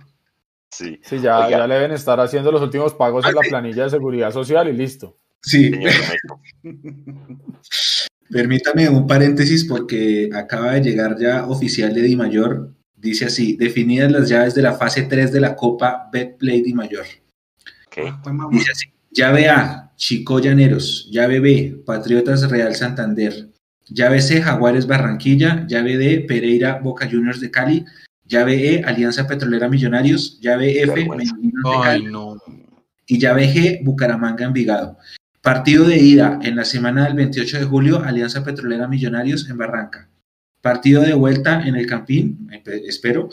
Sí, 0.69 0.99
Sí, 1.03 1.19
ya, 1.19 1.39
Oiga. 1.45 1.49
ya 1.59 1.67
le 1.67 1.75
deben 1.75 1.91
estar 1.93 2.19
haciendo 2.19 2.51
los 2.51 2.61
últimos 2.61 2.93
pagos 2.93 3.25
en 3.25 3.33
la 3.33 3.41
planilla 3.41 3.83
de 3.85 3.89
seguridad 3.89 4.31
social 4.31 4.67
y 4.67 4.73
listo. 4.73 5.17
Sí. 5.41 5.71
Permítame 8.29 8.89
un 8.89 9.07
paréntesis 9.07 9.63
porque 9.65 10.29
acaba 10.33 10.73
de 10.73 10.81
llegar 10.81 11.15
ya 11.17 11.45
oficial 11.47 11.93
de 11.93 12.01
Di 12.01 12.15
Mayor. 12.17 12.71
Dice 12.97 13.25
así, 13.25 13.55
definidas 13.55 14.11
las 14.11 14.27
llaves 14.27 14.55
de 14.55 14.63
la 14.63 14.73
fase 14.73 15.03
3 15.03 15.31
de 15.31 15.39
la 15.39 15.55
Copa 15.55 16.09
Betplay 16.11 16.61
Di 16.63 16.73
Mayor. 16.73 17.05
Ok. 17.85 18.21
Fue 18.23 18.33
mamá. 18.33 18.49
Dice 18.51 18.71
así, 18.71 18.87
llave 19.11 19.49
A, 19.49 19.91
Chico 19.95 20.39
Llaneros. 20.39 21.07
Llave 21.11 21.39
B, 21.39 21.81
Patriotas 21.85 22.49
Real 22.49 22.75
Santander. 22.75 23.49
Llave 23.87 24.21
C, 24.21 24.41
Jaguares 24.41 24.87
Barranquilla. 24.87 25.65
Llave 25.67 25.97
D, 25.97 26.25
Pereira 26.27 26.79
Boca 26.79 27.07
Juniors 27.09 27.39
de 27.39 27.51
Cali. 27.51 27.85
Llave 28.25 28.73
E, 28.73 28.83
Alianza 28.83 29.27
Petrolera 29.27 29.69
Millonarios. 29.69 30.39
Llave 30.41 30.81
F. 30.81 30.93
Medellín 31.07 31.51
de 31.51 31.69
Ay, 31.75 31.81
Cali. 32.01 32.05
no. 32.11 32.35
y 33.05 33.19
llave 33.19 33.47
G, 33.47 33.79
Bucaramanga 33.83 34.45
Envigado. 34.45 34.97
Partido 35.41 35.85
de 35.87 35.97
ida 35.97 36.39
en 36.41 36.57
la 36.57 36.65
semana 36.65 37.05
del 37.05 37.13
28 37.13 37.59
de 37.59 37.65
julio, 37.65 38.03
Alianza 38.03 38.43
Petrolera 38.43 38.87
Millonarios 38.89 39.49
en 39.49 39.57
Barranca. 39.57 40.09
Partido 40.61 41.01
de 41.03 41.13
vuelta 41.13 41.61
en 41.65 41.75
el 41.75 41.85
Campín, 41.87 42.49
espe- 42.51 42.81
espero. 42.87 43.29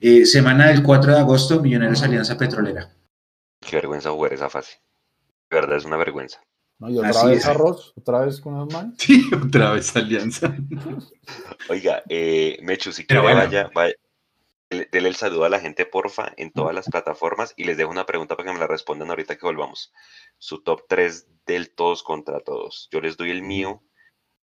Eh, 0.00 0.26
semana 0.26 0.68
del 0.68 0.82
4 0.82 1.12
de 1.12 1.18
agosto, 1.20 1.60
Millonarios 1.60 2.02
Alianza 2.02 2.36
Petrolera. 2.36 2.90
Qué 3.60 3.76
vergüenza 3.76 4.10
jugar 4.10 4.32
esa 4.32 4.50
fase. 4.50 4.80
De 5.50 5.56
verdad 5.60 5.76
es 5.76 5.84
una 5.84 5.96
vergüenza. 5.96 6.42
¿No? 6.78 6.90
Y 6.90 6.98
otra 6.98 7.10
Así 7.10 7.26
vez 7.28 7.38
es. 7.38 7.46
arroz, 7.46 7.92
otra 7.96 8.24
vez 8.24 8.40
con 8.40 8.56
los 8.56 8.72
manes. 8.72 8.94
Sí, 8.98 9.22
otra 9.46 9.72
vez 9.72 9.94
alianza. 9.96 10.54
Oiga, 11.68 12.02
eh, 12.08 12.58
Mechu, 12.62 12.92
si 12.92 13.06
quiere, 13.06 13.22
bueno. 13.22 13.38
vaya, 13.38 13.70
vaya, 13.74 13.94
dele, 14.68 14.88
dele 14.90 15.08
el 15.08 15.14
saludo 15.14 15.44
a 15.44 15.48
la 15.48 15.60
gente, 15.60 15.86
porfa, 15.86 16.32
en 16.36 16.50
todas 16.50 16.74
las 16.74 16.88
plataformas 16.88 17.54
y 17.56 17.64
les 17.64 17.76
dejo 17.76 17.90
una 17.90 18.06
pregunta 18.06 18.36
para 18.36 18.48
que 18.48 18.52
me 18.54 18.58
la 18.60 18.66
respondan 18.66 19.10
ahorita 19.10 19.36
que 19.36 19.46
volvamos. 19.46 19.92
Su 20.38 20.62
top 20.62 20.82
3 20.88 21.28
del 21.46 21.70
todos 21.74 22.02
contra 22.02 22.40
todos. 22.40 22.88
Yo 22.90 23.00
les 23.00 23.16
doy 23.16 23.30
el 23.30 23.42
mío, 23.42 23.82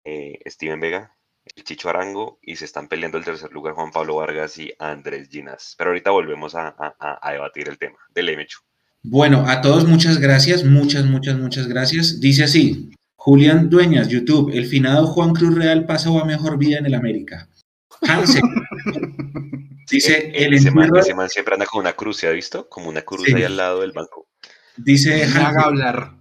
eh, 0.04 0.38
Steven 0.46 0.78
Vega, 0.80 1.16
el 1.56 1.64
Chicho 1.64 1.88
Arango 1.88 2.38
y 2.42 2.56
se 2.56 2.64
están 2.64 2.88
peleando 2.88 3.18
el 3.18 3.24
tercer 3.24 3.50
lugar 3.52 3.74
Juan 3.74 3.90
Pablo 3.90 4.16
Vargas 4.16 4.58
y 4.58 4.72
Andrés 4.78 5.28
Ginas. 5.30 5.74
Pero 5.76 5.90
ahorita 5.90 6.10
volvemos 6.10 6.54
a, 6.54 6.68
a- 6.68 7.18
a- 7.20 7.32
debatir 7.32 7.68
el 7.68 7.78
tema. 7.78 7.98
Dele, 8.14 8.36
Mechu. 8.36 8.60
Bueno, 9.02 9.44
a 9.48 9.60
todos 9.60 9.86
muchas 9.86 10.18
gracias, 10.18 10.64
muchas, 10.64 11.04
muchas, 11.04 11.36
muchas 11.36 11.66
gracias. 11.66 12.20
Dice 12.20 12.44
así, 12.44 12.90
Julián 13.16 13.68
Dueñas, 13.68 14.08
YouTube, 14.08 14.50
el 14.54 14.66
finado 14.66 15.06
Juan 15.08 15.32
Cruz 15.34 15.54
Real 15.56 15.86
pasó 15.86 16.20
a 16.20 16.24
mejor 16.24 16.56
vida 16.58 16.78
en 16.78 16.86
el 16.86 16.94
América. 16.94 17.48
Hansel. 18.02 18.42
Dice, 19.90 20.28
Eh, 20.28 20.44
el 20.46 20.54
ese, 20.54 20.70
man, 20.70 20.84
entierro- 20.88 21.00
ese 21.00 21.14
man 21.14 21.28
siempre 21.28 21.54
anda 21.54 21.66
con 21.66 21.80
una 21.80 21.92
cruz, 21.92 22.16
¿se 22.18 22.26
ha 22.28 22.30
visto? 22.30 22.68
Como 22.68 22.88
una 22.88 23.02
cruz 23.02 23.24
Sí. 23.26 23.34
ahí 23.34 23.42
al 23.42 23.56
lado 23.56 23.80
del 23.80 23.92
banco. 23.92 24.26
dice 24.76 25.24
haga 25.24 25.62
hablar. 25.64 26.12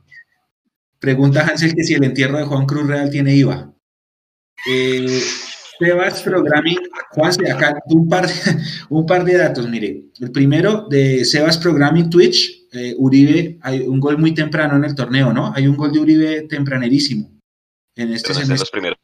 Pregunta 0.99 1.41
Hansel 1.47 1.73
que 1.73 1.83
si 1.83 1.93
el 1.93 2.03
entierro 2.03 2.37
de 2.37 2.43
Juan 2.45 2.65
Cruz 2.65 2.85
Real 2.87 3.09
tiene 3.09 3.33
IVA. 3.35 3.73
Eh, 4.69 5.21
Sebas 5.79 6.21
Programming, 6.21 6.77
Juan, 7.11 7.31
acá 7.51 7.73
un 7.87 8.07
par, 8.07 8.27
un 8.89 9.05
par 9.05 9.23
de 9.25 9.37
datos, 9.37 9.67
mire. 9.67 10.03
El 10.19 10.31
primero 10.31 10.87
de 10.89 11.25
Sebas 11.25 11.57
Programming 11.57 12.09
Twitch, 12.09 12.67
eh, 12.71 12.93
Uribe, 12.97 13.57
hay 13.61 13.79
un 13.81 13.99
gol 13.99 14.17
muy 14.19 14.33
temprano 14.33 14.75
en 14.75 14.83
el 14.85 14.93
torneo, 14.93 15.33
¿no? 15.33 15.51
Hay 15.55 15.67
un 15.67 15.75
gol 15.75 15.91
de 15.91 15.99
Uribe 15.99 16.41
tempranerísimo. 16.43 17.31
En 17.95 18.13
este 18.13 18.33
no 18.33 18.39
es 18.39 18.47
de 18.47 18.57
los 18.57 18.69
primeros 18.71 18.97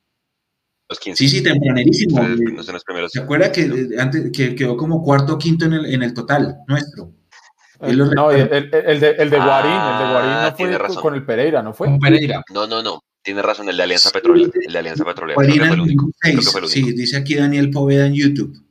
los 0.90 1.00
15. 1.00 1.18
Sí, 1.22 1.28
sí, 1.30 1.44
tempranerísimo. 1.44 2.22
No 2.22 2.34
Eh, 2.34 2.72
los 2.72 2.84
primeros. 2.86 3.12
¿Se 3.12 3.20
acuerda 3.20 3.52
que, 3.52 3.62
eh, 3.64 3.88
antes, 4.00 4.32
que 4.32 4.56
quedó 4.56 4.78
como 4.78 5.04
cuarto 5.04 5.34
o 5.34 5.38
quinto 5.38 5.66
en 5.66 5.74
el, 5.74 5.86
en 5.88 6.02
el 6.04 6.14
total 6.14 6.58
nuestro? 6.68 7.12
No, 7.82 7.88
el, 7.90 8.10
recuerda. 8.10 8.58
el- 8.58 8.70
el 8.74 9.00
de, 9.02 9.10
el 9.12 9.30
de 9.30 9.38
Guarín, 9.38 9.72
el 9.72 9.98
de 10.08 10.14
Guarín 10.14 10.30
Ah, 10.32 10.48
no 10.50 10.56
tiene 10.56 10.74
fue 10.78 10.88
razón. 10.88 11.02
con 11.02 11.16
el 11.16 11.26
Pereira, 11.26 11.62
¿no 11.62 11.74
fue? 11.74 11.88
Con 11.88 12.00
Pereira. 12.00 12.42
No, 12.54 12.66
no, 12.68 12.82
no. 12.82 13.02
Tiene 13.28 13.41
razón, 13.41 13.68
el 13.68 13.76
de 13.76 13.84
Alianza 13.84 14.08
Sí. 14.08 14.14
Petrolera. 14.14 14.52
El 14.66 14.72
de 14.72 14.80
Alianza 14.80 15.04
Petrolera. 15.04 15.36
Creo 15.36 15.52
que 15.52 15.58
Guarina 15.60 15.68
fue 15.68 15.76
el 15.76 15.82
único. 15.82 16.12
Creo 16.18 16.32
que 16.32 16.36
2006. 16.38 16.52
fue 16.54 16.60
el 16.62 16.66
único. 16.66 16.88
Sí, 16.88 16.94
dice 16.95 17.18
aquí 17.18 17.36
Daniel 17.36 17.72
Poveda 17.72 18.06
en 18.06 18.14
YouTube. 18.14 18.64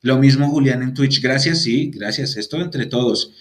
Lo 0.00 0.16
mismo 0.18 0.48
Julián 0.48 0.82
en 0.82 0.94
Twitch. 0.94 1.20
Gracias, 1.20 1.60
sí, 1.60 1.90
gracias. 1.94 2.38
Esto 2.38 2.58
entre 2.62 2.86
todos. 2.86 3.34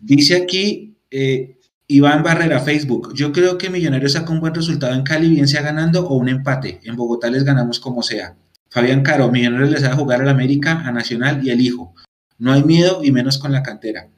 Dice 0.00 0.36
aquí 0.36 0.96
eh, 1.10 1.58
Iván 1.88 2.22
Barrera, 2.22 2.60
Facebook. 2.60 3.14
Yo 3.16 3.32
creo 3.32 3.58
que 3.58 3.68
Millonarios 3.68 4.12
saca 4.12 4.30
un 4.30 4.38
buen 4.38 4.54
resultado 4.54 4.94
en 4.94 5.02
Cali, 5.02 5.28
bien 5.28 5.48
sea 5.48 5.62
ganando 5.62 6.06
o 6.06 6.14
un 6.18 6.28
empate. 6.28 6.78
En 6.84 6.94
Bogotá 6.94 7.28
les 7.28 7.42
ganamos 7.42 7.80
como 7.80 8.04
sea. 8.04 8.36
Fabián 8.68 9.02
Caro, 9.02 9.28
Millonarios 9.32 9.70
les 9.72 9.82
a 9.82 9.96
jugar 9.96 10.20
al 10.20 10.28
América, 10.28 10.82
a 10.86 10.92
Nacional 10.92 11.44
y 11.44 11.50
al 11.50 11.60
Hijo. 11.60 11.96
No 12.38 12.52
hay 12.52 12.62
miedo 12.62 13.02
y 13.02 13.10
menos 13.10 13.38
con 13.38 13.50
la 13.50 13.64
cantera. 13.64 14.08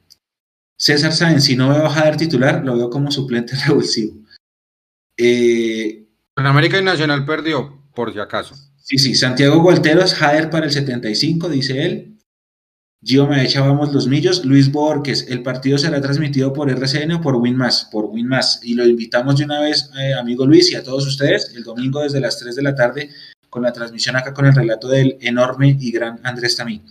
César 0.77 1.13
Sáenz, 1.13 1.45
si 1.45 1.55
no 1.55 1.69
veo 1.69 1.87
a 1.87 1.89
Jader 1.89 2.17
titular, 2.17 2.63
lo 2.63 2.77
veo 2.77 2.91
como 2.91 3.09
suplente 3.09 3.55
revulsivo. 3.67 4.22
Eh, 5.17 6.07
En 6.35 6.45
América 6.45 6.79
y 6.79 6.83
Nacional 6.83 7.25
perdió, 7.25 7.83
por 7.93 8.11
si 8.13 8.19
acaso. 8.19 8.55
Sí, 8.77 8.97
sí, 8.97 9.15
Santiago 9.15 9.61
Gualteros, 9.61 10.13
Jader 10.13 10.49
para 10.49 10.65
el 10.65 10.71
75, 10.71 11.49
dice 11.49 11.85
él. 11.85 12.09
Gio 13.05 13.27
Maecha, 13.27 13.61
vamos 13.61 13.93
los 13.93 14.07
millos. 14.07 14.45
Luis 14.45 14.71
Borges, 14.71 15.27
el 15.29 15.43
partido 15.43 15.77
será 15.77 15.99
transmitido 15.99 16.53
por 16.53 16.69
RCN 16.69 17.13
o 17.13 17.21
por 17.21 17.35
Winmas, 17.35 17.89
por 17.91 18.05
Winmas. 18.05 18.61
Y 18.63 18.75
lo 18.75 18.85
invitamos 18.87 19.37
de 19.37 19.45
una 19.45 19.59
vez, 19.59 19.89
eh, 19.99 20.13
amigo 20.13 20.45
Luis, 20.45 20.71
y 20.71 20.75
a 20.75 20.83
todos 20.83 21.05
ustedes, 21.05 21.53
el 21.55 21.63
domingo 21.63 22.01
desde 22.01 22.21
las 22.21 22.39
3 22.39 22.55
de 22.55 22.61
la 22.61 22.75
tarde, 22.75 23.09
con 23.49 23.63
la 23.63 23.73
transmisión 23.73 24.15
acá 24.15 24.33
con 24.33 24.45
el 24.45 24.55
relato 24.55 24.87
del 24.87 25.17
enorme 25.21 25.77
y 25.79 25.91
gran 25.91 26.19
Andrés 26.23 26.55
Tamí. 26.55 26.81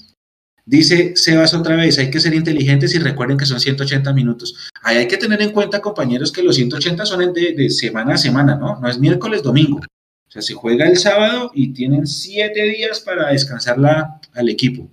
Dice 0.65 1.15
Sebas 1.17 1.55
otra 1.55 1.77
vez, 1.77 1.99
hay 1.99 2.11
que 2.11 2.21
ser 2.21 2.35
inteligentes 2.35 2.95
y 2.95 2.99
recuerden 2.99 3.37
que 3.37 3.47
son 3.47 3.59
180 3.59 4.13
minutos. 4.13 4.71
Ahí 4.83 4.99
hay 4.99 5.09
que 5.09 5.17
tener 5.17 5.43
en 5.43 5.51
cuenta, 5.51 5.81
compañeros, 5.81 6.31
que 6.31 6.43
los 6.43 6.55
180 6.55 7.05
son 7.05 7.33
de, 7.33 7.53
de 7.53 7.71
semana 7.71 8.15
a 8.15 8.19
semana, 8.19 8.55
¿no? 8.55 8.79
No 8.81 8.89
es 8.89 8.99
miércoles, 8.99 9.43
domingo. 9.43 9.79
O 9.79 10.31
sea, 10.31 10.41
se 10.41 10.55
juega 10.55 10.87
el 10.87 10.97
sábado 10.97 11.51
y 11.55 11.73
tienen 11.73 12.07
siete 12.07 12.63
días 12.63 13.01
para 13.01 13.31
descansarla 13.31 14.21
al 14.33 14.49
equipo. 14.49 14.89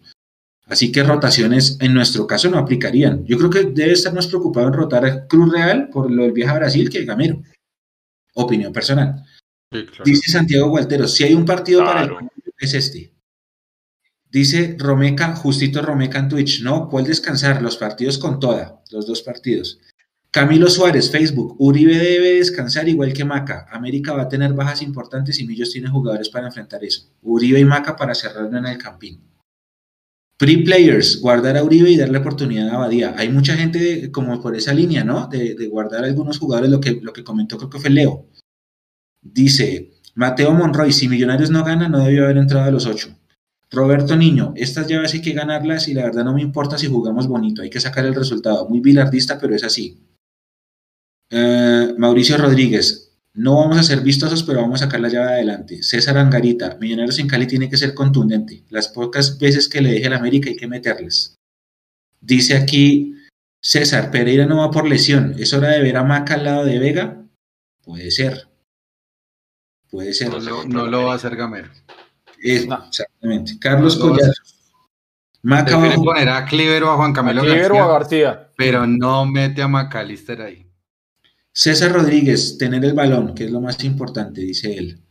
Así 0.66 0.91
que 0.91 1.04
rotaciones 1.04 1.78
en 1.82 1.94
nuestro 1.94 2.28
caso 2.28 2.50
no 2.50 2.58
aplicarían. 2.58 3.26
Yo 3.26 3.38
creo 3.38 3.50
que 3.50 3.64
debe 3.64 3.94
estar 3.94 4.14
más 4.14 4.28
preocupado 4.28 4.68
en 4.68 4.74
rotar 4.74 5.06
a 5.06 5.28
Cruz 5.28 5.52
Real 5.52 5.90
por 5.90 6.12
lo 6.12 6.24
del 6.24 6.32
viaje 6.32 6.52
a 6.52 6.60
Brasil 6.60 6.90
que 6.90 7.06
Gamero. 7.06 7.41
Opinión 8.36 8.72
personal. 8.72 9.24
Dice 10.04 10.32
Santiago 10.32 10.70
Gualtero, 10.70 11.08
si 11.08 11.24
hay 11.24 11.34
un 11.34 11.46
partido 11.46 11.84
para 11.84 12.04
el 12.04 12.12
es 12.60 12.74
este. 12.74 13.14
Dice 14.31 14.76
Romeca, 14.77 15.35
justito 15.35 15.81
Romeca 15.81 16.19
en 16.19 16.30
Twitch, 16.30 16.61
¿no? 16.61 16.88
¿Cuál 16.88 17.06
descansar? 17.06 17.61
Los 17.61 17.77
partidos 17.77 18.19
con 18.19 18.39
toda, 18.39 18.81
los 18.91 19.07
dos 19.07 19.23
partidos. 19.23 19.80
Camilo 20.31 20.69
Suárez, 20.69 21.10
Facebook, 21.10 21.56
Uribe 21.57 21.97
debe 21.97 22.35
descansar 22.35 22.88
igual 22.88 23.14
que 23.14 23.26
Maca. 23.26 23.65
América 23.72 24.14
va 24.14 24.23
a 24.23 24.30
tener 24.30 24.53
bajas 24.53 24.84
importantes 24.84 25.39
y 25.39 25.47
Millos 25.47 25.72
tiene 25.72 25.89
jugadores 25.89 26.30
para 26.30 26.45
enfrentar 26.45 26.84
eso. 26.84 27.10
Uribe 27.23 27.60
y 27.60 27.65
Maca 27.65 27.95
para 27.95 28.14
cerrarlo 28.14 28.56
en 28.56 28.68
el 28.68 28.77
campín. 28.77 29.19
Pre-players, 30.38 31.19
guardar 31.19 31.57
a 31.57 31.64
Uribe 31.64 31.89
y 31.89 31.97
darle 31.97 32.19
oportunidad 32.19 32.69
a 32.69 32.76
Abadía. 32.76 33.15
Hay 33.18 33.30
mucha 33.30 33.57
gente 33.57 34.11
como 34.11 34.39
por 34.39 34.56
esa 34.56 34.72
línea, 34.72 35.03
¿no? 35.03 35.27
De, 35.27 35.68
guardar 35.68 36.03
a 36.03 36.07
algunos 36.07 36.38
jugadores, 36.38 36.69
lo 36.69 36.80
que, 36.80 36.99
lo 37.01 37.11
que 37.11 37.23
comentó 37.23 37.57
creo 37.57 37.72
que 37.72 37.80
fue 37.80 37.89
Leo. 37.89 38.27
Dice, 39.22 39.93
Mateo 40.14 40.53
Monroy, 40.53 40.93
si 40.93 41.10
Millonarios 41.10 41.49
no 41.49 41.64
gana, 41.64 41.89
no 41.89 42.06
debió 42.06 42.26
haber 42.26 42.38
entrado 42.38 42.68
a 42.68 42.72
los 42.72 42.85
ocho. 42.85 43.19
Roberto 43.72 44.16
Niño, 44.16 44.54
estas 44.56 44.88
llaves 44.88 45.14
hay 45.14 45.22
que 45.22 45.34
ganarlas 45.34 45.88
y 45.88 45.94
la 45.94 46.04
verdad 46.04 46.24
no 46.24 46.34
me 46.34 46.41
importa 46.41 46.78
si 46.78 46.88
jugamos 46.88 47.28
bonito, 47.28 47.62
hay 47.62 47.70
que 47.70 47.80
sacar 47.80 48.06
el 48.06 48.16
resultado. 48.16 48.68
Muy 48.68 48.80
bilardista, 48.80 49.38
pero 49.40 49.56
es 49.56 49.64
así. 49.64 50.06
Eh, 51.30 51.94
Mauricio 51.98 52.38
Rodríguez, 52.38 53.14
no 53.34 53.58
vamos 53.58 53.78
a 53.78 53.84
ser 53.84 54.02
vistosos, 54.02 54.44
pero 54.44 54.62
vamos 54.62 54.82
a 54.82 54.86
sacar 54.86 55.00
la 55.00 55.10
llave 55.10 55.34
adelante. 55.34 55.84
César 55.84 56.18
Angarita, 56.18 56.78
Millonarios 56.82 57.20
en 57.20 57.28
Cali 57.28 57.46
tiene 57.46 57.70
que 57.70 57.78
ser 57.78 57.94
contundente. 57.94 58.64
Las 58.70 58.88
pocas 58.88 59.38
veces 59.38 59.70
que 59.70 59.82
le 59.82 59.91
deje 59.91 60.08
el 60.08 60.14
América 60.14 60.50
hay 60.50 60.56
que 60.56 60.68
meterles. 60.68 61.36
Dice 62.22 62.56
aquí 62.58 63.16
César, 63.62 64.10
Pereira 64.10 64.46
no 64.46 64.58
va 64.58 64.72
por 64.72 64.88
lesión. 64.88 65.36
¿Es 65.38 65.54
hora 65.54 65.70
de 65.70 65.82
ver 65.82 65.98
a 65.98 66.04
Maca 66.04 66.36
al 66.36 66.46
lado 66.46 66.66
de 66.66 66.80
Vega? 66.80 67.26
Puede 67.84 68.10
ser. 68.12 68.48
Puede 69.90 70.14
ser. 70.14 70.30
No, 70.68 70.88
lo 70.88 71.04
va 71.04 71.14
a 71.14 71.16
hacer 71.16 71.36
Gamero. 71.36 71.70
Exactamente. 72.41 73.57
Carlos. 73.60 73.99
Maca 75.41 75.78
va 75.78 75.94
a 75.94 75.95
poner 75.95 76.30
a 76.30 76.45
Cliver 76.45 76.84
o 76.84 76.91
a 76.91 76.98
Juan 76.98 77.14
Camilo 77.14 77.44
García, 77.44 77.86
García, 77.86 78.49
pero 78.57 78.86
no 78.86 79.26
mete 79.26 79.61
a 79.61 79.70
Macalister 79.70 80.41
ahí. 80.41 80.66
César 81.53 81.94
Rodríguez, 81.94 82.57
tener 82.57 82.84
el 82.84 82.94
balón, 82.94 83.34
que 83.34 83.45
es 83.45 83.52
lo 83.52 83.61
más 83.61 83.82
importante, 83.84 84.41
dice 84.41 84.76
él. 84.78 85.02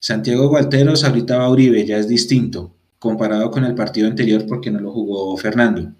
Santiago 0.00 0.48
Gualteros, 0.48 1.04
ahorita 1.04 1.38
va 1.38 1.50
Uribe, 1.50 1.84
ya 1.84 1.98
es 1.98 2.08
distinto, 2.08 2.76
comparado 2.98 3.50
con 3.50 3.64
el 3.64 3.74
partido 3.74 4.06
anterior 4.06 4.46
porque 4.46 4.70
no 4.70 4.80
lo 4.80 4.90
jugó 4.90 5.36
Fernando. 5.36 5.92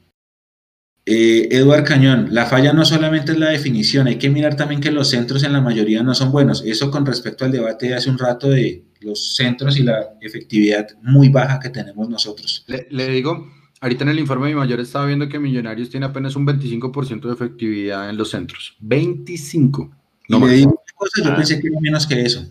Eh, 1.10 1.48
Eduard 1.56 1.84
Cañón, 1.84 2.28
la 2.32 2.44
falla 2.44 2.74
no 2.74 2.84
solamente 2.84 3.32
es 3.32 3.38
la 3.38 3.48
definición, 3.48 4.08
hay 4.08 4.18
que 4.18 4.28
mirar 4.28 4.56
también 4.56 4.78
que 4.78 4.90
los 4.90 5.08
centros 5.08 5.42
en 5.42 5.54
la 5.54 5.62
mayoría 5.62 6.02
no 6.02 6.14
son 6.14 6.30
buenos. 6.30 6.62
Eso 6.66 6.90
con 6.90 7.06
respecto 7.06 7.46
al 7.46 7.50
debate 7.50 7.86
de 7.86 7.94
hace 7.94 8.10
un 8.10 8.18
rato 8.18 8.50
de 8.50 8.84
los 9.00 9.34
centros 9.34 9.78
y 9.78 9.84
la 9.84 10.18
efectividad 10.20 10.86
muy 11.00 11.30
baja 11.30 11.60
que 11.60 11.70
tenemos 11.70 12.10
nosotros. 12.10 12.66
Le, 12.66 13.08
digo, 13.08 13.50
ahorita 13.80 14.04
en 14.04 14.10
el 14.10 14.18
informe 14.18 14.48
de 14.48 14.54
mi 14.54 14.60
mayor 14.60 14.80
estaba 14.80 15.06
viendo 15.06 15.30
que 15.30 15.38
Millonarios 15.38 15.88
tiene 15.88 16.04
apenas 16.04 16.36
un 16.36 16.46
25% 16.46 17.26
de 17.26 17.32
efectividad 17.32 18.10
en 18.10 18.18
los 18.18 18.28
centros. 18.28 18.76
25. 18.80 19.90
No 20.28 20.46
le 20.46 20.52
digo 20.52 20.72
una 20.72 20.92
cosa, 20.94 21.22
yo 21.24 21.32
ah. 21.32 21.36
pensé 21.36 21.58
que 21.58 21.68
era 21.68 21.80
menos 21.80 22.06
que 22.06 22.20
eso. 22.20 22.44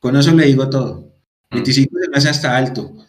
Con 0.00 0.16
eso 0.16 0.34
le 0.34 0.46
digo 0.46 0.70
todo. 0.70 1.12
25 1.50 1.90
mm. 1.92 2.02
se 2.04 2.08
me 2.08 2.16
hace 2.16 2.28
hasta 2.30 2.56
alto. 2.56 3.01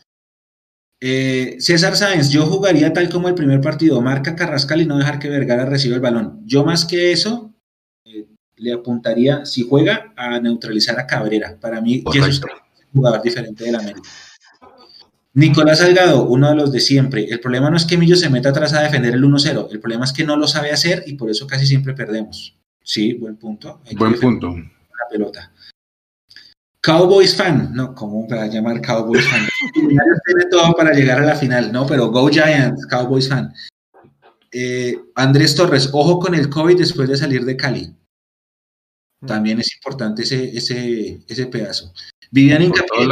Eh, 1.06 1.58
César 1.60 1.98
Sáenz, 1.98 2.30
yo 2.30 2.46
jugaría 2.46 2.94
tal 2.94 3.10
como 3.10 3.28
el 3.28 3.36
primer 3.36 3.60
partido, 3.60 4.02
marca 4.02 4.38
Carrascal 4.38 4.82
y 4.82 4.86
no 4.86 4.98
dejar 4.98 5.20
que 5.20 5.28
Vergara 5.28 5.66
reciba 5.66 5.96
el 5.96 6.02
balón. 6.02 6.40
Yo 6.46 6.64
más 6.64 6.86
que 6.86 7.12
eso, 7.12 7.54
eh, 8.06 8.26
le 8.56 8.72
apuntaría, 8.72 9.46
si 9.46 9.68
juega, 9.68 10.14
a 10.16 10.40
neutralizar 10.40 10.98
a 10.98 11.06
Cabrera. 11.06 11.58
Para 11.60 11.82
mí, 11.82 12.06
es 12.14 12.40
un 12.40 12.50
jugador 12.94 13.22
diferente 13.22 13.66
del 13.66 13.76
América. 13.76 14.10
Nicolás 15.34 15.80
Salgado, 15.80 16.24
uno 16.24 16.48
de 16.52 16.56
los 16.56 16.72
de 16.72 16.80
siempre. 16.80 17.26
El 17.26 17.42
problema 17.42 17.70
no 17.70 17.76
es 17.76 17.84
que 17.84 17.98
Millo 17.98 18.16
se 18.16 18.30
meta 18.30 18.52
atrás 18.52 18.74
a 18.74 18.82
defender 18.82 19.14
el 19.14 19.24
1-0, 19.26 19.68
el 19.72 19.82
problema 19.82 20.06
es 20.06 20.14
que 20.14 20.24
no 20.24 20.38
lo 20.38 20.48
sabe 20.48 20.72
hacer 20.72 21.04
y 21.06 21.16
por 21.16 21.30
eso 21.30 21.46
casi 21.48 21.66
siempre 21.66 21.94
perdemos. 21.94 22.58
Sí, 22.82 23.12
buen 23.16 23.36
punto. 23.36 23.82
buen 23.98 24.18
punto. 24.18 24.56
La 24.56 25.10
pelota. 25.12 25.52
Cowboys 26.84 27.34
fan, 27.34 27.72
no, 27.74 27.96
¿cómo 27.96 28.28
va 28.28 28.44
a 28.44 28.48
llamar 28.48 28.82
Cowboys 28.82 29.26
fan? 29.26 29.48
tiene 29.74 30.46
todo 30.52 30.74
para 30.74 30.92
llegar 30.94 31.20
a 31.20 31.26
la 31.26 31.36
final, 31.36 31.72
no, 31.72 31.88
pero 31.88 32.12
Go 32.12 32.28
Giants, 32.28 32.86
Cowboys 32.88 33.30
fan. 33.30 33.54
Eh, 34.52 35.00
Andrés 35.16 35.56
Torres, 35.56 35.90
ojo 35.94 36.20
con 36.20 36.36
el 36.36 36.50
COVID 36.50 36.78
después 36.78 37.08
de 37.08 37.16
salir 37.16 37.46
de 37.46 37.56
Cali. 37.56 37.96
También 39.26 39.62
es 39.62 39.74
importante 39.76 40.24
ese, 40.24 40.56
ese, 40.56 41.24
ese 41.26 41.46
pedazo. 41.48 41.94
Vivian 42.32 42.62
Incapié, 42.62 43.08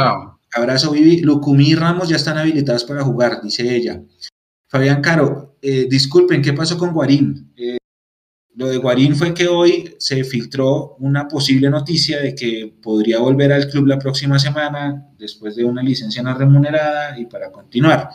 abrazo 0.54 0.90
Vivi. 0.90 1.22
Lucumí 1.22 1.70
y 1.70 1.74
Ramos 1.74 2.10
ya 2.10 2.16
están 2.16 2.36
habilitados 2.36 2.84
para 2.84 3.02
jugar, 3.02 3.40
dice 3.42 3.74
ella. 3.74 4.02
Fabián 4.68 5.00
Caro, 5.00 5.56
eh, 5.62 5.86
disculpen, 5.88 6.42
¿qué 6.42 6.52
pasó 6.52 6.76
con 6.76 6.92
Guarín? 6.92 7.54
Eh, 7.56 7.78
lo 8.54 8.66
de 8.66 8.76
Guarín 8.76 9.16
fue 9.16 9.32
que 9.32 9.48
hoy 9.48 9.94
se 9.98 10.24
filtró 10.24 10.96
una 10.98 11.26
posible 11.26 11.70
noticia 11.70 12.20
de 12.20 12.34
que 12.34 12.74
podría 12.82 13.18
volver 13.18 13.52
al 13.52 13.68
club 13.68 13.86
la 13.86 13.98
próxima 13.98 14.38
semana 14.38 15.08
después 15.18 15.56
de 15.56 15.64
una 15.64 15.82
licencia 15.82 16.22
no 16.22 16.36
remunerada 16.36 17.18
y 17.18 17.26
para 17.26 17.50
continuar. 17.50 18.10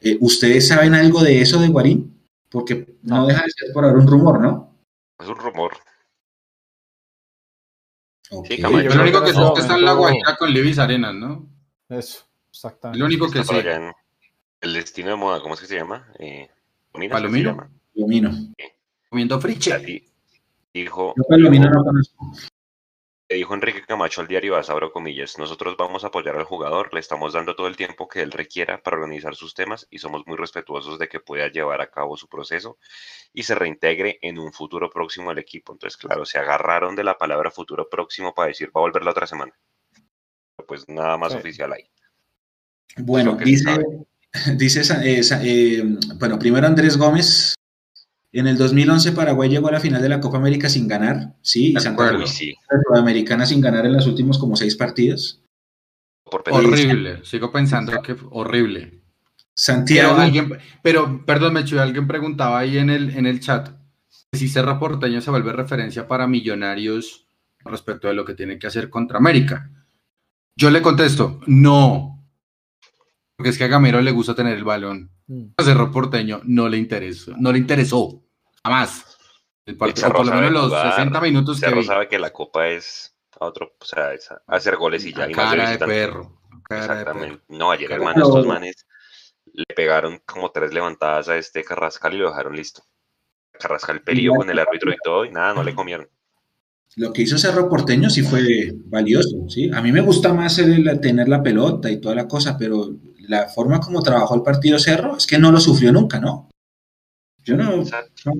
Eh, 0.00 0.16
¿Ustedes 0.20 0.66
saben 0.66 0.94
algo 0.94 1.22
de 1.22 1.40
eso 1.40 1.60
de 1.60 1.68
Guarín? 1.68 2.20
Porque 2.50 2.96
no, 3.02 3.26
deja 3.26 3.44
de 3.44 3.50
ser 3.50 3.72
por 3.72 3.84
ahora 3.84 3.98
un 3.98 4.06
rumor, 4.06 4.40
¿no? 4.40 4.76
Es 5.20 5.28
un 5.28 5.36
rumor. 5.36 5.72
Sí, 8.48 8.56
lo 8.56 8.70
único 8.70 9.22
que 9.22 9.32
sé 9.32 9.40
es 9.40 9.50
que 9.54 9.60
está 9.60 9.76
en 9.76 9.84
la 9.84 9.92
Guajira 9.92 10.36
con 10.36 10.52
Levis 10.52 10.78
Arenas, 10.78 11.14
¿no? 11.14 11.46
Eso, 11.88 12.24
exactamente. 12.50 12.98
Lo 12.98 13.06
único 13.06 13.30
que 13.30 13.44
sé. 13.44 13.92
El 14.60 14.72
destino 14.72 15.10
de 15.10 15.16
moda, 15.16 15.40
¿cómo 15.40 15.54
es 15.54 15.60
que 15.60 15.66
se 15.66 15.76
llama? 15.76 16.08
Eh, 16.18 16.48
Palomino. 17.10 17.68
Palomino 17.94 18.54
comiendo 19.14 19.40
friche. 19.40 20.02
Dijo, 20.74 21.14
dijo 23.28 23.54
Enrique 23.54 23.84
Camacho 23.86 24.22
al 24.22 24.26
diario 24.26 24.56
Asabro 24.56 24.90
Comillas, 24.90 25.38
nosotros 25.38 25.76
vamos 25.78 26.02
a 26.02 26.08
apoyar 26.08 26.34
al 26.34 26.42
jugador, 26.42 26.92
le 26.92 26.98
estamos 26.98 27.32
dando 27.32 27.54
todo 27.54 27.68
el 27.68 27.76
tiempo 27.76 28.08
que 28.08 28.22
él 28.22 28.32
requiera 28.32 28.82
para 28.82 28.96
organizar 28.96 29.36
sus 29.36 29.54
temas 29.54 29.86
y 29.88 30.00
somos 30.00 30.26
muy 30.26 30.36
respetuosos 30.36 30.98
de 30.98 31.06
que 31.06 31.20
pueda 31.20 31.46
llevar 31.46 31.80
a 31.80 31.92
cabo 31.92 32.16
su 32.16 32.26
proceso 32.26 32.76
y 33.32 33.44
se 33.44 33.54
reintegre 33.54 34.18
en 34.20 34.36
un 34.36 34.52
futuro 34.52 34.90
próximo 34.90 35.30
al 35.30 35.38
equipo. 35.38 35.72
Entonces, 35.72 35.96
claro, 35.96 36.24
se 36.24 36.40
agarraron 36.40 36.96
de 36.96 37.04
la 37.04 37.16
palabra 37.16 37.52
futuro 37.52 37.88
próximo 37.88 38.34
para 38.34 38.48
decir 38.48 38.72
va 38.76 38.80
a 38.80 38.86
volver 38.86 39.04
la 39.04 39.12
otra 39.12 39.28
semana. 39.28 39.52
Pues 40.66 40.88
nada 40.88 41.16
más 41.16 41.32
oficial 41.36 41.72
ahí. 41.72 41.88
Bueno, 42.96 43.36
dice, 43.36 43.78
dice 44.56 44.80
eh, 45.04 45.22
eh, 45.40 45.84
bueno, 46.18 46.36
primero 46.36 46.66
Andrés 46.66 46.96
Gómez 46.98 47.54
en 48.40 48.46
el 48.46 48.56
2011 48.56 49.12
Paraguay 49.12 49.48
llegó 49.48 49.68
a 49.68 49.72
la 49.72 49.80
final 49.80 50.02
de 50.02 50.08
la 50.08 50.20
Copa 50.20 50.38
América 50.38 50.68
sin 50.68 50.88
ganar, 50.88 51.34
¿sí? 51.40 51.74
Y 51.76 51.80
Santa 51.80 52.10
Cruz 52.10 52.30
sí. 52.30 52.54
Sudamericana 52.88 53.46
sin 53.46 53.60
ganar 53.60 53.86
en 53.86 53.92
los 53.92 54.06
últimos 54.06 54.38
como 54.38 54.56
seis 54.56 54.76
partidos. 54.76 55.42
horrible, 56.50 57.24
sigo 57.24 57.52
pensando 57.52 58.02
que 58.02 58.16
horrible. 58.30 59.00
Santiago. 59.54 60.16
Pero, 60.82 61.24
perdón, 61.24 61.54
Mechu, 61.54 61.78
alguien 61.78 62.08
preguntaba 62.08 62.58
ahí 62.58 62.78
en 62.78 62.90
el, 62.90 63.16
en 63.16 63.26
el 63.26 63.40
chat 63.40 63.70
si 64.32 64.48
Serra 64.48 64.78
Porteño 64.78 65.20
se 65.20 65.30
vuelve 65.30 65.52
referencia 65.52 66.08
para 66.08 66.26
millonarios 66.26 67.28
respecto 67.64 68.08
de 68.08 68.14
lo 68.14 68.24
que 68.24 68.34
tiene 68.34 68.58
que 68.58 68.66
hacer 68.66 68.90
contra 68.90 69.18
América. 69.18 69.70
Yo 70.56 70.70
le 70.70 70.82
contesto, 70.82 71.40
no. 71.46 72.24
Porque 73.36 73.50
es 73.50 73.58
que 73.58 73.64
a 73.64 73.68
Gamero 73.68 74.00
le 74.00 74.10
gusta 74.10 74.34
tener 74.34 74.56
el 74.56 74.64
balón. 74.64 75.10
Mm. 75.26 75.44
A 75.56 75.62
Cerro 75.62 75.90
Porteño 75.90 76.40
no 76.44 76.68
le 76.68 76.78
interesó, 76.78 77.34
no 77.38 77.52
le 77.52 77.58
interesó. 77.58 78.23
Jamás. 78.64 79.18
El 79.66 79.76
partido, 79.76 80.12
por 80.12 80.26
lo 80.26 80.34
menos 80.34 80.70
los 80.70 80.72
60 80.72 81.20
minutos 81.20 81.58
Cerro 81.58 81.76
que 81.76 81.84
sabe 81.84 82.08
que 82.08 82.18
la 82.18 82.32
copa 82.32 82.68
es 82.68 83.14
a 83.40 83.46
otro, 83.46 83.74
o 83.80 83.84
sea, 83.84 84.12
es 84.12 84.28
hacer 84.46 84.76
goles 84.76 85.04
y 85.04 85.12
ya. 85.12 85.28
Y 85.28 85.32
cara 85.32 85.70
de 85.70 85.78
perro. 85.78 86.40
Exactamente. 86.68 87.42
No, 87.48 87.70
ayer, 87.70 87.90
hermano, 87.92 88.24
estos 88.24 88.46
manes 88.46 88.86
le 89.52 89.74
pegaron 89.74 90.20
como 90.26 90.50
tres 90.50 90.72
levantadas 90.72 91.28
a 91.28 91.36
este 91.36 91.62
Carrascal 91.62 92.14
y 92.14 92.18
lo 92.18 92.28
dejaron 92.28 92.56
listo. 92.56 92.82
Carrascal 93.52 94.02
peleó 94.02 94.34
con 94.34 94.50
el 94.50 94.58
árbitro 94.58 94.90
y 94.90 94.96
todo 95.02 95.24
y 95.24 95.30
nada, 95.30 95.54
no 95.54 95.62
le 95.62 95.74
comieron. 95.74 96.08
Lo 96.96 97.12
que 97.12 97.22
hizo 97.22 97.38
Cerro 97.38 97.68
Porteño 97.68 98.08
sí 98.10 98.22
fue 98.22 98.72
valioso, 98.86 99.48
¿sí? 99.48 99.70
A 99.72 99.80
mí 99.80 99.92
me 99.92 100.00
gusta 100.00 100.32
más 100.32 100.58
el, 100.58 101.00
tener 101.00 101.28
la 101.28 101.42
pelota 101.42 101.90
y 101.90 102.00
toda 102.00 102.14
la 102.14 102.28
cosa, 102.28 102.56
pero 102.56 102.96
la 103.18 103.48
forma 103.48 103.80
como 103.80 104.02
trabajó 104.02 104.34
el 104.34 104.42
partido 104.42 104.78
Cerro 104.78 105.16
es 105.16 105.26
que 105.26 105.38
no 105.38 105.50
lo 105.50 105.60
sufrió 105.60 105.92
nunca, 105.92 106.20
¿no? 106.20 106.48
Yo 107.44 107.56
no, 107.56 107.76
no 107.76 107.84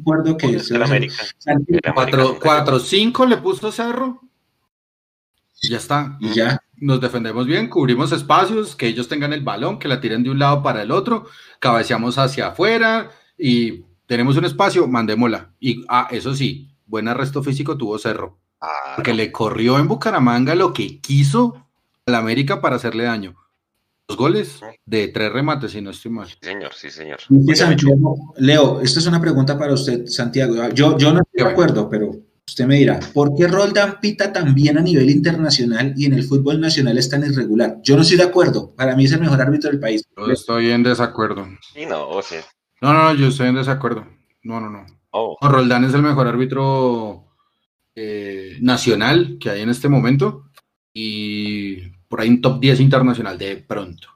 acuerdo 0.00 0.36
que... 0.36 0.58
4-5 0.58 3.28
le 3.28 3.36
puso 3.36 3.70
Cerro. 3.70 4.20
Y 5.62 5.70
ya 5.70 5.76
está. 5.76 6.18
Y 6.20 6.34
ya. 6.34 6.60
nos 6.76 7.00
defendemos 7.00 7.46
bien, 7.46 7.68
cubrimos 7.68 8.12
espacios, 8.12 8.76
que 8.76 8.86
ellos 8.86 9.08
tengan 9.08 9.32
el 9.32 9.42
balón, 9.42 9.78
que 9.78 9.88
la 9.88 10.00
tiren 10.00 10.22
de 10.22 10.30
un 10.30 10.38
lado 10.38 10.62
para 10.62 10.82
el 10.82 10.90
otro, 10.90 11.26
cabeceamos 11.58 12.18
hacia 12.18 12.48
afuera 12.48 13.10
y 13.38 13.84
tenemos 14.06 14.36
un 14.36 14.44
espacio, 14.44 14.86
mandémosla. 14.86 15.52
Y 15.60 15.84
ah, 15.88 16.08
eso 16.10 16.34
sí, 16.34 16.70
buen 16.86 17.08
arresto 17.08 17.42
físico 17.42 17.76
tuvo 17.76 17.98
Cerro, 17.98 18.38
Ah, 18.60 18.94
porque 18.96 19.12
le 19.12 19.30
corrió 19.30 19.78
en 19.78 19.88
Bucaramanga 19.88 20.54
lo 20.54 20.72
que 20.72 20.98
quiso 21.00 21.66
al 22.06 22.14
América 22.14 22.62
para 22.62 22.76
hacerle 22.76 23.04
daño. 23.04 23.34
Dos 24.06 24.18
goles 24.18 24.60
de 24.84 25.08
tres 25.08 25.32
remates, 25.32 25.72
si 25.72 25.80
no 25.80 25.90
estoy 25.90 26.10
mal. 26.10 26.28
sí, 26.28 26.36
señor, 26.42 26.74
sí, 26.74 26.90
señor. 26.90 27.18
Leo, 28.36 28.80
esta 28.82 29.00
es 29.00 29.06
una 29.06 29.20
pregunta 29.20 29.58
para 29.58 29.72
usted, 29.72 30.06
Santiago. 30.06 30.54
Yo, 30.74 30.98
yo 30.98 31.12
no 31.12 31.20
estoy 31.20 31.42
de 31.44 31.50
acuerdo, 31.50 31.88
pero 31.88 32.10
usted 32.46 32.66
me 32.66 32.76
dirá, 32.76 33.00
¿por 33.14 33.34
qué 33.34 33.48
Roldán 33.48 34.00
pita 34.02 34.30
tan 34.30 34.54
bien 34.54 34.76
a 34.76 34.82
nivel 34.82 35.08
internacional 35.08 35.94
y 35.96 36.04
en 36.04 36.12
el 36.12 36.22
fútbol 36.24 36.60
nacional 36.60 36.98
es 36.98 37.08
tan 37.08 37.24
irregular? 37.24 37.78
Yo 37.82 37.96
no 37.96 38.02
estoy 38.02 38.18
de 38.18 38.24
acuerdo. 38.24 38.74
Para 38.76 38.94
mí 38.94 39.06
es 39.06 39.12
el 39.12 39.20
mejor 39.20 39.40
árbitro 39.40 39.70
del 39.70 39.80
país. 39.80 40.04
Yo 40.16 40.30
estoy 40.30 40.70
en 40.70 40.82
desacuerdo. 40.82 41.48
Sí, 41.72 41.86
no, 41.86 42.06
o 42.06 42.20
sea, 42.20 42.42
No, 42.82 42.92
no, 42.92 43.04
no, 43.04 43.14
yo 43.14 43.28
estoy 43.28 43.48
en 43.48 43.54
desacuerdo. 43.54 44.06
No, 44.42 44.60
no, 44.60 44.68
no. 44.68 44.84
oh, 45.12 45.38
No, 45.40 45.48
Roldán 45.48 45.84
es 45.84 45.94
el 45.94 46.02
mejor 46.02 46.26
árbitro 46.26 47.24
eh, 47.94 48.58
nacional 48.60 49.38
que 49.40 49.48
hay 49.48 49.62
en 49.62 49.70
este 49.70 49.88
momento 49.88 50.50
y 50.92 51.93
por 52.14 52.20
ahí 52.20 52.28
un 52.28 52.40
top 52.40 52.60
10 52.60 52.78
internacional 52.78 53.36
de 53.36 53.56
pronto. 53.56 54.06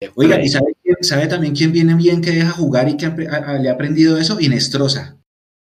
De 0.00 0.10
Oiga. 0.14 0.40
¿y 0.42 0.48
sabe, 0.48 1.26
también 1.26 1.54
quién 1.54 1.72
viene 1.72 1.94
bien, 1.94 2.22
que 2.22 2.30
deja 2.30 2.48
jugar 2.52 2.88
y 2.88 2.96
que 2.96 3.06
apre- 3.06 3.28
a- 3.30 3.50
a- 3.50 3.58
le 3.58 3.68
ha 3.68 3.74
aprendido 3.74 4.16
eso? 4.16 4.40
Inestrosa. 4.40 5.18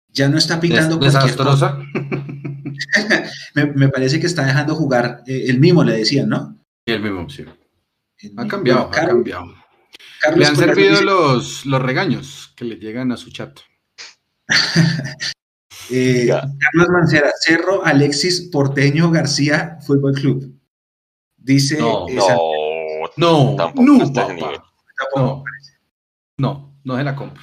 Ya 0.09 0.28
no 0.28 0.36
está 0.36 0.59
pitando 0.59 0.97
Des- 0.97 1.12
desastrosa. 1.12 1.78
Me, 3.55 3.66
me 3.66 3.88
parece 3.88 4.18
que 4.18 4.26
está 4.26 4.44
dejando 4.44 4.74
jugar 4.74 5.22
eh, 5.28 5.44
el 5.47 5.60
mismo, 5.60 5.84
le 5.84 5.92
decían, 5.97 6.28
¿no? 6.28 6.59
El 6.86 7.01
mismo, 7.02 7.30
sí. 7.30 7.44
El 8.18 8.32
Ha 8.36 8.48
cambiado, 8.48 8.80
ha 8.80 8.90
Carlos- 8.90 9.14
cambiado. 9.14 9.55
Carlos 10.20 10.40
Le 10.40 10.47
han 10.47 10.56
servido 10.56 10.90
dice, 10.90 11.05
los, 11.05 11.66
los 11.66 11.80
regaños 11.82 12.52
que 12.56 12.64
le 12.64 12.76
llegan 12.78 13.12
a 13.12 13.16
su 13.16 13.30
chat. 13.30 13.60
eh. 15.90 16.26
Carlos 16.28 16.88
Mancera, 16.90 17.30
Cerro, 17.40 17.84
Alexis, 17.84 18.48
Porteño, 18.51 19.09
García, 19.12 19.78
Fútbol 19.86 20.14
Club. 20.14 20.59
Dice 21.42 21.78
No, 21.78 22.06
eh, 22.08 22.14
no, 23.16 23.50
No, 23.50 23.56
Tampoco 23.56 23.82
no, 23.82 24.12
papá. 24.12 24.32
nivel. 24.32 24.56
tampoco. 24.96 25.16
No, 25.16 25.44
no, 26.38 26.74
no 26.84 26.96
se 26.96 27.04
la 27.04 27.16
compro. 27.16 27.42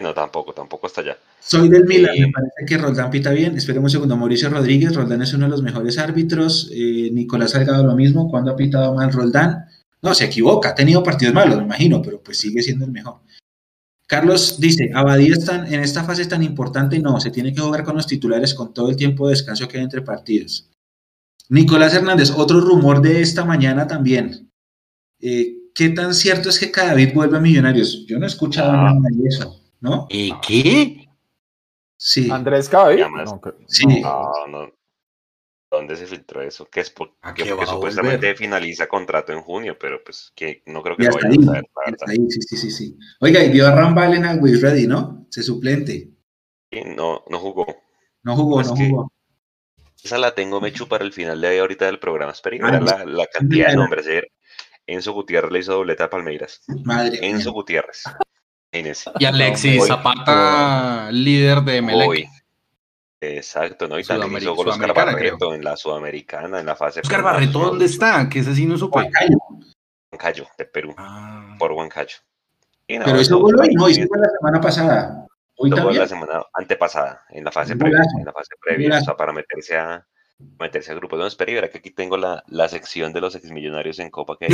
no, 0.00 0.12
tampoco, 0.12 0.52
tampoco 0.52 0.86
hasta 0.86 1.00
allá. 1.00 1.16
Soy 1.40 1.68
del 1.68 1.84
Milan, 1.86 2.14
Sí. 2.14 2.20
me 2.22 2.32
parece 2.32 2.64
que 2.66 2.78
Roldán 2.78 3.10
pita 3.10 3.30
bien. 3.30 3.56
Esperemos 3.56 3.84
un 3.88 3.90
segundo. 3.90 4.16
Mauricio 4.16 4.48
Rodríguez, 4.50 4.94
Roldán 4.94 5.22
es 5.22 5.32
uno 5.34 5.44
de 5.44 5.50
los 5.50 5.62
mejores 5.62 5.98
árbitros. 5.98 6.70
Eh, 6.72 7.10
Nicolás 7.12 7.52
Salgado 7.52 7.84
lo 7.84 7.94
mismo. 7.94 8.28
¿Cuándo 8.30 8.50
ha 8.52 8.56
pitado 8.56 8.94
mal 8.94 9.12
Roldán? 9.12 9.66
No, 10.02 10.14
se 10.14 10.24
equivoca. 10.24 10.70
Ha 10.70 10.74
tenido 10.74 11.02
partidos 11.02 11.34
malos, 11.34 11.56
me 11.58 11.64
imagino, 11.64 12.02
pero 12.02 12.20
pues 12.22 12.38
sigue 12.38 12.60
siendo 12.62 12.84
el 12.84 12.92
mejor. 12.92 13.20
Carlos 14.06 14.60
dice, 14.60 14.90
Abadía 14.94 15.32
están 15.32 15.72
en 15.72 15.80
esta 15.80 16.04
fase 16.04 16.26
tan 16.26 16.42
importante, 16.42 16.98
no, 16.98 17.18
se 17.20 17.30
tiene 17.30 17.54
que 17.54 17.60
jugar 17.62 17.84
con 17.84 17.96
los 17.96 18.06
titulares 18.06 18.52
con 18.54 18.74
todo 18.74 18.90
el 18.90 18.96
tiempo 18.96 19.26
de 19.26 19.32
descanso 19.32 19.66
que 19.66 19.78
hay 19.78 19.84
entre 19.84 20.02
partidos. 20.02 20.68
Nicolás 21.48 21.94
Hernández, 21.94 22.30
otro 22.30 22.60
rumor 22.60 23.00
de 23.02 23.20
esta 23.20 23.44
mañana 23.44 23.86
también. 23.86 24.50
Eh, 25.20 25.56
¿Qué 25.74 25.88
tan 25.90 26.14
cierto 26.14 26.48
es 26.50 26.58
que 26.58 26.70
Cadavid 26.70 27.12
vuelve 27.14 27.36
a 27.36 27.40
Millonarios? 27.40 28.04
Yo 28.06 28.18
no 28.18 28.24
he 28.24 28.28
escuchado 28.28 28.70
Ah. 28.72 28.92
nada 28.94 29.00
de 29.10 29.28
eso, 29.28 29.60
¿no? 29.80 30.06
¿Y 30.08 30.32
qué? 30.40 31.08
Sí. 31.96 32.30
Andrés 32.30 32.68
Cadavid. 32.68 33.04
No, 33.24 33.40
Sí. 33.66 33.86
No, 34.02 34.46
no. 34.48 34.72
¿Dónde 35.70 35.96
se 35.96 36.06
filtró 36.06 36.40
eso? 36.40 36.66
Que 36.66 36.80
es 36.80 36.90
por- 36.90 37.16
¿A 37.22 37.34
que 37.34 37.42
qué 37.42 37.50
porque 37.50 37.66
supuestamente 37.66 38.36
finaliza 38.36 38.86
contrato 38.86 39.32
en 39.32 39.40
junio, 39.40 39.76
pero 39.78 40.04
pues 40.04 40.30
que 40.36 40.62
no 40.66 40.82
creo 40.84 40.96
que 40.96 41.04
lo 41.06 41.14
vayan 41.14 41.32
ahí, 41.32 41.38
a 41.48 41.90
está 41.90 42.10
ahí, 42.10 42.30
sí, 42.30 42.40
sí, 42.42 42.56
sí, 42.56 42.70
sí. 42.70 42.98
Oiga, 43.20 43.42
y 43.42 43.50
vio 43.50 43.66
a 43.66 43.72
Rambal 43.74 44.14
en 44.14 44.24
Always 44.24 44.62
Ready, 44.62 44.86
¿no? 44.86 45.26
Se 45.30 45.42
suplente. 45.42 46.12
Sí, 46.70 46.80
No, 46.96 47.24
no 47.28 47.38
jugó. 47.40 47.66
No 48.22 48.36
jugó, 48.36 48.60
Es 48.60 48.68
no 48.68 48.74
que- 48.74 48.88
jugó. 48.88 49.12
Esa 50.04 50.18
la 50.18 50.34
tengo 50.34 50.60
mechu 50.60 50.86
para 50.86 51.02
el 51.04 51.12
final 51.12 51.40
de 51.40 51.58
ahorita 51.58 51.86
del 51.86 51.98
programa. 51.98 52.32
Espera, 52.32 52.56
y 52.56 52.60
Ah, 52.62 52.78
la, 52.80 53.04
la 53.06 53.26
cantidad 53.26 53.68
de 53.70 53.76
nombres. 53.76 54.06
Ayer 54.06 54.30
Enzo 54.86 55.12
Gutiérrez 55.12 55.50
le 55.50 55.58
hizo 55.60 55.72
dobleta 55.72 56.04
a 56.04 56.10
Palmeiras. 56.10 56.62
Madre 56.84 57.12
mía. 57.18 57.30
Enzo 57.30 57.52
Gutiérrez. 57.52 58.04
Y 59.18 59.24
Alexis 59.24 59.80
Hoy- 59.80 59.88
Zapata, 59.88 61.08
líder 61.10 61.62
de 61.62 61.80
Melec. 61.80 62.08
Hoy. 62.08 62.28
Exacto, 63.20 63.88
¿no? 63.88 63.98
Y 63.98 64.04
también 64.04 64.42
hizo 64.42 64.54
con 64.54 64.68
Oscar 64.68 64.88
Sudamericana, 64.90 65.12
Barreto 65.12 65.54
en 65.54 65.64
la 65.64 65.76
Sudamericana, 65.76 66.60
en 66.60 66.66
la 66.66 66.76
fase 66.76 67.00
Oscar. 67.00 67.22
Barreto, 67.22 67.58
¿dónde 67.60 67.86
está? 67.86 68.28
Que 68.28 68.40
ese 68.40 68.54
sí 68.54 68.66
no 68.66 68.76
supe. 68.76 68.98
Huancayo. 68.98 69.38
Huancayo, 70.12 70.46
de 70.58 70.64
Perú, 70.66 70.94
Ah, 70.98 71.56
por 71.58 71.72
Huancayo. 71.72 72.16
Y 72.86 72.98
no, 72.98 73.06
Pero 73.06 73.18
eso 73.20 73.36
no, 73.36 73.40
gol 73.40 73.58
hoy, 73.60 73.70
no, 73.74 73.86
ahí 73.86 73.92
hizo 73.92 74.14
la 74.16 74.28
semana 74.38 74.60
pasada. 74.60 75.23
Hoy 75.56 75.70
Lo 75.70 75.76
también. 75.76 76.00
la 76.00 76.08
semana 76.08 76.42
antepasada, 76.54 77.22
en 77.30 77.44
la 77.44 77.52
fase 77.52 77.76
previa, 77.76 78.00
en 78.18 78.24
la 78.24 78.32
fase 78.32 78.50
o 78.54 79.04
sea, 79.04 79.16
para 79.16 79.32
meterse 79.32 79.76
a 79.76 80.04
meterse 80.58 80.92
a 80.92 80.94
grupos. 80.96 81.18
No, 81.18 81.26
espera 81.26 81.52
y 81.52 81.54
verá 81.54 81.70
que 81.70 81.78
aquí 81.78 81.90
tengo 81.90 82.16
la, 82.16 82.42
la 82.48 82.68
sección 82.68 83.12
de 83.12 83.20
los 83.20 83.34
exmillonarios 83.36 83.98
en 84.00 84.10
Copa, 84.10 84.36
que 84.38 84.46
hay 84.46 84.52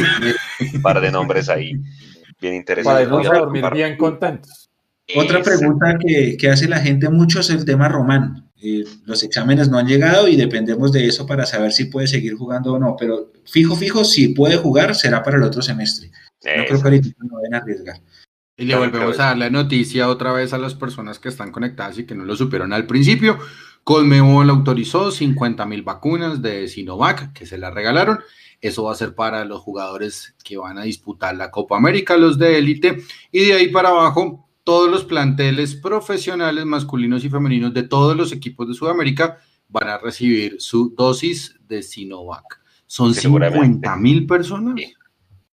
un 0.75 0.83
par 0.83 1.01
de 1.01 1.11
nombres 1.11 1.49
ahí 1.49 1.73
bien 2.41 2.65
Para 2.83 3.03
interesantes. 3.03 3.03
irnos 3.05 3.19
Voy 3.19 3.27
a 3.27 3.31
a 3.31 3.39
dormir 3.41 3.71
bien 3.73 3.97
contentos. 3.97 4.71
Otra 5.17 5.43
pregunta 5.43 5.97
que, 5.99 6.37
que 6.39 6.49
hace 6.49 6.69
la 6.69 6.79
gente 6.79 7.09
mucho 7.09 7.41
es 7.41 7.51
el 7.51 7.65
tema 7.65 7.89
Román. 7.89 8.51
Eh, 8.63 8.85
los 9.07 9.23
exámenes 9.23 9.69
no 9.71 9.79
han 9.79 9.89
llegado 9.89 10.29
y 10.29 10.37
dependemos 10.37 10.93
de 10.93 11.07
eso 11.07 11.27
para 11.27 11.47
saber 11.47 11.73
si 11.73 11.87
puede 11.87 12.07
seguir 12.07 12.35
jugando 12.35 12.75
o 12.75 12.79
no. 12.79 12.95
Pero 12.99 13.33
fijo, 13.45 13.75
fijo, 13.75 14.05
si 14.05 14.29
puede 14.29 14.57
jugar, 14.57 14.95
será 14.95 15.23
para 15.23 15.39
el 15.39 15.43
otro 15.43 15.63
semestre. 15.63 16.11
No 16.45 16.65
creo 16.67 16.81
que 16.81 16.89
ahorita 16.89 17.09
no 17.19 17.37
vayan 17.37 17.55
a 17.55 17.59
arriesgar. 17.59 17.97
Y 18.61 18.67
le 18.67 18.77
volvemos 18.77 19.19
a 19.19 19.25
dar 19.25 19.39
la 19.39 19.49
noticia 19.49 20.11
otra 20.11 20.33
vez 20.33 20.53
a 20.53 20.59
las 20.59 20.75
personas 20.75 21.19
que 21.19 21.31
están 21.31 21.51
conectadas 21.51 21.99
y 21.99 22.05
que 22.05 22.15
no 22.15 22.27
lo 22.27 22.37
supieron 22.37 22.75
al 22.75 22.87
principio. 22.87 23.39
Colmebol 23.85 24.51
autorizó 24.51 25.11
50 25.11 25.65
mil 25.65 25.83
vacunas 25.83 26.43
de 26.43 26.69
Sinovac 26.69 27.33
que 27.33 27.47
se 27.47 27.57
las 27.57 27.73
regalaron. 27.73 28.19
Eso 28.61 28.85
va 28.85 28.93
a 28.93 28.97
ser 28.97 29.15
para 29.15 29.47
los 29.47 29.61
jugadores 29.61 30.35
que 30.45 30.59
van 30.59 30.77
a 30.77 30.83
disputar 30.83 31.35
la 31.37 31.51
Copa 31.51 31.79
América, 31.79 32.19
los 32.19 32.39
de 32.39 32.59
élite. 32.59 33.03
Y 33.33 33.47
de 33.47 33.55
ahí 33.55 33.69
para 33.69 33.89
abajo, 33.89 34.47
todos 34.63 34.91
los 34.91 35.07
planteles 35.07 35.75
profesionales 35.75 36.67
masculinos 36.67 37.25
y 37.25 37.31
femeninos 37.31 37.73
de 37.73 37.85
todos 37.85 38.15
los 38.15 38.31
equipos 38.31 38.69
de 38.69 38.75
Sudamérica 38.75 39.39
van 39.71 39.89
a 39.89 39.97
recibir 39.97 40.57
su 40.59 40.95
dosis 40.95 41.59
de 41.67 41.83
Sinovac. 41.83 42.61
Son 42.87 43.15
Sí, 43.15 43.23
seguramente. 43.23 43.67
50 43.67 43.97
mil 43.97 44.27
personas. 44.27 44.75
Sí. 44.77 44.93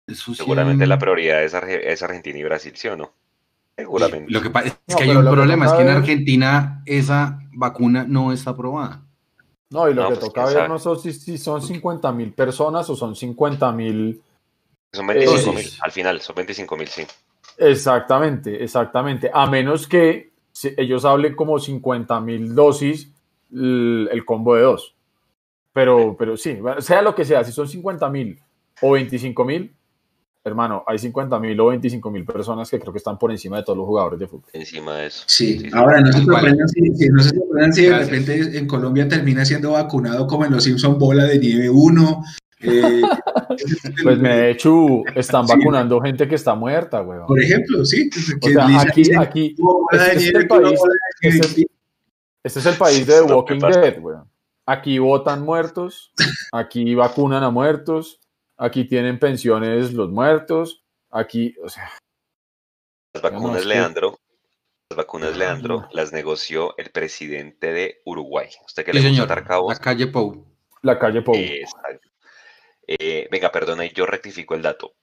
Seguramente 0.07 0.83
es- 0.83 0.89
la 0.89 0.97
prioridad 0.99 1.43
es, 1.43 1.53
Arge- 1.53 1.81
es 1.83 2.01
Argentina 2.01 2.39
y 2.39 2.43
Brasil, 2.43 2.73
¿sí 2.75 2.87
o 2.87 2.95
no? 2.95 3.11
Seguramente. 3.75 4.31
Lo 4.31 4.41
que 4.41 4.49
pasa 4.49 4.67
es 4.67 4.77
No, 4.87 4.95
que 4.97 5.03
hay 5.03 5.09
un 5.11 5.23
que 5.25 5.29
problema, 5.31 5.65
es 5.65 5.73
que 5.73 5.81
en 5.81 5.87
ver- 5.87 5.97
Argentina 5.97 6.81
esa 6.85 7.39
vacuna 7.53 8.05
no 8.07 8.31
está 8.31 8.51
aprobada. 8.51 9.03
No, 9.69 9.89
y 9.89 9.93
lo 9.93 10.03
No, 10.03 10.09
que 10.09 10.15
pues, 10.15 10.25
toca 10.27 10.45
ver 10.45 10.53
sabe. 10.53 10.69
no 10.69 10.79
son 10.79 10.99
si, 10.99 11.11
si 11.11 11.37
son 11.37 11.61
50 11.61 12.11
mil 12.13 12.31
personas 12.31 12.89
o 12.89 12.95
son 12.95 13.15
50 13.15 13.71
mil. 13.73 14.21
Son 14.93 15.05
25 15.05 15.51
mil, 15.51 15.55
Dosis. 15.65 15.79
al 15.83 15.91
final, 15.91 16.21
son 16.21 16.35
25 16.37 16.77
mil, 16.77 16.87
sí. 16.87 17.05
Exactamente, 17.57 18.63
exactamente. 18.63 19.29
A 19.33 19.45
menos 19.47 19.87
que 19.87 20.31
si- 20.53 20.73
ellos 20.77 21.03
hablen 21.05 21.35
como 21.35 21.59
50 21.59 22.19
mil 22.21 22.55
dosis 22.55 23.09
el, 23.53 24.09
el 24.11 24.23
combo 24.25 24.55
de 24.55 24.61
dos. 24.61 24.95
Pero, 25.73 26.15
pero 26.17 26.37
sí, 26.37 26.57
sea 26.79 27.01
lo 27.01 27.13
que 27.13 27.25
sea, 27.25 27.43
si 27.43 27.51
son 27.51 27.67
50 27.67 28.09
mil 28.09 28.39
o 28.81 28.91
25 28.91 29.43
mil, 29.45 29.75
hermano, 30.47 30.83
hay 30.87 30.97
50 30.97 31.39
mil 31.39 31.59
o 31.59 31.67
25 31.67 32.09
mil 32.11 32.25
personas 32.25 32.69
que 32.69 32.79
creo 32.79 32.91
que 32.91 32.97
están 32.97 33.17
por 33.19 33.31
encima 33.31 33.57
de 33.57 33.63
todos 33.63 33.77
los 33.77 33.85
jugadores 33.85 34.19
de 34.19 34.27
fútbol. 34.27 34.49
Encima 34.53 34.95
de 34.95 35.07
eso. 35.07 35.23
Sí, 35.27 35.69
ahora 35.73 36.01
no 36.01 36.11
se 36.11 36.23
sorprendan 36.23 36.67
si, 36.69 36.81
si- 36.95 37.09
no 37.09 37.21
se 37.23 37.29
sorprendan 37.29 37.73
si 37.73 37.81
de 37.83 37.97
repente 37.97 38.57
en 38.57 38.67
Colombia 38.67 39.07
termina 39.07 39.45
siendo 39.45 39.71
vacunado 39.71 40.25
como 40.27 40.45
en 40.45 40.51
los 40.53 40.63
Simpson 40.63 40.97
bola 40.97 41.25
de 41.25 41.39
nieve 41.39 41.69
1. 41.69 42.23
eh, 42.61 43.01
Pues 44.03 44.21
de 44.21 44.51
hecho 44.51 45.03
están 45.15 45.47
Sí. 45.47 45.53
vacunando 45.55 45.99
gente 46.01 46.27
que 46.27 46.35
está 46.35 46.53
muerta, 46.55 47.01
weón. 47.01 47.25
Por 47.27 47.41
ejemplo, 47.41 47.85
sí. 47.85 48.09
O 48.41 48.45
que 48.45 48.53
sea, 48.53 48.65
dicen- 48.67 48.89
aquí, 48.89 49.15
aquí, 49.15 49.55
"Tuvo 49.55 49.81
bola 49.91 50.03
de 50.03 50.09
este 50.09 50.17
es 50.17 50.23
nieve, 50.23 50.39
el 50.39 50.47
tuvo 50.47 50.61
país, 50.61 50.79
bola 50.79 50.93
de 50.93 51.29
nieve". 51.29 51.45
este 51.45 51.61
es- 51.61 51.67
Este 52.43 52.59
es 52.59 52.65
el 52.65 52.75
país 52.75 53.05
de 53.07 53.13
The 53.25 53.33
Walking 53.33 53.59
me. 53.61 53.69
Dead, 53.71 53.99
weón. 54.01 54.23
Aquí 54.65 54.99
votan 54.99 55.43
muertos, 55.43 56.11
aquí 56.51 56.93
vacunan 56.93 57.43
a 57.43 57.49
muertos, 57.49 58.19
aquí 58.57 58.85
tienen 58.85 59.19
pensiones 59.19 59.93
los 59.93 60.09
muertos, 60.09 60.83
aquí, 61.09 61.55
o 61.63 61.69
sea, 61.69 61.91
Las 63.13 63.23
vacunas, 63.23 63.61
que- 63.61 63.67
Leandro, 63.67 64.19
las 64.89 64.97
vacunas, 64.97 65.31
Ah, 65.33 65.37
Leandro, 65.37 65.81
no. 65.81 65.89
las 65.91 66.11
negoció 66.13 66.77
el 66.77 66.91
presidente 66.91 67.71
de 67.73 68.01
Uruguay. 68.05 68.49
¿Usted 68.65 68.85
que 68.85 68.91
Sí, 68.93 68.99
le 68.99 69.09
gusta 69.09 69.23
señor. 69.35 69.47
cabos? 69.47 69.73
La 69.73 69.79
calle 69.79 70.07
Pou. 70.07 70.45
la 70.83 70.99
calle 70.99 71.21
Pou. 71.21 71.35
Eh, 72.87 73.27
venga, 73.31 73.51
perdona, 73.51 73.85
yo 73.85 74.05
rectifico 74.05 74.55
el 74.55 74.61
dato. 74.61 74.93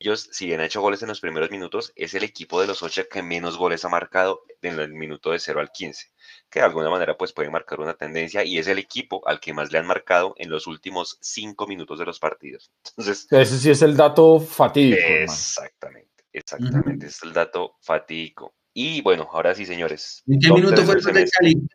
ellos, 0.00 0.28
si 0.32 0.44
bien 0.46 0.60
ha 0.60 0.66
hecho 0.66 0.82
goles 0.82 1.00
en 1.02 1.08
los 1.08 1.20
primeros 1.20 1.50
minutos, 1.50 1.92
es 1.96 2.12
el 2.12 2.24
equipo 2.24 2.60
de 2.60 2.66
los 2.66 2.82
ocho 2.82 3.04
que 3.10 3.22
menos 3.22 3.56
goles 3.56 3.86
ha 3.86 3.88
marcado 3.88 4.42
en 4.60 4.78
el 4.78 4.92
minuto 4.92 5.30
de 5.30 5.38
0 5.38 5.60
al 5.60 5.70
15, 5.72 6.08
que 6.54 6.60
de 6.60 6.66
alguna 6.66 6.88
manera 6.88 7.18
pues 7.18 7.32
pueden 7.32 7.50
marcar 7.50 7.80
una 7.80 7.94
tendencia 7.94 8.44
y 8.44 8.58
es 8.58 8.68
el 8.68 8.78
equipo 8.78 9.26
al 9.26 9.40
que 9.40 9.52
más 9.52 9.72
le 9.72 9.78
han 9.78 9.88
marcado 9.88 10.36
en 10.38 10.50
los 10.50 10.68
últimos 10.68 11.18
cinco 11.20 11.66
minutos 11.66 11.98
de 11.98 12.04
los 12.04 12.20
partidos. 12.20 12.70
Entonces, 12.96 13.26
ese 13.28 13.58
sí 13.58 13.70
es 13.70 13.82
el 13.82 13.96
dato 13.96 14.38
fatídico. 14.38 15.00
Exactamente, 15.04 16.24
exactamente, 16.32 17.06
uh 17.06 17.08
-huh. 17.08 17.10
es 17.10 17.22
el 17.24 17.32
dato 17.32 17.74
fatídico. 17.80 18.54
Y 18.72 19.02
bueno, 19.02 19.28
ahora 19.32 19.52
sí, 19.52 19.66
señores. 19.66 20.22
¿En 20.28 20.38
qué 20.38 20.52
minuto 20.52 20.84
fue 20.84 20.94
el 20.94 21.02
gol 21.02 21.14
del 21.14 21.30
Cali? 21.30 21.68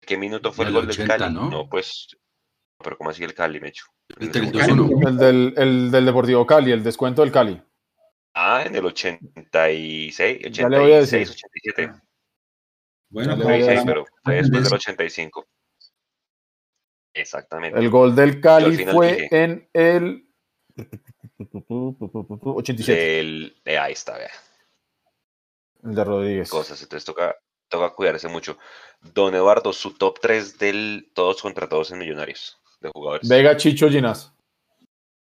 ¿Qué 0.00 0.16
minuto 0.16 0.52
fue 0.52 0.66
el, 0.66 0.72
gol 0.72 0.86
del 0.86 1.08
Cali? 1.08 1.34
¿no? 1.34 1.50
no, 1.50 1.68
pues 1.68 2.16
pero 2.78 2.96
¿cómo 2.96 3.10
así 3.10 3.24
el 3.24 3.34
Cali, 3.34 3.58
Mecho? 3.58 3.84
El, 4.16 4.28
el, 4.28 4.44
el, 5.08 5.16
del, 5.18 5.54
el, 5.56 5.90
del, 5.90 6.06
Deportivo 6.06 6.46
Cali, 6.46 6.70
el 6.70 6.84
descuento 6.84 7.22
del 7.22 7.32
Cali. 7.32 7.60
Ah, 8.32 8.62
en 8.64 8.76
el 8.76 8.86
86, 8.86 10.46
86, 10.46 11.30
87. 11.30 12.09
Bueno, 13.10 13.36
pues, 13.36 13.82
pero 13.84 14.04
fue 14.22 14.36
después 14.36 14.64
del 14.64 14.74
85. 14.74 15.46
Exactamente. 17.12 17.78
El 17.78 17.90
gol 17.90 18.14
del 18.14 18.40
Cali 18.40 18.84
fue 18.84 19.12
dije, 19.12 19.28
en 19.44 19.68
el 19.72 20.28
87. 21.68 23.20
El, 23.20 23.60
eh, 23.64 23.78
ahí 23.78 23.92
está, 23.92 24.16
vea. 24.16 24.30
El 25.82 25.94
de 25.94 26.04
Rodríguez. 26.04 26.48
Cosas, 26.48 26.80
entonces 26.82 27.04
toca, 27.04 27.36
toca 27.68 27.90
cuidarse 27.94 28.28
mucho. 28.28 28.58
Don 29.00 29.34
Eduardo, 29.34 29.72
su 29.72 29.94
top 29.94 30.20
3 30.20 30.58
del 30.58 31.10
todos 31.12 31.42
contra 31.42 31.68
todos 31.68 31.90
en 31.90 31.98
Millonarios 31.98 32.60
de 32.80 32.90
jugadores. 32.90 33.28
Vega, 33.28 33.56
Chicho, 33.56 33.88
Ginás. 33.88 34.32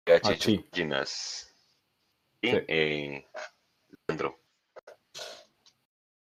Vega, 0.06 0.20
ah, 0.24 0.34
Chicho, 0.34 0.52
Aquí. 0.52 0.66
Ginás. 0.74 1.56
Y 2.42 2.52
sí. 2.52 2.58
eh, 2.68 3.26
Leandro. 4.08 4.40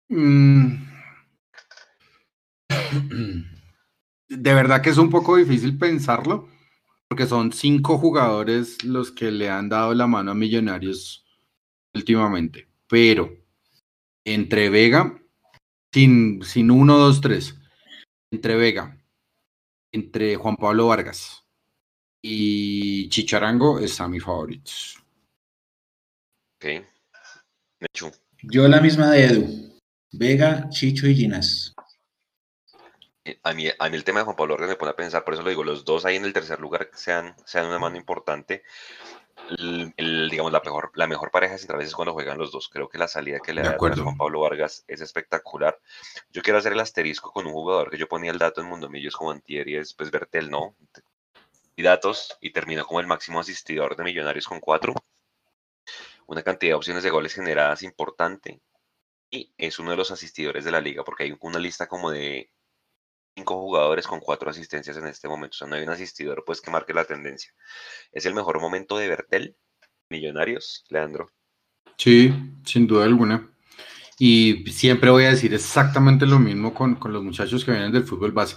Mm. 0.08 0.91
De 4.28 4.54
verdad 4.54 4.80
que 4.80 4.90
es 4.90 4.98
un 4.98 5.10
poco 5.10 5.36
difícil 5.36 5.76
pensarlo, 5.76 6.48
porque 7.08 7.26
son 7.26 7.52
cinco 7.52 7.98
jugadores 7.98 8.82
los 8.82 9.12
que 9.12 9.30
le 9.30 9.50
han 9.50 9.68
dado 9.68 9.92
la 9.94 10.06
mano 10.06 10.30
a 10.30 10.34
Millonarios 10.34 11.26
últimamente. 11.94 12.68
Pero 12.88 13.36
entre 14.24 14.70
Vega, 14.70 15.20
sin, 15.92 16.42
sin 16.42 16.70
uno, 16.70 16.96
dos, 16.96 17.20
tres, 17.20 17.58
entre 18.30 18.56
Vega, 18.56 18.98
entre 19.92 20.36
Juan 20.36 20.56
Pablo 20.56 20.86
Vargas 20.86 21.42
y 22.22 23.08
Chicharango 23.08 23.80
está 23.80 24.08
mi 24.08 24.20
favorito. 24.20 24.70
Ok. 26.56 26.86
Yo 28.44 28.68
la 28.68 28.80
misma 28.80 29.10
de 29.10 29.24
Edu. 29.24 29.78
Vega, 30.12 30.68
Chicho 30.70 31.08
y 31.08 31.14
Ginas. 31.14 31.71
Eh, 33.24 33.38
a 33.42 33.52
mí, 33.52 33.68
a 33.78 33.88
mí 33.88 33.96
el 33.96 34.04
tema 34.04 34.20
de 34.20 34.24
Juan 34.24 34.36
Pablo 34.36 34.54
Vargas 34.54 34.70
me 34.70 34.76
pone 34.76 34.90
a 34.90 34.96
pensar, 34.96 35.24
por 35.24 35.34
eso 35.34 35.42
lo 35.42 35.50
digo, 35.50 35.62
los 35.62 35.84
dos 35.84 36.04
ahí 36.04 36.16
en 36.16 36.24
el 36.24 36.32
tercer 36.32 36.58
lugar 36.60 36.90
sean, 36.94 37.36
sean 37.44 37.66
una 37.66 37.78
mano 37.78 37.96
importante. 37.96 38.62
El, 39.96 40.28
digamos, 40.30 40.52
la 40.52 40.60
mejor, 40.60 40.92
la 40.94 41.06
mejor 41.06 41.30
pareja 41.30 41.58
central 41.58 41.80
es 41.82 41.94
cuando 41.94 42.12
juegan 42.12 42.38
los 42.38 42.52
dos. 42.52 42.68
Creo 42.68 42.88
que 42.88 42.98
la 42.98 43.08
salida 43.08 43.40
que 43.40 43.52
le 43.52 43.62
da 43.62 43.76
Juan 43.78 44.16
Pablo 44.16 44.40
Vargas 44.40 44.84
es 44.88 45.00
espectacular. 45.00 45.78
Yo 46.30 46.42
quiero 46.42 46.58
hacer 46.58 46.72
el 46.72 46.80
asterisco 46.80 47.32
con 47.32 47.46
un 47.46 47.52
jugador 47.52 47.90
que 47.90 47.98
yo 47.98 48.08
ponía 48.08 48.30
el 48.30 48.38
dato 48.38 48.60
en 48.60 48.68
Mundo 48.68 48.88
Millos 48.88 49.16
como 49.16 49.30
antier 49.30 49.68
y 49.68 49.76
es 49.76 49.94
pues 49.94 50.10
Bertel, 50.10 50.50
¿no? 50.50 50.74
Y 51.76 51.82
datos 51.82 52.36
y 52.40 52.50
terminó 52.50 52.84
como 52.86 53.00
el 53.00 53.06
máximo 53.06 53.40
asistidor 53.40 53.96
de 53.96 54.04
Millonarios 54.04 54.46
con 54.46 54.60
cuatro. 54.60 54.94
Una 56.26 56.42
cantidad 56.42 56.72
de 56.72 56.76
opciones 56.76 57.02
de 57.02 57.10
goles 57.10 57.34
generadas 57.34 57.82
importante. 57.82 58.60
Y 59.30 59.52
es 59.56 59.78
uno 59.78 59.90
de 59.90 59.96
los 59.96 60.10
asistidores 60.10 60.64
de 60.64 60.70
la 60.70 60.80
liga 60.80 61.04
porque 61.04 61.24
hay 61.24 61.36
una 61.40 61.58
lista 61.58 61.88
como 61.88 62.10
de 62.10 62.50
cinco 63.34 63.60
jugadores 63.60 64.06
con 64.06 64.20
cuatro 64.20 64.50
asistencias 64.50 64.96
en 64.96 65.06
este 65.06 65.28
momento. 65.28 65.54
O 65.54 65.58
sea, 65.58 65.68
no 65.68 65.76
hay 65.76 65.82
un 65.82 65.90
asistidor 65.90 66.44
pues 66.44 66.60
que 66.60 66.70
marque 66.70 66.94
la 66.94 67.04
tendencia. 67.04 67.52
¿Es 68.12 68.26
el 68.26 68.34
mejor 68.34 68.60
momento 68.60 68.96
de 68.98 69.08
Bertel? 69.08 69.56
Millonarios, 70.08 70.84
Leandro. 70.90 71.30
Sí, 71.96 72.34
sin 72.64 72.86
duda 72.86 73.04
alguna. 73.04 73.48
Y 74.18 74.64
siempre 74.70 75.10
voy 75.10 75.24
a 75.24 75.30
decir 75.30 75.54
exactamente 75.54 76.26
lo 76.26 76.38
mismo 76.38 76.74
con, 76.74 76.96
con 76.96 77.12
los 77.12 77.24
muchachos 77.24 77.64
que 77.64 77.72
vienen 77.72 77.92
del 77.92 78.04
fútbol 78.04 78.32
base. 78.32 78.56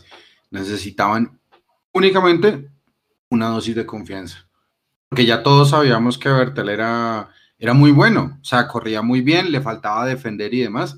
Necesitaban 0.51 1.39
únicamente 1.93 2.69
una 3.29 3.47
dosis 3.47 3.75
de 3.75 3.85
confianza. 3.85 4.47
Porque 5.09 5.25
ya 5.25 5.43
todos 5.43 5.69
sabíamos 5.69 6.17
que 6.17 6.29
Bertel 6.29 6.69
era, 6.69 7.29
era 7.57 7.73
muy 7.73 7.91
bueno. 7.91 8.37
O 8.41 8.43
sea, 8.43 8.67
corría 8.67 9.01
muy 9.01 9.21
bien, 9.21 9.51
le 9.51 9.61
faltaba 9.61 10.05
defender 10.05 10.53
y 10.53 10.61
demás. 10.61 10.97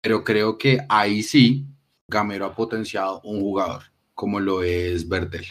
Pero 0.00 0.24
creo 0.24 0.58
que 0.58 0.80
ahí 0.88 1.22
sí 1.22 1.71
Gamero 2.12 2.46
ha 2.46 2.54
potenciado 2.54 3.20
un 3.22 3.40
jugador 3.40 3.82
como 4.14 4.38
lo 4.38 4.62
es 4.62 5.08
Bertel. 5.08 5.46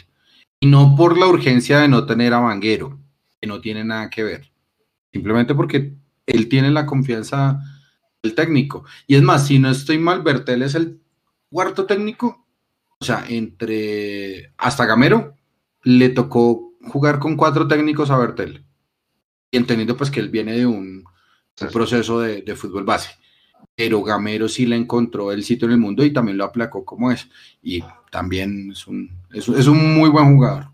Y 0.60 0.66
no 0.66 0.94
por 0.96 1.18
la 1.18 1.26
urgencia 1.26 1.80
de 1.80 1.88
no 1.88 2.06
tener 2.06 2.32
a 2.32 2.38
Vanguero, 2.38 2.98
que 3.40 3.48
no 3.48 3.60
tiene 3.60 3.84
nada 3.84 4.08
que 4.08 4.22
ver. 4.22 4.52
Simplemente 5.12 5.54
porque 5.54 5.94
él 6.24 6.48
tiene 6.48 6.70
la 6.70 6.86
confianza 6.86 7.60
del 8.22 8.34
técnico. 8.34 8.84
Y 9.06 9.16
es 9.16 9.22
más, 9.22 9.46
si 9.46 9.58
no 9.58 9.70
estoy 9.70 9.98
mal, 9.98 10.22
Bertel 10.22 10.62
es 10.62 10.74
el 10.74 11.00
cuarto 11.50 11.84
técnico. 11.84 12.46
O 12.98 13.04
sea, 13.04 13.26
entre 13.28 14.54
hasta 14.56 14.86
Gamero 14.86 15.34
le 15.82 16.10
tocó 16.10 16.72
jugar 16.84 17.18
con 17.18 17.36
cuatro 17.36 17.66
técnicos 17.66 18.10
a 18.10 18.16
Bertel. 18.16 18.64
Y 19.50 19.56
entendiendo 19.56 19.96
pues 19.96 20.10
que 20.10 20.20
él 20.20 20.30
viene 20.30 20.52
de 20.52 20.66
un, 20.66 21.04
proceso 21.72 22.20
de 22.20 22.56
fútbol 22.56 22.84
base 22.84 23.10
pero 23.74 24.02
Gamero 24.02 24.48
sí 24.48 24.66
le 24.66 24.76
encontró 24.76 25.32
el 25.32 25.44
sitio 25.44 25.66
en 25.66 25.72
el 25.72 25.78
mundo 25.78 26.04
y 26.04 26.12
también 26.12 26.38
lo 26.38 26.44
aplacó 26.44 26.84
como 26.84 27.10
es. 27.10 27.28
Y 27.62 27.82
también 28.10 28.70
es 28.72 28.86
un, 28.86 29.10
es, 29.32 29.48
un 29.48 29.94
muy 29.96 30.10
buen 30.10 30.34
jugador. 30.34 30.66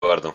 Eduardo, 0.00 0.34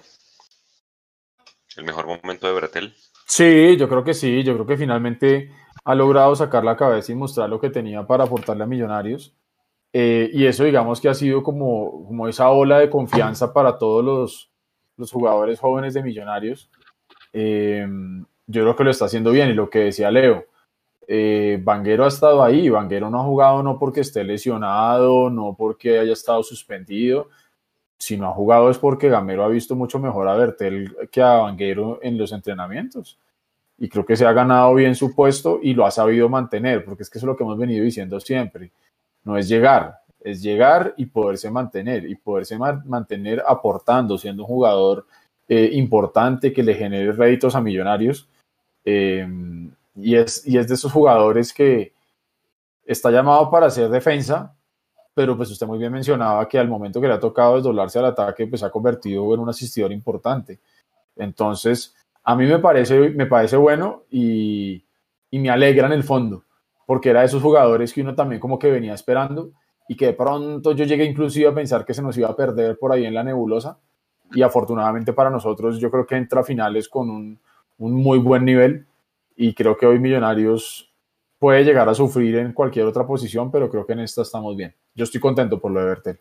¿el 1.78 1.84
mejor 1.84 2.08
momento 2.08 2.48
de 2.48 2.54
Bertel? 2.54 2.94
Sí, 3.26 3.78
yo 3.78 3.88
creo 3.88 4.04
que 4.04 4.14
sí, 4.14 4.44
yo 4.44 4.54
creo 4.54 4.66
que 4.66 4.78
finalmente 4.78 5.52
ha 5.84 5.96
logrado 5.96 6.36
sacar 6.36 6.64
la 6.64 6.76
cabeza 6.76 7.12
y 7.12 7.16
mostrar 7.16 7.50
lo 7.50 7.60
que 7.60 7.70
tenía 7.70 8.06
para 8.06 8.26
aportarle 8.26 8.64
a 8.64 8.68
Millonarios. 8.68 9.34
Eh, 9.94 10.30
y 10.34 10.46
eso 10.46 10.64
digamos 10.64 11.02
que 11.02 11.10
ha 11.10 11.14
sido 11.14 11.44
como, 11.44 12.06
como 12.06 12.28
esa 12.28 12.50
ola 12.50 12.80
de 12.80 12.90
confianza 12.90 13.52
para 13.52 13.78
todos 13.78 14.04
los, 14.04 14.52
los 14.98 15.12
jugadores 15.12 15.60
jóvenes 15.60 15.94
de 15.94 16.04
Millonarios. 16.04 16.70
Eh, 17.34 17.86
yo 18.48 18.62
creo 18.64 18.76
que 18.76 18.84
lo 18.84 18.92
está 18.92 19.06
haciendo 19.06 19.32
bien 19.32 19.50
y 19.50 19.54
lo 19.54 19.70
que 19.70 19.80
decía 19.80 20.12
Leo, 20.12 20.46
eh, 21.14 21.60
Vanguero 21.62 22.06
ha 22.06 22.08
estado 22.08 22.42
ahí, 22.42 22.70
Vanguero 22.70 23.10
no 23.10 23.20
ha 23.20 23.26
jugado 23.26 23.62
no 23.62 23.78
porque 23.78 24.00
esté 24.00 24.24
lesionado, 24.24 25.30
no 25.30 25.54
porque 25.58 26.00
haya 26.00 26.14
estado 26.14 26.42
suspendido, 26.42 27.28
sino 27.98 28.30
ha 28.30 28.32
jugado 28.32 28.70
es 28.70 28.78
porque 28.78 29.10
Gamero 29.10 29.44
ha 29.44 29.50
visto 29.50 29.76
mucho 29.76 30.00
mejor 30.00 30.30
a 30.30 30.36
Bertel 30.36 30.96
que 31.12 31.22
a 31.22 31.34
Vanguero 31.34 32.00
en 32.02 32.18
los 32.18 32.32
entrenamientos. 32.32 33.20
Y 33.78 33.90
creo 33.90 34.06
que 34.06 34.16
se 34.16 34.26
ha 34.26 34.32
ganado 34.32 34.74
bien 34.74 34.96
su 34.96 35.14
puesto 35.14 35.60
y 35.62 35.74
lo 35.74 35.86
ha 35.86 35.92
sabido 35.92 36.30
mantener, 36.30 36.86
porque 36.86 37.04
es 37.04 37.10
que 37.10 37.18
eso 37.18 37.26
es 37.26 37.32
lo 37.32 37.36
que 37.36 37.44
hemos 37.44 37.58
venido 37.58 37.84
diciendo 37.84 38.18
siempre. 38.22 38.72
No 39.26 39.36
es 39.36 39.50
llegar, 39.50 40.00
es 40.22 40.42
llegar 40.42 40.94
y 40.96 41.08
poderse 41.08 41.52
mantener, 41.52 42.10
y 42.10 42.16
poderse 42.16 42.58
mantener 42.58 43.44
aportando, 43.46 44.18
siendo 44.18 44.44
un 44.44 44.48
jugador 44.48 45.06
eh, 45.50 45.72
importante 45.74 46.54
que 46.54 46.64
le 46.64 46.74
genere 46.74 47.12
réditos 47.12 47.54
a 47.54 47.60
millonarios. 47.60 48.30
Eh, 48.86 49.28
y 50.02 50.16
es, 50.16 50.46
y 50.46 50.58
es 50.58 50.68
de 50.68 50.76
esos 50.76 50.92
jugadores 50.92 51.54
que 51.54 51.94
está 52.86 53.12
llamado 53.12 53.50
para 53.50 53.68
hacer 53.68 53.90
defensa, 53.90 54.56
pero 55.14 55.36
pues 55.38 55.52
usted 55.52 55.68
muy 55.68 55.78
bien 55.78 55.92
mencionaba 55.92 56.48
que 56.48 56.58
al 56.58 56.68
momento 56.68 57.00
que 57.02 57.08
le 57.08 57.14
ha 57.14 57.20
tocado 57.20 57.56
desdoblarse 57.56 58.00
al 58.00 58.06
ataque, 58.06 58.48
pues 58.48 58.64
ha 58.64 58.70
convertido 58.70 59.34
en 59.34 59.40
un 59.40 59.50
asistidor 59.50 59.92
importante. 59.92 60.60
Entonces, 61.16 61.96
a 62.24 62.36
mí 62.36 62.46
me 62.46 62.60
parece, 62.60 63.10
me 63.10 63.26
parece 63.26 63.58
bueno 63.58 64.04
y, 64.10 64.84
y 65.30 65.40
me 65.40 65.50
alegra 65.50 65.88
en 65.88 65.94
el 65.94 66.04
fondo, 66.04 66.44
porque 66.86 67.10
era 67.10 67.22
de 67.22 67.28
esos 67.28 67.42
jugadores 67.42 67.94
que 67.94 68.02
uno 68.02 68.16
también 68.16 68.40
como 68.40 68.58
que 68.60 68.72
venía 68.72 68.94
esperando 68.94 69.52
y 69.88 69.96
que 69.96 70.08
de 70.08 70.14
pronto 70.14 70.74
yo 70.74 70.86
llegué 70.86 71.06
inclusive 71.06 71.48
a 71.48 71.54
pensar 71.54 71.86
que 71.86 71.94
se 71.94 72.02
nos 72.02 72.18
iba 72.18 72.30
a 72.30 72.36
perder 72.36 72.78
por 72.78 72.92
ahí 72.92 73.06
en 73.06 73.14
la 73.14 73.24
nebulosa 73.24 73.78
y 74.34 74.42
afortunadamente 74.42 75.12
para 75.12 75.30
nosotros 75.30 75.80
yo 75.80 75.92
creo 75.92 76.06
que 76.06 76.16
entra 76.16 76.42
a 76.42 76.44
finales 76.44 76.88
con 76.88 77.10
un, 77.10 77.40
un 77.78 77.94
muy 77.94 78.20
buen 78.20 78.46
nivel 78.46 78.86
y 79.42 79.56
creo 79.56 79.76
que 79.76 79.88
hoy 79.88 79.98
Millonarios 79.98 80.94
puede 81.40 81.64
llegar 81.64 81.90
a 81.90 81.96
sufrir 81.96 82.36
en 82.36 82.54
cualquier 82.54 82.86
otra 82.86 83.08
posición, 83.08 83.52
pero 83.52 83.72
creo 83.72 83.88
que 83.88 83.94
en 83.94 84.02
esta 84.02 84.22
estamos 84.22 84.56
bien. 84.56 84.76
Yo 84.94 85.04
estoy 85.04 85.20
contento 85.20 85.60
por 85.60 85.72
lo 85.72 85.80
de 85.80 85.86
Bertel. 85.88 86.20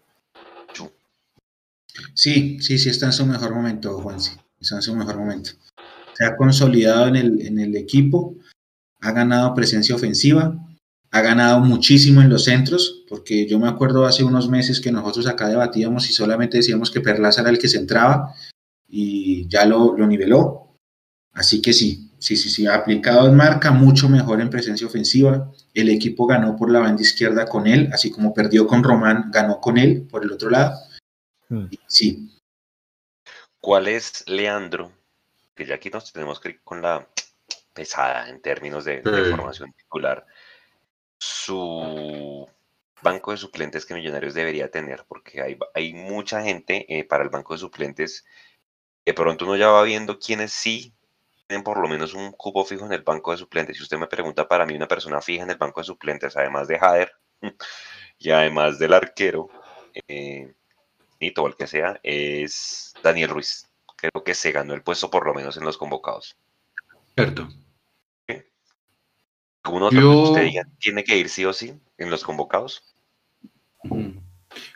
Sí, 2.14 2.58
sí, 2.60 2.78
sí 2.78 2.88
está 2.88 3.06
en 3.06 3.12
su 3.12 3.26
mejor 3.26 3.54
momento, 3.54 4.00
Juan. 4.00 4.16
Está 4.16 4.76
en 4.76 4.82
su 4.82 4.96
mejor 4.96 5.18
momento. 5.18 5.50
Se 6.14 6.24
ha 6.24 6.34
consolidado 6.34 7.08
en 7.08 7.16
el, 7.16 7.46
en 7.46 7.58
el 7.58 7.76
equipo, 7.76 8.36
ha 9.02 9.12
ganado 9.12 9.52
presencia 9.52 9.94
ofensiva, 9.94 10.58
ha 11.10 11.20
ganado 11.20 11.60
muchísimo 11.60 12.22
en 12.22 12.30
los 12.30 12.44
centros, 12.44 13.04
porque 13.06 13.46
yo 13.46 13.58
me 13.58 13.68
acuerdo 13.68 14.06
hace 14.06 14.24
unos 14.24 14.48
meses 14.48 14.80
que 14.80 14.92
nosotros 14.92 15.26
acá 15.26 15.46
debatíamos 15.46 16.08
y 16.08 16.14
solamente 16.14 16.56
decíamos 16.56 16.90
que 16.90 17.02
Perlaza 17.02 17.42
era 17.42 17.50
el 17.50 17.58
que 17.58 17.68
se 17.68 17.76
entraba 17.76 18.34
y 18.88 19.46
ya 19.46 19.66
lo, 19.66 19.94
lo 19.94 20.06
niveló 20.06 20.70
Así 21.32 21.62
que 21.62 21.72
sí, 21.72 22.09
sí, 22.20 22.36
sí, 22.36 22.48
sí, 22.48 22.66
aplicado 22.66 23.28
en 23.28 23.34
marca, 23.34 23.72
mucho 23.72 24.08
mejor 24.08 24.40
en 24.40 24.50
presencia 24.50 24.86
ofensiva. 24.86 25.50
El 25.74 25.88
equipo 25.88 26.26
ganó 26.26 26.56
por 26.56 26.70
la 26.70 26.78
banda 26.78 27.02
izquierda 27.02 27.46
con 27.46 27.66
él, 27.66 27.90
así 27.92 28.10
como 28.10 28.32
perdió 28.32 28.66
con 28.66 28.84
Román, 28.84 29.30
ganó 29.32 29.60
con 29.60 29.78
él 29.78 30.06
por 30.08 30.22
el 30.22 30.32
otro 30.32 30.50
lado. 30.50 30.78
Hmm. 31.48 31.66
Sí, 31.88 32.30
¿Cuál 33.60 33.88
es 33.88 34.26
Leandro? 34.26 34.90
Que 35.54 35.66
ya 35.66 35.74
aquí 35.74 35.90
nos 35.90 36.12
tenemos 36.12 36.40
que 36.40 36.48
ir 36.50 36.60
con 36.62 36.80
la 36.80 37.06
pesada 37.74 38.28
en 38.28 38.40
términos 38.40 38.86
de, 38.86 39.02
formación 39.02 39.72
titular. 39.74 40.26
Su 41.18 42.48
banco 43.02 43.32
de 43.32 43.36
suplentes 43.36 43.84
que 43.84 43.94
Millonarios 43.94 44.32
debería 44.32 44.70
tener, 44.70 45.04
porque 45.06 45.42
hay, 45.42 45.58
hay 45.74 45.92
mucha 45.92 46.42
gente 46.42 46.86
eh, 46.88 47.04
para 47.04 47.22
el 47.22 47.28
banco 47.28 47.52
de 47.52 47.60
suplentes. 47.60 48.24
De 49.04 49.12
pronto 49.12 49.44
uno 49.44 49.56
ya 49.56 49.68
va 49.68 49.82
viendo 49.82 50.18
quiénes 50.18 50.52
sí 50.52 50.94
tienen 51.50 51.64
por 51.64 51.78
lo 51.80 51.88
menos 51.88 52.14
un 52.14 52.30
cupo 52.30 52.64
fijo 52.64 52.86
en 52.86 52.92
el 52.92 53.02
banco 53.02 53.32
de 53.32 53.36
suplentes. 53.38 53.76
Si 53.76 53.82
usted 53.82 53.98
me 53.98 54.06
pregunta 54.06 54.46
para 54.46 54.64
mí 54.64 54.76
una 54.76 54.86
persona 54.86 55.20
fija 55.20 55.42
en 55.42 55.50
el 55.50 55.56
banco 55.56 55.80
de 55.80 55.84
suplentes, 55.84 56.36
además 56.36 56.68
de 56.68 56.78
Jader 56.78 57.12
y 58.18 58.30
además 58.30 58.78
del 58.78 58.94
arquero, 58.94 59.48
eh, 60.06 60.54
Nito 61.18 61.42
o 61.42 61.48
el 61.48 61.56
que 61.56 61.66
sea, 61.66 61.98
es 62.04 62.94
Daniel 63.02 63.30
Ruiz. 63.30 63.68
Creo 63.96 64.22
que 64.24 64.32
se 64.34 64.52
ganó 64.52 64.74
el 64.74 64.82
puesto 64.82 65.10
por 65.10 65.26
lo 65.26 65.34
menos 65.34 65.56
en 65.56 65.64
los 65.64 65.76
convocados. 65.76 66.36
Cierto. 67.16 67.48
¿Algún 69.64 69.82
otro 69.82 70.00
Yo- 70.00 70.10
que 70.10 70.30
usted 70.30 70.42
diga 70.44 70.62
tiene 70.78 71.04
que 71.04 71.18
ir 71.18 71.28
sí 71.28 71.44
o 71.44 71.52
sí 71.52 71.74
en 71.98 72.10
los 72.10 72.22
convocados? 72.24 72.94
Mm. 73.82 74.18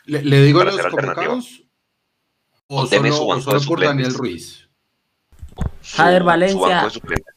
Le, 0.03 0.23
le 0.23 0.41
digo 0.41 0.59
Para 0.59 0.71
los 0.73 0.85
convocados 0.87 1.63
o 2.67 2.81
O 2.81 2.85
solo, 2.85 3.11
su 3.13 3.23
o 3.23 3.27
banco 3.27 3.41
solo 3.41 3.59
de 3.61 3.65
por 3.65 3.79
Daniel. 3.81 4.13
Ruiz. 4.13 4.64
Jader 5.85 6.21
su 6.21 6.25
Valencia. 6.25 6.59
banco 6.67 6.85
de 6.85 6.91
suplentes. 6.91 7.35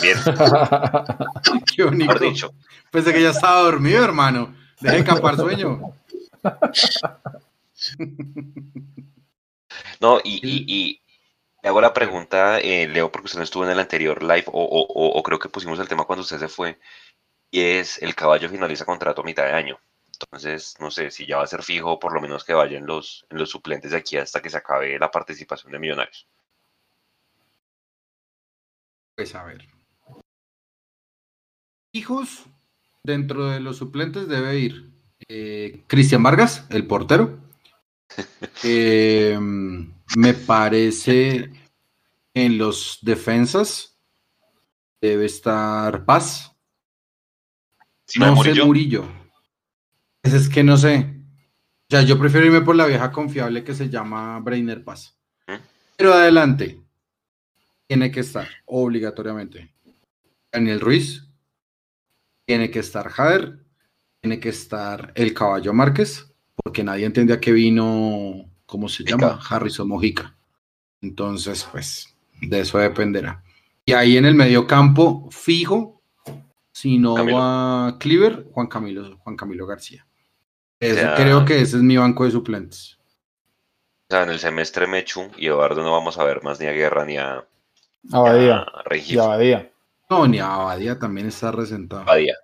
Bien, 0.00 0.16
Qué 1.76 1.84
bonito. 1.84 2.18
dicho. 2.18 2.54
Pensé 2.90 3.12
que 3.12 3.22
ya 3.22 3.30
estaba 3.30 3.60
dormido, 3.60 4.02
hermano. 4.04 4.54
Deje 4.80 4.98
escapar 4.98 5.36
sueño. 5.36 5.94
No, 10.00 10.20
y, 10.22 10.40
y, 10.42 10.64
y 10.68 11.02
le 11.62 11.68
hago 11.68 11.80
la 11.80 11.92
pregunta, 11.92 12.60
eh, 12.60 12.86
Leo, 12.86 13.10
porque 13.10 13.26
usted 13.26 13.38
no 13.38 13.44
estuvo 13.44 13.64
en 13.64 13.70
el 13.70 13.80
anterior 13.80 14.22
live, 14.22 14.44
o, 14.46 14.62
o- 14.62 14.86
o- 14.86 15.18
o 15.18 15.22
creo 15.22 15.38
que 15.38 15.48
pusimos 15.48 15.78
el 15.80 15.88
tema 15.88 16.04
cuando 16.04 16.22
usted 16.22 16.38
se 16.38 16.48
fue, 16.48 16.78
y 17.50 17.60
es 17.60 18.00
el 18.02 18.14
caballo 18.14 18.48
finaliza 18.48 18.84
contrato 18.84 19.22
a 19.22 19.24
mitad 19.24 19.44
de 19.44 19.52
año. 19.52 19.78
Entonces, 20.12 20.76
no 20.78 20.90
sé 20.90 21.10
si 21.10 21.26
ya 21.26 21.38
va 21.38 21.44
a 21.44 21.48
ser 21.48 21.62
fijo, 21.62 21.98
por 21.98 22.12
lo 22.12 22.20
menos 22.20 22.44
que 22.44 22.54
vaya 22.54 22.78
en 22.78 22.86
los, 22.86 23.26
en 23.30 23.38
los 23.38 23.50
suplentes 23.50 23.90
de 23.90 23.96
aquí 23.96 24.16
hasta 24.16 24.40
que 24.40 24.50
se 24.50 24.58
acabe 24.58 24.98
la 24.98 25.10
participación 25.10 25.72
de 25.72 25.78
Millonarios. 25.78 26.26
Pues 29.16 29.34
a 29.34 29.44
ver. 29.44 29.66
Hijos, 31.92 32.44
dentro 33.04 33.50
de 33.50 33.60
los 33.60 33.76
suplentes 33.76 34.28
debe 34.28 34.58
ir 34.58 34.90
eh, 35.28 35.84
Cristian 35.86 36.22
Vargas, 36.22 36.66
el 36.70 36.86
portero. 36.86 37.38
Eh, 38.62 39.38
me 40.16 40.34
parece 40.34 41.50
en 42.32 42.58
los 42.58 42.98
defensas 43.02 43.94
debe 45.00 45.26
estar 45.26 46.04
Paz. 46.04 46.52
Si 48.06 48.18
no, 48.18 48.26
no 48.26 48.32
sé 48.32 48.36
Murillo, 48.36 48.66
Murillo. 48.66 49.08
Ese 50.22 50.36
Es 50.36 50.48
que 50.48 50.64
no 50.64 50.76
sé. 50.76 51.14
O 51.82 51.86
sea, 51.90 52.02
yo 52.02 52.18
prefiero 52.18 52.46
irme 52.46 52.62
por 52.62 52.76
la 52.76 52.86
vieja 52.86 53.12
confiable 53.12 53.64
que 53.64 53.74
se 53.74 53.90
llama 53.90 54.38
Brainer 54.40 54.82
Paz. 54.82 55.18
¿Mm? 55.46 55.56
Pero 55.96 56.14
adelante. 56.14 56.83
Tiene 57.94 58.10
que 58.10 58.20
estar, 58.20 58.48
obligatoriamente. 58.66 59.72
Daniel 60.52 60.80
Ruiz. 60.80 61.28
Tiene 62.44 62.68
que 62.68 62.80
estar 62.80 63.08
Jader. 63.08 63.64
Tiene 64.20 64.40
que 64.40 64.48
estar 64.48 65.12
el 65.14 65.32
Caballo 65.32 65.72
Márquez. 65.72 66.34
Porque 66.56 66.82
nadie 66.82 67.06
entiende 67.06 67.34
a 67.34 67.40
qué 67.40 67.52
vino, 67.52 68.50
¿cómo 68.66 68.88
se 68.88 69.04
Mojica. 69.04 69.16
llama? 69.16 69.40
Harrison 69.48 69.86
Mojica. 69.86 70.34
Entonces, 71.02 71.68
pues, 71.70 72.16
de 72.40 72.60
eso 72.60 72.78
dependerá. 72.78 73.44
Y 73.84 73.92
ahí 73.92 74.16
en 74.16 74.24
el 74.24 74.34
medio 74.34 74.66
campo, 74.66 75.28
fijo, 75.30 76.02
si 76.72 76.98
no 76.98 77.14
Camilo. 77.14 77.38
va 77.38 77.96
Cleaver, 78.00 78.48
Juan 78.50 78.66
Camilo, 78.66 79.18
Juan 79.18 79.36
Camilo 79.36 79.66
García. 79.68 80.04
Ya. 80.80 81.14
Creo 81.14 81.44
que 81.44 81.60
ese 81.60 81.76
es 81.76 81.82
mi 81.84 81.96
banco 81.96 82.24
de 82.24 82.32
suplentes. 82.32 82.98
o 84.10 84.14
sea, 84.14 84.24
en 84.24 84.30
el 84.30 84.40
semestre 84.40 84.88
Mechu 84.88 85.30
y 85.36 85.46
Eduardo 85.46 85.84
no 85.84 85.92
vamos 85.92 86.18
a 86.18 86.24
ver 86.24 86.42
más 86.42 86.58
ni 86.58 86.66
a 86.66 86.72
Guerra 86.72 87.04
ni 87.04 87.18
a, 87.18 87.46
Abadía. 88.12 88.66
Y. 89.06 89.18
Abadía. 89.18 89.70
No, 90.10 90.26
ni 90.26 90.38
Abadía 90.38 90.98
también 90.98 91.28
está 91.28 91.50
resentado. 91.50 92.04
Badía. 92.04 92.34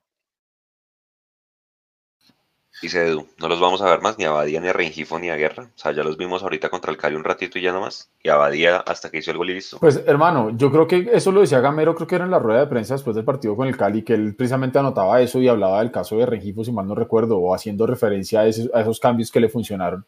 Dice 2.82 3.08
Edu, 3.08 3.26
no 3.38 3.48
los 3.48 3.60
vamos 3.60 3.82
a 3.82 3.90
ver 3.90 4.00
más 4.00 4.16
ni 4.16 4.24
a 4.24 4.30
Badía, 4.30 4.58
ni 4.58 4.68
a 4.68 4.72
Rengifo, 4.72 5.18
ni 5.18 5.28
a 5.28 5.36
Guerra. 5.36 5.64
O 5.64 5.78
sea, 5.78 5.92
ya 5.92 6.02
los 6.02 6.16
vimos 6.16 6.42
ahorita 6.42 6.70
contra 6.70 6.90
el 6.90 6.96
Cali 6.96 7.14
un 7.14 7.24
ratito 7.24 7.58
y 7.58 7.62
ya 7.62 7.72
nomás. 7.72 8.10
Y 8.22 8.30
a 8.30 8.36
Badía 8.36 8.78
hasta 8.78 9.10
que 9.10 9.18
hizo 9.18 9.30
el 9.30 9.36
gol 9.36 9.50
y 9.50 9.54
listo. 9.54 9.78
Pues 9.78 10.02
hermano, 10.06 10.56
yo 10.56 10.72
creo 10.72 10.86
que 10.86 11.10
eso 11.12 11.30
lo 11.30 11.42
decía 11.42 11.60
Gamero, 11.60 11.94
creo 11.94 12.06
que 12.06 12.14
era 12.14 12.24
en 12.24 12.30
la 12.30 12.38
rueda 12.38 12.60
de 12.60 12.66
prensa 12.68 12.94
después 12.94 13.14
del 13.14 13.26
partido 13.26 13.54
con 13.54 13.68
el 13.68 13.76
Cali, 13.76 14.02
que 14.02 14.14
él 14.14 14.34
precisamente 14.34 14.78
anotaba 14.78 15.20
eso 15.20 15.40
y 15.40 15.48
hablaba 15.48 15.80
del 15.80 15.90
caso 15.90 16.16
de 16.16 16.24
Rengifo, 16.24 16.64
si 16.64 16.72
mal 16.72 16.86
no 16.86 16.94
recuerdo, 16.94 17.36
o 17.36 17.54
haciendo 17.54 17.86
referencia 17.86 18.40
a 18.40 18.46
esos, 18.46 18.70
a 18.72 18.80
esos 18.80 18.98
cambios 18.98 19.30
que 19.30 19.40
le 19.40 19.50
funcionaron. 19.50 20.06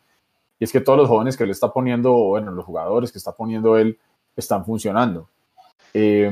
Y 0.58 0.64
es 0.64 0.72
que 0.72 0.80
todos 0.80 0.98
los 0.98 1.08
jóvenes 1.08 1.36
que 1.36 1.44
él 1.44 1.50
está 1.50 1.70
poniendo, 1.70 2.14
o 2.14 2.28
bueno, 2.28 2.52
los 2.52 2.64
jugadores 2.64 3.12
que 3.12 3.18
está 3.18 3.32
poniendo 3.32 3.76
él, 3.76 3.98
están 4.34 4.64
funcionando. 4.64 5.28
Eh, 5.94 6.30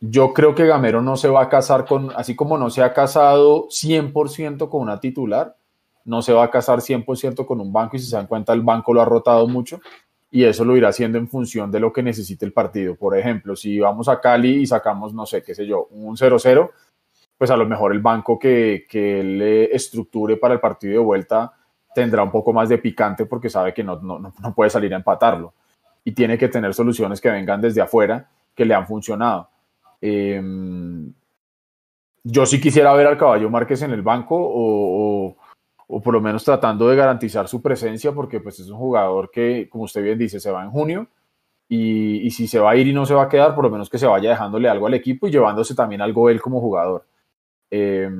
yo 0.00 0.32
creo 0.32 0.54
que 0.54 0.66
Gamero 0.66 1.02
no 1.02 1.16
se 1.16 1.28
va 1.28 1.42
a 1.42 1.48
casar 1.48 1.84
con, 1.84 2.10
así 2.14 2.36
como 2.36 2.56
no 2.58 2.70
se 2.70 2.82
ha 2.82 2.92
casado 2.92 3.66
100% 3.68 4.68
con 4.68 4.82
una 4.82 5.00
titular, 5.00 5.56
no 6.04 6.22
se 6.22 6.32
va 6.32 6.44
a 6.44 6.50
casar 6.50 6.80
100% 6.80 7.44
con 7.44 7.60
un 7.60 7.72
banco 7.72 7.96
y 7.96 7.98
si 7.98 8.06
se 8.06 8.16
dan 8.16 8.26
cuenta 8.26 8.52
el 8.52 8.62
banco 8.62 8.94
lo 8.94 9.02
ha 9.02 9.04
rotado 9.04 9.46
mucho 9.48 9.80
y 10.30 10.44
eso 10.44 10.64
lo 10.64 10.76
irá 10.76 10.88
haciendo 10.88 11.18
en 11.18 11.28
función 11.28 11.70
de 11.72 11.80
lo 11.80 11.92
que 11.92 12.02
necesite 12.04 12.44
el 12.46 12.52
partido. 12.52 12.94
Por 12.94 13.18
ejemplo, 13.18 13.56
si 13.56 13.78
vamos 13.80 14.08
a 14.08 14.20
Cali 14.20 14.62
y 14.62 14.66
sacamos, 14.66 15.12
no 15.12 15.26
sé, 15.26 15.42
qué 15.42 15.54
sé 15.56 15.66
yo, 15.66 15.88
un 15.90 16.16
0-0, 16.16 16.70
pues 17.36 17.50
a 17.50 17.56
lo 17.56 17.66
mejor 17.66 17.92
el 17.92 18.00
banco 18.00 18.38
que, 18.38 18.86
que 18.88 19.20
él 19.20 19.42
eh, 19.42 19.68
estructure 19.74 20.36
para 20.36 20.54
el 20.54 20.60
partido 20.60 20.92
de 20.92 20.98
vuelta 21.04 21.52
tendrá 21.94 22.22
un 22.22 22.30
poco 22.30 22.52
más 22.52 22.68
de 22.68 22.78
picante 22.78 23.26
porque 23.26 23.50
sabe 23.50 23.74
que 23.74 23.82
no, 23.82 23.96
no- 24.00 24.18
no 24.20 24.54
puede 24.54 24.70
salir 24.70 24.94
a 24.94 24.98
empatarlo 24.98 25.52
y 26.04 26.12
tiene 26.12 26.38
que 26.38 26.48
tener 26.48 26.72
soluciones 26.74 27.20
que 27.20 27.28
vengan 27.30 27.60
desde 27.60 27.80
afuera 27.80 28.28
que 28.60 28.66
le 28.66 28.74
han 28.74 28.86
funcionado. 28.86 29.48
Eh, 30.02 30.38
yo 32.22 32.44
sí 32.44 32.60
quisiera 32.60 32.92
ver 32.92 33.06
al 33.06 33.16
Caballo 33.16 33.48
Márquez 33.48 33.80
en 33.80 33.92
el 33.92 34.02
banco 34.02 34.36
o, 34.36 35.34
o- 35.88 36.00
por 36.02 36.12
lo 36.12 36.20
menos 36.20 36.44
tratando 36.44 36.86
de 36.88 36.94
garantizar 36.94 37.48
su 37.48 37.62
presencia 37.62 38.12
porque 38.12 38.38
pues 38.38 38.60
es 38.60 38.68
un 38.68 38.76
jugador 38.76 39.30
que, 39.30 39.66
como 39.70 39.84
usted 39.84 40.02
bien 40.04 40.18
dice, 40.18 40.38
se 40.38 40.50
va 40.50 40.62
en 40.62 40.70
junio 40.70 41.06
y, 41.70 42.30
si 42.32 42.46
se 42.46 42.58
va 42.58 42.72
a 42.72 42.76
ir 42.76 42.86
y 42.86 42.92
no 42.92 43.06
se 43.06 43.14
va 43.14 43.22
a 43.22 43.28
quedar, 43.30 43.54
por 43.54 43.64
lo 43.64 43.70
menos 43.70 43.88
que 43.88 43.98
se 43.98 44.06
vaya 44.06 44.28
dejándole 44.28 44.68
algo 44.68 44.86
al 44.86 44.94
equipo 44.94 45.26
y 45.26 45.30
llevándose 45.30 45.74
también 45.74 46.02
algo 46.02 46.28
él 46.28 46.42
como 46.42 46.60
jugador. 46.60 47.06
Eh, 47.70 48.10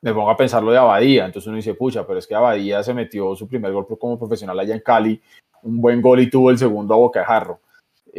me 0.00 0.14
pongo 0.14 0.30
a 0.30 0.36
pensar 0.36 0.62
lo 0.62 0.70
de 0.70 0.78
Abadía, 0.78 1.26
entonces 1.26 1.48
uno 1.48 1.56
dice, 1.56 1.74
pucha, 1.74 2.06
pero 2.06 2.20
es 2.20 2.26
que 2.28 2.36
Abadía 2.36 2.82
se 2.84 2.94
metió 2.94 3.34
su 3.34 3.48
primer 3.48 3.72
gol 3.72 3.86
como 3.98 4.16
profesional 4.16 4.58
allá 4.60 4.74
en 4.74 4.80
Cali, 4.80 5.20
un 5.64 5.80
buen 5.80 6.00
gol 6.00 6.20
y 6.20 6.30
tuvo 6.30 6.50
el 6.50 6.58
segundo 6.58 6.94
a 6.94 6.98
boca 6.98 7.20
de 7.20 7.26
jarro. 7.26 7.60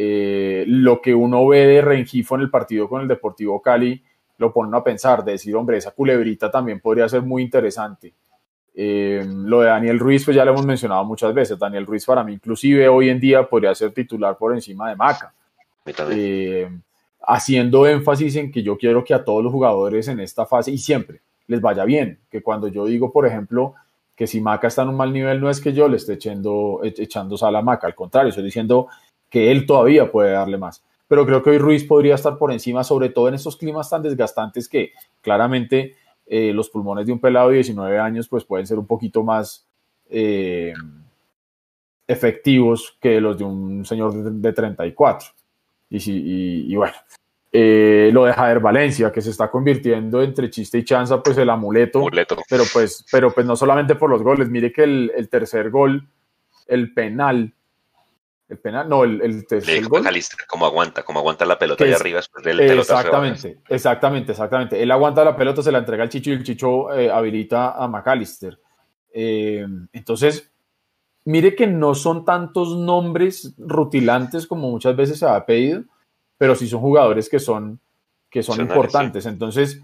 Eh, 0.01 0.63
lo 0.65 1.01
que 1.01 1.13
uno 1.13 1.45
ve 1.45 1.67
de 1.67 1.81
Rengifo 1.81 2.35
en 2.35 2.41
el 2.41 2.49
partido 2.49 2.87
con 2.87 3.01
el 3.01 3.07
Deportivo 3.09 3.61
Cali 3.61 4.01
lo 4.37 4.53
pone 4.53 4.77
a 4.77 4.81
pensar, 4.81 5.25
de 5.25 5.33
decir, 5.33 5.53
hombre, 5.57 5.75
esa 5.75 5.91
culebrita 5.91 6.49
también 6.49 6.79
podría 6.79 7.09
ser 7.09 7.21
muy 7.21 7.41
interesante. 7.43 8.13
Eh, 8.73 9.21
lo 9.27 9.59
de 9.59 9.67
Daniel 9.67 9.99
Ruiz, 9.99 10.23
pues 10.23 10.37
ya 10.37 10.45
lo 10.45 10.51
hemos 10.51 10.65
mencionado 10.65 11.03
muchas 11.03 11.33
veces. 11.33 11.59
Daniel 11.59 11.85
Ruiz 11.85 12.05
para 12.05 12.23
mí 12.23 12.31
inclusive 12.31 12.87
hoy 12.87 13.09
en 13.09 13.19
día 13.19 13.43
podría 13.43 13.75
ser 13.75 13.91
titular 13.91 14.37
por 14.37 14.53
encima 14.53 14.89
de 14.89 14.95
Maca. 14.95 15.33
Eh, 16.11 16.69
haciendo 17.27 17.85
énfasis 17.85 18.37
en 18.37 18.53
que 18.53 18.63
yo 18.63 18.77
quiero 18.77 19.03
que 19.03 19.13
a 19.13 19.25
todos 19.25 19.43
los 19.43 19.51
jugadores 19.51 20.07
en 20.07 20.21
esta 20.21 20.45
fase 20.45 20.71
y 20.71 20.77
siempre 20.77 21.19
les 21.47 21.59
vaya 21.59 21.83
bien. 21.83 22.19
Que 22.31 22.41
cuando 22.41 22.69
yo 22.69 22.85
digo, 22.85 23.11
por 23.11 23.27
ejemplo, 23.27 23.73
que 24.15 24.27
si 24.27 24.39
Maca 24.39 24.69
está 24.69 24.83
en 24.83 24.89
un 24.89 24.95
mal 24.95 25.11
nivel, 25.11 25.41
no 25.41 25.49
es 25.49 25.59
que 25.59 25.73
yo 25.73 25.89
le 25.89 25.97
esté 25.97 26.13
echando, 26.13 26.79
e- 26.83 26.93
echando 26.97 27.35
sal 27.35 27.57
a 27.57 27.61
Maca, 27.61 27.87
al 27.87 27.95
contrario, 27.95 28.29
estoy 28.29 28.45
diciendo 28.45 28.87
que 29.29 29.51
él 29.51 29.65
todavía 29.65 30.11
puede 30.11 30.31
darle 30.31 30.57
más. 30.57 30.83
Pero 31.07 31.25
creo 31.25 31.41
que 31.41 31.49
hoy 31.49 31.57
Ruiz 31.57 31.83
podría 31.83 32.15
estar 32.15 32.37
por 32.37 32.51
encima, 32.51 32.83
sobre 32.83 33.09
todo 33.09 33.27
en 33.27 33.33
estos 33.33 33.57
climas 33.57 33.89
tan 33.89 34.03
desgastantes 34.03 34.69
que 34.69 34.91
claramente 35.21 35.95
eh, 36.27 36.53
los 36.53 36.69
pulmones 36.69 37.07
de 37.07 37.13
un 37.13 37.19
pelado 37.19 37.49
de 37.49 37.55
19 37.55 37.99
años 37.99 38.27
pues 38.27 38.45
pueden 38.45 38.67
ser 38.67 38.77
un 38.77 38.85
poquito 38.85 39.23
más 39.23 39.65
eh, 40.09 40.73
efectivos 42.07 42.97
que 43.01 43.19
los 43.19 43.37
de 43.37 43.43
un 43.43 43.85
señor 43.85 44.13
de, 44.13 44.31
de 44.31 44.53
34. 44.53 45.29
Y, 45.89 45.99
si, 45.99 46.13
y, 46.13 46.71
y 46.71 46.75
bueno, 46.75 46.93
eh, 47.51 48.11
lo 48.13 48.25
de 48.25 48.33
Jader 48.33 48.59
Valencia, 48.59 49.11
que 49.11 49.21
se 49.21 49.31
está 49.31 49.49
convirtiendo 49.49 50.21
entre 50.21 50.51
chiste 50.51 50.77
y 50.77 50.83
chanza, 50.83 51.23
pues 51.23 51.35
el 51.37 51.49
amuleto, 51.49 51.99
Muleto. 51.99 52.37
pero 52.47 52.63
pues, 52.71 53.03
pero 53.11 53.31
pues 53.31 53.45
no 53.45 53.55
solamente 53.55 53.95
por 53.95 54.09
los 54.09 54.21
goles, 54.21 54.49
mire 54.49 54.71
que 54.71 54.83
el, 54.83 55.11
el 55.15 55.29
tercer 55.29 55.71
gol, 55.71 56.07
el 56.67 56.93
penal, 56.93 57.53
El 58.49 58.57
penal, 58.57 58.89
no, 58.89 59.03
el, 59.03 59.21
el, 59.21 59.45
el, 59.47 59.87
gol. 59.87 60.03
como 60.47 60.65
aguanta, 60.65 61.03
como 61.03 61.19
aguanta 61.19 61.45
la 61.45 61.59
pelota 61.59 61.83
ahí 61.83 61.93
arriba 61.93 62.17
después 62.17 62.43
del 62.43 62.59
Exactamente, 62.59 63.59
exactamente, 63.69 64.31
exactamente. 64.31 64.81
Él 64.81 64.89
aguanta 64.89 65.23
la 65.23 65.35
pelota, 65.35 65.61
se 65.61 65.71
la 65.71 65.77
entrega 65.77 66.01
al 66.01 66.09
Chicho 66.09 66.31
y 66.31 66.33
el 66.33 66.43
Chicho 66.43 66.91
eh, 66.91 67.11
habilita 67.11 67.73
a 67.73 67.87
McAllister. 67.87 68.59
Eh, 69.13 69.67
entonces, 69.93 70.51
mire 71.25 71.53
que 71.53 71.67
no 71.67 71.93
son 71.93 72.25
tantos 72.25 72.75
nombres 72.75 73.53
rutilantes 73.59 74.47
como 74.47 74.71
muchas 74.71 74.95
veces 74.95 75.19
se 75.19 75.27
ha 75.27 75.45
pedido, 75.45 75.83
pero 76.35 76.55
sí 76.55 76.67
son 76.67 76.81
jugadores 76.81 77.29
que 77.29 77.37
son, 77.37 77.79
que 78.31 78.41
son 78.41 78.61
importantes. 78.61 79.27
Entonces, 79.27 79.79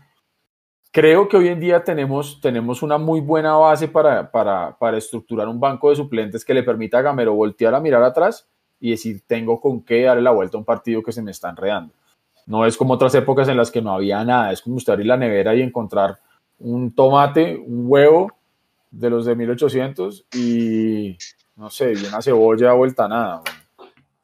creo 0.91 1.29
que 1.29 1.37
hoy 1.37 1.49
en 1.49 1.59
día 1.59 1.83
tenemos, 1.83 2.41
tenemos 2.41 2.81
una 2.81 2.97
muy 2.97 3.21
buena 3.21 3.53
base 3.57 3.87
para, 3.87 4.31
para, 4.31 4.75
para 4.75 4.97
estructurar 4.97 5.47
un 5.47 5.59
banco 5.59 5.91
de 5.91 5.97
suplentes 5.97 6.43
que 6.43 6.55
le 6.55 6.63
permita 6.63 6.97
a 6.97 7.03
Gamero 7.03 7.35
voltear 7.35 7.75
a 7.75 7.79
mirar 7.79 8.01
atrás 8.01 8.49
y 8.79 8.91
decir, 8.91 9.21
tengo 9.25 9.59
con 9.59 9.81
qué 9.81 10.03
darle 10.03 10.23
la 10.23 10.31
vuelta 10.31 10.57
a 10.57 10.59
un 10.59 10.65
partido 10.65 11.01
que 11.01 11.11
se 11.11 11.21
me 11.21 11.31
está 11.31 11.49
enredando. 11.49 11.93
No 12.45 12.65
es 12.65 12.77
como 12.77 12.93
otras 12.93 13.15
épocas 13.15 13.47
en 13.47 13.57
las 13.57 13.71
que 13.71 13.81
no 13.81 13.93
había 13.93 14.23
nada, 14.23 14.51
es 14.51 14.61
como 14.61 14.75
usted 14.75 14.93
abrir 14.93 15.07
la 15.07 15.17
nevera 15.17 15.55
y 15.55 15.61
encontrar 15.61 16.19
un 16.59 16.93
tomate, 16.93 17.57
un 17.57 17.85
huevo 17.87 18.31
de 18.91 19.09
los 19.09 19.25
de 19.25 19.35
1800 19.35 20.25
y 20.35 21.17
no 21.55 21.69
sé, 21.69 21.93
y 21.93 22.05
una 22.05 22.21
cebolla 22.21 22.73
vuelta 22.73 23.07
nada. 23.07 23.41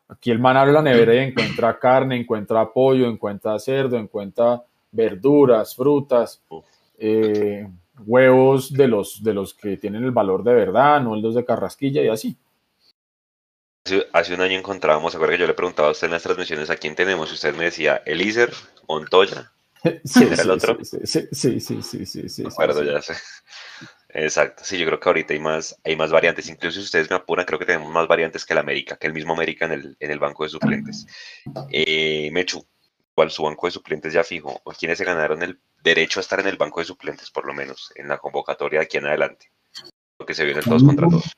Aquí 0.08 0.30
el 0.30 0.40
man 0.40 0.58
abre 0.58 0.74
la 0.74 0.82
nevera 0.82 1.16
y 1.16 1.20
encuentra 1.20 1.80
carne, 1.80 2.18
encuentra 2.18 2.72
pollo, 2.72 3.08
encuentra 3.08 3.58
cerdo, 3.60 3.98
encuentra 3.98 4.62
verduras, 4.92 5.76
frutas, 5.76 6.42
eh, 6.98 7.68
huevos 8.06 8.74
de 8.74 8.88
los, 8.88 9.24
de 9.24 9.34
los 9.34 9.54
que 9.54 9.78
tienen 9.78 10.04
el 10.04 10.12
valor 10.12 10.44
de 10.44 10.54
verdad, 10.54 11.02
no 11.02 11.16
los 11.16 11.34
de 11.34 11.46
carrasquilla 11.46 12.02
y 12.04 12.10
así. 12.10 12.38
Hace 14.14 14.34
un 14.34 14.42
año 14.42 14.58
encontrábamos, 14.58 15.16
acuerdo 15.16 15.34
que 15.34 15.40
yo 15.40 15.48
le 15.48 15.54
preguntaba 15.54 15.88
a 15.88 15.92
usted 15.92 16.06
en 16.06 16.14
las 16.14 16.24
transmisiones 16.24 16.70
a 16.70 16.76
quién 16.76 16.96
tenemos, 16.96 17.32
y 17.32 17.34
usted 17.34 17.56
me 17.56 17.66
decía 17.66 18.02
Elíser, 18.06 18.54
Montoya. 18.88 19.52
Sí, 20.06 20.26
¿Era 20.32 20.44
el 20.44 20.52
otro? 20.52 20.78
Sí, 20.84 21.00
sí, 21.32 21.60
sí, 21.60 21.82
sí, 21.82 22.06
sí, 22.06 22.30
sí. 22.30 22.44
acuerdo, 22.46 22.84
ya 22.84 23.02
sé. 23.02 23.16
Exacto, 24.10 24.64
sí, 24.64 24.78
yo 24.78 24.86
creo 24.86 25.00
que 25.00 25.10
ahorita 25.10 25.34
hay 25.34 25.40
más, 25.40 25.76
hay 25.84 25.96
más 25.96 26.12
variantes. 26.12 26.48
Incluso 26.50 26.80
si 26.80 26.86
ustedes 26.86 27.10
me 27.10 27.16
apuran, 27.16 27.48
creo 27.48 27.58
que 27.58 27.66
tenemos 27.66 27.92
más 27.92 28.08
variantes 28.08 28.46
que 28.46 28.54
el 28.54 28.60
América, 28.60 28.98
que 28.98 29.08
el 29.08 29.14
mismo 29.14 29.34
América 29.34 29.66
en 29.66 29.72
el, 29.72 29.98
en 30.00 30.12
el 30.12 30.20
banco 30.20 30.44
de 30.44 30.50
suplentes. 30.50 31.08
Eh, 31.72 32.30
Mechu, 32.32 32.64
¿cuál 33.16 33.32
su 33.32 33.42
banco 33.42 33.66
de 33.66 33.72
suplentes 33.72 34.14
ya 34.14 34.24
fijo? 34.24 34.62
¿O 34.64 34.72
quiénes 34.72 35.00
se 35.00 35.06
ganaron 35.06 35.42
el 35.42 35.60
derecho 35.84 36.20
a 36.20 36.22
estar 36.22 36.40
en 36.40 36.48
el 36.48 36.58
banco 36.58 36.80
de 36.80 36.86
suplentes, 36.86 37.32
por 37.32 37.48
lo 37.48 37.54
menos, 37.56 37.92
en 37.96 38.08
la 38.08 38.20
convocatoria 38.20 38.82
de 38.82 38.86
aquí 38.86 38.98
en 38.98 39.08
adelante? 39.08 39.52
Lo 40.20 40.26
que 40.26 40.36
se 40.36 40.46
viene 40.46 40.62
todos 40.62 40.84
contra 40.84 41.08
todos. 41.08 41.36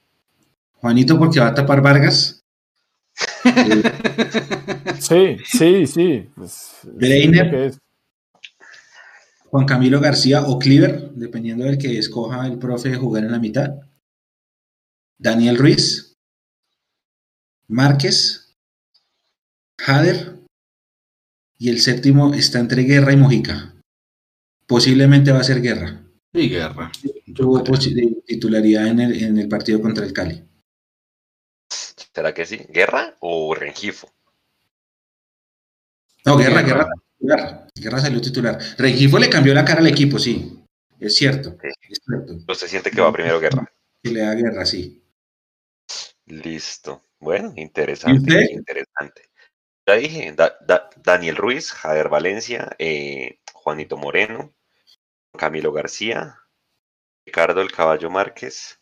Juanito 0.83 1.17
porque 1.17 1.39
va 1.39 1.47
a 1.47 1.53
tapar 1.53 1.81
Vargas. 1.81 2.43
sí, 4.99 5.37
sí, 5.45 5.87
sí. 5.87 6.29
Pues, 6.35 6.81
Juan 9.45 9.65
Camilo 9.65 10.01
García 10.01 10.41
o 10.41 10.59
Cleaver, 10.59 11.11
dependiendo 11.11 11.63
del 11.63 11.77
que 11.77 11.97
escoja 11.97 12.45
el 12.47 12.59
profe 12.59 12.89
de 12.89 12.97
jugar 12.97 13.23
en 13.23 13.31
la 13.31 13.39
mitad. 13.39 13.75
Daniel 15.17 15.57
Ruiz. 15.57 16.17
Márquez. 17.69 18.53
Jader. 19.79 20.41
Y 21.59 21.69
el 21.69 21.79
séptimo 21.79 22.33
está 22.33 22.59
entre 22.59 22.83
Guerra 22.83 23.13
y 23.13 23.17
Mojica. 23.17 23.73
Posiblemente 24.67 25.31
va 25.31 25.39
a 25.39 25.45
ser 25.45 25.61
Guerra. 25.61 26.03
Sí, 26.33 26.49
Guerra. 26.49 26.91
Tuvo 27.33 27.63
titularidad 28.25 28.87
en 28.87 28.99
el, 28.99 29.23
en 29.23 29.37
el 29.37 29.47
partido 29.47 29.81
contra 29.81 30.05
el 30.05 30.11
Cali. 30.11 30.43
¿Será 32.13 32.33
que 32.33 32.45
sí? 32.45 32.65
¿Guerra 32.69 33.15
o 33.19 33.55
Rengifo? 33.55 34.09
No, 36.25 36.37
Guerra, 36.37 36.61
Guerra. 36.61 36.87
Guerra, 37.75 37.99
salió 37.99 38.21
titular. 38.21 38.59
Rengifo 38.77 39.17
le 39.17 39.29
cambió 39.29 39.53
la 39.53 39.65
cara 39.65 39.79
al 39.79 39.87
equipo, 39.87 40.19
sí. 40.19 40.63
Es 40.99 41.15
cierto. 41.15 41.57
¿Usted 42.47 42.67
siente 42.67 42.91
que 42.91 43.01
va 43.01 43.11
primero 43.11 43.39
Guerra? 43.39 43.65
Que 44.01 44.11
le 44.11 44.21
da 44.21 44.35
Guerra, 44.35 44.65
sí. 44.65 45.03
Listo. 46.25 47.01
Bueno, 47.19 47.53
interesante. 47.55 48.51
Interesante. 48.51 49.29
Ya 49.85 49.95
dije, 49.95 50.35
Daniel 50.97 51.35
Ruiz, 51.35 51.71
Jader 51.71 52.09
Valencia, 52.09 52.75
eh, 52.79 53.39
Juanito 53.53 53.97
Moreno, 53.97 54.53
Camilo 55.37 55.73
García, 55.73 56.39
Ricardo 57.25 57.61
El 57.61 57.71
Caballo 57.71 58.09
Márquez, 58.09 58.79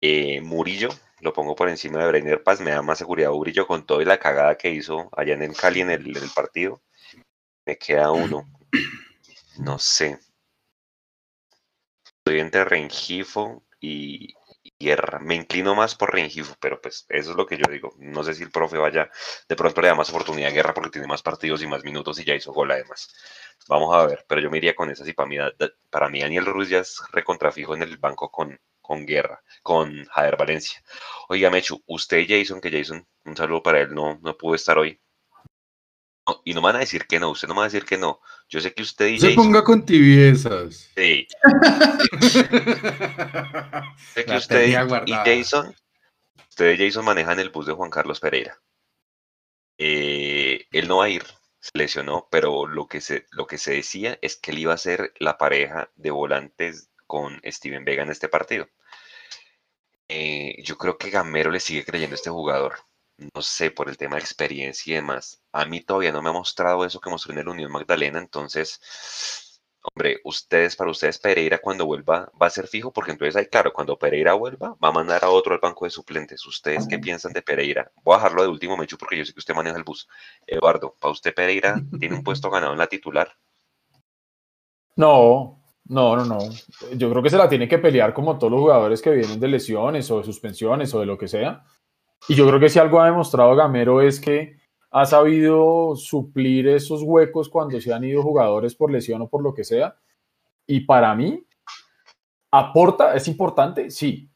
eh, 0.00 0.40
Murillo, 0.40 0.88
lo 1.20 1.32
pongo 1.32 1.56
por 1.56 1.68
encima 1.68 2.00
de 2.00 2.08
Breiner 2.08 2.42
Paz, 2.42 2.60
me 2.60 2.70
da 2.70 2.82
más 2.82 2.98
seguridad 2.98 3.30
Murillo 3.30 3.66
con 3.66 3.84
toda 3.84 4.04
la 4.04 4.18
cagada 4.18 4.56
que 4.56 4.70
hizo 4.70 5.08
allá 5.16 5.34
en 5.34 5.42
el 5.42 5.56
Cali 5.56 5.80
en 5.80 5.90
el, 5.90 6.30
partido. 6.34 6.82
Me 7.66 7.76
queda 7.76 8.10
uno. 8.12 8.48
No 9.58 9.76
sé. 9.76 10.20
Estoy 12.04 12.38
entre 12.38 12.64
Rengifo 12.64 13.64
y, 13.80 14.32
Guerra. 14.78 15.18
Me 15.18 15.34
inclino 15.34 15.74
más 15.74 15.96
por 15.96 16.14
Rengifo, 16.14 16.54
pero 16.60 16.80
pues 16.80 17.04
eso 17.08 17.30
es 17.32 17.36
lo 17.36 17.44
que 17.44 17.56
yo 17.56 17.64
digo. 17.68 17.92
No 17.98 18.22
sé 18.22 18.34
si 18.34 18.44
el 18.44 18.52
profe 18.52 18.78
vaya, 18.78 19.10
de 19.48 19.56
pronto 19.56 19.80
le 19.80 19.88
da 19.88 19.96
más 19.96 20.10
oportunidad 20.10 20.50
a 20.50 20.52
Guerra 20.52 20.74
porque 20.74 20.90
tiene 20.90 21.08
más 21.08 21.22
partidos 21.22 21.60
y 21.62 21.66
más 21.66 21.82
minutos 21.82 22.20
y 22.20 22.24
ya 22.24 22.36
hizo 22.36 22.52
gol 22.52 22.70
además. 22.70 23.12
Vamos 23.66 23.92
a 23.96 24.06
ver, 24.06 24.24
pero 24.28 24.40
yo 24.40 24.48
me 24.48 24.58
iría 24.58 24.76
con 24.76 24.90
esas 24.90 25.08
y 25.08 25.12
para 25.12 25.28
mí, 25.28 25.36
para 25.90 26.08
mí 26.08 26.20
Daniel 26.20 26.46
Ruiz 26.46 26.68
ya 26.68 26.78
es 26.78 27.02
recontrafijo 27.10 27.74
en 27.74 27.82
el 27.82 27.96
banco 27.96 28.30
con, 28.30 28.60
con 28.88 29.04
Guerra, 29.04 29.44
con 29.62 30.06
Jader 30.06 30.38
Valencia. 30.38 30.82
Oiga, 31.28 31.50
Mechu, 31.50 31.82
usted 31.84 32.24
Jason, 32.26 32.58
que 32.58 32.70
Jason, 32.70 33.06
un 33.26 33.36
saludo 33.36 33.62
para 33.62 33.82
él, 33.82 33.94
no, 33.94 34.18
no 34.22 34.34
pudo 34.38 34.54
estar 34.54 34.78
hoy. 34.78 34.98
y 36.42 36.54
no 36.54 36.62
me 36.62 36.68
van 36.68 36.76
a 36.76 36.78
decir 36.78 37.06
que 37.06 37.20
no, 37.20 37.28
usted 37.30 37.48
no 37.48 37.54
me 37.54 37.58
va 37.58 37.64
a 37.64 37.68
decir 37.68 37.84
que 37.84 37.98
no. 37.98 38.18
Yo 38.48 38.62
sé 38.62 38.72
que 38.72 38.80
usted 38.80 39.08
y 39.08 39.20
Se 39.20 39.32
ponga 39.32 39.62
con 39.62 39.84
tibiezas. 39.84 40.90
Sí. 40.96 41.28
sé 44.14 44.24
que 44.24 44.36
usted 44.36 44.68
y 45.04 45.12
Jason, 45.12 45.76
usted 46.48 46.72
y 46.72 46.86
Jason 46.86 47.04
manejan 47.04 47.38
el 47.40 47.50
bus 47.50 47.66
de 47.66 47.74
Juan 47.74 47.90
Carlos 47.90 48.20
Pereira. 48.20 48.58
Eh, 49.76 50.66
él 50.72 50.88
no 50.88 50.96
va 50.96 51.04
a 51.04 51.10
ir, 51.10 51.24
se 51.60 51.72
lesionó, 51.74 52.26
pero 52.30 52.66
lo 52.66 52.86
que 52.88 53.02
se, 53.02 53.26
lo 53.32 53.46
que 53.46 53.58
se 53.58 53.72
decía 53.72 54.18
es 54.22 54.36
que 54.36 54.52
él 54.52 54.60
iba 54.60 54.72
a 54.72 54.78
ser 54.78 55.12
la 55.18 55.36
pareja 55.36 55.90
de 55.94 56.10
volantes 56.10 56.88
con 57.06 57.38
Steven 57.44 57.84
Vega 57.84 58.02
en 58.02 58.10
este 58.10 58.28
partido. 58.28 58.66
Eh, 60.08 60.62
yo 60.62 60.78
creo 60.78 60.96
que 60.96 61.10
Gamero 61.10 61.50
le 61.50 61.60
sigue 61.60 61.84
creyendo 61.84 62.14
a 62.14 62.16
este 62.16 62.30
jugador. 62.30 62.78
No 63.34 63.42
sé, 63.42 63.70
por 63.70 63.88
el 63.88 63.96
tema 63.96 64.16
de 64.16 64.22
experiencia 64.22 64.92
y 64.92 64.94
demás. 64.94 65.42
A 65.52 65.64
mí 65.64 65.80
todavía 65.80 66.12
no 66.12 66.22
me 66.22 66.30
ha 66.30 66.32
mostrado 66.32 66.84
eso 66.84 67.00
que 67.00 67.10
mostró 67.10 67.32
en 67.32 67.40
el 67.40 67.48
Unión 67.48 67.72
Magdalena. 67.72 68.18
Entonces, 68.18 68.80
hombre, 69.82 70.20
ustedes, 70.24 70.76
para 70.76 70.90
ustedes, 70.90 71.18
Pereira 71.18 71.58
cuando 71.58 71.84
vuelva 71.86 72.30
va 72.40 72.46
a 72.46 72.50
ser 72.50 72.68
fijo, 72.68 72.92
porque 72.92 73.10
entonces 73.12 73.36
ahí, 73.36 73.46
claro, 73.46 73.72
cuando 73.72 73.98
Pereira 73.98 74.34
vuelva, 74.34 74.76
va 74.82 74.88
a 74.88 74.92
mandar 74.92 75.24
a 75.24 75.30
otro 75.30 75.54
al 75.54 75.60
banco 75.60 75.84
de 75.84 75.90
suplentes. 75.90 76.46
¿Ustedes 76.46 76.86
qué 76.88 76.98
piensan 76.98 77.32
de 77.32 77.42
Pereira? 77.42 77.90
Voy 78.02 78.14
a 78.14 78.18
dejarlo 78.18 78.42
de 78.42 78.48
último, 78.48 78.76
Mechu, 78.76 78.96
porque 78.96 79.18
yo 79.18 79.24
sé 79.24 79.32
que 79.32 79.40
usted 79.40 79.54
maneja 79.54 79.76
el 79.76 79.84
bus. 79.84 80.08
Eduardo, 80.46 80.94
¿para 81.00 81.12
usted 81.12 81.34
Pereira 81.34 81.80
tiene 81.98 82.16
un 82.16 82.22
puesto 82.22 82.50
ganado 82.50 82.72
en 82.72 82.78
la 82.78 82.86
titular? 82.86 83.36
No, 84.96 85.57
no, 85.88 86.16
no, 86.16 86.24
no. 86.24 86.38
Yo 86.96 87.10
creo 87.10 87.22
que 87.22 87.30
se 87.30 87.38
la 87.38 87.48
tiene 87.48 87.66
que 87.66 87.78
pelear 87.78 88.12
como 88.12 88.38
todos 88.38 88.50
los 88.50 88.60
jugadores 88.60 89.00
que 89.00 89.10
vienen 89.10 89.40
de 89.40 89.48
lesiones 89.48 90.10
o 90.10 90.18
de 90.18 90.24
suspensiones 90.24 90.92
o 90.94 91.00
de 91.00 91.06
lo 91.06 91.16
que 91.16 91.28
sea. 91.28 91.64
Y 92.28 92.34
yo 92.34 92.46
creo 92.46 92.60
que 92.60 92.68
si 92.68 92.78
algo 92.78 93.00
ha 93.00 93.06
demostrado 93.06 93.56
Gamero 93.56 94.02
es 94.02 94.20
que 94.20 94.58
ha 94.90 95.06
sabido 95.06 95.96
suplir 95.96 96.68
esos 96.68 97.02
huecos 97.02 97.48
cuando 97.48 97.80
se 97.80 97.92
han 97.92 98.04
ido 98.04 98.22
jugadores 98.22 98.74
por 98.74 98.90
lesión 98.90 99.22
o 99.22 99.28
por 99.28 99.42
lo 99.42 99.54
que 99.54 99.64
sea. 99.64 99.98
Y 100.66 100.80
para 100.80 101.14
mí, 101.14 101.46
aporta, 102.50 103.14
es 103.14 103.26
importante, 103.26 103.90
sí. 103.90 104.30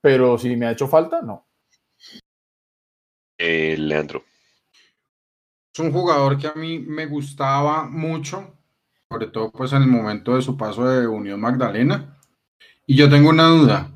Pero 0.00 0.36
si 0.36 0.56
me 0.56 0.66
ha 0.66 0.72
hecho 0.72 0.88
falta, 0.88 1.22
no. 1.22 1.46
Eh, 3.38 3.76
Leandro. 3.78 4.24
Es 5.72 5.78
un 5.78 5.92
jugador 5.92 6.38
que 6.38 6.48
a 6.48 6.54
mí 6.54 6.80
me 6.80 7.06
gustaba 7.06 7.84
mucho 7.84 8.58
sobre 9.12 9.26
todo 9.26 9.52
pues 9.52 9.72
en 9.72 9.82
el 9.82 9.88
momento 9.88 10.36
de 10.36 10.42
su 10.42 10.56
paso 10.56 10.84
de 10.88 11.06
Unión 11.06 11.40
Magdalena. 11.40 12.18
Y 12.86 12.96
yo 12.96 13.10
tengo 13.10 13.28
una 13.28 13.46
duda. 13.46 13.90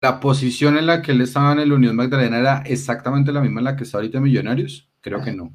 ¿La 0.00 0.18
posición 0.18 0.76
en 0.78 0.86
la 0.86 1.02
que 1.02 1.12
él 1.12 1.20
estaba 1.20 1.52
en 1.52 1.60
el 1.60 1.72
Unión 1.72 1.94
Magdalena 1.94 2.38
era 2.38 2.62
exactamente 2.66 3.30
la 3.30 3.40
misma 3.40 3.60
en 3.60 3.64
la 3.64 3.76
que 3.76 3.84
está 3.84 3.98
ahorita 3.98 4.18
en 4.18 4.24
Millonarios? 4.24 4.90
Creo 5.00 5.22
que 5.22 5.32
no. 5.32 5.54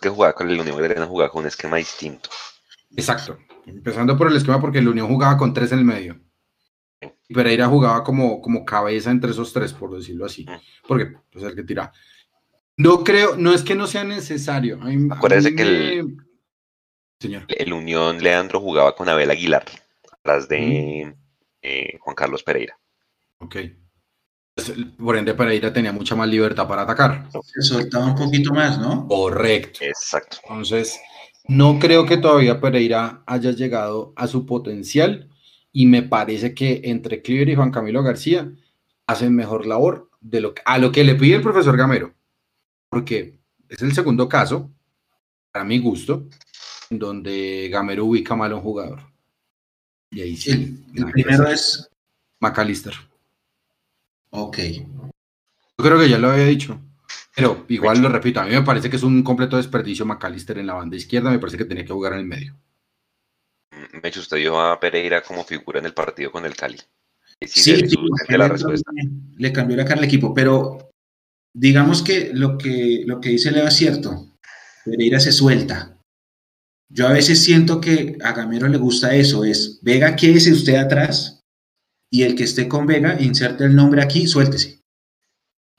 Que 0.00 0.08
jugaba 0.08 0.32
con 0.32 0.50
el 0.50 0.58
Unión 0.58 0.74
Magdalena 0.74 1.06
jugaba 1.06 1.30
con 1.30 1.42
un 1.42 1.46
esquema 1.46 1.76
distinto. 1.76 2.30
Exacto. 2.96 3.38
Empezando 3.66 4.16
por 4.16 4.28
el 4.28 4.36
esquema 4.36 4.60
porque 4.60 4.78
el 4.78 4.88
Unión 4.88 5.06
jugaba 5.06 5.36
con 5.36 5.52
tres 5.52 5.70
en 5.72 5.80
el 5.80 5.84
medio. 5.84 6.20
Y 7.28 7.34
Pereira 7.34 7.68
jugaba 7.68 8.02
como, 8.02 8.40
como 8.40 8.64
cabeza 8.64 9.10
entre 9.10 9.30
esos 9.30 9.52
tres, 9.52 9.72
por 9.72 9.94
decirlo 9.94 10.24
así. 10.24 10.46
Porque 10.88 11.12
pues 11.30 11.44
el 11.44 11.54
que 11.54 11.62
tira. 11.62 11.92
No 12.76 13.04
creo, 13.04 13.36
no 13.36 13.52
es 13.52 13.62
que 13.62 13.74
no 13.74 13.86
sea 13.86 14.02
necesario. 14.02 14.80
Acuérdese 15.10 15.54
que 15.54 15.62
el, 15.62 16.16
el 17.24 17.72
Unión 17.72 18.22
Leandro 18.22 18.60
jugaba 18.60 18.94
con 18.94 19.08
Abel 19.08 19.30
Aguilar, 19.30 19.64
las 20.24 20.48
de 20.48 21.14
eh, 21.62 21.98
Juan 22.00 22.16
Carlos 22.16 22.42
Pereira. 22.42 22.78
Ok. 23.38 23.56
Pues, 24.54 24.72
por 24.98 25.16
ende, 25.16 25.34
Pereira 25.34 25.72
tenía 25.72 25.92
mucha 25.92 26.14
más 26.14 26.28
libertad 26.28 26.68
para 26.68 26.82
atacar. 26.82 27.28
Se 27.54 27.62
soltaba 27.62 28.06
un 28.06 28.14
poquito 28.14 28.52
más, 28.52 28.78
¿no? 28.78 29.06
Correcto. 29.08 29.80
Exacto. 29.82 30.38
Entonces, 30.42 31.00
no 31.48 31.78
creo 31.78 32.06
que 32.06 32.18
todavía 32.18 32.60
Pereira 32.60 33.22
haya 33.26 33.50
llegado 33.52 34.12
a 34.16 34.26
su 34.26 34.46
potencial 34.46 35.30
y 35.72 35.86
me 35.86 36.02
parece 36.02 36.54
que 36.54 36.82
entre 36.84 37.22
Cliver 37.22 37.48
y 37.48 37.54
Juan 37.54 37.70
Camilo 37.70 38.02
García 38.02 38.52
hacen 39.06 39.34
mejor 39.34 39.66
labor 39.66 40.10
de 40.20 40.40
lo 40.40 40.54
que, 40.54 40.62
a 40.64 40.78
lo 40.78 40.92
que 40.92 41.02
le 41.02 41.14
pide 41.14 41.36
el 41.36 41.42
profesor 41.42 41.76
Gamero, 41.76 42.14
porque 42.88 43.40
es 43.68 43.82
el 43.82 43.92
segundo 43.92 44.28
caso, 44.28 44.70
para 45.50 45.64
mi 45.64 45.78
gusto, 45.78 46.28
donde 46.98 47.68
Gamero 47.70 48.04
ubica 48.06 48.34
mal 48.34 48.52
a 48.52 48.56
un 48.56 48.62
jugador. 48.62 49.00
Y 50.10 50.20
ahí 50.20 50.36
sí. 50.36 50.50
El, 50.94 51.10
primero 51.12 51.46
es. 51.48 51.88
McAllister. 52.40 52.94
Ok. 54.30 54.58
Yo 54.58 55.84
creo 55.84 55.98
que 55.98 56.08
ya 56.08 56.18
lo 56.18 56.30
había 56.30 56.46
dicho. 56.46 56.80
Pero 57.34 57.64
igual 57.68 58.00
lo 58.02 58.08
repito, 58.08 58.40
a 58.40 58.44
mí 58.44 58.50
me 58.50 58.62
parece 58.62 58.90
que 58.90 58.96
es 58.96 59.02
un 59.02 59.22
completo 59.22 59.56
desperdicio 59.56 60.04
McAllister 60.04 60.58
en 60.58 60.66
la 60.66 60.74
banda 60.74 60.96
izquierda, 60.96 61.30
me 61.30 61.38
parece 61.38 61.56
que 61.56 61.64
tenía 61.64 61.84
que 61.84 61.92
jugar 61.92 62.12
en 62.12 62.18
el 62.20 62.26
medio. 62.26 62.54
Mecho, 64.02 64.20
usted 64.20 64.36
dio 64.36 64.60
a 64.60 64.78
Pereira 64.78 65.22
como 65.22 65.44
figura 65.44 65.78
en 65.80 65.86
el 65.86 65.94
partido 65.94 66.30
con 66.30 66.44
el 66.44 66.54
Cali. 66.54 66.78
Y 67.40 67.46
sí, 67.46 67.60
Sí, 67.60 67.96
le- 68.28 68.38
la 68.38 68.48
respuesta. 68.48 68.90
le 69.36 69.52
cambió 69.52 69.76
la 69.76 69.84
cara 69.84 69.98
al 69.98 70.04
equipo, 70.04 70.34
pero 70.34 70.90
digamos 71.54 72.02
que 72.02 72.30
lo 72.34 72.58
que, 72.58 73.02
lo 73.06 73.18
que 73.20 73.30
dice 73.30 73.50
Leo 73.50 73.66
es 73.66 73.74
cierto. 73.76 74.36
Pereira 74.84 75.18
se 75.18 75.32
suelta. 75.32 75.96
Yo 76.94 77.08
a 77.08 77.12
veces 77.12 77.42
siento 77.42 77.80
que 77.80 78.18
a 78.22 78.32
Gamero 78.32 78.68
le 78.68 78.76
gusta 78.76 79.14
eso, 79.14 79.44
es 79.44 79.78
Vega, 79.82 80.14
quédese 80.14 80.52
usted 80.52 80.74
atrás 80.74 81.40
y 82.10 82.22
el 82.22 82.34
que 82.34 82.44
esté 82.44 82.68
con 82.68 82.86
Vega, 82.86 83.18
inserte 83.18 83.64
el 83.64 83.74
nombre 83.74 84.02
aquí, 84.02 84.26
suéltese. 84.26 84.80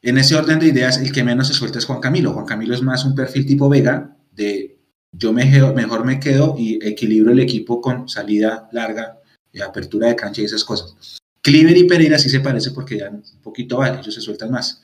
En 0.02 0.18
ese 0.18 0.36
orden 0.36 0.60
de 0.60 0.68
ideas, 0.68 0.98
el 0.98 1.12
que 1.12 1.24
menos 1.24 1.48
se 1.48 1.54
suelta 1.54 1.78
es 1.78 1.86
Juan 1.86 2.02
Camilo. 2.02 2.34
Juan 2.34 2.48
Camilo 2.48 2.74
es 2.74 2.82
más 2.82 3.06
un 3.06 3.14
perfil 3.14 3.46
tipo 3.46 3.70
Vega, 3.70 4.18
de 4.32 4.80
yo 5.12 5.32
me 5.32 5.46
mejor 5.46 6.04
me 6.04 6.20
quedo 6.20 6.56
y 6.58 6.80
equilibro 6.86 7.32
el 7.32 7.40
equipo 7.40 7.80
con 7.80 8.10
salida 8.10 8.68
larga, 8.72 9.20
y 9.52 9.62
apertura 9.62 10.08
de 10.08 10.16
cancha 10.16 10.42
y 10.42 10.46
esas 10.46 10.64
cosas. 10.64 11.20
Cliver 11.42 11.78
y 11.78 11.84
Pereira 11.84 12.18
sí 12.18 12.30
se 12.30 12.40
parece 12.40 12.72
porque 12.72 12.98
dan 12.98 13.16
un 13.16 13.42
poquito 13.44 13.78
vale, 13.78 14.00
ellos 14.00 14.16
se 14.16 14.22
sueltan 14.22 14.50
más. 14.50 14.82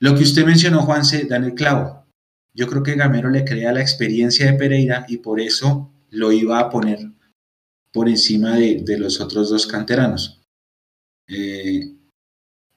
Lo 0.00 0.14
que 0.16 0.24
usted 0.24 0.44
mencionó, 0.44 0.82
Juanse, 0.82 1.24
dan 1.24 1.44
el 1.44 1.54
clavo. 1.54 2.05
Yo 2.56 2.66
creo 2.66 2.82
que 2.82 2.94
Gamero 2.94 3.28
le 3.28 3.44
crea 3.44 3.70
la 3.70 3.82
experiencia 3.82 4.50
de 4.50 4.58
Pereira 4.58 5.04
y 5.08 5.18
por 5.18 5.40
eso 5.40 5.92
lo 6.08 6.32
iba 6.32 6.58
a 6.58 6.70
poner 6.70 6.98
por 7.92 8.08
encima 8.08 8.56
de, 8.56 8.98
los 8.98 9.20
otros 9.20 9.50
dos 9.50 9.66
canteranos. 9.66 10.40
Eh, 11.28 11.82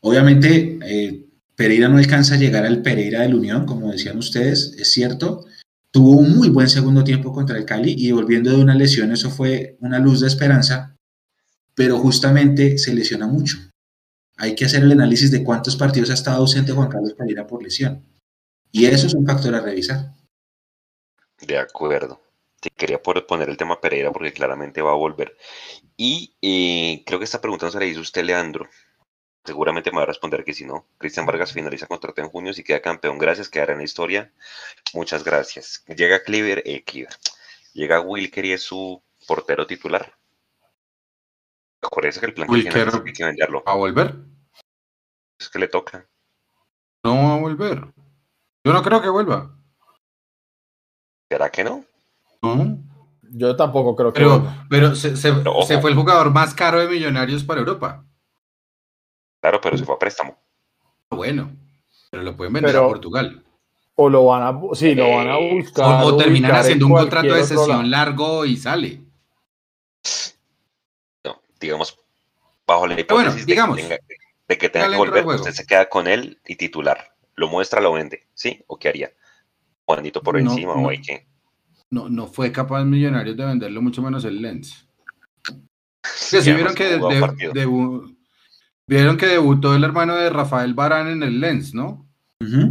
obviamente, 0.01 0.79
eh, 0.83 1.25
Pereira 1.55 1.87
no 1.87 1.97
alcanza 1.97 2.35
a 2.35 2.37
llegar 2.37 2.65
al 2.65 2.81
Pereira 2.81 3.21
del 3.21 3.35
Unión, 3.35 3.65
como 3.65 3.89
decían 3.89 4.17
ustedes, 4.17 4.75
es 4.77 4.91
cierto. 4.91 5.45
Tuvo 5.91 6.11
un 6.17 6.35
muy 6.35 6.49
buen 6.49 6.67
segundo 6.67 7.05
tiempo 7.05 7.31
contra 7.31 7.57
el 7.57 7.65
Cali 7.65 7.95
y 7.97 8.11
volviendo 8.11 8.51
de 8.51 8.61
una 8.61 8.75
lesión, 8.75 9.13
eso 9.13 9.29
fue 9.29 9.77
una 9.79 9.97
luz 9.97 10.19
de 10.19 10.27
esperanza, 10.27 10.97
pero 11.73 11.97
justamente 11.99 12.77
se 12.77 12.93
lesiona 12.93 13.27
mucho. 13.27 13.57
Hay 14.35 14.55
que 14.55 14.65
hacer 14.65 14.83
el 14.83 14.91
análisis 14.91 15.31
de 15.31 15.43
cuántos 15.43 15.77
partidos 15.77 16.09
ha 16.09 16.15
estado 16.15 16.37
ausente 16.37 16.73
Juan 16.73 16.89
Carlos 16.89 17.13
Pereira 17.13 17.47
por 17.47 17.63
lesión. 17.63 18.03
Y 18.71 18.85
eso 18.85 19.07
es 19.07 19.13
un 19.13 19.25
factor 19.25 19.55
a 19.55 19.61
revisar. 19.61 20.13
De 21.41 21.57
acuerdo. 21.57 22.21
Te 22.59 22.69
quería 22.71 23.01
poner 23.01 23.49
el 23.49 23.55
tema 23.57 23.79
Pereira 23.79 24.11
porque 24.11 24.33
claramente 24.33 24.81
va 24.81 24.91
a 24.91 24.95
volver. 24.95 25.37
Y 25.95 26.35
eh, 26.41 27.03
creo 27.05 27.17
que 27.17 27.25
esta 27.25 27.39
pregunta 27.39 27.65
no 27.65 27.71
se 27.71 27.79
la 27.79 27.85
hizo 27.85 28.01
usted, 28.01 28.23
Leandro. 28.23 28.67
Seguramente 29.45 29.89
me 29.91 29.97
va 29.97 30.03
a 30.03 30.07
responder 30.07 30.43
que 30.43 30.53
si 30.53 30.65
no. 30.65 30.85
Cristian 30.97 31.25
Vargas 31.25 31.53
finaliza 31.53 31.87
contrato 31.87 32.21
en 32.21 32.27
junio, 32.27 32.53
si 32.53 32.63
queda 32.63 32.81
campeón, 32.81 33.17
gracias, 33.17 33.49
quedará 33.49 33.71
en 33.71 33.79
la 33.79 33.85
historia. 33.85 34.33
Muchas 34.93 35.23
gracias. 35.23 35.83
Llega 35.87 36.21
Cleaver, 36.21 36.61
eh, 36.65 36.83
Cleaver. 36.83 37.15
Llega 37.73 38.01
Wilker 38.01 38.45
y 38.45 38.51
es 38.51 38.61
su 38.61 39.01
portero 39.25 39.65
titular. 39.65 40.13
Acuérdese 41.81 42.19
que 42.19 42.25
el 42.25 42.33
plan 42.33 42.47
que 42.49 42.55
tiene 42.55 42.69
Wilker- 42.69 42.87
es 42.87 43.01
que 43.01 43.07
hay 43.07 43.13
que 43.13 43.23
venderlo. 43.23 43.63
¿Va 43.65 43.71
a 43.71 43.75
volver? 43.75 44.15
Es 45.39 45.49
que 45.49 45.59
le 45.59 45.69
toca. 45.69 46.05
No 47.05 47.15
va 47.15 47.35
a 47.35 47.39
volver. 47.39 47.87
Yo 48.69 48.73
no 48.73 48.83
creo 48.83 49.01
que 49.01 49.09
vuelva. 49.09 49.51
¿Será 51.29 51.49
que 51.49 51.63
no? 51.63 51.83
No. 52.41 52.77
Yo 53.31 53.55
tampoco 53.55 53.95
creo 53.95 54.13
que. 54.13 54.19
Pero, 54.19 54.43
pero 54.69 54.95
se, 54.95 55.15
se- 55.17 55.33
Pero 55.33 55.51
ojo. 55.51 55.67
se 55.67 55.79
fue 55.79 55.89
el 55.91 55.95
jugador 55.95 56.31
más 56.31 56.53
caro 56.53 56.79
de 56.79 56.87
millonarios 56.87 57.43
para 57.43 57.59
Europa. 57.59 58.03
Claro, 59.41 59.59
pero 59.61 59.77
se 59.77 59.85
fue 59.85 59.95
a 59.95 59.99
préstamo. 59.99 60.37
Bueno, 61.09 61.51
pero 62.11 62.23
lo 62.23 62.35
pueden 62.35 62.53
vender 62.53 62.71
Pero- 62.73 62.85
a 62.85 62.89
Portugal. 62.89 63.43
O 64.01 64.09
lo 64.09 64.25
van 64.25 64.43
a, 64.43 64.75
sí, 64.75 64.95
lo 64.95 65.09
van 65.09 65.27
a 65.27 65.37
Eh, 65.39 65.55
buscar. 65.55 66.03
O, 66.03 66.07
o 66.07 66.17
terminan 66.17 66.51
haciendo 66.55 66.85
en 66.85 66.91
un 66.93 66.97
contrato 66.99 67.33
de 67.33 67.43
sesión 67.43 67.91
largo 67.91 68.45
y 68.45 68.55
sale. 68.55 69.01
No, 71.25 71.41
digamos, 71.59 71.97
bajo 72.65 72.87
la 72.87 72.95
bueno, 72.95 73.01
hipótesis 73.01 73.45
digamos. 73.45 73.75
de 73.77 73.81
que 73.83 73.87
tenga, 73.89 74.03
de 74.47 74.57
que, 74.57 74.69
tenga 74.69 74.89
que 74.89 74.95
volver, 74.95 75.25
usted 75.25 75.51
se 75.51 75.65
queda 75.65 75.89
con 75.89 76.07
él 76.07 76.39
y 76.47 76.55
titular. 76.55 77.13
Lo 77.39 77.47
muestra, 77.47 77.79
lo 77.79 77.93
vende, 77.93 78.27
¿sí? 78.33 78.61
¿O 78.67 78.77
qué 78.77 78.89
haría? 78.89 79.09
Juanito 79.85 80.21
por 80.21 80.35
No, 80.41 80.51
encima, 80.51 80.75
no. 80.75 80.81
o 80.81 80.89
hay 80.89 81.01
que. 81.01 81.25
No, 81.89 82.09
no 82.09 82.27
fue 82.27 82.51
capaz 82.51 82.83
Millonarios 82.83 83.37
de 83.37 83.45
venderlo, 83.45 83.81
mucho 83.81 84.01
menos 84.01 84.25
el 84.25 84.41
Lens. 84.41 84.85
Que 86.03 86.09
sí, 86.11 86.41
Sí, 86.41 86.53
vieron 86.53 86.75
que, 86.75 86.83
de- 86.85 86.99
debu- 86.99 88.17
vieron 88.87 89.17
que 89.17 89.25
debutó 89.27 89.73
el 89.73 89.83
hermano 89.83 90.15
de 90.15 90.29
Rafael 90.29 90.73
Barán 90.73 91.07
en 91.07 91.23
el 91.23 91.39
Lens, 91.39 91.73
¿no? 91.73 92.05
Ujú. 92.41 92.69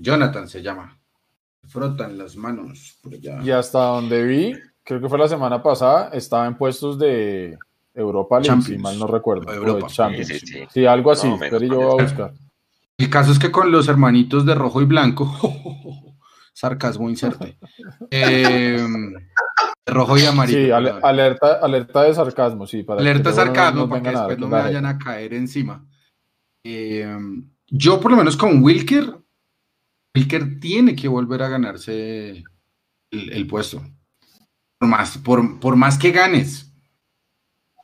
Jonathan 0.00 0.46
se 0.48 0.62
llama. 0.62 0.98
Frotan 1.68 2.18
las 2.18 2.36
manos 2.36 2.98
por 3.02 3.14
allá. 3.14 3.40
Y 3.42 3.50
hasta 3.50 3.78
donde 3.78 4.24
vi, 4.24 4.52
creo 4.84 5.00
que 5.00 5.08
fue 5.08 5.18
la 5.18 5.28
semana 5.28 5.62
pasada, 5.62 6.10
estaba 6.12 6.46
en 6.46 6.56
puestos 6.56 6.98
de 6.98 7.56
Europa 7.94 8.36
League, 8.36 8.48
Champions. 8.48 8.76
si 8.76 8.82
mal 8.82 8.98
no 8.98 9.06
recuerdo. 9.06 9.46
o 9.48 9.50
de 9.50 9.56
Europa. 9.56 9.86
Champions. 9.88 10.28
Sí, 10.28 10.38
sí, 10.40 10.46
sí. 10.46 10.64
Sí, 10.70 10.86
algo 10.86 11.10
así. 11.12 11.28
Más 11.28 11.36
o 11.36 11.40
menos, 11.40 11.58
pero 11.60 11.72
yo 11.72 11.80
voy 11.80 12.00
a 12.00 12.02
buscar. 12.04 12.32
El 12.98 13.10
caso 13.10 13.32
es 13.32 13.38
que 13.38 13.50
con 13.50 13.70
los 13.72 13.88
hermanitos 13.88 14.46
de 14.46 14.54
rojo 14.54 14.80
y 14.80 14.84
blanco, 14.84 15.26
sarcasmo 16.54 17.08
inserte, 17.10 17.58
eh, 18.10 18.78
rojo 19.86 20.18
y 20.18 20.24
amarillo. 20.26 20.58
Sí, 20.66 20.70
ale- 20.70 20.94
alerta, 21.02 21.54
alerta 21.62 22.02
de 22.02 22.14
sarcasmo, 22.14 22.66
sí. 22.66 22.82
Para 22.82 23.00
alerta 23.00 23.30
no 23.30 23.36
sarcasmo 23.36 23.88
para 23.88 24.02
que 24.02 24.10
después 24.10 24.38
no 24.38 24.46
me 24.48 24.56
vayan 24.58 24.86
a 24.86 24.98
caer 24.98 25.34
encima. 25.34 25.84
Eh, 26.64 27.08
yo 27.68 28.00
por 28.00 28.10
lo 28.12 28.16
menos 28.18 28.36
con 28.36 28.62
Wilker, 28.62 29.18
Wilker 30.14 30.60
tiene 30.60 30.94
que 30.94 31.08
volver 31.08 31.42
a 31.42 31.48
ganarse 31.48 32.44
el, 33.10 33.32
el 33.32 33.46
puesto. 33.46 33.82
Por 34.78 34.88
más, 34.88 35.18
por, 35.18 35.58
por 35.58 35.74
más 35.76 35.98
que 35.98 36.12
ganes. 36.12 36.72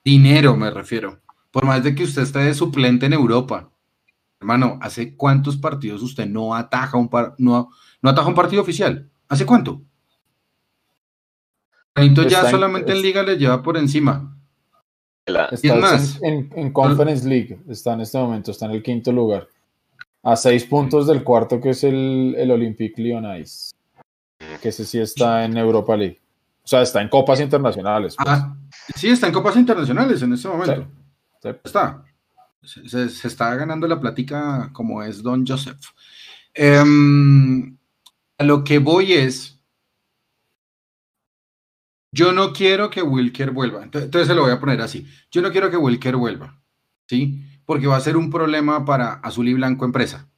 Dinero 0.05 0.57
me 0.57 0.71
refiero. 0.71 1.21
Por 1.51 1.65
más 1.65 1.83
de 1.83 1.95
que 1.95 2.05
usted 2.05 2.23
esté 2.23 2.41
de 2.41 2.55
suplente 2.55 3.07
en 3.07 3.15
Europa. 3.15 3.71
Hermano, 4.41 4.79
¿hace 4.81 5.17
cuántos 5.17 5.57
partidos 5.57 6.03
usted 6.03 6.27
no 6.27 6.55
ataja 6.55 6.97
un, 6.97 7.09
par- 7.09 7.35
no, 7.39 7.71
no 8.03 8.11
ataja 8.11 8.29
un 8.29 8.35
partido 8.35 8.63
oficial? 8.63 9.09
¿Hace 9.29 9.45
cuánto? 9.45 9.83
Juanito 11.97 12.23
ya 12.23 12.43
en- 12.45 12.51
solamente 12.51 12.93
en 12.93 12.99
es- 12.99 13.03
liga 13.03 13.23
le 13.23 13.37
lleva 13.37 13.63
por 13.63 13.77
encima. 13.77 14.35
La- 15.27 15.47
Está 15.47 15.75
más, 15.75 16.19
en, 16.23 16.35
en- 16.35 16.59
en 16.59 16.73
Conference 16.73 17.29
League, 17.29 17.59
está 17.69 17.93
en 17.95 18.01
este 18.01 18.17
momento, 18.19 18.51
está 18.53 18.67
en 18.67 18.73
el 18.73 18.83
quinto 18.83 19.13
lugar. 19.13 19.49
A 20.23 20.37
seis 20.37 20.65
puntos 20.65 21.07
del 21.07 21.23
cuarto, 21.23 21.61
que 21.61 21.71
es 21.71 21.85
el, 21.85 22.35
el 22.39 22.51
Olympique 22.51 23.01
Lyonnais. 23.03 23.75
Que 24.63 24.69
ese 24.71 24.85
sí 24.85 24.99
está 25.01 25.45
en 25.45 25.57
Europa 25.57 25.97
League. 25.97 26.21
O 26.65 26.69
sea, 26.69 26.83
está 26.83 27.01
en 27.03 27.09
copas 27.09 27.41
internacionales. 27.41 28.15
pues. 28.17 28.29
Ah, 28.29 28.57
sí, 28.95 29.09
está 29.09 29.27
en 29.27 29.33
copas 29.33 29.57
internacionales 29.57 30.21
en 30.23 30.33
este 30.33 30.49
momento. 30.49 30.87
Sí. 31.43 31.49
Está. 31.65 32.05
Se, 32.63 33.05
está 33.29 33.55
ganando 33.55 33.87
la 33.89 34.01
plática 34.01 34.71
como 34.73 35.03
es 35.03 35.23
Don 35.23 35.47
Joseph. 35.47 35.81
Em, 36.55 37.77
a 38.39 38.45
lo 38.45 38.65
que 38.65 38.79
voy 38.79 39.13
es, 39.15 39.61
yo 42.13 42.33
no 42.33 42.53
quiero 42.53 42.91
que 42.91 43.03
Wilker 43.03 43.51
vuelva. 43.51 43.85
Ent- 43.85 44.03
Entonces 44.03 44.29
se 44.29 44.35
lo 44.35 44.43
voy 44.43 44.51
a 44.53 44.61
poner 44.61 44.81
así. 44.81 45.07
Yo 45.31 45.43
no 45.43 45.51
quiero 45.51 45.71
que 45.71 45.77
Wilker 45.77 46.17
vuelva, 46.17 46.61
¿sí? 47.07 47.43
Porque 47.65 47.87
va 47.87 47.97
a 47.97 48.01
ser 48.01 48.17
un 48.17 48.31
problema 48.31 48.85
para 48.85 49.15
Azul 49.15 49.49
y 49.49 49.55
Blanco 49.55 49.85
Empresa, 49.85 50.29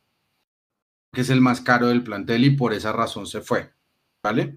que 1.13 1.21
es 1.23 1.31
el 1.31 1.41
más 1.41 1.61
caro 1.61 1.89
del 1.89 2.03
plantel 2.05 2.45
y 2.45 2.51
por 2.51 2.73
esa 2.73 2.93
razón 2.93 3.27
se 3.27 3.41
fue, 3.41 3.73
¿vale? 4.23 4.57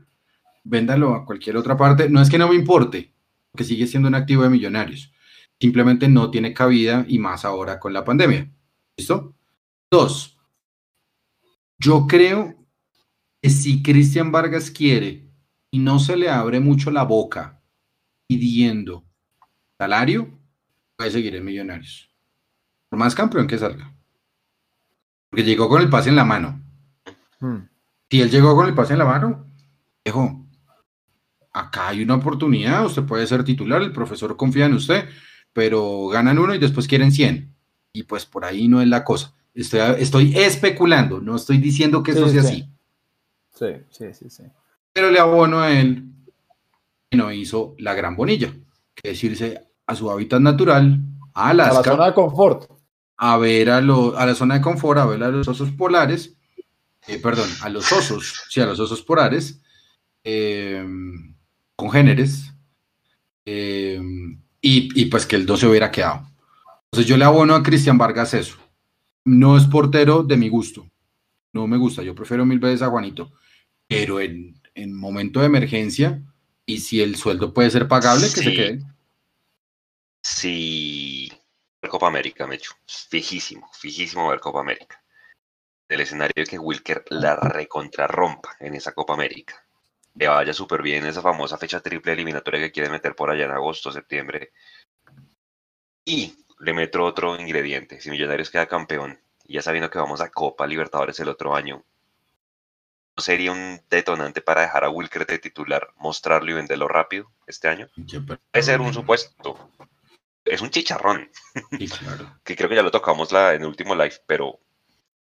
Véndalo 0.65 1.15
a 1.15 1.25
cualquier 1.25 1.57
otra 1.57 1.77
parte. 1.77 2.09
No 2.09 2.21
es 2.21 2.31
que 2.31 2.39
no 2.39 2.49
me 2.49 2.55
importe, 2.55 3.13
que 3.55 3.65
sigue 3.65 3.87
siendo 3.87 4.09
un 4.09 4.15
activo 4.15 4.43
de 4.43 4.51
millonarios. 4.51 5.12
Simplemente 5.63 6.09
no 6.09 6.29
tiene 6.29 6.53
cabida 6.53 7.05
y 7.07 7.19
más 7.19 7.45
ahora 7.45 7.79
con 7.79 7.93
la 7.93 8.03
pandemia. 8.03 8.51
¿Listo? 8.97 9.33
Dos, 9.89 10.37
yo 11.77 12.05
creo 12.05 12.53
que 13.41 13.49
si 13.49 13.81
Cristian 13.81 14.29
Vargas 14.29 14.69
quiere 14.69 15.25
y 15.71 15.79
no 15.79 15.99
se 15.99 16.17
le 16.17 16.29
abre 16.29 16.59
mucho 16.59 16.91
la 16.91 17.03
boca 17.03 17.61
pidiendo 18.27 19.05
salario, 19.77 20.37
puede 20.97 21.11
seguir 21.11 21.33
en 21.37 21.45
millonarios. 21.45 22.13
Por 22.89 22.99
más 22.99 23.15
campeón 23.15 23.47
que 23.47 23.57
salga. 23.57 23.95
Porque 25.29 25.45
llegó 25.45 25.69
con 25.69 25.81
el 25.81 25.89
pase 25.89 26.09
en 26.09 26.17
la 26.17 26.25
mano. 26.25 26.61
Hmm. 27.39 27.69
Si 28.11 28.19
él 28.19 28.29
llegó 28.29 28.53
con 28.53 28.67
el 28.67 28.75
pase 28.75 28.91
en 28.91 28.99
la 28.99 29.05
mano, 29.05 29.47
dijo, 30.03 30.45
acá 31.53 31.87
hay 31.87 32.03
una 32.03 32.15
oportunidad, 32.15 32.85
usted 32.85 33.03
puede 33.03 33.25
ser 33.25 33.45
titular, 33.45 33.81
el 33.81 33.93
profesor 33.93 34.35
confía 34.35 34.65
en 34.65 34.73
usted, 34.73 35.07
pero 35.53 36.07
ganan 36.07 36.39
uno 36.39 36.53
y 36.55 36.59
después 36.59 36.87
quieren 36.87 37.11
100. 37.11 37.53
Y 37.93 38.03
pues 38.03 38.25
por 38.25 38.45
ahí 38.45 38.67
no 38.67 38.81
es 38.81 38.87
la 38.87 39.03
cosa. 39.03 39.33
Estoy, 39.53 39.79
estoy 39.99 40.35
especulando, 40.37 41.21
no 41.21 41.35
estoy 41.35 41.59
diciendo 41.59 42.01
que 42.03 42.11
eso 42.11 42.27
Sí, 42.27 42.33
sea 42.33 42.41
sí. 42.43 42.47
así. 42.47 42.69
Sí, 43.51 43.67
sí, 43.91 44.13
sí, 44.13 44.29
sí. 44.29 44.43
Pero 44.93 45.11
le 45.11 45.19
abono 45.19 45.59
a 45.59 45.71
él 45.71 46.05
que 47.09 47.17
no 47.17 47.31
hizo 47.31 47.75
la 47.77 47.93
gran 47.93 48.15
bonilla, 48.15 48.53
que 48.95 49.11
es 49.11 49.23
irse 49.23 49.61
a 49.85 49.95
su 49.95 50.09
hábitat 50.09 50.41
natural, 50.41 50.99
a 51.33 51.49
A 51.49 51.53
la 51.53 51.65
Alaska, 51.65 51.91
zona 51.91 52.05
de 52.07 52.13
confort. 52.13 52.71
a 53.17 53.37
ver 53.37 53.69
a, 53.69 53.81
lo- 53.81 54.17
a 54.17 54.25
la 54.25 54.35
zona 54.35 54.55
de 54.55 54.61
confort, 54.61 54.99
a 54.99 55.05
ver 55.05 55.23
a 55.23 55.29
los 55.29 55.47
osos 55.47 55.71
polares, 55.71 56.35
eh, 57.07 57.19
perdón, 57.19 57.49
a 57.61 57.69
los 57.69 57.91
osos, 57.91 58.43
sí, 58.49 58.61
a 58.61 58.65
los 58.65 58.79
osos 58.79 59.01
polares, 59.03 59.61
eh, 60.23 60.85
congéneres, 61.75 62.53
eh, 63.45 64.01
y, 64.63 64.89
y 64.99 65.05
pues 65.05 65.27
que 65.27 65.35
el 65.35 65.45
12 65.45 65.67
hubiera 65.67 65.91
quedado. 65.91 66.25
Entonces 66.85 67.07
yo 67.07 67.17
le 67.17 67.25
abono 67.25 67.53
a 67.53 67.61
Cristian 67.61 67.97
Vargas 67.97 68.33
eso. 68.33 68.57
No 69.25 69.57
es 69.57 69.65
portero 69.65 70.23
de 70.23 70.37
mi 70.37 70.49
gusto. 70.49 70.89
No 71.51 71.67
me 71.67 71.77
gusta, 71.77 72.01
yo 72.01 72.15
prefiero 72.15 72.45
mil 72.45 72.59
veces 72.59 72.81
a 72.81 72.89
Juanito. 72.89 73.31
Pero 73.87 74.19
en, 74.19 74.59
en 74.73 74.95
momento 74.95 75.41
de 75.41 75.47
emergencia, 75.47 76.21
y 76.65 76.79
si 76.79 77.01
el 77.01 77.15
sueldo 77.15 77.53
puede 77.53 77.69
ser 77.69 77.87
pagable, 77.87 78.27
que 78.33 78.41
se 78.41 78.53
quede. 78.53 78.79
Sí, 80.23 81.29
ver 81.81 81.91
Copa 81.91 82.07
América, 82.07 82.47
Mecho. 82.47 82.73
Fijísimo, 82.87 83.69
fijísimo 83.73 84.29
ver 84.29 84.39
Copa 84.39 84.61
América. 84.61 85.03
El 85.89 85.99
escenario 85.99 86.33
de 86.43 86.45
que 86.45 86.57
Wilker 86.57 87.03
la 87.09 87.35
recontrarrompa 87.35 88.55
en 88.61 88.75
esa 88.75 88.93
Copa 88.93 89.13
América. 89.13 89.65
Le 90.15 90.27
vaya 90.27 90.53
súper 90.53 90.81
bien 90.81 91.05
esa 91.05 91.21
famosa 91.21 91.57
fecha 91.57 91.79
triple 91.79 92.13
eliminatoria 92.13 92.59
que 92.59 92.71
quiere 92.71 92.89
meter 92.89 93.15
por 93.15 93.31
allá 93.31 93.45
en 93.45 93.51
agosto, 93.51 93.91
septiembre. 93.91 94.51
Y 96.05 96.35
le 96.59 96.73
meto 96.73 97.03
otro 97.03 97.39
ingrediente. 97.39 97.99
Si 97.99 98.09
Millonarios 98.09 98.49
queda 98.49 98.67
campeón, 98.67 99.19
y 99.45 99.53
ya 99.53 99.61
sabiendo 99.61 99.89
que 99.89 99.99
vamos 99.99 100.21
a 100.21 100.29
Copa 100.29 100.67
Libertadores 100.67 101.19
el 101.19 101.29
otro 101.29 101.55
año, 101.55 101.83
¿no 103.15 103.23
sería 103.23 103.51
un 103.51 103.81
detonante 103.89 104.41
para 104.41 104.61
dejar 104.61 104.83
a 104.83 104.89
Wilker 104.89 105.25
de 105.25 105.39
titular, 105.39 105.89
mostrarlo 105.97 106.51
y 106.51 106.53
venderlo 106.53 106.87
rápido 106.87 107.31
este 107.47 107.67
año? 107.67 107.87
Puede 108.51 108.63
ser 108.63 108.81
un 108.81 108.93
supuesto. 108.93 109.69
Es 110.45 110.61
un 110.61 110.69
chicharrón, 110.69 111.31
Sí, 111.77 111.87
claro. 111.87 112.39
que 112.43 112.55
creo 112.55 112.69
que 112.69 112.75
ya 112.75 112.83
lo 112.83 112.91
tocamos 112.91 113.31
la, 113.31 113.53
en 113.53 113.61
el 113.61 113.67
último 113.67 113.95
live, 113.95 114.15
pero 114.27 114.59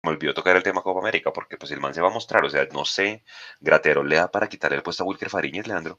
me 0.02 0.10
olvidó 0.10 0.32
tocar 0.34 0.56
el 0.56 0.62
tema 0.62 0.82
Copa 0.82 1.00
América, 1.00 1.32
porque 1.32 1.56
pues 1.56 1.70
el 1.72 1.80
man 1.80 1.92
se 1.94 2.00
va 2.00 2.08
a 2.08 2.12
mostrar, 2.12 2.44
o 2.44 2.50
sea, 2.50 2.66
no 2.72 2.84
sé, 2.84 3.22
Gratero 3.60 4.02
le 4.02 4.16
da 4.16 4.30
para 4.30 4.48
quitarle 4.48 4.76
el 4.78 4.82
puesto 4.82 5.02
a 5.02 5.06
Wilker 5.06 5.28
Fariñez, 5.30 5.66
Leandro. 5.66 5.98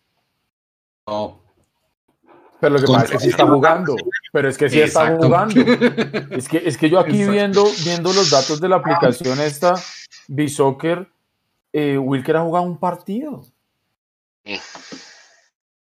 No, 1.08 1.42
Pero 2.60 2.74
lo 2.76 2.80
que 2.80 2.86
Contra- 2.86 3.04
pasa 3.04 3.14
es 3.16 3.20
que 3.20 3.24
sí 3.26 3.30
está 3.30 3.48
jugando. 3.48 3.96
Pero 4.32 4.50
es 4.50 4.58
que 4.58 4.70
sí 4.70 4.82
está 4.82 5.16
jugando. 5.18 5.56
Es 6.32 6.48
que, 6.48 6.58
es 6.66 6.78
que 6.78 6.90
yo 6.90 7.00
aquí 7.00 7.12
Exacto. 7.18 7.32
viendo, 7.32 7.64
viendo 7.84 8.14
los 8.14 8.30
datos 8.30 8.62
de 8.62 8.70
la 8.70 8.78
aplicación 8.78 9.40
esta, 9.42 9.74
B-Soccer, 10.28 11.08
eh, 11.74 11.98
Wilker 11.98 12.38
ha 12.38 12.42
jugado 12.42 12.66
un 12.66 12.78
partido. 12.80 13.46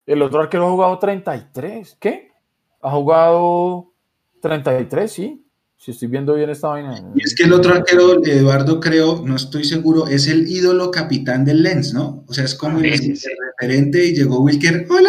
El 0.07 0.23
otro 0.23 0.41
arquero 0.41 0.67
ha 0.67 0.71
jugado 0.71 0.99
33. 0.99 1.97
¿Qué? 2.01 2.33
Ha 2.81 2.91
jugado 2.91 3.93
33, 4.41 5.13
sí. 5.13 5.45
Si 5.81 5.93
estoy 5.93 6.09
viendo 6.09 6.35
bien 6.35 6.51
esta 6.51 6.69
vaina. 6.69 7.01
Y 7.15 7.23
es 7.23 7.35
que 7.37 7.45
el 7.45 7.53
otro 7.53 7.73
arquero, 7.73 8.25
Eduardo, 8.25 8.81
creo, 8.81 9.23
no 9.25 9.37
estoy 9.37 9.63
seguro, 9.65 10.09
es 10.09 10.27
el 10.27 10.49
ídolo 10.49 10.91
capitán 10.91 11.45
del 11.45 11.63
Lens, 11.63 11.95
¿no? 11.95 12.25
O 12.27 12.33
sea, 12.35 12.45
es 12.45 12.55
como 12.57 12.81
el, 12.81 12.99
Sí, 12.99 13.15
sí. 13.15 13.29
referente 13.61 14.05
y 14.05 14.13
llegó 14.15 14.41
Wilker. 14.41 14.87
Hola, 14.91 15.09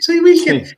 soy 0.00 0.20
Wilker. 0.20 0.64
Sí, 0.66 0.74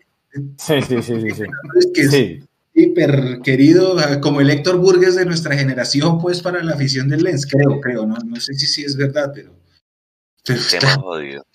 sí, 0.59 0.83
sí, 0.83 1.03
sí, 1.03 1.21
sí, 1.21 1.31
sí. 1.31 1.43
Es 1.79 1.89
que 1.95 2.01
es 2.03 2.45
hiper 2.75 3.39
querido, 3.45 3.97
como 4.21 4.41
el 4.41 4.51
Héctor 4.51 4.79
Burgues 4.79 5.15
de 5.15 5.25
nuestra 5.25 5.57
generación, 5.57 6.19
pues 6.19 6.43
para 6.43 6.61
la 6.65 6.73
afición 6.73 7.09
del 7.09 7.23
Lens, 7.23 7.47
creo, 7.47 7.81
creo, 7.81 8.05
no, 8.05 8.17
no 8.17 8.41
sé 8.41 8.53
si 8.55 8.67
sí 8.67 8.83
es 8.85 8.97
verdad, 8.97 9.31
pero. 9.33 9.55
pero 10.45 10.59
está- 10.59 10.97
jodido. 10.97 11.47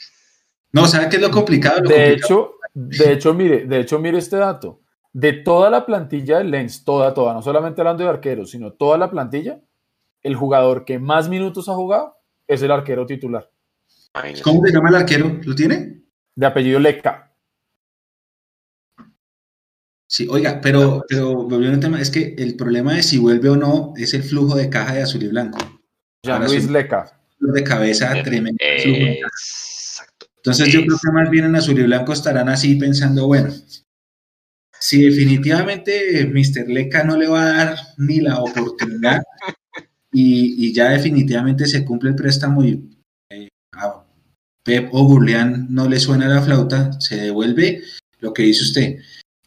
No, 0.72 0.88
¿sabe 0.88 1.10
qué 1.10 1.18
es 1.18 1.22
lo 1.22 1.30
complicado? 1.32 1.82
Lo 1.82 1.90
De 1.90 1.96
complicado- 1.96 2.16
hecho, 2.16 2.52
de 2.74 3.12
hecho, 3.14 3.34
mire, 3.34 3.66
de 3.66 3.80
hecho, 3.82 4.00
mire 4.00 4.18
este 4.20 4.38
dato. 4.38 4.80
De 5.14 5.34
toda 5.34 5.70
la 5.70 5.86
plantilla 5.86 6.38
del 6.38 6.52
Lens, 6.52 6.84
toda, 6.84 7.14
toda, 7.14 7.34
no 7.34 7.42
solamente 7.42 7.82
hablando 7.82 8.04
de 8.04 8.10
arqueros, 8.10 8.52
sino 8.52 8.74
toda 8.74 8.98
la 8.98 9.10
plantilla, 9.10 9.60
el 10.22 10.36
jugador 10.36 10.86
que 10.86 11.00
más 11.00 11.30
minutos 11.30 11.68
ha 11.70 11.74
jugado 11.74 12.16
es 12.48 12.62
el 12.62 12.72
arquero 12.72 13.06
titular. 13.06 13.50
¿Cómo 14.44 14.66
se 14.66 14.74
llama 14.74 14.90
el 14.90 14.96
arquero? 14.96 15.40
¿Lo 15.44 15.56
tiene? 15.56 15.96
de 16.36 16.46
apellido 16.46 16.80
Leca. 16.80 17.36
Sí, 20.08 20.28
oiga, 20.30 20.60
pero, 20.62 21.04
pero 21.08 21.36
volviendo 21.36 21.74
al 21.76 21.80
tema, 21.80 22.02
es 22.02 22.10
que 22.10 22.34
el 22.38 22.56
problema 22.56 22.94
de 22.94 23.04
si 23.04 23.18
vuelve 23.20 23.50
o 23.50 23.56
no 23.56 23.94
es 23.98 24.14
el 24.14 24.24
flujo 24.24 24.56
de 24.56 24.70
caja 24.70 24.94
de 24.96 25.04
azul 25.04 25.22
y 25.22 25.28
blanco. 25.28 25.58
Jean 26.26 26.44
Luis. 26.46 26.70
Leca. 26.70 27.20
De 27.40 27.64
cabeza 27.64 28.18
Eh, 28.18 28.24
tremendo. 28.24 28.58
flujo 28.82 28.98
de 29.00 29.20
caja. 29.20 29.28
Exacto. 29.28 30.26
Entonces 30.38 30.68
yo 30.70 30.80
creo 30.82 30.98
que 31.04 31.12
más 31.12 31.30
bien 31.30 31.46
en 31.46 31.56
azul 31.56 31.78
y 31.78 31.84
blanco 31.84 32.14
estarán 32.14 32.50
así 32.50 32.76
pensando, 32.76 33.28
bueno, 33.28 33.50
si 34.80 35.04
definitivamente 35.04 36.26
Mr. 36.26 36.70
Leca 36.70 37.04
no 37.04 37.18
le 37.18 37.28
va 37.28 37.44
a 37.44 37.54
dar 37.54 37.78
ni 37.98 38.22
la 38.22 38.40
oportunidad 38.40 39.24
y, 40.12 40.68
y 40.68 40.74
ya 40.74 40.90
definitivamente 40.90 41.66
se 41.66 41.86
cumple 41.86 42.12
el 42.12 42.16
préstamo 42.16 42.64
y 42.64 42.98
eh, 43.30 43.50
a 43.74 44.04
Pep 44.64 44.90
o 44.92 45.04
Burleán 45.04 45.68
no 45.70 45.88
le 45.88 46.00
suena 46.00 46.28
la 46.28 46.42
flauta, 46.42 47.00
se 47.00 47.18
devuelve 47.18 47.82
lo 48.20 48.34
que 48.34 48.44
dice 48.44 48.64
usted, 48.64 48.98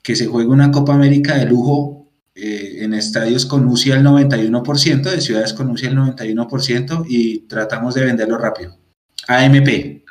que 0.02 0.16
se 0.16 0.26
juegue 0.26 0.48
una 0.48 0.70
Copa 0.70 0.94
América 0.94 1.36
de 1.36 1.46
lujo 1.46 2.02
eh, 2.34 2.78
en 2.80 2.94
estadios 2.94 3.44
con 3.44 3.66
UCI 3.66 3.92
al 3.92 4.04
91%, 4.04 5.02
de 5.02 5.20
ciudades 5.20 5.52
con 5.52 5.70
UCI 5.70 5.88
al 5.88 5.96
91% 5.96 7.04
y 7.08 7.40
tratamos 7.40 7.94
de 7.94 8.04
venderlo 8.04 8.38
rápido. 8.38 8.78
AMP, 9.28 10.02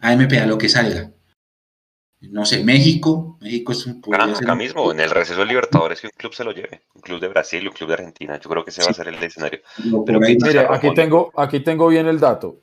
AMP 0.00 0.32
a 0.32 0.46
lo 0.46 0.56
que 0.56 0.68
salga. 0.68 1.12
No 2.20 2.46
sé, 2.46 2.64
México, 2.64 3.27
México 3.40 3.72
es 3.72 3.86
un... 3.86 4.00
podría 4.00 4.24
Acá, 4.24 4.52
un- 4.52 4.58
mismo, 4.58 4.90
en 4.92 5.00
el 5.00 5.10
receso 5.10 5.40
de 5.40 5.46
Libertadores, 5.46 6.00
que 6.00 6.06
un 6.08 6.12
club 6.16 6.32
se 6.34 6.44
lo 6.44 6.52
lleve. 6.52 6.82
Un 6.94 7.00
club 7.02 7.20
de 7.20 7.28
Brasil, 7.28 7.66
un 7.68 7.74
club 7.74 7.88
de 7.88 7.94
Argentina. 7.94 8.38
Yo 8.40 8.50
creo 8.50 8.64
que 8.64 8.70
ese 8.70 8.82
va 8.82 8.90
a 8.90 8.94
ser 8.94 9.08
el 9.08 9.14
escenario. 9.22 9.60
pero 10.04 10.20
Mire, 10.20 10.66
aquí 10.68 10.92
tengo, 10.94 11.32
aquí 11.36 11.60
tengo 11.60 11.88
bien 11.88 12.06
el 12.08 12.18
dato. 12.20 12.56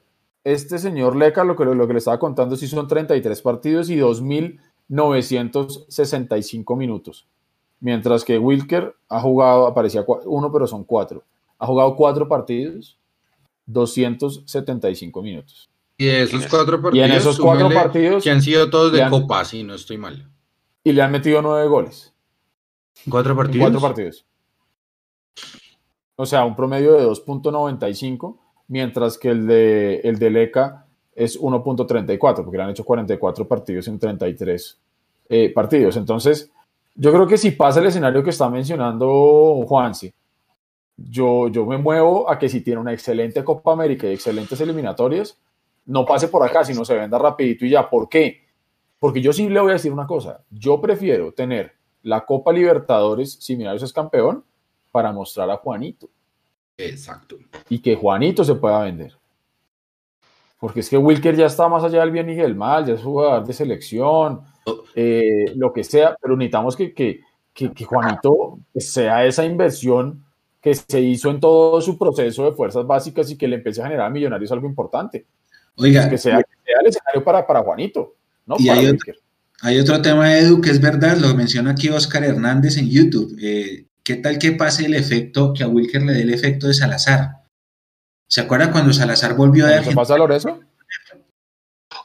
Este 0.44 0.78
señor 0.78 1.16
Leca, 1.16 1.44
lo 1.44 1.56
que, 1.56 1.66
lo 1.66 1.88
que 1.88 1.94
le 1.94 2.00
estaba 2.00 2.20
contando, 2.20 2.56
sí 2.56 2.68
son 2.68 2.88
33 2.88 3.42
partidos 3.42 3.90
y 3.90 3.98
2.965 3.98 6.78
minutos. 6.78 7.28
Mientras 7.80 8.24
que 8.24 8.38
Wilker 8.38 8.96
ha 9.10 9.22
jugado, 9.22 9.68
aparecía 9.68 10.06
uno, 10.26 10.52
pero 10.52 10.68
son 10.68 10.84
cuatro. 10.84 11.24
Ha 11.60 11.66
jugado 11.68 11.96
cuatro 11.96 12.28
partidos, 12.28 12.98
275 13.66 15.22
minutos. 15.22 15.70
Y 15.98 16.06
de 16.06 16.24
esos 16.24 16.46
cuatro 16.48 16.82
partidos, 16.82 17.08
Y 17.08 17.12
en 17.12 17.18
esos 17.18 17.40
cuatro 17.40 17.70
partidos 17.70 18.24
que 18.24 18.32
han 18.32 18.42
sido 18.42 18.70
todos 18.70 18.92
de 18.92 19.04
han- 19.04 19.10
Copa, 19.10 19.46
si 19.46 19.64
no 19.64 19.76
estoy 19.76 19.98
mal. 19.98 20.30
Y 20.86 20.94
le 20.94 21.02
han 21.02 21.12
metido 21.12 21.42
nueve 21.42 21.68
goles. 21.68 22.14
¿Cuatro 23.10 23.32
en 23.32 23.38
partidos? 23.38 23.64
Cuatro 23.64 23.82
partidos. 23.82 24.26
O 26.16 26.26
sea, 26.26 26.46
un 26.46 26.56
promedio 26.56 26.94
de 26.94 27.06
2.95, 27.06 28.38
mientras 28.68 29.18
que 29.18 29.30
el 29.30 29.48
de, 29.48 30.00
el 30.04 30.20
de 30.20 30.30
Leca 30.30 30.86
es 31.14 31.42
1.34, 31.42 32.44
porque 32.44 32.58
le 32.58 32.64
han 32.64 32.70
hecho 32.70 32.86
44 32.86 33.48
partidos 33.48 33.88
en 33.88 33.98
33 33.98 34.80
eh, 35.30 35.52
partidos. 35.54 35.98
Entonces, 35.98 36.52
yo 36.94 37.12
creo 37.12 37.28
que 37.28 37.38
si 37.38 37.52
pasa 37.52 37.80
el 37.80 37.88
escenario 37.88 38.24
que 38.24 38.30
está 38.30 38.48
mencionando 38.48 39.66
Juanse, 39.68 40.14
yo, 40.96 41.48
yo 41.48 41.66
me 41.66 41.80
muevo 41.80 42.30
a 42.30 42.38
que 42.38 42.48
si 42.48 42.62
tiene 42.62 42.80
una 42.80 42.94
excelente 42.94 43.44
Copa 43.44 43.74
América 43.74 44.08
y 44.08 44.14
excelentes 44.14 44.62
eliminatorias, 44.62 45.38
no 45.88 46.06
pase 46.06 46.28
por 46.28 46.46
acá, 46.46 46.64
sino 46.64 46.86
se 46.86 46.94
venda 46.94 47.18
rapidito 47.18 47.66
y 47.66 47.72
ya. 47.72 47.90
¿Por 47.90 48.08
qué? 48.08 48.45
Porque 49.06 49.22
yo 49.22 49.32
sí 49.32 49.48
le 49.48 49.60
voy 49.60 49.70
a 49.70 49.74
decir 49.74 49.94
una 49.94 50.08
cosa. 50.08 50.44
Yo 50.50 50.82
prefiero 50.82 51.32
tener 51.32 51.74
la 52.02 52.26
Copa 52.26 52.52
Libertadores 52.52 53.38
si 53.40 53.56
Millonarios 53.56 53.84
es 53.84 53.94
campeón 53.94 54.44
para 54.92 55.12
mostrar 55.12 55.48
a 55.52 55.58
Juanito 55.58 56.10
Exacto. 56.76 57.38
y 57.70 57.78
que 57.78 57.96
Juanito 57.96 58.44
se 58.44 58.56
pueda 58.56 58.82
vender. 58.82 59.16
Porque 60.60 60.80
es 60.80 60.90
que 60.90 60.98
Wilker 60.98 61.36
ya 61.36 61.46
está 61.46 61.70
más 61.70 61.84
allá 61.84 62.00
del 62.00 62.10
bien 62.10 62.32
y 62.32 62.34
del 62.34 62.56
mal, 62.56 62.84
ya 62.84 62.96
es 62.96 63.04
jugador 63.04 63.46
de 63.46 63.54
selección, 63.54 64.42
eh, 64.96 65.54
lo 65.56 65.72
que 65.72 65.84
sea, 65.84 66.18
pero 66.20 66.36
necesitamos 66.36 66.76
que, 66.76 66.92
que, 66.92 67.20
que, 67.54 67.72
que 67.74 67.86
Juanito 67.86 68.58
sea 68.76 69.24
esa 69.24 69.46
inversión 69.46 70.26
que 70.60 70.74
se 70.74 71.00
hizo 71.00 71.30
en 71.30 71.40
todo 71.40 71.80
su 71.80 71.96
proceso 71.96 72.44
de 72.44 72.54
fuerzas 72.54 72.88
básicas 72.88 73.30
y 73.30 73.38
que 73.38 73.48
le 73.48 73.58
empiece 73.58 73.82
a 73.82 73.86
generar 73.86 74.08
a 74.08 74.10
Millonarios 74.10 74.52
algo 74.52 74.66
importante. 74.66 75.28
Oiga, 75.78 76.10
Que 76.10 76.18
sea, 76.18 76.38
que 76.38 76.56
sea 76.66 76.78
el 76.82 76.88
escenario 76.88 77.24
para, 77.24 77.46
para 77.46 77.62
Juanito, 77.62 78.16
no 78.46 78.56
Y 78.60 78.68
para 78.68 78.80
hay 78.80 78.88
otro-. 78.88 79.14
Hay 79.62 79.80
otro 79.80 80.02
tema, 80.02 80.38
Edu, 80.38 80.62
que 80.62 80.70
es 80.70 80.82
verdad, 80.82 81.18
lo 81.18 81.34
menciona 81.34 81.72
aquí 81.72 81.90
Oscar 81.90 82.24
Hernández 82.24 82.78
en 82.78 82.90
YouTube. 82.90 83.36
Eh, 83.42 83.88
¿qué 84.04 84.16
tal 84.16 84.38
que 84.38 84.52
pase 84.52 84.86
el 84.86 84.94
efecto, 84.94 85.54
que 85.54 85.64
a 85.64 85.68
Wilker 85.68 86.04
le 86.04 86.14
dé 86.14 86.22
el 86.22 86.34
efecto 86.34 86.68
de 86.68 86.74
Salazar? 86.74 87.44
¿Se 88.30 88.42
acuerda 88.42 88.72
cuando 88.72 88.94
Salazar 88.94 89.36
volvió 89.36 89.66
de 89.66 89.84
¿Se 89.84 89.94
pasa 89.94 90.18
Lorenzo? 90.18 90.60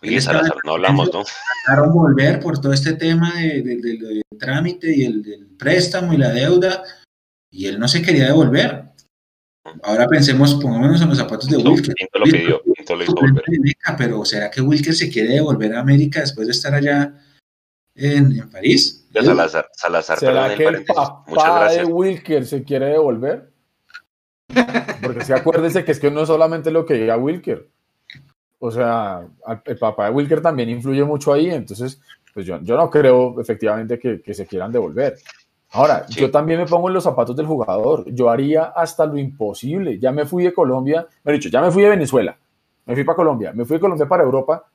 Oye, 0.02 0.20
Salazar, 0.20 0.56
no 0.64 0.72
hablamos, 0.72 1.12
¿no? 1.12 1.24
Dejaron 1.66 1.92
volver 1.92 2.40
por 2.40 2.58
todo 2.58 2.72
este 2.72 2.94
tema 2.94 3.34
del 3.34 3.64
de, 3.64 3.76
de, 3.76 3.96
de 3.98 4.22
trámite 4.38 4.96
y 4.96 5.04
el 5.04 5.22
del 5.22 5.46
préstamo 5.58 6.14
y 6.14 6.16
la 6.16 6.30
deuda, 6.30 6.82
y 7.50 7.66
él 7.66 7.78
no 7.78 7.88
se 7.88 8.00
quería 8.00 8.26
devolver. 8.26 8.84
Ahora 9.82 10.06
pensemos, 10.06 10.54
pongámonos 10.54 11.02
en 11.02 11.08
los 11.10 11.18
zapatos 11.18 11.48
de 11.50 11.58
Wilker. 11.58 11.94
Lo 12.14 12.24
pidió, 12.24 12.62
Pinto 12.80 12.96
lo 12.96 13.04
hizo 13.04 13.14
volver. 13.14 13.44
Pero 13.98 14.24
¿será 14.24 14.50
que 14.50 14.60
Wilker 14.60 14.94
se 14.94 15.10
quiere 15.10 15.34
devolver 15.34 15.74
a 15.74 15.80
América 15.80 16.20
después 16.20 16.46
de 16.46 16.52
estar 16.52 16.74
allá 16.74 17.14
en, 17.94 18.32
en 18.38 18.50
París? 18.50 19.06
Ya 19.12 19.22
Salazar, 19.22 19.68
Salazar, 19.72 20.18
¿Será 20.18 20.54
que 20.54 20.64
el. 20.64 20.78
Muchas 20.80 20.96
papá 21.26 21.72
de. 21.72 21.84
Wilker 21.84 22.46
se 22.46 22.62
quiere 22.64 22.86
devolver? 22.86 23.50
Porque 25.02 25.24
si 25.24 25.32
acuérdese 25.32 25.84
que 25.84 25.92
es 25.92 26.00
que 26.00 26.10
no 26.10 26.22
es 26.22 26.28
solamente 26.28 26.70
lo 26.70 26.84
que 26.84 26.94
diga 26.94 27.16
Wilker. 27.16 27.68
O 28.58 28.70
sea, 28.70 29.26
el 29.64 29.78
papá 29.78 30.06
de 30.06 30.10
Wilker 30.10 30.42
también 30.42 30.68
influye 30.68 31.02
mucho 31.04 31.32
ahí, 31.32 31.50
entonces, 31.50 32.00
pues 32.34 32.44
yo, 32.44 32.60
yo 32.62 32.76
no 32.76 32.90
creo 32.90 33.40
efectivamente 33.40 33.98
que, 33.98 34.20
que 34.20 34.34
se 34.34 34.46
quieran 34.46 34.70
devolver. 34.70 35.16
Ahora, 35.70 36.04
Sí. 36.08 36.20
yo 36.20 36.30
también 36.30 36.58
me 36.58 36.66
pongo 36.66 36.88
en 36.88 36.94
los 36.94 37.04
zapatos 37.04 37.34
del 37.36 37.46
jugador. 37.46 38.04
Yo 38.12 38.28
haría 38.28 38.64
hasta 38.64 39.06
lo 39.06 39.16
imposible. 39.16 39.98
Ya 40.00 40.10
me 40.12 40.26
fui 40.26 40.42
de 40.44 40.52
Colombia, 40.52 41.06
me 41.24 41.32
he 41.32 41.34
dicho, 41.36 41.48
ya 41.48 41.60
me 41.62 41.70
fui 41.70 41.84
de 41.84 41.90
Venezuela, 41.90 42.36
me 42.90 42.96
fui 42.96 43.04
para 43.04 43.14
Colombia, 43.14 43.52
me 43.52 43.64
fui 43.64 43.76
de 43.76 43.80
Colombia 43.80 44.08
para 44.08 44.24
Europa, 44.24 44.68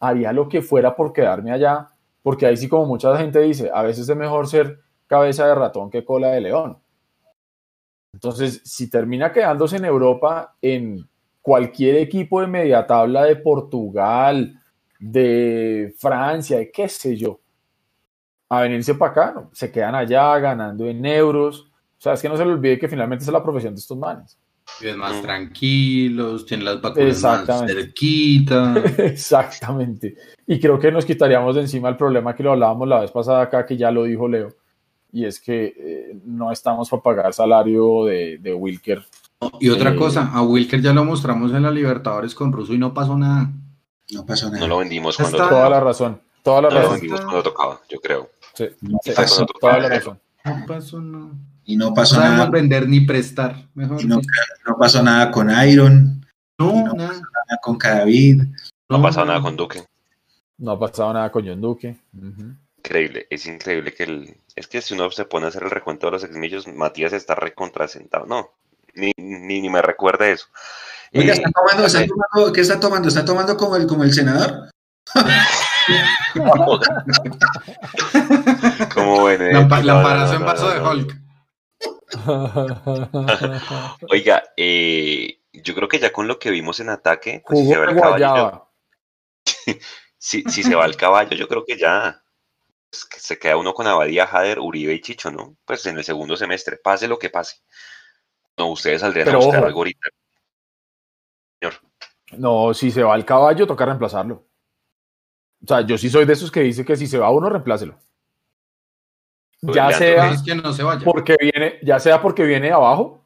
haría 0.00 0.32
lo 0.32 0.48
que 0.48 0.62
fuera 0.62 0.96
por 0.96 1.12
quedarme 1.12 1.52
allá, 1.52 1.88
porque 2.22 2.46
ahí 2.46 2.56
sí 2.56 2.66
como 2.66 2.86
mucha 2.86 3.14
gente 3.18 3.40
dice, 3.40 3.70
a 3.72 3.82
veces 3.82 4.08
es 4.08 4.16
mejor 4.16 4.48
ser 4.48 4.80
cabeza 5.06 5.46
de 5.46 5.54
ratón 5.54 5.90
que 5.90 6.02
cola 6.02 6.28
de 6.28 6.40
león. 6.40 6.78
Entonces, 8.14 8.62
si 8.64 8.88
termina 8.88 9.30
quedándose 9.30 9.76
en 9.76 9.84
Europa, 9.84 10.56
en 10.62 11.06
cualquier 11.42 11.96
equipo 11.96 12.40
de 12.40 12.46
media 12.46 12.86
tabla 12.86 13.24
de 13.24 13.36
Portugal, 13.36 14.58
de 14.98 15.94
Francia, 15.98 16.56
de 16.56 16.70
qué 16.70 16.88
sé 16.88 17.18
yo, 17.18 17.38
a 18.48 18.62
venirse 18.62 18.94
para 18.94 19.10
acá, 19.12 19.32
¿no? 19.34 19.50
se 19.52 19.70
quedan 19.70 19.94
allá 19.94 20.38
ganando 20.38 20.86
en 20.86 21.04
euros. 21.04 21.70
O 21.98 22.00
sea, 22.00 22.14
es 22.14 22.22
que 22.22 22.30
no 22.30 22.36
se 22.38 22.46
le 22.46 22.52
olvide 22.52 22.78
que 22.78 22.88
finalmente 22.88 23.24
es 23.24 23.30
la 23.30 23.42
profesión 23.42 23.74
de 23.74 23.80
estos 23.80 23.98
manes. 23.98 24.38
Viven 24.80 24.98
más 24.98 25.16
Mm. 25.16 25.22
tranquilos, 25.22 26.46
tienen 26.46 26.66
las 26.66 26.80
vacunas 26.80 27.06
más 27.22 27.40
Exactamente. 27.40 27.74
cerquita. 27.74 28.74
Exactamente. 28.98 30.14
Y 30.46 30.60
creo 30.60 30.78
que 30.78 30.92
nos 30.92 31.04
quitaríamos 31.04 31.54
de 31.54 31.62
encima 31.62 31.88
el 31.88 31.96
problema 31.96 32.34
que 32.34 32.42
lo 32.42 32.52
hablábamos 32.52 32.86
la 32.88 33.00
vez 33.00 33.10
pasada 33.10 33.42
acá, 33.42 33.66
que 33.66 33.76
ya 33.76 33.90
lo 33.90 34.04
dijo 34.04 34.28
Leo, 34.28 34.54
y 35.12 35.24
es 35.24 35.40
que 35.40 35.74
eh, 35.76 36.20
no 36.24 36.52
estamos 36.52 36.88
para 36.90 37.02
pagar 37.02 37.34
salario 37.34 38.04
de, 38.04 38.38
de 38.38 38.54
Wilker. 38.54 39.04
Y 39.60 39.68
otra 39.70 39.90
Eh, 39.92 39.96
cosa, 39.96 40.30
a 40.32 40.42
Wilker 40.42 40.80
ya 40.80 40.92
lo 40.92 41.04
mostramos 41.04 41.52
en 41.52 41.62
la 41.62 41.70
Libertadores 41.70 42.34
con 42.34 42.52
Russo 42.52 42.72
y 42.74 42.78
no 42.78 42.92
pasó 42.94 43.16
nada. 43.16 43.50
No 44.12 44.24
pasó 44.26 44.46
nada. 44.46 44.60
No 44.60 44.68
lo 44.68 44.78
vendimos 44.78 45.16
cuando 45.16 45.36
tocaba. 45.38 45.50
Toda 45.50 45.70
la 45.70 45.80
razón, 45.80 46.20
toda 46.42 46.62
la 46.62 46.68
No 46.68 46.74
lo 46.74 46.80
razón. 46.80 46.94
vendimos 46.94 47.20
cuando 47.20 47.42
tocaba, 47.42 47.80
yo 47.88 48.00
creo. 48.00 48.28
Sí, 48.54 48.66
sí, 49.02 49.12
pasó. 49.14 49.46
toda 49.60 49.78
la 49.78 49.88
razón. 49.88 50.18
No 50.44 50.64
pasó 50.66 51.00
nada. 51.00 51.32
Y 51.68 51.76
no 51.76 51.90
No 51.90 51.94
pasó 51.94 52.18
nada. 52.18 52.48
vender 52.48 52.88
ni 52.88 53.00
prestar. 53.02 53.54
Mejor 53.74 54.00
Y 54.02 54.06
no, 54.06 54.22
no 54.66 54.76
pasó 54.78 55.02
nada 55.02 55.30
con 55.30 55.50
Iron, 55.68 56.24
No, 56.58 56.72
no. 56.86 56.94
nada. 56.94 57.12
nada 57.12 57.58
con 57.60 57.76
Cadavid. 57.76 58.42
No 58.88 58.96
ha 58.96 59.02
pasado 59.02 59.26
nada 59.26 59.42
con 59.42 59.54
Duque. 59.54 59.84
No 60.56 60.70
ha 60.72 60.80
pasado 60.80 61.12
nada 61.12 61.30
con 61.30 61.46
John 61.46 61.60
Duque. 61.60 61.98
Increíble, 62.78 63.26
es 63.28 63.44
increíble 63.46 63.92
que 63.92 64.04
el... 64.04 64.34
Es 64.56 64.66
que 64.66 64.80
si 64.80 64.94
uno 64.94 65.10
se 65.10 65.26
pone 65.26 65.44
a 65.44 65.50
hacer 65.50 65.62
el 65.62 65.70
recuento 65.70 66.06
de 66.06 66.12
los 66.12 66.24
exmillos, 66.24 66.66
Matías 66.66 67.12
está 67.12 67.34
recontrasentado. 67.34 68.24
No, 68.24 68.48
ni, 68.94 69.12
ni, 69.18 69.60
ni 69.60 69.68
me 69.68 69.82
recuerda 69.82 70.26
eso. 70.26 70.46
Oiga, 71.12 71.34
Eh, 71.34 71.36
¿está 71.36 71.50
tomando, 71.50 71.84
está 71.86 72.06
tomando- 72.06 72.52
¿qué 72.54 72.60
está 72.62 72.80
tomando? 72.80 73.08
¿Está 73.08 73.24
tomando 73.26 73.56
como 73.58 73.76
el, 73.76 73.86
como 73.86 74.04
el 74.04 74.14
senador? 74.14 74.70
como 78.94 79.24
Benedetti, 79.24 79.68
La, 79.68 79.82
la 79.82 79.94
no, 79.94 80.02
no, 80.02 80.16
no, 80.26 80.32
en 80.32 80.40
no, 80.40 80.46
vaso 80.46 80.64
no, 80.66 80.70
de 80.72 80.80
no. 80.80 80.90
Hulk. 80.90 81.16
Oiga, 84.10 84.42
eh, 84.56 85.40
yo 85.52 85.74
creo 85.74 85.88
que 85.88 85.98
ya 85.98 86.12
con 86.12 86.26
lo 86.26 86.38
que 86.38 86.50
vimos 86.50 86.80
en 86.80 86.88
ataque, 86.88 87.42
pues, 87.46 87.60
si 87.60 87.66
se 87.68 87.76
va 87.76 87.90
el 87.90 88.00
caballo, 88.00 88.68
si, 90.18 90.42
si 90.44 90.62
se 90.62 90.74
va 90.74 90.86
el 90.86 90.96
caballo, 90.96 91.36
yo 91.36 91.48
creo 91.48 91.64
que 91.64 91.76
ya 91.76 92.22
pues, 92.90 93.04
que 93.04 93.20
se 93.20 93.38
queda 93.38 93.56
uno 93.56 93.74
con 93.74 93.86
Abadía, 93.86 94.26
Jader, 94.26 94.58
Uribe 94.60 94.94
y 94.94 95.00
Chicho, 95.00 95.30
¿no? 95.30 95.56
Pues 95.64 95.84
en 95.86 95.98
el 95.98 96.04
segundo 96.04 96.36
semestre, 96.36 96.78
pase 96.78 97.08
lo 97.08 97.18
que 97.18 97.30
pase. 97.30 97.56
No, 98.56 98.72
ustedes 98.72 99.00
saldrían 99.00 99.26
Pero 99.26 99.38
a 99.38 99.44
buscar 99.44 99.60
ojo. 99.60 99.66
algo 99.66 99.80
ahorita. 99.80 100.08
Señor, 101.60 101.74
No, 102.32 102.74
si 102.74 102.90
se 102.90 103.02
va 103.02 103.14
el 103.16 103.24
caballo, 103.24 103.66
toca 103.66 103.84
reemplazarlo. 103.84 104.46
O 105.62 105.66
sea, 105.66 105.82
yo 105.82 105.98
sí 105.98 106.08
soy 106.08 106.24
de 106.24 106.32
esos 106.32 106.50
que 106.50 106.60
dice 106.60 106.84
que 106.84 106.96
si 106.96 107.06
se 107.06 107.18
va 107.18 107.30
uno, 107.30 107.48
reemplácelo. 107.50 107.98
Pues, 109.60 109.74
Ya 109.76 109.90
sea 109.92 110.30
Es 110.30 110.42
que 110.42 110.54
no 110.54 110.72
se 110.72 110.82
vaya. 110.82 111.04
porque 111.04 111.36
viene, 111.40 111.78
ya 111.82 111.98
sea 111.98 112.22
porque 112.22 112.44
viene 112.44 112.68
de 112.68 112.72
abajo, 112.74 113.24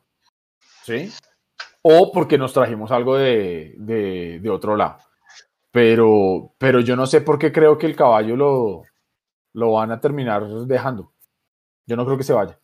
¿sí? 0.84 1.12
O 1.82 2.10
porque 2.12 2.38
nos 2.38 2.52
trajimos 2.52 2.90
algo 2.90 3.16
de, 3.16 3.74
de- 3.76 4.38
de 4.40 4.50
otro 4.50 4.76
lado. 4.76 4.98
Pero, 5.70 6.54
pero 6.58 6.80
yo 6.80 6.96
no 6.96 7.06
sé 7.06 7.20
por 7.22 7.38
qué 7.38 7.50
creo 7.52 7.76
que 7.78 7.86
el 7.86 7.96
caballo 7.96 8.36
lo, 8.36 8.82
lo 9.54 9.72
van 9.72 9.90
a 9.90 10.00
terminar 10.00 10.46
dejando. 10.66 11.12
Yo 11.86 11.96
no 11.96 12.04
creo 12.04 12.16
que 12.16 12.24
se 12.24 12.32
vaya. 12.32 12.58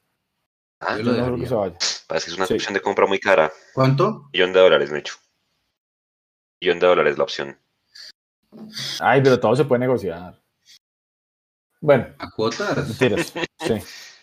ah, 0.80 0.96
Yo 0.96 1.04
no 1.04 1.12
creo 1.26 1.38
que 1.38 1.46
se 1.46 1.54
vaya. 1.54 1.76
parece 2.06 2.26
que 2.26 2.32
es 2.32 2.36
una 2.36 2.46
Sí. 2.46 2.54
opción 2.54 2.74
de 2.74 2.80
compra 2.80 3.06
muy 3.06 3.18
cara. 3.18 3.50
¿Cuánto? 3.74 4.28
Millón 4.32 4.52
de 4.52 4.60
dólares, 4.60 4.90
Mecho. 4.90 5.14
Millón 6.60 6.78
de 6.78 6.86
dólares 6.86 7.18
la 7.18 7.24
opción. 7.24 7.58
Ay, 9.00 9.20
pero 9.22 9.38
todo 9.40 9.54
se 9.56 9.64
puede 9.64 9.80
negociar. 9.80 10.40
Bueno, 11.80 12.06
¿A 12.18 12.30
cuotas? 12.30 12.88
mentiras. 12.88 13.32
Sí. 13.60 13.80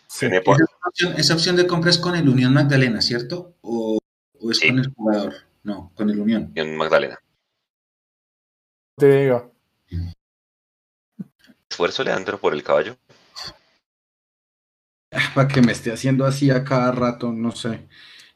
sí. 0.07 0.19
Tiene 0.19 0.41
por- 0.41 0.55
Esa 0.61 0.73
opción, 0.87 1.13
esa 1.17 1.33
opción 1.33 1.55
de 1.57 1.67
compra 1.67 1.89
es 1.89 1.97
con 1.97 2.15
el 2.15 2.27
Unión 2.29 2.53
Magdalena, 2.53 3.01
¿cierto? 3.01 3.55
¿O, 3.61 3.97
o 4.39 4.51
es 4.51 4.57
Sí. 4.59 4.67
con 4.69 4.79
el 4.79 4.93
jugador? 4.93 5.33
No, 5.63 5.91
con 5.95 6.09
el 6.09 6.19
Unión. 6.19 6.51
Millón 6.55 6.77
Magdalena. 6.77 7.19
Te 8.97 9.23
digo. 9.23 9.51
Esfuerzo, 11.69 12.03
Leandro, 12.03 12.39
por 12.39 12.53
el 12.53 12.63
caballo. 12.63 12.97
Para 15.33 15.47
que 15.47 15.61
me 15.61 15.71
esté 15.71 15.91
haciendo 15.91 16.25
así 16.25 16.49
a 16.51 16.63
cada 16.63 16.91
rato, 16.91 17.31
no 17.31 17.51
sé. 17.51 17.87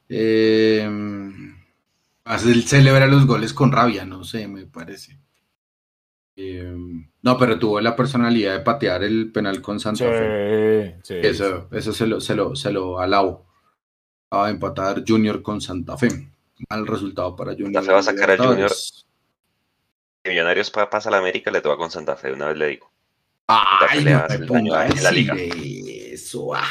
Eh, 0.10 0.88
celebra 2.66 3.08
los 3.08 3.26
goles 3.26 3.54
con 3.54 3.72
rabia, 3.72 4.06
no 4.06 4.24
sé, 4.24 4.48
me 4.48 4.66
parece. 4.66 5.18
Eh, 6.42 6.74
no, 7.22 7.38
pero 7.38 7.60
tuvo 7.60 7.82
la 7.82 7.96
personalidad 7.98 8.54
de 8.54 8.60
patear 8.62 9.04
el 9.04 9.30
penal 9.32 9.62
con 9.62 9.78
Santa 9.80 10.06
Fe. 10.06 10.96
Sí, 11.04 11.16
sí. 11.16 11.20
Eso, 11.28 11.68
eso 11.74 11.92
se 11.92 12.08
lo, 12.08 12.22
se 12.22 12.34
lo, 12.34 12.56
se 12.56 12.72
lo 12.72 13.00
alabo. 13.00 13.46
De 14.32 14.50
empatar 14.52 15.04
Junior 15.06 15.42
con 15.42 15.60
Santa 15.60 15.98
Fe. 15.98 16.08
Mal 16.70 16.88
resultado 16.88 17.36
para 17.36 17.52
Junior. 17.54 17.84
Santa 17.84 17.88
Fe 17.88 17.94
va 17.94 18.00
a 18.00 18.04
sacar 18.04 18.32
a. 18.32 18.70
Si 18.70 20.30
Millonarios 20.30 20.70
pa- 20.72 20.90
pasa 20.90 21.10
a 21.10 21.12
la 21.12 21.18
América, 21.18 21.50
le 21.52 21.62
toca 21.62 21.76
con 21.78 21.90
Santa 21.92 22.16
Fe, 22.16 22.32
una 22.32 22.48
vez 22.48 22.58
le 22.58 22.68
digo. 22.68 22.92
Ay, 23.48 24.06
no 24.06 24.46
ponga 24.48 24.82
a 24.82 24.88
en 24.88 25.04
la 25.04 25.12
liga. 25.12 25.36
eso. 25.36 26.54
ah. 26.56 26.64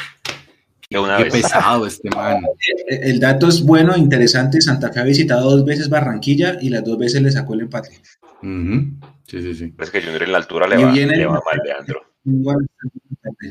Qué 0.89 1.25
pesado 1.31 1.85
este 1.85 2.09
man. 2.09 2.43
Eh, 2.87 2.99
El 3.03 3.19
dato 3.19 3.47
es 3.47 3.61
bueno, 3.63 3.95
interesante. 3.95 4.61
Santa 4.61 4.91
Fe 4.91 5.01
ha 5.01 5.03
visitado 5.03 5.51
dos 5.51 5.63
veces 5.65 5.89
Barranquilla 5.89 6.57
y 6.61 6.69
las 6.69 6.83
dos 6.83 6.97
veces 6.97 7.21
le 7.21 7.29
sacó 7.31 7.53
el 7.53 7.61
empate. 7.61 8.01
Ujú. 8.41 8.87
Sí, 9.29 9.41
sí, 9.41 9.53
sí. 9.53 9.67
Parece 9.67 9.91
que 9.99 10.01
Junior 10.05 10.23
en 10.23 10.31
la 10.31 10.37
altura 10.39 10.67
le 10.67 10.77
va, 10.83 10.91
viene- 10.91 11.15
le 11.15 11.25
va 11.25 11.33
mal, 11.33 11.61
Leandro. 11.63 12.01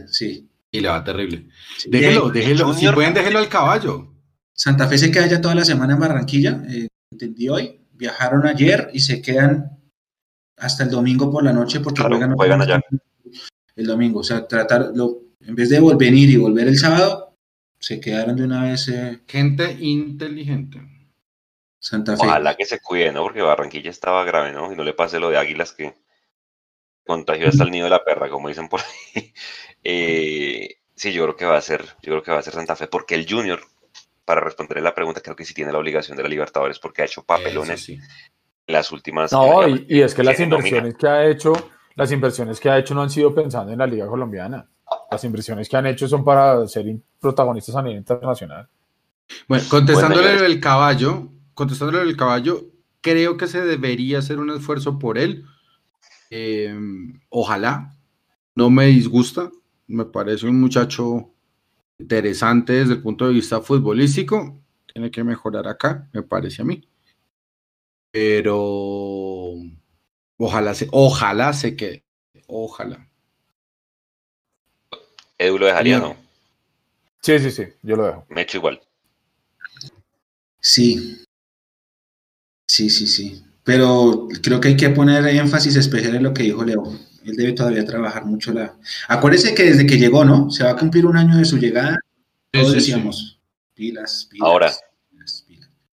Sí. 0.09 0.49
Y 0.71 0.81
le 0.81 0.89
va 0.89 1.03
terrible. 1.05 1.47
Sí. 1.77 1.89
Déjelo, 1.91 2.29
déjelo. 2.31 2.73
Si 2.75 2.87
pueden, 2.89 3.15
déjelo 3.15 3.39
al 3.39 3.49
caballo. 3.49 4.13
Santa 4.53 4.89
Fe 4.89 4.99
se 4.99 5.11
queda 5.11 5.27
ya 5.27 5.41
toda 5.41 5.55
la 5.55 5.65
semana 5.65 5.95
en 5.95 6.01
Barranquilla, 6.01 6.63
eh, 6.69 6.89
entendí 7.13 7.49
hoy. 7.49 7.81
Viajaron 7.93 8.47
ayer 8.47 8.91
y 8.93 9.01
se 9.01 9.23
quedan 9.23 9.79
hasta 10.57 10.85
el 10.85 10.91
domingo 10.91 11.31
por 11.31 11.45
la 11.45 11.53
noche 11.53 11.81
porque 11.81 12.01
Claro, 12.01 12.17
juegan, 12.17 12.35
juegan 12.37 12.63
allá. 12.63 12.81
el 13.77 13.87
domingo. 13.87 14.21
O 14.21 14.25
sea, 14.25 14.47
tratar, 14.47 14.91
lo, 14.95 15.19
en 15.47 15.55
vez 15.55 15.69
de 15.71 15.81
vol- 15.81 15.97
venir 15.99 16.29
y 16.31 16.37
volver 16.37 16.67
el 16.69 16.77
sábado, 16.77 17.35
se 17.81 18.01
quedaron 18.01 18.37
de 18.37 18.45
una 18.45 18.65
vez 18.65 18.89
eh, 18.89 19.21
Gente 19.27 19.77
inteligente. 19.81 20.81
Santa 21.79 22.17
Fe. 22.17 22.27
Ojalá 22.27 22.57
que 22.57 22.65
se 22.65 22.81
cuide, 22.81 23.13
¿no? 23.13 23.23
Porque 23.23 23.43
Barranquilla 23.43 23.91
estaba 23.91 24.25
grave, 24.25 24.53
¿no? 24.53 24.73
Y 24.73 24.77
no 24.77 24.85
le 24.85 24.95
pase 24.95 25.21
lo 25.21 25.31
de 25.31 25.39
Águilas 25.39 25.73
que 25.73 25.95
contagió 27.07 27.49
hasta 27.49 27.65
el 27.65 27.71
nido 27.71 27.85
de 27.85 27.91
la 27.91 28.05
perra, 28.05 28.29
como 28.29 28.49
dicen 28.49 28.69
por 28.69 28.81
ahí. 28.81 29.33
Eh, 29.85 30.81
sí, 30.97 31.13
yo 31.13 31.23
creo 31.23 31.37
que 31.37 31.47
va 31.47 31.57
a 31.57 31.63
ser, 31.63 31.85
yo 32.03 32.11
creo 32.11 32.23
que 32.23 32.33
va 32.33 32.41
a 32.41 32.43
ser 32.43 32.53
Santa 32.53 32.75
Fe, 32.75 32.89
porque 32.89 33.15
el 33.15 33.27
Junior, 33.31 33.61
para 34.25 34.41
responderle 34.41 34.83
la 34.83 34.95
pregunta, 34.95 35.21
creo 35.21 35.37
que 35.37 35.45
sí 35.45 35.55
tiene 35.55 35.71
la 35.71 35.79
obligación 35.79 36.17
de 36.17 36.25
la 36.25 36.29
Libertadores 36.29 36.81
porque 36.81 37.03
ha 37.03 37.05
hecho 37.05 37.23
papelones 37.23 37.85
sí. 37.85 37.93
en 37.95 38.75
las 38.75 38.91
últimas. 38.91 39.33
No, 39.33 39.67
y, 39.69 39.87
y 39.89 40.03
es 40.03 40.15
que 40.15 40.25
las 40.25 40.39
inversiones 40.41 40.97
que 40.97 41.07
ha 41.07 41.27
hecho, 41.27 41.53
las 41.95 42.11
inversiones 42.11 42.59
que 42.59 42.69
ha 42.69 42.77
hecho 42.77 42.93
no 42.93 43.03
han 43.03 43.09
sido 43.09 43.33
pensando 43.33 43.73
en 43.73 43.79
la 43.79 43.87
Liga 43.87 44.09
Colombiana. 44.09 44.69
Las 45.11 45.23
inversiones 45.23 45.69
que 45.69 45.77
han 45.77 45.87
hecho 45.87 46.09
son 46.09 46.25
para 46.25 46.67
ser 46.67 46.85
protagonistas 47.21 47.77
a 47.77 47.83
nivel 47.83 47.99
internacional. 47.99 48.69
Bueno, 49.47 49.65
contestándole 49.71 50.45
el 50.45 50.61
caballo, 50.61 51.29
contestándole 51.59 52.09
el 52.09 52.17
caballo, 52.17 52.71
creo 53.01 53.37
que 53.37 53.49
se 53.49 53.61
debería 53.61 54.21
hacer 54.21 54.39
un 54.39 54.49
esfuerzo 54.51 54.97
por 54.97 55.19
él. 55.19 55.45
Eh, 56.31 56.73
ojalá, 57.31 57.99
no 58.55 58.71
me 58.71 58.87
disgusta, 58.87 59.51
me 59.89 60.05
parece 60.05 60.47
un 60.47 60.61
muchacho 60.61 61.35
interesante 61.99 62.75
desde 62.75 62.93
el 62.93 63.03
punto 63.03 63.27
de 63.27 63.35
vista 63.35 63.61
futbolístico. 63.61 64.63
Tiene 64.87 65.11
que 65.11 65.25
mejorar 65.25 65.67
acá, 65.67 66.09
me 66.13 66.23
parece 66.23 66.63
a 66.63 66.65
mí. 66.65 66.89
Pero 68.13 69.55
ojalá 70.37 70.75
se, 70.75 70.87
ojalá 70.93 71.53
se 71.55 71.75
quede. 71.75 72.05
Ojalá. 72.47 73.11
Edu 75.37 75.59
lo 75.59 75.67
dejaría, 75.67 75.99
¿no? 75.99 76.17
Sí, 77.21 77.37
sí, 77.41 77.51
sí, 77.51 77.65
yo 77.83 77.97
lo 77.97 78.07
dejo. 78.07 78.27
Me 78.29 78.43
echo 78.43 78.59
igual. 78.59 78.81
Sí. 80.61 81.25
Sí, 82.69 82.90
sí, 82.90 83.07
sí. 83.07 83.43
Pero 83.65 84.28
creo 84.43 84.61
que 84.61 84.69
hay 84.69 84.77
que 84.77 84.90
poner 84.90 85.27
énfasis 85.27 85.77
especial 85.77 86.15
en 86.15 86.23
lo 86.23 86.32
que 86.32 86.45
dijo 86.45 86.65
Leo. 86.65 86.85
Él 87.24 87.36
debe 87.36 87.53
todavía 87.53 87.85
trabajar 87.85 88.24
mucho 88.24 88.53
la. 88.53 88.74
Acuérdese 89.09 89.55
que 89.55 89.65
desde 89.65 89.86
que 89.86 89.99
llegó, 89.99 90.24
¿no? 90.24 90.51
Se 90.51 90.65
va 90.65 90.70
a 90.70 90.77
cumplir 90.77 91.05
un 91.05 91.16
año 91.16 91.36
de 91.36 91.45
su 91.45 91.59
llegada. 91.59 91.99
Todos 92.51 92.73
decíamos, 92.73 93.40
pilas, 93.74 94.28
pilas. 94.31 94.49
Ahora, 94.49 94.73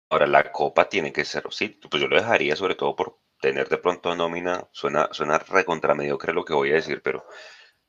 ahora 0.09 0.27
la 0.27 0.51
copa 0.51 0.87
tiene 0.87 1.11
que 1.11 1.25
ser, 1.25 1.43
sí, 1.51 1.77
pues 1.89 2.01
yo 2.01 2.07
lo 2.07 2.15
dejaría 2.15 2.55
sobre 2.55 2.75
todo 2.75 2.95
por 2.95 3.19
tener 3.41 3.67
de 3.67 3.77
pronto 3.77 4.15
nómina. 4.15 4.67
Suena, 4.71 5.09
suena 5.11 5.37
recontra 5.39 5.95
mediocre 5.95 6.33
lo 6.33 6.45
que 6.45 6.53
voy 6.53 6.71
a 6.71 6.75
decir, 6.75 7.01
pero 7.03 7.25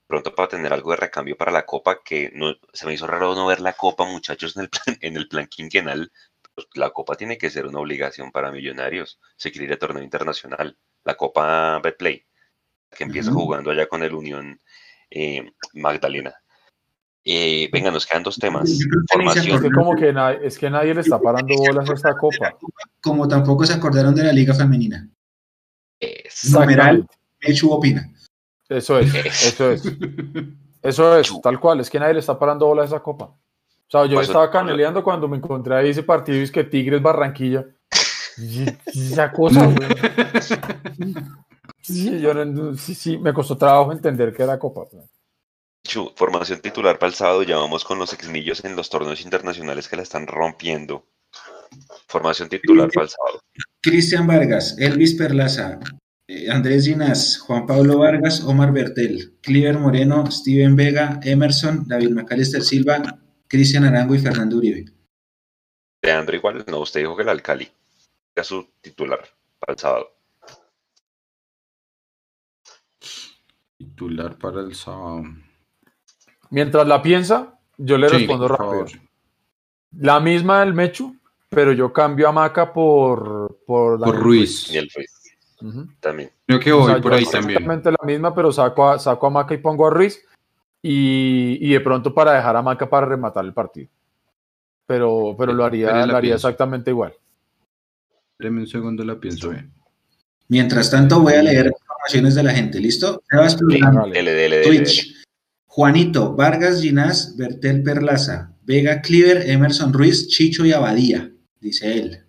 pronto 0.06 0.34
para 0.34 0.48
tener 0.48 0.72
algo 0.72 0.90
de 0.90 0.96
recambio 0.96 1.36
para 1.36 1.52
la 1.52 1.64
copa, 1.64 2.00
que 2.04 2.30
no, 2.34 2.54
se 2.72 2.86
me 2.86 2.94
hizo 2.94 3.06
raro 3.06 3.34
no 3.34 3.46
ver 3.46 3.60
la 3.60 3.74
copa, 3.74 4.04
muchachos, 4.04 4.56
en 4.56 4.62
el 4.62 4.68
plan, 4.68 4.98
en 5.00 5.16
el 5.16 5.28
plan 5.28 5.46
quinquenal. 5.46 6.10
Pues 6.56 6.68
la 6.74 6.88
copa 6.88 7.16
tiene 7.16 7.36
que 7.36 7.50
ser 7.50 7.66
una 7.66 7.80
obligación 7.80 8.32
para 8.32 8.50
millonarios. 8.50 9.20
Se 9.36 9.52
quiere 9.52 9.66
ir 9.66 9.72
a 9.74 9.78
torneo 9.78 10.02
internacional. 10.02 10.78
La 11.04 11.14
copa 11.14 11.78
Betplay, 11.80 12.24
que 12.90 13.04
empieza 13.04 13.30
jugando 13.30 13.70
allá 13.70 13.86
con 13.86 14.02
el 14.02 14.14
Unión 14.14 14.58
eh, 15.10 15.52
Magdalena. 15.74 16.34
Eh, 17.22 17.68
venga, 17.70 17.90
nos 17.90 18.06
quedan 18.06 18.22
dos 18.22 18.38
temas. 18.38 18.78
Formación. 19.12 19.56
Es 19.56 19.60
que, 19.60 19.70
como 19.70 19.94
que 19.94 20.14
es 20.42 20.56
que 20.56 20.70
nadie 20.70 20.94
le 20.94 21.02
está 21.02 21.20
parando 21.20 21.54
bolas 21.56 21.90
a 21.90 21.92
esta 21.92 22.16
copa. 22.16 22.56
Como 23.02 23.28
tampoco 23.28 23.66
se 23.66 23.74
acordaron 23.74 24.14
de 24.14 24.24
la 24.24 24.32
Liga 24.32 24.54
Femenina. 24.54 25.06
Numeral, 26.50 27.06
Mechu 27.46 27.70
opina. 27.70 28.10
Eso 28.66 28.98
es, 28.98 29.14
eso 29.14 29.72
es. 29.72 29.82
Eso 30.82 31.18
es, 31.18 31.32
tal 31.42 31.58
cual, 31.58 31.80
es 31.80 31.90
que 31.90 31.98
nadie 31.98 32.14
le 32.14 32.20
está 32.20 32.38
parando 32.38 32.66
bola 32.66 32.82
a 32.82 32.84
esa 32.84 33.02
copa. 33.02 33.36
O 33.88 33.90
sea, 33.90 34.06
yo 34.06 34.14
pues, 34.14 34.28
estaba 34.28 34.50
caneleando 34.50 35.04
cuando 35.04 35.28
me 35.28 35.36
encontré 35.36 35.76
ahí 35.76 35.90
ese 35.90 36.02
partido 36.02 36.38
y 36.38 36.42
es 36.42 36.50
que 36.50 36.64
Tigres 36.64 37.00
Barranquilla. 37.00 37.66
Y, 38.38 38.66
esa 38.86 39.32
cosa, 39.32 39.70
Sí, 41.80 42.18
yo, 42.20 42.32
sí, 42.76 42.94
sí, 42.96 43.16
me 43.16 43.32
costó 43.32 43.56
trabajo 43.56 43.92
entender 43.92 44.34
que 44.34 44.42
era 44.42 44.58
copa. 44.58 44.86
formación 46.16 46.60
titular 46.60 46.98
para 46.98 47.10
el 47.10 47.14
sábado, 47.14 47.44
ya 47.44 47.56
vamos 47.58 47.84
con 47.84 47.98
los 47.98 48.12
exmillos 48.12 48.64
en 48.64 48.74
los 48.74 48.90
torneos 48.90 49.20
internacionales 49.22 49.88
que 49.88 49.96
la 49.96 50.02
están 50.02 50.26
rompiendo. 50.26 51.06
Formación 52.08 52.48
titular 52.48 52.90
para 52.92 53.04
el 53.04 53.10
sábado. 53.10 53.40
Cristian 53.80 54.26
Vargas, 54.26 54.76
Elvis 54.78 55.14
Perlaza, 55.14 55.78
eh, 56.26 56.50
Andrés 56.50 56.86
Ginás, 56.86 57.38
Juan 57.38 57.66
Pablo 57.66 57.98
Vargas, 57.98 58.42
Omar 58.42 58.72
Bertel, 58.72 59.38
Cliver 59.42 59.78
Moreno, 59.78 60.28
Steven 60.28 60.74
Vega, 60.74 61.20
Emerson, 61.22 61.86
David 61.86 62.10
Macalister 62.10 62.62
Silva, 62.62 63.00
Cristian 63.48 63.84
Arango 63.84 64.14
y 64.14 64.18
Fernando 64.18 64.56
Uribe. 64.56 64.84
Leandro 66.02 66.36
igual, 66.36 66.64
no, 66.68 66.80
usted 66.80 67.00
dijo 67.00 67.16
que 67.16 67.22
el 67.22 67.28
Alcali 67.28 67.68
era 68.34 68.44
su 68.44 68.68
titular 68.80 69.20
para 69.58 69.72
el 69.72 69.78
sábado. 69.78 70.12
Titular 73.78 74.36
para 74.38 74.60
el 74.60 74.74
sábado. 74.74 75.24
Mientras 76.50 76.86
la 76.86 77.02
piensa, 77.02 77.58
yo 77.76 77.98
le 77.98 78.08
respondo 78.08 78.48
rápido. 78.48 78.86
La 79.98 80.20
misma 80.20 80.60
del 80.60 80.74
Mechu, 80.74 81.16
pero 81.48 81.72
yo 81.72 81.92
cambio 81.92 82.28
a 82.28 82.32
Maca 82.32 82.72
por, 82.72 83.62
por, 83.66 84.00
Ruiz. 84.16 84.70
También. 86.00 86.30
Creo 86.46 86.60
que 86.60 86.72
voy 86.72 87.00
por 87.00 87.14
ahí 87.14 87.24
también. 87.24 87.58
Exactamente 87.58 87.90
la 87.90 88.06
misma, 88.06 88.34
pero 88.34 88.52
saco 88.52 88.88
a, 88.88 88.98
saco 88.98 89.26
a 89.26 89.30
Maca 89.30 89.54
y 89.54 89.58
pongo 89.58 89.86
a 89.86 89.90
Ruiz. 89.90 90.22
Y, 90.88 91.72
de 91.72 91.80
pronto 91.80 92.14
para 92.14 92.34
dejar 92.34 92.54
a 92.54 92.62
Maca 92.62 92.88
para 92.88 93.06
rematar 93.06 93.44
el 93.44 93.52
partido. 93.52 93.88
Pero, 94.86 95.34
pero 95.36 95.52
lo 95.52 95.64
haría, 95.64 96.06
lo 96.06 96.16
haría 96.16 96.36
exactamente 96.36 96.92
igual. 96.92 97.12
Deme 98.38 98.60
un 98.60 98.68
segundo, 98.68 99.04
la 99.04 99.18
pienso 99.18 99.50
bien. 99.50 99.72
Mientras 100.46 100.88
tanto, 100.88 101.20
voy 101.20 101.32
a 101.32 101.42
leer 101.42 101.66
informaciones 101.66 102.36
de 102.36 102.42
la 102.44 102.52
gente. 102.52 102.78
¿Listo? 102.78 103.20
Twitch. 104.62 105.24
Juanito, 105.66 106.36
Vargas 106.36 106.80
Ginás, 106.80 107.36
Bertel 107.36 107.82
Perlaza, 107.82 108.54
Vega 108.62 109.02
Cleaver, 109.02 109.50
Emerson 109.50 109.92
Ruiz, 109.92 110.28
Chicho 110.28 110.64
y 110.64 110.72
Abadía, 110.72 111.32
dice 111.60 111.98
él. 111.98 112.20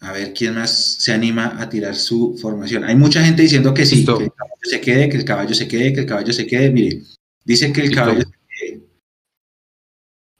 A 0.00 0.12
ver 0.12 0.34
quién 0.34 0.54
más 0.54 0.96
se 0.98 1.12
anima 1.12 1.56
a 1.58 1.68
tirar 1.70 1.96
su 1.96 2.36
formación. 2.40 2.84
Hay 2.84 2.94
mucha 2.94 3.24
gente 3.24 3.42
diciendo 3.42 3.72
que 3.72 3.86
sí, 3.86 4.04
que 4.04 4.30
se 4.64 4.80
quede, 4.80 5.08
que 5.08 5.16
el 5.16 5.24
caballo 5.24 5.54
se 5.54 5.68
quede, 5.68 5.92
que 5.92 6.00
el 6.00 6.06
caballo 6.06 6.32
se 6.32 6.46
quede. 6.46 6.70
Mire, 6.70 7.02
dice 7.44 7.72
que 7.72 7.80
el 7.82 7.94
caballo 7.94 8.22
se 8.22 8.32
quede. 8.48 8.82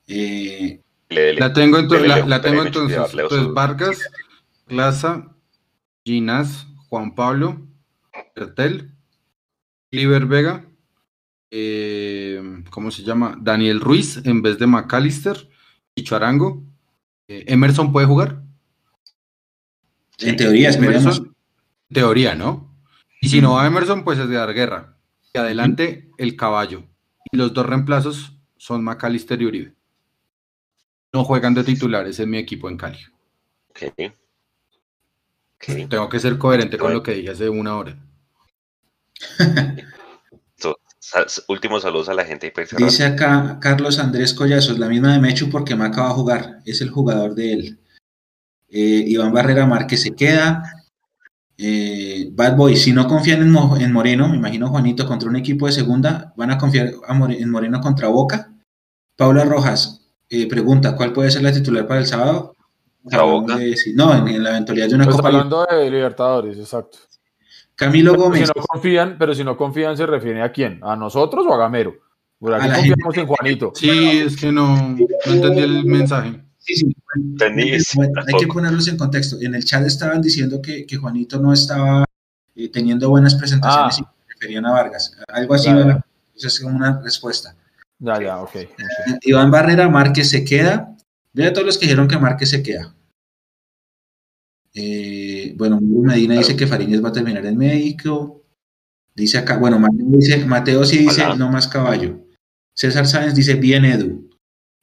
Eh, 0.06 0.80
la 1.09 1.52
tengo, 1.52 1.78
entonces, 1.78 2.26
la, 2.26 2.40
tengo 2.40 2.64
entonces. 2.64 2.98
entonces 3.12 3.52
Vargas, 3.52 3.98
Plaza, 4.66 5.36
Ginás, 6.05 6.66
Juan 6.88 7.14
Pablo, 7.14 7.66
Bertel, 8.34 8.92
Cliver 9.90 10.26
Vega, 10.26 10.66
eh, 11.51 12.64
¿cómo 12.70 12.90
se 12.90 13.02
llama? 13.02 13.38
Daniel 13.40 13.80
Ruiz 13.80 14.20
en 14.24 14.42
vez 14.42 14.59
de 14.59 14.66
McAllister, 14.66 15.48
Chicho 15.96 16.16
Arango. 16.16 16.64
Eh, 17.28 17.44
¿Emerson 17.46 17.92
puede 17.92 18.06
jugar? 18.06 18.42
En 20.18 20.36
teoría, 20.36 20.70
esperemos. 20.70 21.22
teoría, 21.88 22.34
¿no? 22.34 22.73
Y 23.24 23.28
si 23.30 23.40
no 23.40 23.55
va 23.55 23.66
Emerson, 23.66 24.05
pues 24.05 24.18
es 24.18 24.28
de 24.28 24.36
dar 24.36 24.52
guerra. 24.52 24.98
Y 25.32 25.38
adelante, 25.38 26.10
el 26.18 26.36
caballo. 26.36 26.84
Y 27.32 27.38
los 27.38 27.55
dos 27.55 27.64
reemplazos 27.64 28.38
son 28.59 28.84
McAllister 28.84 29.40
y 29.40 29.46
Uribe. 29.46 29.74
No 31.10 31.24
juegan 31.24 31.55
de 31.55 31.64
titulares 31.64 32.20
en 32.20 32.28
mi 32.28 32.36
equipo 32.36 32.68
en 32.68 32.76
Cali. 32.76 32.98
Tengo 35.88 36.09
que 36.10 36.20
ser 36.20 36.36
coherente 36.36 36.76
con 36.76 36.92
lo 36.92 37.02
que 37.02 37.12
dije 37.12 37.30
hace 37.30 37.48
una 37.48 37.76
hora. 37.76 37.96
Últimos 41.48 41.82
saludos 41.82 42.10
a 42.10 42.14
la 42.14 42.26
gente. 42.26 42.52
Dice 42.76 43.06
acá 43.06 43.59
Carlos 43.59 43.98
Andrés 43.98 44.34
Collazos, 44.34 44.78
la 44.78 44.88
misma 44.88 45.14
de 45.14 45.20
Mechu 45.20 45.48
porque 45.48 45.74
Maca 45.76 46.02
va 46.02 46.10
a 46.10 46.14
jugar, 46.14 46.59
es 46.66 46.82
el 46.82 46.90
jugador 46.90 47.34
de 47.34 47.52
él. 47.52 47.78
Eh, 48.68 49.05
Iván 49.06 49.32
Barrera 49.32 49.64
Márquez 49.64 50.02
se 50.02 50.14
queda. 50.14 50.84
Eh, 51.56 52.28
Bad 52.32 52.56
Boy, 52.56 52.76
si 52.76 52.93
no 52.93 53.06
confían 53.06 53.43
en, 53.43 53.93
Moreno, 53.93 54.28
me 54.28 54.36
imagino 54.36 54.68
Juanito 54.68 55.06
contra 55.06 55.28
un 55.28 55.36
equipo 55.36 55.66
de 55.66 55.72
segunda, 55.72 56.32
van 56.36 56.51
a 56.51 56.59
confiar 56.59 56.90
en 57.09 57.51
Moreno 57.51 57.81
contra 57.81 58.09
Boca. 58.09 58.52
Paula 59.16 59.44
Rojas 59.44 60.05
eh, 60.28 60.48
pregunta, 60.48 60.97
¿cuál 60.97 61.12
puede 61.12 61.31
ser 61.31 61.43
la 61.43 61.52
titular 61.52 61.86
para 61.86 62.01
el 62.01 62.06
sábado? 62.06 62.55
no, 63.05 64.26
en, 64.26 64.43
la 64.43 64.51
eventualidad 64.51 64.89
de 64.89 64.94
una 64.94 65.05
pues 65.05 65.16
Copa 65.16 65.28
hablando 65.28 65.66
de 65.70 65.90
Libertadores, 65.90 66.59
exacto. 66.59 66.98
Camilo 67.76 68.14
Gómez. 68.14 68.40
Si 68.40 68.47
no 68.47 68.64
confían, 68.66 69.16
pero 69.18 69.35
si 69.35 69.44
no 69.44 69.56
confían, 69.56 69.97
¿se 69.97 70.06
refiere 70.06 70.43
a 70.43 70.52
quién? 70.52 70.81
¿A 70.82 70.97
nosotros 70.97 71.44
o 71.47 71.52
a 71.52 71.59
Gamero? 71.59 71.94
Por 72.39 72.55
aquí 72.55 72.68
confiamos 72.68 73.16
en 73.16 73.26
Juanito. 73.26 73.72
Sí, 73.74 74.22
es 74.24 74.36
que 74.36 74.52
no, 74.52 74.76
no 74.76 75.06
entendí 75.26 75.60
el 75.60 75.85
mensaje. 75.85 76.40
Sí, 76.65 76.77
sí. 76.77 76.97
Hay 77.41 78.41
que 78.41 78.47
ponerlos 78.47 78.89
en 78.89 78.97
contexto. 78.97 79.36
En 79.41 79.55
el 79.55 79.65
chat 79.65 79.85
estaban 79.86 80.23
diciendo 80.23 80.62
que, 80.62 80.86
que 80.86 80.97
Juanito 80.97 81.39
no 81.39 81.53
estaba 81.53 82.05
eh, 82.55 82.70
teniendo 82.70 83.11
buenas 83.11 83.35
presentaciones 83.35 83.99
ah. 84.01 84.15
y 84.27 84.32
referían 84.32 84.66
a 84.66 84.73
Vargas. 84.73 85.16
Algo 85.28 85.55
así, 85.55 85.69
esa 85.69 86.49
es 86.49 86.61
como 86.61 86.77
una 86.77 87.01
respuesta. 87.03 87.55
Ya, 87.99 88.20
ya, 88.20 88.41
ok. 88.41 88.57
Iván 89.23 89.51
Barrera, 89.51 89.89
Márquez 89.89 90.31
se 90.31 90.45
queda. 90.45 90.97
De 91.32 91.51
todos 91.51 91.66
los 91.66 91.78
que 91.78 91.86
dijeron 91.86 92.09
que 92.09 92.19
Márquez 92.19 92.51
se 92.51 92.62
queda. 92.62 92.95
Eh, 94.73 95.55
bueno, 95.57 95.81
Medina 95.81 96.36
dice 96.36 96.57
que 96.57 96.66
Fariñez 96.66 97.05
va 97.05 97.11
a 97.11 97.12
terminar 97.12 97.45
en 97.45 97.57
México. 97.57 98.43
Dice 99.15 99.39
acá, 99.39 99.59
bueno, 99.59 99.78
Mateo, 99.78 100.07
dice, 100.09 100.45
Mateo 100.45 100.85
sí 100.85 100.99
dice 100.99 101.24
no 101.36 101.51
más 101.51 101.69
caballo. 101.69 102.20
César 102.74 103.07
Sáenz 103.07 103.35
dice 103.35 103.55
bien 103.55 103.85
Edu. 103.85 104.31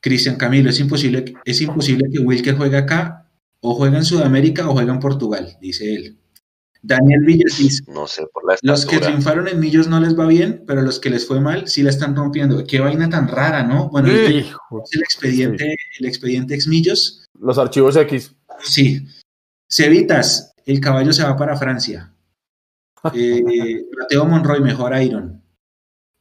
Cristian 0.02 0.36
Camilo, 0.36 0.69
es 0.69 0.80
imposible, 0.80 1.34
es 1.45 1.61
imposible 1.61 2.10
que 2.11 2.19
Wilker 2.19 2.56
juegue 2.57 2.78
acá, 2.78 3.30
o 3.61 3.76
juega 3.76 3.98
en 3.98 4.06
Sudamérica 4.06 4.68
o 4.68 4.73
juega 4.73 4.94
en 4.94 4.99
Portugal, 4.99 5.57
dice 5.61 5.94
él. 5.94 6.18
Daniel 6.82 7.22
Villasís. 7.23 7.84
No 7.88 8.07
sé, 8.07 8.23
por 8.34 8.44
la 8.48 8.57
Los 8.64 8.88
que 8.88 8.98
triunfaron 8.98 9.48
en 9.48 9.60
Millos 9.60 9.88
no 9.88 9.99
les 9.99 10.18
va 10.18 10.26
bien, 10.26 10.64
pero 10.65 10.82
los 10.82 10.99
que 10.99 11.11
les 11.11 11.28
fue 11.28 11.40
mal 11.40 11.68
sí 11.68 11.84
la 11.84 11.91
están 11.91 12.15
rompiendo. 12.15 12.65
Qué 12.65 12.80
vaina 12.80 13.07
tan 13.07 13.28
rara, 13.28 13.64
¿no? 13.64 13.90
Bueno, 13.90 14.07
Sí. 14.07 14.44
el 14.94 15.02
expediente, 15.02 15.76
el 15.99 16.06
expediente 16.07 16.56
ex 16.56 16.68
Millos. 16.68 17.28
Los 17.40 17.60
archivos 17.60 17.95
X. 17.95 18.36
Sí. 18.64 19.06
Cevitas, 19.69 20.53
el 20.65 20.80
caballo 20.80 21.14
se 21.14 21.23
va 21.23 21.38
para 21.38 21.56
Francia. 21.56 22.14
Eh, 23.15 23.84
Mateo 23.98 24.26
Monroy, 24.26 24.61
mejor 24.61 24.95
Iron. 25.02 25.41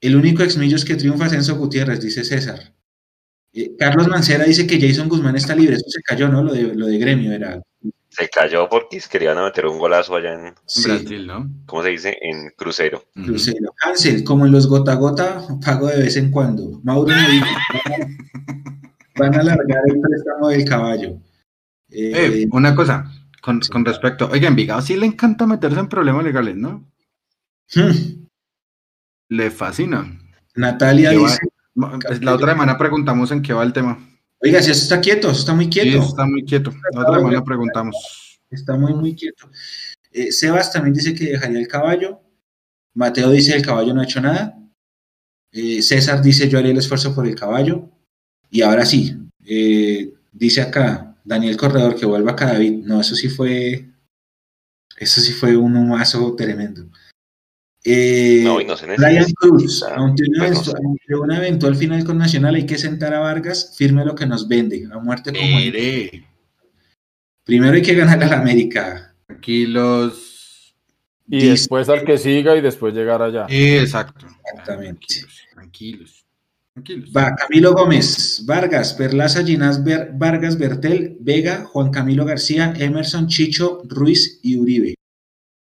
El 0.01 0.17
único 0.17 0.43
ex 0.43 0.57
Millos 0.57 0.87
que 0.87 0.97
triunfa 0.97 1.27
es 1.27 1.35
Enzo 1.35 1.57
Gutiérrez, 1.57 2.01
dice 2.01 2.25
César. 2.25 2.75
Eh, 3.53 3.75
Carlos 3.79 4.09
Mancera 4.09 4.45
dice 4.45 4.67
que 4.67 4.81
Jason 4.81 5.09
Guzmán 5.09 5.37
está 5.37 5.55
libre. 5.55 5.77
Eso 5.77 5.89
se 5.89 6.03
cayó, 6.03 6.29
¿no? 6.29 6.43
Lo 6.43 6.53
de, 6.53 6.75
lo 6.75 6.87
de 6.87 6.99
gremio 6.99 7.33
era. 7.33 7.61
Se 8.09 8.29
cayó 8.29 8.69
porque 8.69 8.97
es 8.97 9.09
que 9.09 9.19
le 9.19 9.27
iban 9.27 9.39
a 9.39 9.45
meter 9.45 9.67
un 9.67 9.79
golazo 9.79 10.17
allá 10.17 10.33
en, 10.35 10.55
Sí. 10.67 10.83
Brasil, 10.89 11.27
¿no? 11.27 11.49
¿cómo 11.67 11.83
se 11.83 11.91
dice? 11.91 12.19
En 12.21 12.51
Crucero. 12.57 13.05
Crucero. 13.15 13.73
Cancel, 13.77 14.25
como 14.25 14.47
en 14.47 14.53
los 14.53 14.67
gota 14.67 14.93
a 14.93 14.97
gota, 14.97 15.43
pago 15.65 15.87
de 15.87 15.99
vez 16.03 16.17
en 16.17 16.31
cuando. 16.31 16.81
Mauro 16.83 17.07
me 17.15 17.31
dijo, 17.31 17.47
van 19.17 19.35
a 19.35 19.41
alargar 19.41 19.83
el 19.87 20.01
préstamo 20.01 20.49
del 20.49 20.65
caballo. 20.65 21.11
Eh, 21.91 22.43
Eh, 22.43 22.49
una 22.53 22.75
cosa, 22.75 23.05
con, 23.43 23.61
con 23.61 23.85
respecto, 23.85 24.29
oiga, 24.31 24.49
Envigado 24.49 24.83
sí 24.83 24.97
le 24.97 25.07
encanta 25.07 25.47
meterse 25.47 25.79
en 25.79 25.89
problemas 25.89 26.25
legales, 26.25 26.57
¿no? 26.57 26.85
hmm, 27.75 28.27
Le 29.29 29.51
fascina. 29.51 30.19
Natalia 30.57 31.11
dice, 31.11 31.39
La 32.21 32.35
otra 32.35 32.53
semana 32.53 32.77
preguntamos 32.79 33.31
en 33.33 33.43
qué 33.43 33.53
va 33.53 33.63
el 33.63 33.73
tema. 33.73 33.99
oiga, 34.41 34.63
si 34.63 34.71
eso 34.71 34.83
está 34.83 35.01
quieto, 35.01 35.31
eso 35.31 35.41
está 35.41 35.55
muy 35.55 35.65
Sí, 35.67 35.71
quieto. 35.71 36.03
está 36.03 36.27
muy 36.27 36.45
quieto. 36.45 36.73
La 36.93 37.01
otra 37.03 37.17
semana 37.19 37.45
preguntamos. 37.45 38.41
Está 38.51 38.77
muy, 38.77 38.95
muy 38.95 39.15
quieto. 39.15 39.49
Eh, 40.13 40.33
Sebas 40.33 40.73
también 40.73 40.95
dice 40.95 41.15
que 41.15 41.27
dejaría 41.33 41.59
el 41.59 41.69
caballo. 41.69 42.21
Mateo 42.95 43.31
dice 43.31 43.55
el 43.55 43.65
caballo 43.65 43.95
no 43.95 44.01
ha 44.01 44.05
hecho 44.05 44.21
nada. 44.21 44.57
Eh, 45.53 45.83
César 45.83 46.21
dice 46.23 46.49
yo 46.49 46.59
haría 46.59 46.73
el 46.73 46.79
esfuerzo 46.79 47.15
por 47.15 47.27
el 47.27 47.35
caballo. 47.35 47.89
Y 48.51 48.63
ahora 48.63 48.85
sí, 48.85 49.17
eh, 49.47 50.13
dice 50.33 50.61
acá 50.63 51.17
Daniel 51.25 51.57
Corredor 51.57 51.95
que 51.95 52.07
vuelva 52.07 52.33
acá 52.33 52.47
David. 52.47 52.85
No, 52.85 53.01
eso 53.01 53.15
sí 53.15 53.29
fue, 53.29 53.89
eso 54.99 55.21
sí 55.21 55.33
fue 55.33 55.57
un 55.57 55.77
humazo 55.77 56.35
tremendo. 56.35 56.87
Eh, 57.85 58.43
No, 58.45 58.61
y 58.61 58.65
no 58.67 58.77
se 58.77 58.87
Brian 58.87 59.15
necesita. 59.15 59.41
Cruz, 59.41 59.83
aunque 59.85 60.23
una, 60.29 60.39
pues, 60.39 60.51
no 60.51 60.57
eventual, 60.57 60.65
sé. 60.77 60.83
aunque 60.85 61.15
una 61.15 61.37
eventual 61.39 61.77
final 61.77 62.05
con 62.05 62.19
Nacional 62.19 62.55
hay 62.55 62.67
que 62.67 62.77
sentar 62.79 63.15
a 63.15 63.21
Vargas, 63.21 63.75
firme 63.77 64.05
lo 64.05 64.15
que 64.15 64.27
nos 64.27 64.47
vende, 64.49 64.87
a 64.93 64.99
muerte 64.99 65.33
como 65.33 65.43
Mire, 65.57 66.27
Primero 67.45 67.73
hay 67.75 67.83
que 67.83 67.95
ganarle 67.95 68.27
a 68.27 68.29
la 68.29 68.39
América. 68.41 69.15
tranquilos. 69.27 70.75
Y 71.27 71.37
Dice- 71.37 71.51
después 71.51 71.89
al 71.89 72.05
que 72.05 72.19
siga 72.19 72.57
y 72.57 72.61
después 72.61 72.93
llegar 72.93 73.23
allá. 73.23 73.47
Exacto. 73.49 74.27
Exactamente. 74.45 75.07
Tranquilos, 75.07 75.47
tranquilos. 75.55 76.25
tranquilos. 76.75 77.11
Va, 77.17 77.35
Camilo 77.37 77.73
Gómez, 77.73 78.43
Vargas, 78.47 78.95
Perlaza, 78.95 79.45
Ginás, 79.45 79.83
Ver- 79.83 80.11
Vargas, 80.15 80.59
Bertel, 80.59 81.17
Vega, 81.21 81.65
Juan 81.65 81.91
Camilo 81.91 82.25
García, 82.25 82.75
Emerson, 82.77 83.27
Chicho, 83.29 83.81
Ruiz 83.89 84.41
y 84.43 84.57
Uribe. 84.57 84.95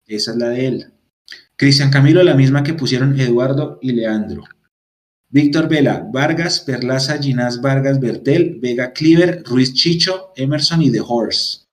Esa 0.07 0.31
es 0.31 0.37
la 0.37 0.49
de 0.49 0.65
él. 0.67 0.93
Cristian 1.61 1.91
Camilo, 1.91 2.23
la 2.23 2.33
misma 2.33 2.63
que 2.63 2.73
pusieron 2.73 3.19
Eduardo 3.19 3.77
y 3.83 3.91
Leandro. 3.91 4.45
Víctor 5.29 5.69
Vela, 5.69 6.09
Vargas, 6.11 6.59
Perlaza, 6.61 7.19
Ginás, 7.19 7.61
Vargas, 7.61 7.99
Bertel, 7.99 8.57
Vega, 8.59 8.91
Cleaver, 8.93 9.43
Ruiz, 9.45 9.71
Chicho, 9.75 10.33
Emerson 10.35 10.81
y 10.81 10.91
The 10.91 11.01
Horse. 11.07 11.67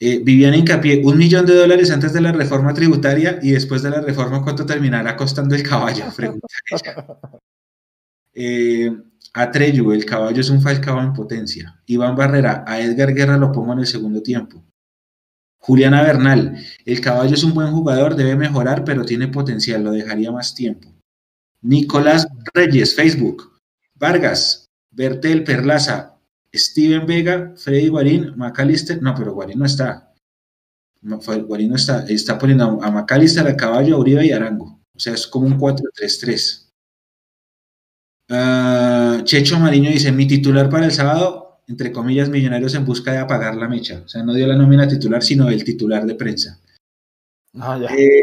Eh, 0.00 0.18
Viviana 0.24 0.56
Incapié, 0.56 1.02
un 1.04 1.16
millón 1.16 1.46
de 1.46 1.54
dólares 1.54 1.92
antes 1.92 2.12
de 2.12 2.20
la 2.20 2.32
reforma 2.32 2.74
tributaria 2.74 3.38
y 3.40 3.52
después 3.52 3.80
de 3.84 3.90
la 3.90 4.00
reforma, 4.00 4.42
¿cuánto 4.42 4.66
terminará 4.66 5.14
costando 5.14 5.54
el 5.54 5.62
caballo? 5.62 6.06
Pregunta 6.16 6.48
ella. 6.68 7.06
Eh, 8.34 8.90
el 9.36 10.04
caballo 10.04 10.40
es 10.40 10.50
un 10.50 10.60
falcao 10.60 11.00
en 11.00 11.12
potencia. 11.12 11.80
Iván 11.86 12.16
Barrera, 12.16 12.64
a 12.66 12.80
Edgar 12.80 13.14
Guerra 13.14 13.36
lo 13.36 13.52
pongo 13.52 13.74
en 13.74 13.78
el 13.78 13.86
segundo 13.86 14.20
tiempo. 14.20 14.64
Juliana 15.68 16.00
Bernal, 16.00 16.56
el 16.86 17.00
caballo 17.02 17.34
es 17.34 17.44
un 17.44 17.52
buen 17.52 17.70
jugador, 17.72 18.16
debe 18.16 18.36
mejorar, 18.36 18.84
pero 18.84 19.04
tiene 19.04 19.28
potencial, 19.28 19.84
lo 19.84 19.90
dejaría 19.90 20.32
más 20.32 20.54
tiempo. 20.54 20.88
Nicolás 21.60 22.26
Reyes, 22.54 22.94
Facebook. 22.94 23.60
Vargas, 23.94 24.64
Bertel 24.90 25.44
Perlaza, 25.44 26.16
Steven 26.54 27.04
Vega, 27.04 27.52
Freddy 27.54 27.88
Guarín, 27.88 28.32
McAllister. 28.34 29.02
No, 29.02 29.14
pero 29.14 29.34
Guarín 29.34 29.58
no 29.58 29.66
está. 29.66 30.14
Guarín 31.02 31.68
no 31.68 31.76
está. 31.76 32.06
Está 32.08 32.38
poniendo 32.38 32.82
a 32.82 32.90
McAllister, 32.90 33.46
a 33.46 33.54
Caballo, 33.54 33.96
a 33.96 33.98
Uribe 33.98 34.24
y 34.24 34.32
Arango. 34.32 34.80
O 34.94 34.98
sea, 34.98 35.12
es 35.12 35.26
como 35.26 35.48
un 35.48 35.58
4-3-3. 35.58 36.70
Ah, 38.30 39.20
Checho 39.22 39.58
Mariño 39.58 39.90
dice: 39.90 40.12
Mi 40.12 40.26
titular 40.26 40.70
para 40.70 40.86
el 40.86 40.92
sábado, 40.92 41.47
entre 41.68 41.92
comillas, 41.92 42.30
Millonarios 42.30 42.74
en 42.74 42.84
busca 42.84 43.12
de 43.12 43.18
apagar 43.18 43.54
la 43.56 43.68
mecha. 43.68 44.02
O 44.04 44.08
sea, 44.08 44.22
no 44.22 44.32
dio 44.32 44.46
la 44.46 44.56
nómina 44.56 44.88
titular, 44.88 45.22
sino 45.22 45.48
el 45.50 45.64
titular 45.64 46.06
de 46.06 46.14
prensa. 46.14 46.58
Ah, 47.54 47.78
ya. 47.78 47.94
Eh, 47.94 48.22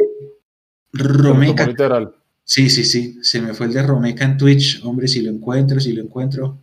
Romeca. 0.92 1.68
literal. 1.68 2.16
Sí, 2.44 2.70
sí, 2.70 2.84
sí. 2.84 3.20
Se 3.22 3.42
me 3.42 3.54
fue 3.54 3.68
el 3.68 3.74
de 3.74 3.84
Romeca 3.84 4.26
en 4.26 4.38
Twitch. 4.38 4.84
Hombre, 4.84 5.08
si 5.08 5.22
lo 5.22 5.32
encuentro, 5.32 5.80
si 5.80 5.94
lo 5.94 6.02
encuentro. 6.02 6.60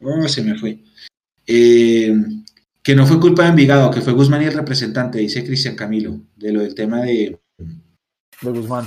Oh, 0.00 0.26
se 0.26 0.42
me 0.42 0.58
fue. 0.58 0.82
Eh, 1.46 2.14
que 2.82 2.94
no 2.94 3.06
fue 3.06 3.20
culpa 3.20 3.42
de 3.42 3.50
Envigado, 3.50 3.90
que 3.90 4.00
fue 4.00 4.14
Guzmán 4.14 4.42
y 4.42 4.46
el 4.46 4.54
representante, 4.54 5.18
dice 5.18 5.44
Cristian 5.44 5.76
Camilo, 5.76 6.20
de 6.36 6.52
lo 6.52 6.62
del 6.62 6.74
tema 6.74 7.02
de. 7.02 7.38
De 8.40 8.50
Guzmán. 8.50 8.86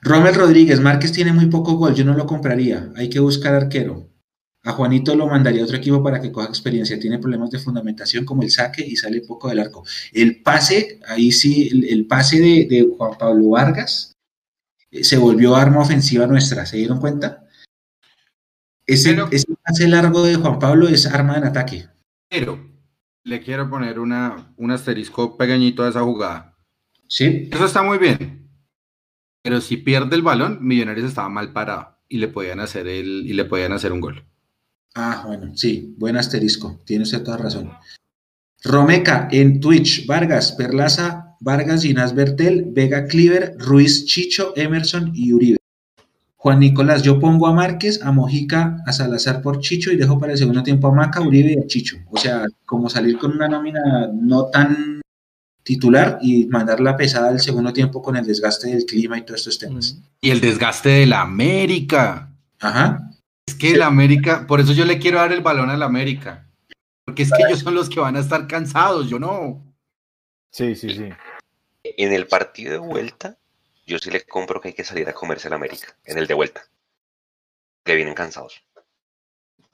Romel 0.00 0.34
Rodríguez, 0.34 0.80
Márquez 0.80 1.12
tiene 1.12 1.32
muy 1.32 1.46
poco 1.46 1.74
gol, 1.74 1.94
yo 1.94 2.04
no 2.04 2.14
lo 2.14 2.26
compraría. 2.26 2.90
Hay 2.96 3.10
que 3.10 3.20
buscar 3.20 3.54
arquero. 3.54 4.07
A 4.64 4.72
Juanito 4.72 5.14
lo 5.14 5.26
mandaría 5.28 5.62
a 5.62 5.64
otro 5.64 5.76
equipo 5.76 6.02
para 6.02 6.20
que 6.20 6.32
coja 6.32 6.48
experiencia. 6.48 6.98
Tiene 6.98 7.18
problemas 7.18 7.50
de 7.50 7.58
fundamentación 7.58 8.24
como 8.24 8.42
el 8.42 8.50
saque 8.50 8.84
y 8.84 8.96
sale 8.96 9.20
poco 9.22 9.48
del 9.48 9.60
arco. 9.60 9.84
El 10.12 10.42
pase, 10.42 11.00
ahí 11.08 11.30
sí, 11.32 11.68
el, 11.72 11.84
el 11.84 12.06
pase 12.06 12.40
de, 12.40 12.66
de 12.68 12.88
Juan 12.96 13.16
Pablo 13.18 13.50
Vargas 13.50 14.12
eh, 14.90 15.04
se 15.04 15.16
volvió 15.16 15.54
arma 15.54 15.80
ofensiva 15.80 16.26
nuestra. 16.26 16.66
¿Se 16.66 16.76
dieron 16.76 16.98
cuenta? 17.00 17.46
Ese, 18.86 19.10
Pero- 19.10 19.28
ese 19.30 19.46
pase 19.64 19.86
largo 19.88 20.22
de 20.24 20.34
Juan 20.36 20.58
Pablo 20.58 20.88
es 20.88 21.06
arma 21.06 21.36
en 21.36 21.44
ataque. 21.44 21.86
Pero 22.28 22.58
le 23.24 23.40
quiero 23.42 23.70
poner 23.70 23.98
una, 23.98 24.52
un 24.56 24.70
asterisco 24.70 25.36
pequeñito 25.36 25.82
a 25.84 25.88
esa 25.90 26.02
jugada. 26.02 26.56
¿Sí? 27.06 27.48
Eso 27.52 27.64
está 27.64 27.82
muy 27.82 27.98
bien. 27.98 28.48
Pero 29.42 29.60
si 29.60 29.76
pierde 29.78 30.16
el 30.16 30.22
balón, 30.22 30.58
Millonarios 30.66 31.08
estaba 31.08 31.28
mal 31.28 31.52
parado 31.52 31.96
y 32.08 32.18
le 32.18 32.28
podían 32.28 32.60
hacer 32.60 32.88
el, 32.88 33.24
y 33.26 33.32
le 33.34 33.44
podían 33.44 33.72
hacer 33.72 33.92
un 33.92 34.00
gol. 34.00 34.24
Ah, 35.00 35.22
bueno, 35.24 35.52
sí, 35.54 35.94
buen 35.96 36.16
asterisco, 36.16 36.80
tiene 36.84 37.04
usted 37.04 37.22
toda 37.22 37.36
razón. 37.36 37.70
Romeca 38.64 39.28
en 39.30 39.60
Twitch, 39.60 40.06
Vargas, 40.06 40.50
Perlaza, 40.50 41.36
Vargas, 41.38 41.84
Ginás 41.84 42.16
Bertel, 42.16 42.64
Vega 42.72 43.06
Cleaver, 43.06 43.54
Ruiz, 43.58 44.06
Chicho, 44.06 44.52
Emerson 44.56 45.12
y 45.14 45.32
Uribe. 45.32 45.58
Juan 46.34 46.58
Nicolás, 46.58 47.04
yo 47.04 47.20
pongo 47.20 47.46
a 47.46 47.52
Márquez, 47.52 48.02
a 48.02 48.10
Mojica, 48.10 48.82
a 48.86 48.92
Salazar 48.92 49.40
por 49.40 49.60
Chicho 49.60 49.92
y 49.92 49.96
dejo 49.96 50.18
para 50.18 50.32
el 50.32 50.38
segundo 50.38 50.64
tiempo 50.64 50.88
a 50.88 50.92
Maca, 50.92 51.20
Uribe 51.20 51.52
y 51.52 51.58
a 51.58 51.66
Chicho. 51.68 51.98
O 52.10 52.16
sea, 52.16 52.44
como 52.66 52.90
salir 52.90 53.18
con 53.18 53.30
una 53.30 53.46
nómina 53.46 54.10
no 54.12 54.46
tan 54.46 55.00
titular 55.62 56.18
y 56.20 56.46
mandar 56.46 56.80
la 56.80 56.96
pesada 56.96 57.28
al 57.28 57.38
segundo 57.38 57.72
tiempo 57.72 58.02
con 58.02 58.16
el 58.16 58.26
desgaste 58.26 58.66
del 58.66 58.84
clima 58.84 59.16
y 59.16 59.22
todos 59.22 59.42
estos 59.42 59.60
temas. 59.60 59.96
Y 60.20 60.30
el 60.30 60.40
desgaste 60.40 60.88
de 60.88 61.06
la 61.06 61.20
América. 61.20 62.32
Ajá. 62.58 63.07
Es 63.58 63.62
que 63.62 63.72
el 63.72 63.82
América, 63.82 64.46
por 64.46 64.60
eso 64.60 64.72
yo 64.72 64.84
le 64.84 65.00
quiero 65.00 65.18
dar 65.18 65.32
el 65.32 65.40
balón 65.40 65.68
al 65.68 65.82
América. 65.82 66.48
Porque 67.04 67.24
es 67.24 67.32
que 67.32 67.42
ellos 67.42 67.58
son 67.58 67.74
los 67.74 67.88
que 67.88 67.98
van 67.98 68.14
a 68.14 68.20
estar 68.20 68.46
cansados, 68.46 69.10
yo 69.10 69.18
no. 69.18 69.74
Sí, 70.52 70.76
sí, 70.76 70.94
sí. 70.94 71.10
En 71.82 72.12
el 72.12 72.28
partido 72.28 72.70
de 72.70 72.78
vuelta, 72.78 73.36
yo 73.84 73.98
sí 73.98 74.12
le 74.12 74.24
compro 74.24 74.60
que 74.60 74.68
hay 74.68 74.74
que 74.74 74.84
salir 74.84 75.08
a 75.08 75.12
comerse 75.12 75.48
el 75.48 75.54
América. 75.54 75.96
En 76.04 76.18
el 76.18 76.28
de 76.28 76.34
vuelta. 76.34 76.62
Que 77.82 77.96
vienen 77.96 78.14
cansados. 78.14 78.62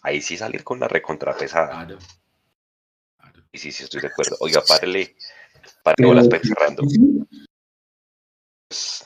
Ahí 0.00 0.22
sí 0.22 0.38
salir 0.38 0.64
con 0.64 0.80
la 0.80 0.88
recontrapesada. 0.88 1.84
Claro. 1.84 1.98
Y 3.52 3.58
sí, 3.58 3.70
sí 3.70 3.84
estoy 3.84 4.00
de 4.00 4.06
acuerdo. 4.06 4.38
Oiga, 4.40 4.62
párele. 4.66 5.14
Párele 5.82 6.26
Pet 6.30 6.42
cerrando. 6.42 6.84
Pues, 8.66 9.04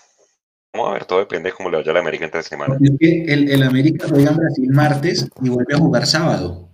Vamos 0.75 0.91
a 0.91 0.93
ver, 0.95 1.05
todo 1.07 1.21
depende 1.21 1.51
de 1.51 1.57
cómo 1.57 1.71
le 1.71 1.79
vaya 1.79 1.91
a 1.91 1.95
la 1.95 2.01
América 2.01 2.25
entre 2.25 2.43
semana. 2.43 2.77
Es 2.81 2.93
que 2.99 3.25
el, 3.25 3.51
el 3.51 3.63
América 3.63 4.07
juega 4.09 4.31
en 4.31 4.37
Brasil 4.37 4.71
martes 4.71 5.29
y 5.43 5.49
vuelve 5.49 5.75
a 5.75 5.79
jugar 5.79 6.07
sábado. 6.07 6.69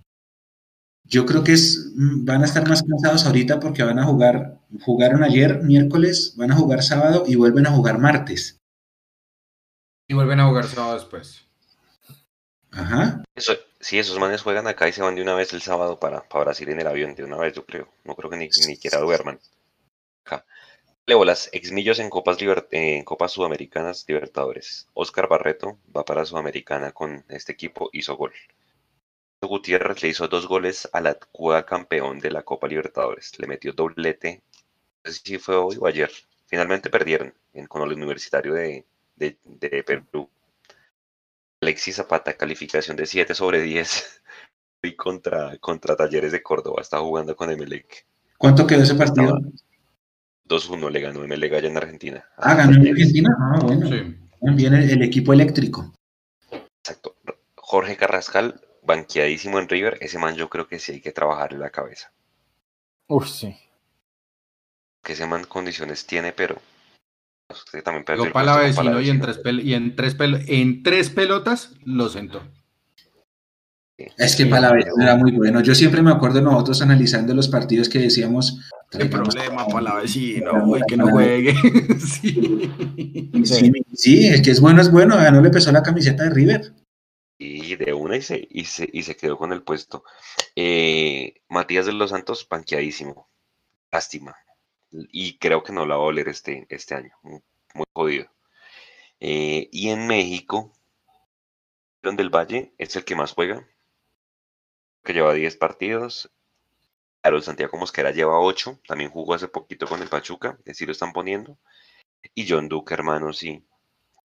Yo 1.07 1.25
creo 1.25 1.43
que 1.43 1.53
es, 1.53 1.91
mm, 1.95 2.25
van 2.25 2.41
a 2.41 2.45
estar 2.45 2.67
más 2.67 2.83
cansados 2.83 3.25
ahorita 3.25 3.59
porque 3.59 3.83
van 3.83 3.99
a 3.99 4.05
jugar, 4.05 4.59
jugaron 4.81 5.23
ayer 5.23 5.61
miércoles, 5.61 6.33
van 6.35 6.51
a 6.51 6.55
jugar 6.55 6.83
sábado 6.83 7.23
y 7.27 7.35
vuelven 7.35 7.67
a 7.67 7.71
jugar 7.71 7.99
martes. 7.99 8.59
Y 10.07 10.13
vuelven 10.13 10.39
a 10.39 10.47
jugar 10.47 10.65
sábado 10.65 10.95
después. 10.95 11.47
Ajá. 12.71 13.23
Eso, 13.35 13.53
sí, 13.79 13.97
esos 13.97 14.19
manes 14.19 14.41
juegan 14.41 14.67
acá 14.67 14.87
y 14.87 14.91
se 14.91 15.01
van 15.01 15.15
de 15.15 15.21
una 15.21 15.35
vez 15.35 15.53
el 15.53 15.61
sábado 15.61 15.99
para, 15.99 16.27
para 16.27 16.45
Brasil 16.45 16.69
en 16.69 16.81
el 16.81 16.87
avión, 16.87 17.15
de 17.15 17.23
una 17.23 17.37
vez, 17.37 17.53
yo 17.53 17.65
creo. 17.65 17.87
No 18.03 18.15
creo 18.15 18.29
que 18.29 18.37
ni, 18.37 18.45
ni 18.45 18.51
siquiera 18.51 18.99
duerman. 18.99 19.39
Bolas, 21.13 21.49
exmillos 21.53 21.99
en 21.99 22.09
Copas, 22.09 22.39
Liber- 22.41 22.67
en 22.71 23.03
Copas 23.03 23.31
Sudamericanas 23.33 24.05
Libertadores. 24.07 24.87
Oscar 24.93 25.27
Barreto 25.27 25.77
va 25.95 26.03
para 26.03 26.25
Sudamericana 26.25 26.91
con 26.91 27.23
este 27.29 27.51
equipo, 27.51 27.89
hizo 27.93 28.15
gol. 28.15 28.33
Gutiérrez 29.41 30.01
le 30.01 30.09
hizo 30.09 30.27
dos 30.27 30.47
goles 30.47 30.89
a 30.91 31.01
la 31.01 31.11
actual 31.11 31.65
campeón 31.65 32.19
de 32.19 32.31
la 32.31 32.41
Copa 32.41 32.67
Libertadores. 32.67 33.37
Le 33.37 33.45
metió 33.47 33.73
doblete, 33.73 34.41
no 35.03 35.11
sé 35.11 35.21
si 35.23 35.37
fue 35.37 35.55
hoy 35.55 35.77
o 35.79 35.85
ayer. 35.85 36.09
Finalmente 36.47 36.89
perdieron 36.89 37.33
en- 37.53 37.67
con 37.67 37.83
el 37.83 37.93
Universitario 37.93 38.53
de, 38.55 38.85
de- 39.15 39.37
de 39.43 39.83
Perú. 39.83 40.27
Alexis 41.61 41.95
Zapata, 41.97 42.33
calificación 42.35 42.97
de 42.97 43.05
7 43.05 43.33
sobre 43.35 43.61
10. 43.61 44.21
Y 44.83 44.95
contra, 44.95 45.57
contra 45.57 45.95
Talleres 45.95 46.31
de 46.31 46.43
Córdoba, 46.43 46.79
está 46.79 46.99
jugando 46.99 47.35
con 47.35 47.49
Emelec. 47.49 48.05
¿Cuánto 48.37 48.67
quedó 48.67 48.83
ese 48.83 48.93
partido? 48.93 49.39
Estaba 49.39 49.41
2-1 50.47 50.89
le 50.91 50.99
ganó 51.01 51.23
Emelec 51.23 51.53
allá 51.53 51.69
en 51.69 51.77
Argentina. 51.77 52.25
Ah, 52.37 52.55
ganó 52.55 52.75
en 52.75 52.87
Argentina. 52.91 53.29
Ah, 53.39 53.59
bueno. 53.61 53.87
Sí. 53.87 54.15
Bien 54.55 54.73
el, 54.73 54.89
el 54.89 55.01
equipo 55.01 55.33
eléctrico. 55.33 55.93
Exacto. 56.83 57.15
Jorge 57.55 57.97
Carrascal, 57.97 58.61
banqueadísimo 58.83 59.59
en 59.59 59.67
River. 59.67 59.97
Ese 60.01 60.19
man 60.19 60.35
yo 60.35 60.49
creo 60.49 60.67
que 60.67 60.77
sí 60.79 60.91
hay 60.93 61.01
que 61.01 61.11
trabajar 61.11 61.53
en 61.53 61.59
la 61.61 61.71
cabeza. 61.71 62.11
Uy, 63.07 63.25
sí. 63.27 63.55
Que 65.03 65.13
ese 65.13 65.25
man 65.25 65.45
condiciones 65.45 66.05
tiene, 66.05 66.31
pero... 66.31 66.61
Usted 67.51 67.83
también 67.83 68.03
perdió 68.05 68.25
el 68.25 68.31
para 68.31 68.57
vecino 68.57 68.99
y 69.01 69.09
en 69.09 69.21
tres, 69.21 69.41
pel- 69.43 69.63
y 69.63 69.75
en 69.75 69.95
tres, 69.95 70.17
pel- 70.17 70.43
en 70.47 70.81
tres 70.81 71.11
pelotas 71.11 71.73
lo 71.85 72.09
sentó. 72.09 72.41
Es 73.97 74.35
que 74.35 74.43
Sí, 74.43 74.49
pero- 74.49 74.73
era 75.01 75.15
muy 75.15 75.31
bueno. 75.31 75.61
Yo 75.61 75.73
siempre 75.73 76.01
me 76.01 76.11
acuerdo 76.11 76.41
nosotros 76.41 76.81
analizando 76.81 77.33
los 77.33 77.47
partidos 77.47 77.87
que 77.87 77.99
decíamos. 77.99 78.59
Qué 78.91 78.97
traigamos- 78.99 79.33
problema 79.35 79.65
para 79.67 79.81
la 79.81 79.95
vecino, 79.95 80.51
uy, 80.65 80.81
que 80.87 80.97
no 80.97 81.07
juegue. 81.09 81.53
sí. 81.99 82.71
Sí, 83.45 83.71
sí, 83.93 84.27
es 84.27 84.41
que 84.41 84.51
es 84.51 84.59
bueno, 84.59 84.81
es 84.81 84.91
bueno. 84.91 85.15
No 85.31 85.41
le 85.41 85.49
pesó 85.49 85.71
la 85.71 85.83
camiseta 85.83 86.23
de 86.23 86.29
River. 86.31 86.73
Y 87.37 87.75
de 87.75 87.93
una 87.93 88.17
y 88.17 88.21
se, 88.21 88.47
y 88.49 88.65
se, 88.65 88.89
y 88.91 89.03
se 89.03 89.15
quedó 89.15 89.37
con 89.37 89.51
el 89.53 89.61
puesto. 89.63 90.03
Eh, 90.55 91.41
Matías 91.49 91.85
de 91.85 91.93
los 91.93 92.11
Santos, 92.11 92.47
banqueadísimo. 92.49 93.29
Lástima. 93.91 94.35
Y 94.91 95.37
creo 95.37 95.63
que 95.63 95.73
no 95.73 95.85
la 95.85 95.95
va 95.95 96.03
a 96.03 96.07
oler 96.07 96.27
este, 96.29 96.65
este 96.69 96.95
año. 96.95 97.11
Muy, 97.23 97.41
muy 97.73 97.85
jodido. 97.93 98.25
Eh, 99.19 99.69
y 99.71 99.89
en 99.89 100.07
México, 100.07 100.73
León 102.03 102.15
del 102.17 102.29
Valle 102.29 102.73
es 102.77 102.95
el 102.95 103.03
que 103.05 103.15
más 103.15 103.31
juega. 103.33 103.65
Que 105.05 105.13
lleva 105.13 105.33
10 105.33 105.55
partidos. 105.55 106.29
Aaron 107.23 107.41
Santiago 107.41 107.77
Mosquera 107.77 108.11
lleva 108.11 108.39
8. 108.39 108.81
También 108.87 109.09
jugó 109.11 109.33
hace 109.35 109.47
poquito 109.47 109.87
con 109.87 110.01
el 110.01 110.09
Pachuca. 110.09 110.57
Decir, 110.65 110.87
lo 110.87 110.91
están 110.91 111.13
poniendo. 111.13 111.57
Y 112.33 112.47
John 112.49 112.67
Duque, 112.67 112.93
hermano, 112.93 113.31
sí. 113.31 113.63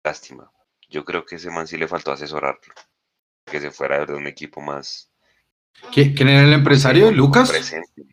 Lástima. 0.03 0.51
Yo 0.89 1.03
creo 1.03 1.25
que 1.25 1.35
ese 1.37 1.49
man 1.49 1.67
sí 1.67 1.77
le 1.77 1.87
faltó 1.87 2.11
asesorarlo. 2.11 2.73
Que 3.45 3.59
se 3.59 3.71
fuera 3.71 4.05
de 4.05 4.13
un 4.13 4.27
equipo 4.27 4.61
más. 4.61 5.09
¿Qui- 5.91 6.15
¿Quién 6.15 6.29
era 6.29 6.43
el 6.43 6.53
empresario? 6.53 7.11
¿Lucas? 7.11 7.49
presente. 7.49 8.03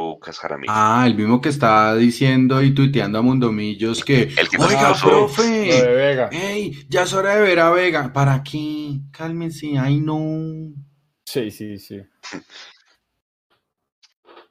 Lucas 0.00 0.38
Jaramillo. 0.38 0.72
Ah, 0.74 1.04
el 1.06 1.14
mismo 1.14 1.40
que 1.40 1.48
está 1.50 1.94
diciendo 1.94 2.62
y 2.62 2.72
tuiteando 2.74 3.18
a 3.18 3.22
Mundomillos 3.22 4.02
que. 4.04 4.22
El 4.22 4.48
que 4.48 4.56
Oiga, 4.58 4.92
puso- 4.92 5.06
Lo 5.06 5.12
de 5.12 5.16
profe. 5.26 5.82
Vega. 5.94 6.28
Ey, 6.32 6.86
ya 6.88 7.02
es 7.02 7.12
hora 7.12 7.34
de 7.36 7.42
ver 7.42 7.60
a 7.60 7.70
Vega. 7.70 8.12
¿Para 8.12 8.42
qué? 8.42 9.00
Cálmense, 9.12 9.78
ay 9.78 10.00
no. 10.00 10.72
Sí, 11.24 11.50
sí, 11.50 11.78
sí. 11.78 12.00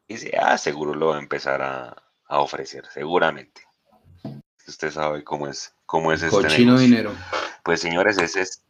Dice, 0.08 0.32
ah, 0.42 0.58
seguro 0.58 0.94
lo 0.96 1.08
va 1.08 1.18
a 1.18 1.22
empezar 1.22 1.62
a, 1.62 1.96
a 2.28 2.40
ofrecer, 2.40 2.86
seguramente. 2.94 3.62
Usted 4.68 4.92
sabe 4.92 5.24
cómo 5.24 5.48
es, 5.48 5.74
cómo 5.86 6.12
es 6.14 6.22
este 6.24 6.36
Cochino 6.36 6.74
negocio. 6.74 6.88
dinero. 6.88 7.14
Pues 7.64 7.80
señores, 7.82 8.18
ese 8.18 8.42
es, 8.42 8.64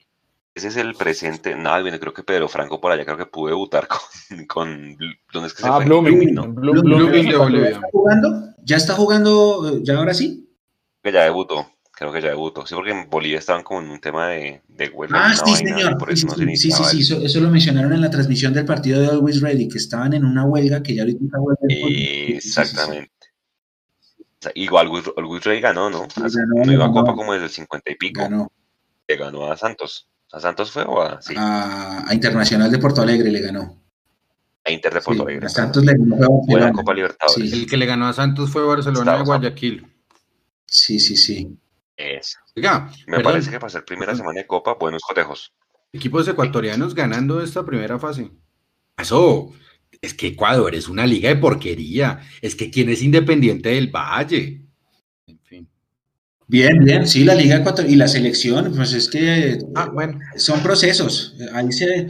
ese 0.59 0.67
es 0.69 0.77
el 0.77 0.93
presente. 0.95 1.55
Nada, 1.55 1.81
bien, 1.81 1.97
creo 1.99 2.13
que 2.13 2.23
Pedro 2.23 2.47
Franco 2.47 2.79
por 2.79 2.91
allá 2.91 3.03
creo 3.05 3.17
que 3.17 3.25
pudo 3.25 3.47
debutar 3.49 3.87
con, 4.27 4.45
con 4.45 4.97
¿dónde 5.33 5.47
es 5.47 5.53
que 5.53 5.63
se 5.63 5.67
Ah, 5.67 5.77
fue? 5.77 5.85
Blooming. 5.85 6.33
¿no? 6.33 6.43
Bloom- 6.45 6.81
Blooming 6.81 7.29
Blooming 7.29 7.61
de 7.63 7.69
¿Ya 7.71 7.75
está 7.75 7.87
jugando? 7.91 8.53
¿Ya 8.63 8.77
está 8.77 8.93
jugando? 8.93 9.79
¿Ya 9.83 9.95
ahora 9.97 10.13
sí? 10.13 10.49
Que 11.01 11.11
ya 11.11 11.23
debutó, 11.23 11.71
creo 11.91 12.11
que 12.11 12.21
ya 12.21 12.29
debutó. 12.29 12.65
Sí, 12.65 12.75
porque 12.75 12.91
en 12.91 13.09
Bolivia 13.09 13.39
estaban 13.39 13.63
como 13.63 13.79
en 13.81 13.89
un 13.89 13.99
tema 13.99 14.27
de, 14.29 14.61
de 14.67 14.89
huelga. 14.89 15.19
Ah, 15.25 15.33
sí, 15.35 15.41
vaina, 15.51 15.77
señor. 15.77 15.97
Por 15.97 16.11
eso 16.11 16.27
no 16.27 16.33
se 16.35 16.45
Sí, 16.55 16.71
sí, 16.71 16.83
sí, 16.83 16.99
Eso, 17.01 17.21
eso 17.23 17.39
lo 17.39 17.49
mencionaron 17.49 17.93
en 17.93 18.01
la 18.01 18.09
transmisión 18.09 18.53
del 18.53 18.65
partido 18.65 18.99
de 19.01 19.07
Always 19.07 19.41
Ready, 19.41 19.67
que 19.69 19.77
estaban 19.77 20.13
en 20.13 20.25
una 20.25 20.45
huelga 20.45 20.83
que 20.83 20.93
ya 20.95 21.03
ahorita 21.03 21.23
está 21.25 21.39
huelga. 21.39 21.59
Exactamente. 22.35 23.11
Igual 24.55 24.87
Luis 25.17 25.43
Rey 25.43 25.59
ganó, 25.59 25.89
¿no? 25.89 26.07
Ganó, 26.15 26.65
no 26.65 26.71
iba 26.71 26.85
a. 26.85 26.91
Copa 26.91 27.13
como 27.13 27.33
desde 27.33 27.45
el 27.47 27.51
50 27.51 27.91
y 27.91 27.95
pico. 27.95 28.21
Ganó 28.21 28.51
Le 29.07 29.17
ganó 29.17 29.51
a 29.51 29.57
Santos. 29.57 30.07
¿A 30.31 30.39
Santos 30.39 30.71
fue 30.71 30.83
o 30.83 31.01
a, 31.01 31.21
sí, 31.21 31.33
a, 31.37 32.07
a 32.07 32.13
Internacional 32.13 32.71
de 32.71 32.77
Porto 32.77 33.01
Alegre, 33.01 33.31
le 33.31 33.41
ganó. 33.41 33.81
a 34.63 34.71
Inter 34.71 34.93
de 34.93 34.99
Sí, 35.01 35.05
Porto 35.05 35.23
Alegre? 35.23 35.45
a 35.47 35.49
Santos 35.49 35.83
le 35.83 35.93
ganó. 35.93 36.15
fue 36.17 36.25
a 36.25 36.27
Buena 36.29 36.43
Barcelona. 36.67 36.73
Copa 36.73 36.93
Libertadores. 36.93 37.49
Sí. 37.51 37.59
El 37.61 37.69
que 37.69 37.77
le 37.77 37.85
ganó 37.85 38.07
a 38.07 38.13
Santos 38.13 38.49
fue 38.51 38.63
Barcelona 38.65 39.17
de 39.17 39.23
Guayaquil. 39.23 39.87
Sí, 40.67 40.99
sí, 40.99 41.17
sí. 41.17 41.57
Eso. 41.97 42.37
Oiga, 42.55 42.89
Me 43.07 43.17
perdón, 43.17 43.23
parece 43.33 43.49
que 43.51 43.59
para 43.59 43.69
ser 43.71 43.83
primera 43.85 44.15
semana 44.15 44.39
de 44.39 44.47
Copa, 44.47 44.75
buenos 44.79 45.01
cotejos. 45.01 45.51
equipos 45.91 46.27
ecuatorianos 46.27 46.93
ganando 46.95 47.41
esta 47.41 47.65
primera 47.65 47.97
fase. 47.99 48.31
Eso, 48.97 49.51
es 50.01 50.13
que 50.13 50.27
Ecuador 50.27 50.75
es 50.75 50.87
una 50.87 51.05
liga 51.07 51.29
de 51.29 51.37
porquería. 51.37 52.19
Es 52.41 52.55
que 52.55 52.69
quién 52.69 52.89
es 52.89 53.01
independiente 53.01 53.69
del 53.69 53.87
Valle. 53.89 54.61
En. 56.49 56.57
Bien, 56.57 56.79
bien, 56.83 57.07
sí, 57.07 57.23
la 57.23 57.35
Liga 57.35 57.57
Ecuatoriana 57.57 57.93
y 57.93 57.97
la 57.97 58.07
selección, 58.07 58.73
pues 58.75 58.93
es 58.93 59.09
que 59.09 59.59
Ah, 59.75 59.89
bueno. 59.93 60.19
son 60.37 60.61
procesos. 60.63 61.35
Ahí 61.53 61.71
se, 61.71 62.07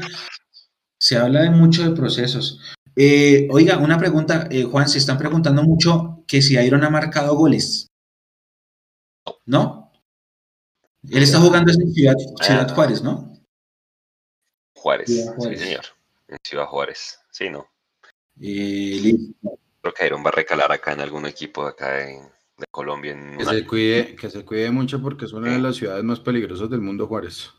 se 1.00 1.18
habla 1.18 1.42
de 1.44 1.50
mucho 1.52 1.84
de 1.90 1.96
procesos. 1.96 2.60
Eh, 2.96 3.48
oiga, 3.52 3.78
una 3.78 3.98
pregunta, 3.98 4.48
eh, 4.52 4.64
Juan, 4.64 4.88
se 4.90 4.98
están 4.98 5.18
preguntando 5.18 5.64
mucho 5.64 6.24
que 6.28 6.42
si 6.42 6.56
Iron 6.58 6.84
ha 6.84 6.90
marcado 6.90 7.36
goles. 7.36 7.88
¿No? 9.46 9.92
Él 11.10 11.24
está 11.24 11.40
jugando 11.40 11.72
en 11.72 11.94
Ciudad, 11.94 12.16
Ciudad 12.42 12.68
Ah. 12.70 12.74
Juárez, 12.74 13.02
¿no? 13.02 13.34
Juárez. 14.76 15.08
Ciudad 15.08 15.36
Juárez. 15.36 15.60
Sí, 15.60 15.66
señor. 15.66 15.86
En 16.28 16.38
Ciudad 16.44 16.66
Juárez. 16.66 17.20
Sí, 17.32 17.50
¿no? 17.50 17.68
Eh. 18.42 19.14
Creo 19.82 19.94
que 19.94 20.06
Iron 20.06 20.24
va 20.24 20.30
a 20.30 20.34
recalar 20.34 20.72
acá 20.72 20.92
en 20.94 21.02
algún 21.02 21.26
equipo 21.26 21.64
de 21.64 21.70
acá 21.70 21.92
de, 21.92 22.20
de 22.60 22.68
Colombia. 22.72 23.14
En 23.14 23.38
Que 23.38 23.46
se 23.46 23.66
cuide, 23.66 24.16
que 24.16 24.30
se 24.30 24.46
cuide 24.46 24.72
mucho 24.72 25.02
porque 25.02 25.26
es 25.26 25.34
una 25.34 25.52
de 25.52 25.60
las 25.60 25.76
ciudades 25.76 26.04
más 26.04 26.20
peligrosas 26.20 26.70
del 26.70 26.82
mundo, 26.82 27.08
Juárez. 27.08 27.52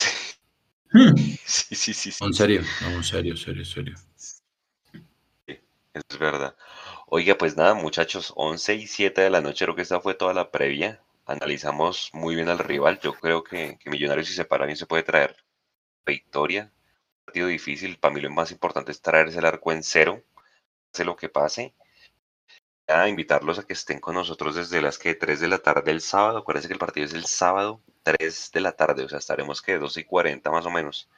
Sí, 1.44 1.74
sí, 1.74 1.94
sí, 1.94 2.10
sí. 2.10 2.24
En 2.24 2.32
serio, 2.32 2.62
no, 2.82 2.88
en 2.88 3.04
serio, 3.04 3.36
serio, 3.36 3.64
serio. 3.64 3.94
Es 5.46 6.18
verdad. 6.18 6.56
Oiga, 7.06 7.36
pues 7.38 7.56
nada, 7.56 7.74
muchachos, 7.74 8.32
11 8.36 8.74
y 8.74 8.86
7 8.86 9.22
de 9.22 9.30
la 9.30 9.40
noche, 9.40 9.64
creo 9.64 9.76
que 9.76 9.82
esta 9.82 10.00
fue 10.00 10.14
toda 10.14 10.34
la 10.34 10.50
previa. 10.50 11.02
Analizamos 11.24 12.10
muy 12.12 12.34
bien 12.34 12.48
al 12.48 12.58
rival. 12.58 13.00
Yo 13.00 13.14
creo 13.14 13.42
que, 13.44 13.78
que 13.78 13.90
Millonarios, 13.90 14.28
si 14.28 14.34
se 14.34 14.44
para 14.44 14.66
bien, 14.66 14.76
se 14.76 14.86
puede 14.86 15.02
traer 15.02 15.36
victoria. 16.04 16.72
Partido 17.24 17.46
difícil. 17.48 17.98
Para 17.98 18.14
mí 18.14 18.20
lo 18.20 18.30
más 18.30 18.50
importante 18.50 18.92
es 18.92 19.00
traerse 19.00 19.38
el 19.38 19.46
arco 19.46 19.72
en 19.72 19.82
cero. 19.82 20.22
Pase 20.90 21.04
lo 21.04 21.16
que 21.16 21.28
pase. 21.28 21.74
A 22.88 23.08
invitarlos 23.08 23.58
a 23.58 23.64
que 23.64 23.72
estén 23.72 23.98
con 23.98 24.14
nosotros 24.14 24.54
desde 24.54 24.80
las 24.80 24.96
que 24.98 25.14
3 25.14 25.40
de 25.40 25.48
la 25.48 25.58
tarde 25.58 25.90
el 25.90 26.00
sábado. 26.00 26.38
Acuérdense 26.38 26.68
que 26.68 26.74
el 26.74 26.78
partido 26.78 27.06
es 27.06 27.14
el 27.14 27.24
sábado, 27.24 27.80
3 28.04 28.50
de 28.54 28.60
la 28.60 28.72
tarde. 28.72 29.04
O 29.04 29.08
sea, 29.08 29.18
estaremos 29.18 29.60
que 29.60 29.76
12 29.76 30.00
y 30.00 30.04
40 30.04 30.50
más 30.52 30.66
o 30.66 30.70
menos. 30.70 31.08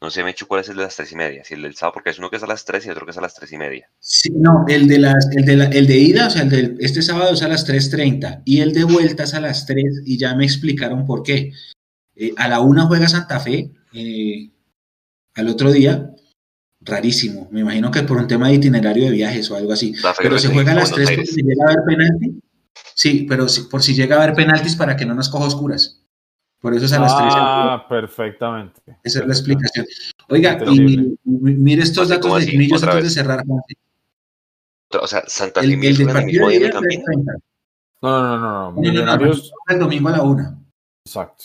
No 0.00 0.10
sé, 0.10 0.22
Mechu, 0.22 0.46
cuál 0.46 0.60
es 0.60 0.68
el 0.68 0.76
de 0.76 0.82
las 0.82 0.94
3 0.94 1.10
y 1.10 1.16
media. 1.16 1.42
Si 1.44 1.54
el 1.54 1.62
del 1.62 1.74
sábado, 1.74 1.94
porque 1.94 2.10
es 2.10 2.18
uno 2.18 2.30
que 2.30 2.36
es 2.36 2.42
a 2.42 2.46
las 2.46 2.64
3 2.64 2.86
y 2.86 2.90
otro 2.90 3.06
que 3.06 3.10
es 3.12 3.18
a 3.18 3.22
las 3.22 3.34
3 3.34 3.50
y 3.50 3.58
media. 3.58 3.90
Sí, 3.98 4.28
no, 4.36 4.64
el 4.68 4.86
de, 4.86 4.98
las, 4.98 5.26
el, 5.34 5.44
de 5.46 5.56
la- 5.56 5.64
el 5.64 5.86
de 5.86 5.96
ida, 5.96 6.26
o 6.26 6.30
sea, 6.30 6.42
el 6.42 6.50
de 6.50 6.76
este 6.84 7.02
sábado 7.02 7.32
es 7.32 7.42
a 7.42 7.48
las 7.48 7.66
3.30 7.66 8.42
y 8.44 8.60
el 8.60 8.72
de 8.72 8.84
vuelta 8.84 9.24
es 9.24 9.34
a 9.34 9.40
las 9.40 9.66
3 9.66 10.02
y 10.04 10.18
ya 10.18 10.34
me 10.36 10.44
explicaron 10.44 11.06
por 11.06 11.22
qué. 11.22 11.50
Eh, 12.14 12.32
a 12.36 12.46
la 12.46 12.60
una 12.60 12.86
juega 12.86 13.08
Santa 13.08 13.40
Fe, 13.40 13.70
eh, 13.94 14.50
al 15.34 15.48
otro 15.48 15.72
día, 15.72 16.10
rarísimo, 16.86 17.48
me 17.50 17.60
imagino 17.60 17.90
que 17.90 18.02
por 18.04 18.16
un 18.16 18.26
tema 18.28 18.48
de 18.48 18.54
itinerario 18.54 19.04
de 19.06 19.10
viajes 19.10 19.50
o 19.50 19.56
algo 19.56 19.72
así, 19.72 19.92
pero 20.18 20.38
se 20.38 20.46
Racing, 20.48 20.54
juega 20.54 20.72
a 20.72 20.74
las 20.76 20.92
3 20.92 21.10
por 21.16 21.26
si 21.26 21.42
llega 21.42 21.64
a 21.66 21.72
haber 21.72 21.84
penalti. 21.84 22.40
Sí, 22.94 23.26
pero 23.28 23.48
si- 23.48 23.62
por 23.62 23.82
si 23.82 23.94
llega 23.94 24.16
a 24.16 24.22
haber 24.22 24.34
penaltis 24.34 24.76
para 24.76 24.96
que 24.96 25.04
no 25.04 25.14
nos 25.14 25.28
coja 25.28 25.46
oscuras. 25.46 26.00
Por 26.60 26.74
eso 26.74 26.86
es 26.86 26.92
a 26.92 27.00
las 27.00 27.16
3. 27.16 27.32
Ah, 27.36 27.86
perfectamente. 27.88 28.80
Esa 29.04 29.20
es 29.20 29.26
la 29.26 29.32
explicación. 29.34 29.84
Oiga, 30.28 30.58
y 30.66 31.16
mire 31.24 31.82
estos 31.82 32.04
Así 32.04 32.12
datos 32.14 32.46
de 32.46 32.56
Millos 32.56 32.82
antes 32.82 33.04
de 33.04 33.10
cerrar. 33.10 33.44
O 35.00 35.06
sea, 35.06 35.22
Santa 35.26 35.60
El, 35.60 35.72
el 35.72 35.80
del 35.80 35.96
juegan 35.96 36.16
el 36.16 36.22
partido 36.22 36.46
mismo 36.46 36.64
de. 36.66 36.72
3.30. 36.72 37.42
No, 38.02 38.10
no, 38.10 38.22
no, 38.22 38.38
no, 38.38 38.38
no. 38.38 38.38
No, 38.38 38.38
no, 38.38 38.70
no, 38.72 38.80
Millonarios, 38.80 39.52
El 39.68 39.78
domingo 39.78 40.08
a 40.08 40.12
la 40.12 40.22
una. 40.22 40.58
exacto. 41.04 41.44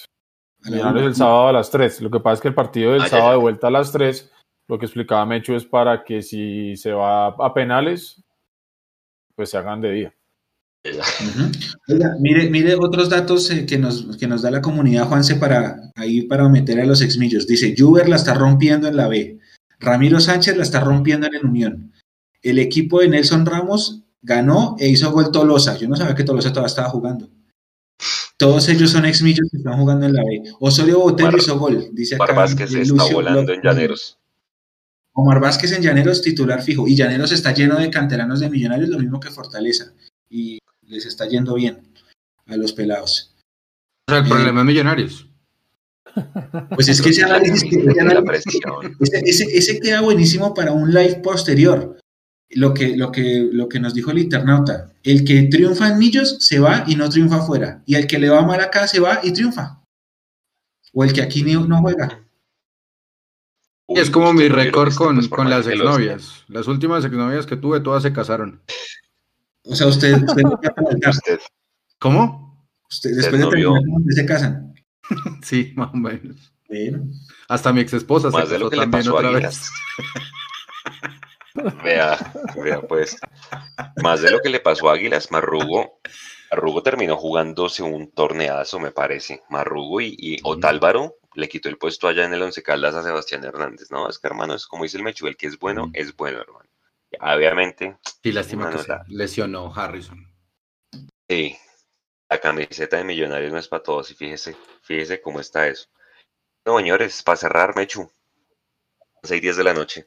Millonarios 0.63 1.05
el 1.07 1.15
sábado 1.15 1.47
a 1.47 1.53
las 1.53 1.71
3. 1.71 2.01
Lo 2.01 2.11
que 2.11 2.19
pasa 2.19 2.35
es 2.35 2.41
que 2.41 2.47
el 2.49 2.53
partido 2.53 2.91
del 2.93 3.01
Ah, 3.01 3.05
ya, 3.05 3.09
sábado 3.09 3.29
ya. 3.29 3.33
de 3.33 3.39
vuelta 3.39 3.67
a 3.67 3.71
las 3.71 3.91
3, 3.91 4.31
lo 4.71 4.79
que 4.79 4.85
explicaba 4.85 5.25
Mecho 5.25 5.53
es 5.53 5.65
para 5.65 6.01
que 6.01 6.21
si 6.21 6.77
se 6.77 6.93
va 6.93 7.27
a 7.27 7.53
penales, 7.53 8.23
pues 9.35 9.49
se 9.49 9.57
hagan 9.57 9.81
de 9.81 9.91
día. 9.91 10.15
Oiga, 11.89 12.15
mire, 12.21 12.49
mire 12.49 12.75
otros 12.75 13.09
datos 13.09 13.51
eh, 13.51 13.65
que, 13.65 13.77
nos, 13.77 14.15
que 14.15 14.27
nos 14.27 14.41
da 14.41 14.49
la 14.49 14.61
comunidad 14.61 15.09
Juanse 15.09 15.35
para 15.35 15.91
ahí 15.97 16.21
para 16.21 16.47
meter 16.47 16.79
a 16.79 16.85
los 16.85 17.01
exmillos. 17.01 17.45
Dice, 17.47 17.75
Juber 17.77 18.07
la 18.07 18.15
está 18.15 18.33
rompiendo 18.33 18.87
en 18.87 18.95
la 18.95 19.09
B. 19.09 19.39
Ramiro 19.81 20.21
Sánchez 20.21 20.55
la 20.55 20.63
está 20.63 20.79
rompiendo 20.79 21.27
en 21.27 21.35
el 21.35 21.45
Unión. 21.45 21.91
El 22.41 22.57
equipo 22.57 23.01
de 23.01 23.09
Nelson 23.09 23.45
Ramos 23.45 24.03
ganó 24.21 24.77
e 24.79 24.87
hizo 24.87 25.11
gol 25.11 25.33
Tolosa. 25.33 25.77
Yo 25.77 25.89
no 25.89 25.97
sabía 25.97 26.15
que 26.15 26.23
Tolosa 26.23 26.51
todavía 26.51 26.67
estaba 26.67 26.87
jugando. 26.87 27.29
Todos 28.37 28.69
ellos 28.69 28.89
son 28.89 29.05
exmillos 29.05 29.49
que 29.51 29.57
están 29.57 29.77
jugando 29.77 30.05
en 30.05 30.13
la 30.13 30.23
B. 30.23 30.43
Osorio 30.61 30.99
Botero 30.99 31.37
hizo 31.37 31.59
gol, 31.59 31.89
dice 31.91 32.15
acá. 32.15 32.31
Vázquez 32.31 32.73
está 32.73 33.03
volando 33.11 33.51
en 33.51 33.61
Llaneros. 33.61 34.17
Omar 35.13 35.39
Vázquez 35.39 35.71
en 35.73 35.81
Llaneros 35.81 36.21
titular 36.21 36.61
fijo. 36.61 36.87
Y 36.87 36.95
Llaneros 36.95 37.31
está 37.31 37.53
lleno 37.53 37.77
de 37.77 37.89
canteranos 37.89 38.39
de 38.39 38.49
millonarios, 38.49 38.89
lo 38.89 38.99
mismo 38.99 39.19
que 39.19 39.29
Fortaleza. 39.29 39.93
Y 40.29 40.59
les 40.83 41.05
está 41.05 41.27
yendo 41.27 41.55
bien 41.55 41.81
a 42.47 42.55
los 42.57 42.73
pelados. 42.73 43.35
O 44.07 44.11
sea, 44.11 44.19
el 44.19 44.27
problema 44.27 44.61
es 44.61 44.65
millonarios. 44.65 45.27
Pues 46.75 46.89
es 46.89 47.01
que 47.01 47.09
ese 47.09 47.23
análisis, 47.23 47.63
ese, 49.23 49.45
ese, 49.45 49.79
queda 49.79 50.01
buenísimo 50.01 50.53
para 50.53 50.73
un 50.73 50.93
live 50.93 51.21
posterior. 51.23 51.97
Lo 52.49 52.73
que, 52.73 52.97
lo, 52.97 53.13
que, 53.13 53.47
lo 53.49 53.69
que 53.69 53.79
nos 53.79 53.93
dijo 53.93 54.11
el 54.11 54.19
internauta, 54.19 54.91
el 55.03 55.23
que 55.23 55.43
triunfa 55.43 55.87
en 55.87 55.99
Millos 55.99 56.35
se 56.41 56.59
va 56.59 56.83
y 56.85 56.97
no 56.97 57.07
triunfa 57.07 57.37
afuera, 57.37 57.81
y 57.85 57.95
el 57.95 58.07
que 58.07 58.19
le 58.19 58.29
va 58.29 58.41
mal 58.41 58.59
acá 58.59 58.89
se 58.89 58.99
va 58.99 59.21
y 59.23 59.31
triunfa. 59.31 59.81
O 60.91 61.05
el 61.05 61.13
que 61.13 61.21
aquí 61.21 61.43
no 61.43 61.79
juega. 61.79 62.21
Es 63.95 64.09
como 64.09 64.33
mi 64.33 64.47
récord 64.47 64.93
con, 64.93 65.27
con 65.27 65.49
las 65.49 65.67
exnovias. 65.67 66.43
Las 66.47 66.67
últimas 66.67 67.05
exnovias 67.05 67.45
que 67.45 67.57
tuve, 67.57 67.79
todas 67.79 68.03
se 68.03 68.13
casaron. 68.13 68.61
O 69.63 69.75
sea, 69.75 69.87
usted, 69.87 70.21
usted, 70.23 70.43
usted. 71.09 71.39
¿Cómo? 71.99 72.67
Usted, 72.89 73.11
después 73.15 73.41
de 73.41 73.47
terminar, 73.47 73.81
se 74.09 74.25
casan. 74.25 74.73
sí, 75.43 75.73
más 75.75 75.93
o 75.93 75.97
menos. 75.97 76.53
Hasta 77.47 77.73
mi 77.73 77.81
ex 77.81 77.93
esposa 77.93 78.31
se 78.31 78.37
casó 78.37 78.69
también 78.69 79.09
otra 79.09 79.31
vez. 79.31 79.69
vea, 81.83 82.33
vea, 82.55 82.81
pues. 82.81 83.17
Más 84.01 84.21
de 84.21 84.31
lo 84.31 84.39
que 84.39 84.49
le 84.49 84.59
pasó 84.59 84.89
a 84.89 84.93
Águilas, 84.93 85.31
Marrugo. 85.31 85.99
Marrugo 86.49 86.81
terminó 86.81 87.17
jugándose 87.17 87.83
un 87.83 88.11
torneazo, 88.11 88.79
me 88.79 88.91
parece. 88.91 89.41
Marrugo 89.49 90.01
y, 90.01 90.15
y 90.17 90.37
Otálvaro 90.43 91.15
le 91.33 91.49
quitó 91.49 91.69
el 91.69 91.77
puesto 91.77 92.07
allá 92.07 92.25
en 92.25 92.33
el 92.33 92.41
Once 92.41 92.61
Caldas 92.61 92.95
a 92.95 93.03
Sebastián 93.03 93.43
Hernández. 93.43 93.91
No, 93.91 94.09
es 94.09 94.19
que 94.19 94.27
hermano, 94.27 94.55
es 94.55 94.67
como 94.67 94.83
dice 94.83 94.97
el 94.97 95.03
Mechu, 95.03 95.27
el 95.27 95.37
que 95.37 95.47
es 95.47 95.57
bueno, 95.57 95.89
es 95.93 96.15
bueno, 96.15 96.41
hermano. 96.41 96.69
Obviamente. 97.19 97.97
Sí, 98.23 98.31
lástima 98.31 98.69
que 98.69 98.79
se 98.79 98.93
lesionó 99.07 99.73
Harrison. 99.73 100.27
Sí, 101.29 101.57
la 102.29 102.39
camiseta 102.39 102.97
de 102.97 103.03
Millonarios 103.03 103.51
no 103.51 103.59
es 103.59 103.67
para 103.67 103.83
todos 103.83 104.11
y 104.11 104.15
fíjese, 104.15 104.55
fíjese 104.81 105.21
cómo 105.21 105.39
está 105.39 105.67
eso. 105.67 105.87
No, 106.65 106.77
señores, 106.77 107.23
para 107.23 107.37
cerrar, 107.37 107.75
Mechu, 107.75 108.09
6 109.23 109.41
días 109.41 109.57
de 109.57 109.63
la 109.63 109.73
noche. 109.73 110.05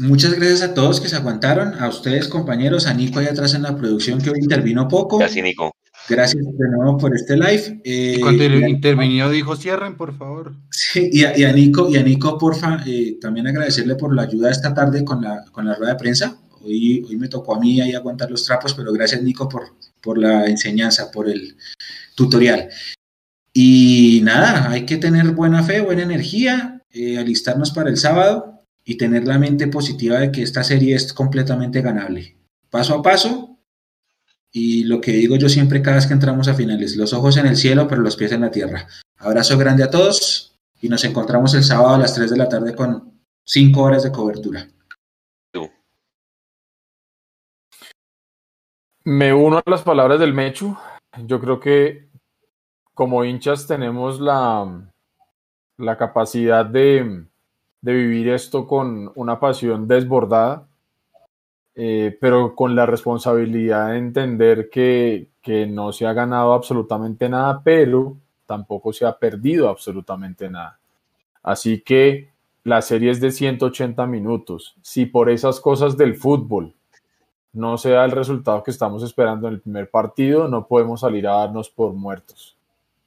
muchas 0.00 0.34
gracias 0.34 0.62
a 0.62 0.74
todos 0.74 1.00
que 1.00 1.08
se 1.08 1.16
aguantaron, 1.16 1.74
a 1.74 1.88
ustedes 1.88 2.28
compañeros, 2.28 2.86
a 2.86 2.94
Nico 2.94 3.18
ahí 3.18 3.26
atrás 3.26 3.54
en 3.54 3.62
la 3.62 3.76
producción 3.76 4.20
que 4.20 4.30
hoy 4.30 4.38
intervino 4.40 4.86
poco. 4.88 5.18
Gracias, 5.18 5.44
Nico. 5.44 5.74
Gracias 6.08 6.44
de 6.44 6.68
nuevo 6.68 6.98
por 6.98 7.14
este 7.14 7.36
live. 7.36 7.80
Eh, 7.84 8.16
y 8.18 8.20
cuando 8.20 8.44
intervino 8.44 9.30
dijo, 9.30 9.56
cierren, 9.56 9.96
por 9.96 10.16
favor. 10.16 10.54
Sí, 10.70 11.08
y 11.12 11.24
a, 11.24 11.52
Nico, 11.52 11.88
y 11.88 11.96
a 11.96 12.02
Nico, 12.02 12.36
porfa, 12.36 12.82
eh, 12.86 13.18
también 13.20 13.46
agradecerle 13.46 13.94
por 13.94 14.14
la 14.14 14.22
ayuda 14.22 14.50
esta 14.50 14.74
tarde 14.74 15.04
con 15.04 15.22
la, 15.22 15.44
con 15.52 15.66
la 15.66 15.74
rueda 15.74 15.92
de 15.92 15.98
prensa. 15.98 16.36
Hoy, 16.62 17.04
hoy 17.08 17.16
me 17.16 17.28
tocó 17.28 17.54
a 17.54 17.60
mí 17.60 17.80
ahí 17.80 17.94
aguantar 17.94 18.30
los 18.30 18.44
trapos, 18.44 18.74
pero 18.74 18.92
gracias 18.92 19.22
Nico 19.22 19.48
por, 19.48 19.74
por 20.00 20.18
la 20.18 20.46
enseñanza, 20.46 21.10
por 21.10 21.28
el 21.28 21.56
tutorial. 22.14 22.68
Y 23.52 24.20
nada, 24.22 24.70
hay 24.70 24.86
que 24.86 24.96
tener 24.96 25.30
buena 25.32 25.62
fe, 25.62 25.80
buena 25.80 26.02
energía, 26.02 26.82
eh, 26.92 27.18
alistarnos 27.18 27.70
para 27.70 27.90
el 27.90 27.96
sábado 27.96 28.60
y 28.84 28.96
tener 28.96 29.26
la 29.26 29.38
mente 29.38 29.66
positiva 29.68 30.18
de 30.18 30.32
que 30.32 30.42
esta 30.42 30.64
serie 30.64 30.94
es 30.94 31.12
completamente 31.12 31.80
ganable. 31.80 32.36
Paso 32.70 32.94
a 32.94 33.02
paso, 33.02 33.49
y 34.52 34.84
lo 34.84 35.00
que 35.00 35.12
digo 35.12 35.36
yo 35.36 35.48
siempre 35.48 35.82
cada 35.82 35.96
vez 35.96 36.06
que 36.06 36.12
entramos 36.12 36.48
a 36.48 36.54
finales, 36.54 36.96
los 36.96 37.12
ojos 37.12 37.36
en 37.36 37.46
el 37.46 37.56
cielo, 37.56 37.86
pero 37.88 38.02
los 38.02 38.16
pies 38.16 38.32
en 38.32 38.40
la 38.40 38.50
tierra. 38.50 38.86
Abrazo 39.18 39.56
grande 39.58 39.84
a 39.84 39.90
todos 39.90 40.56
y 40.80 40.88
nos 40.88 41.04
encontramos 41.04 41.54
el 41.54 41.62
sábado 41.62 41.94
a 41.94 41.98
las 41.98 42.14
3 42.14 42.30
de 42.30 42.36
la 42.36 42.48
tarde 42.48 42.74
con 42.74 43.20
5 43.44 43.82
horas 43.82 44.02
de 44.02 44.12
cobertura. 44.12 44.68
Me 49.04 49.32
uno 49.32 49.58
a 49.58 49.62
las 49.70 49.82
palabras 49.82 50.20
del 50.20 50.34
Mechu. 50.34 50.76
Yo 51.24 51.40
creo 51.40 51.58
que 51.58 52.10
como 52.94 53.24
hinchas 53.24 53.66
tenemos 53.66 54.20
la, 54.20 54.92
la 55.78 55.96
capacidad 55.96 56.66
de, 56.66 57.26
de 57.80 57.92
vivir 57.92 58.28
esto 58.28 58.66
con 58.66 59.10
una 59.14 59.40
pasión 59.40 59.88
desbordada, 59.88 60.68
eh, 61.82 62.14
pero 62.20 62.54
con 62.54 62.76
la 62.76 62.84
responsabilidad 62.84 63.92
de 63.92 63.96
entender 63.96 64.68
que, 64.68 65.28
que 65.40 65.66
no 65.66 65.94
se 65.94 66.06
ha 66.06 66.12
ganado 66.12 66.52
absolutamente 66.52 67.26
nada, 67.26 67.62
pero 67.64 68.18
tampoco 68.44 68.92
se 68.92 69.06
ha 69.06 69.18
perdido 69.18 69.66
absolutamente 69.66 70.50
nada. 70.50 70.78
Así 71.42 71.80
que 71.80 72.28
la 72.64 72.82
serie 72.82 73.10
es 73.10 73.18
de 73.18 73.30
180 73.30 74.06
minutos. 74.06 74.76
Si 74.82 75.06
por 75.06 75.30
esas 75.30 75.58
cosas 75.58 75.96
del 75.96 76.16
fútbol 76.16 76.74
no 77.54 77.78
sea 77.78 78.04
el 78.04 78.10
resultado 78.10 78.62
que 78.62 78.72
estamos 78.72 79.02
esperando 79.02 79.48
en 79.48 79.54
el 79.54 79.60
primer 79.62 79.88
partido, 79.88 80.48
no 80.48 80.66
podemos 80.66 81.00
salir 81.00 81.26
a 81.28 81.36
darnos 81.36 81.70
por 81.70 81.94
muertos. 81.94 82.58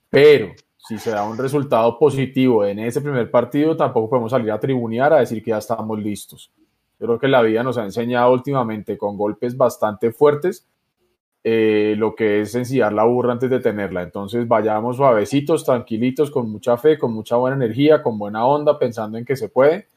Pero 0.10 0.52
si 0.78 0.98
se 0.98 1.12
da 1.12 1.24
un 1.26 1.38
resultado 1.38 2.00
positivo 2.00 2.66
en 2.66 2.80
ese 2.80 3.02
primer 3.02 3.30
partido, 3.30 3.78
tampoco 3.78 4.10
podemos 4.10 4.32
salir 4.32 4.52
a 4.52 4.60
tribunear 4.60 5.14
a 5.14 5.20
decir 5.20 5.44
que 5.44 5.52
ya 5.52 5.60
estamos 5.60 6.00
listos. 6.00 6.52
Yo 7.00 7.08
creo 7.08 7.20
que 7.20 7.28
la 7.28 7.42
vida 7.42 7.64
nos 7.64 7.78
ha 7.78 7.84
enseñado 7.84 8.32
últimamente 8.32 8.98
con 8.98 9.18
golpes 9.18 9.58
bastante 9.58 10.12
fuertes 10.12 10.68
eh, 11.44 11.96
lo 11.98 12.16
que 12.16 12.42
es 12.42 12.56
ensillar 12.56 12.94
la 12.94 13.04
burra 13.04 13.34
antes 13.34 13.50
de 13.50 13.60
tenerla. 13.60 14.02
Entonces 14.02 14.48
vayamos 14.48 14.98
suavecitos, 14.98 15.66
tranquilitos, 15.66 16.32
con 16.32 16.50
mucha 16.50 16.78
fe, 16.78 16.98
con 16.98 17.14
mucha 17.14 17.36
buena 17.36 17.58
energía, 17.58 18.02
con 18.02 18.18
buena 18.18 18.46
onda, 18.46 18.80
pensando 18.80 19.18
en 19.18 19.26
que 19.26 19.36
se 19.36 19.50
puede 19.50 19.88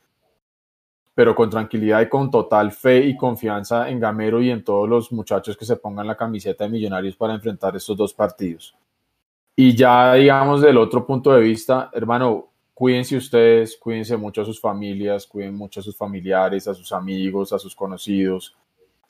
pero 1.17 1.35
con 1.35 1.49
tranquilidad 1.49 2.03
y 2.03 2.11
con 2.11 2.31
total 2.31 2.73
fe 2.73 2.99
y 2.99 3.17
confianza 3.17 3.89
en 3.89 3.99
Gamero 3.99 4.43
y 4.43 4.51
en 4.51 4.63
todos 4.63 4.87
los 4.87 5.11
muchachos 5.13 5.57
que 5.57 5.65
se 5.65 5.77
pongan 5.77 6.07
la 6.07 6.15
camiseta 6.15 6.65
de 6.65 6.71
Millonarios 6.71 7.17
para 7.17 7.33
enfrentar 7.33 7.75
estos 7.75 7.97
dos 7.97 8.13
partidos. 8.13 8.77
Y 9.57 9.75
ya, 9.75 10.13
digamos, 10.13 10.61
del 10.61 10.77
otro 10.77 11.07
punto 11.07 11.33
de 11.33 11.41
vista, 11.41 11.89
hermano, 11.95 12.49
cuídense 12.77 13.17
ustedes, 13.17 13.75
cuídense 13.79 14.19
mucho 14.19 14.43
a 14.43 14.45
sus 14.45 14.61
familias, 14.61 15.27
cuiden 15.27 15.55
mucho 15.55 15.81
a 15.81 15.83
sus 15.83 15.97
familiares, 15.97 16.69
a 16.69 16.75
sus 16.75 16.93
amigos, 16.93 17.55
a 17.55 17.59
sus 17.59 17.75
conocidos, 17.75 18.55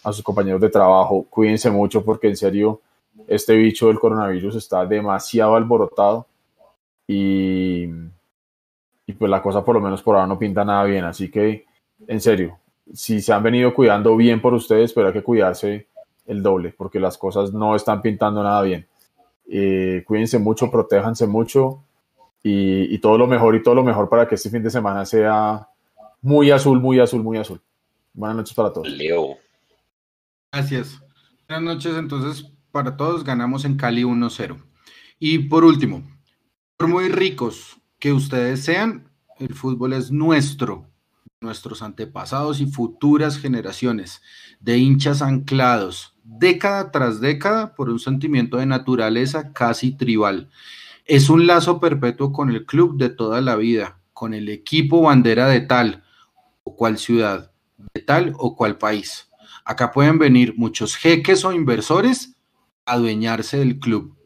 a 0.04 0.12
sus 0.12 0.22
compañeros 0.22 0.60
de 0.60 0.68
trabajo, 0.68 1.26
cuídense 1.28 1.68
mucho 1.68 2.04
porque 2.04 2.28
en 2.28 2.36
serio, 2.36 2.80
este 3.26 3.56
bicho 3.56 3.88
del 3.88 3.98
coronavirus 3.98 4.54
está 4.54 4.86
demasiado 4.86 5.56
alborotado 5.56 6.28
y, 7.08 7.86
y 9.04 9.12
pues 9.18 9.28
la 9.28 9.42
cosa 9.42 9.64
por 9.64 9.74
lo 9.74 9.80
menos 9.80 10.00
por 10.00 10.14
ahora 10.14 10.28
no 10.28 10.38
pinta 10.38 10.64
nada 10.64 10.84
bien, 10.84 11.04
así 11.04 11.28
que 11.28 11.66
en 12.06 12.20
serio, 12.20 12.60
si 12.94 13.20
se 13.20 13.32
han 13.32 13.42
venido 13.42 13.74
cuidando 13.74 14.14
bien 14.14 14.40
por 14.40 14.54
ustedes, 14.54 14.92
pero 14.92 15.08
hay 15.08 15.12
que 15.12 15.24
cuidarse 15.24 15.88
el 16.24 16.40
doble, 16.40 16.72
porque 16.78 17.00
las 17.00 17.18
cosas 17.18 17.52
no 17.52 17.74
están 17.74 18.00
pintando 18.00 18.44
nada 18.44 18.62
bien. 18.62 18.86
Eh, 19.48 20.04
cuídense 20.06 20.38
mucho, 20.38 20.70
protéjanse 20.70 21.26
mucho 21.26 21.82
y, 22.48 22.98
todo 22.98 23.18
lo 23.18 23.26
mejor 23.26 23.56
y 23.56 23.62
todo 23.62 23.74
lo 23.74 23.82
mejor 23.82 24.08
para 24.08 24.28
que 24.28 24.36
este 24.36 24.50
fin 24.50 24.62
de 24.62 24.70
semana 24.70 25.04
sea 25.04 25.68
muy 26.22 26.50
azul, 26.52 26.80
muy 26.80 27.00
azul, 27.00 27.22
muy 27.22 27.38
azul. 27.38 27.60
Buenas 28.12 28.36
noches 28.36 28.54
para 28.54 28.72
todos. 28.72 28.88
Leo. 28.88 29.36
Gracias. 30.52 31.00
Buenas 31.48 31.74
noches, 31.74 31.96
entonces, 31.96 32.48
para 32.70 32.96
todos 32.96 33.24
ganamos 33.24 33.64
en 33.64 33.76
Cali 33.76 34.04
1-0. 34.04 34.56
Y 35.18 35.38
por 35.40 35.64
último, 35.64 36.02
por 36.76 36.88
muy 36.88 37.08
ricos 37.08 37.78
que 37.98 38.12
ustedes 38.12 38.64
sean, 38.64 39.10
el 39.38 39.54
fútbol 39.54 39.92
es 39.92 40.10
nuestro 40.10 40.86
nuestros 41.40 41.82
antepasados 41.82 42.60
y 42.60 42.66
futuras 42.66 43.38
generaciones 43.38 44.22
de 44.58 44.78
hinchas 44.78 45.20
anclados 45.20 46.14
década 46.24 46.90
tras 46.90 47.20
década 47.20 47.74
por 47.74 47.90
un 47.90 47.98
sentimiento 47.98 48.56
de 48.56 48.66
naturaleza 48.66 49.52
casi 49.52 49.92
tribal. 49.92 50.48
Es 51.06 51.30
un 51.30 51.46
lazo 51.46 51.80
perpetuo 51.80 52.32
con 52.32 52.50
el 52.50 52.66
club 52.66 52.98
de 52.98 53.08
toda 53.08 53.40
la 53.40 53.56
vida, 53.56 53.98
con 54.12 54.34
el 54.34 54.48
equipo 54.48 55.02
bandera 55.02 55.46
de 55.48 55.60
tal 55.60 56.04
o 56.64 56.76
cual 56.76 56.98
ciudad, 56.98 57.52
de 57.94 58.02
tal 58.02 58.34
o 58.38 58.56
cual 58.56 58.78
país. 58.78 59.28
Acá 59.64 59.92
pueden 59.92 60.18
venir 60.18 60.54
muchos 60.56 60.96
jeques 60.96 61.44
o 61.44 61.52
inversores 61.52 62.36
a 62.84 62.94
adueñarse 62.94 63.58
del 63.58 63.78
club, 63.78 64.16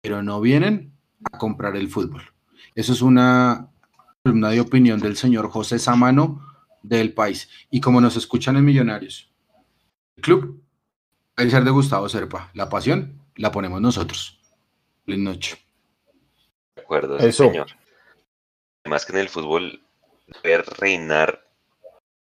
pero 0.00 0.22
no 0.22 0.40
vienen 0.40 0.92
a 1.32 1.38
comprar 1.38 1.76
el 1.76 1.88
fútbol. 1.88 2.22
Eso 2.74 2.92
es 2.92 3.02
una 3.02 3.70
columna 4.22 4.50
de 4.50 4.60
opinión 4.60 5.00
del 5.00 5.16
señor 5.16 5.50
José 5.50 5.78
Samano 5.78 6.40
del 6.82 7.12
país. 7.12 7.48
Y 7.70 7.80
como 7.80 8.00
nos 8.00 8.16
escuchan 8.16 8.56
en 8.56 8.64
Millonarios, 8.64 9.30
el 10.16 10.22
club 10.22 10.64
Puede 11.34 11.50
ser 11.50 11.64
de 11.64 11.70
Gustavo 11.70 12.08
Serpa. 12.08 12.50
La 12.54 12.68
pasión 12.68 13.20
la 13.34 13.50
ponemos 13.50 13.80
nosotros. 13.80 14.38
Buenas 15.04 15.34
noches. 15.34 15.63
De 16.76 16.82
acuerdo, 16.82 17.18
sí, 17.20 17.30
Eso. 17.30 17.34
señor. 17.34 17.66
Además 18.84 19.04
que 19.04 19.12
en 19.12 19.18
el 19.18 19.28
fútbol 19.28 19.82
debe 20.42 20.62
reinar 20.62 21.44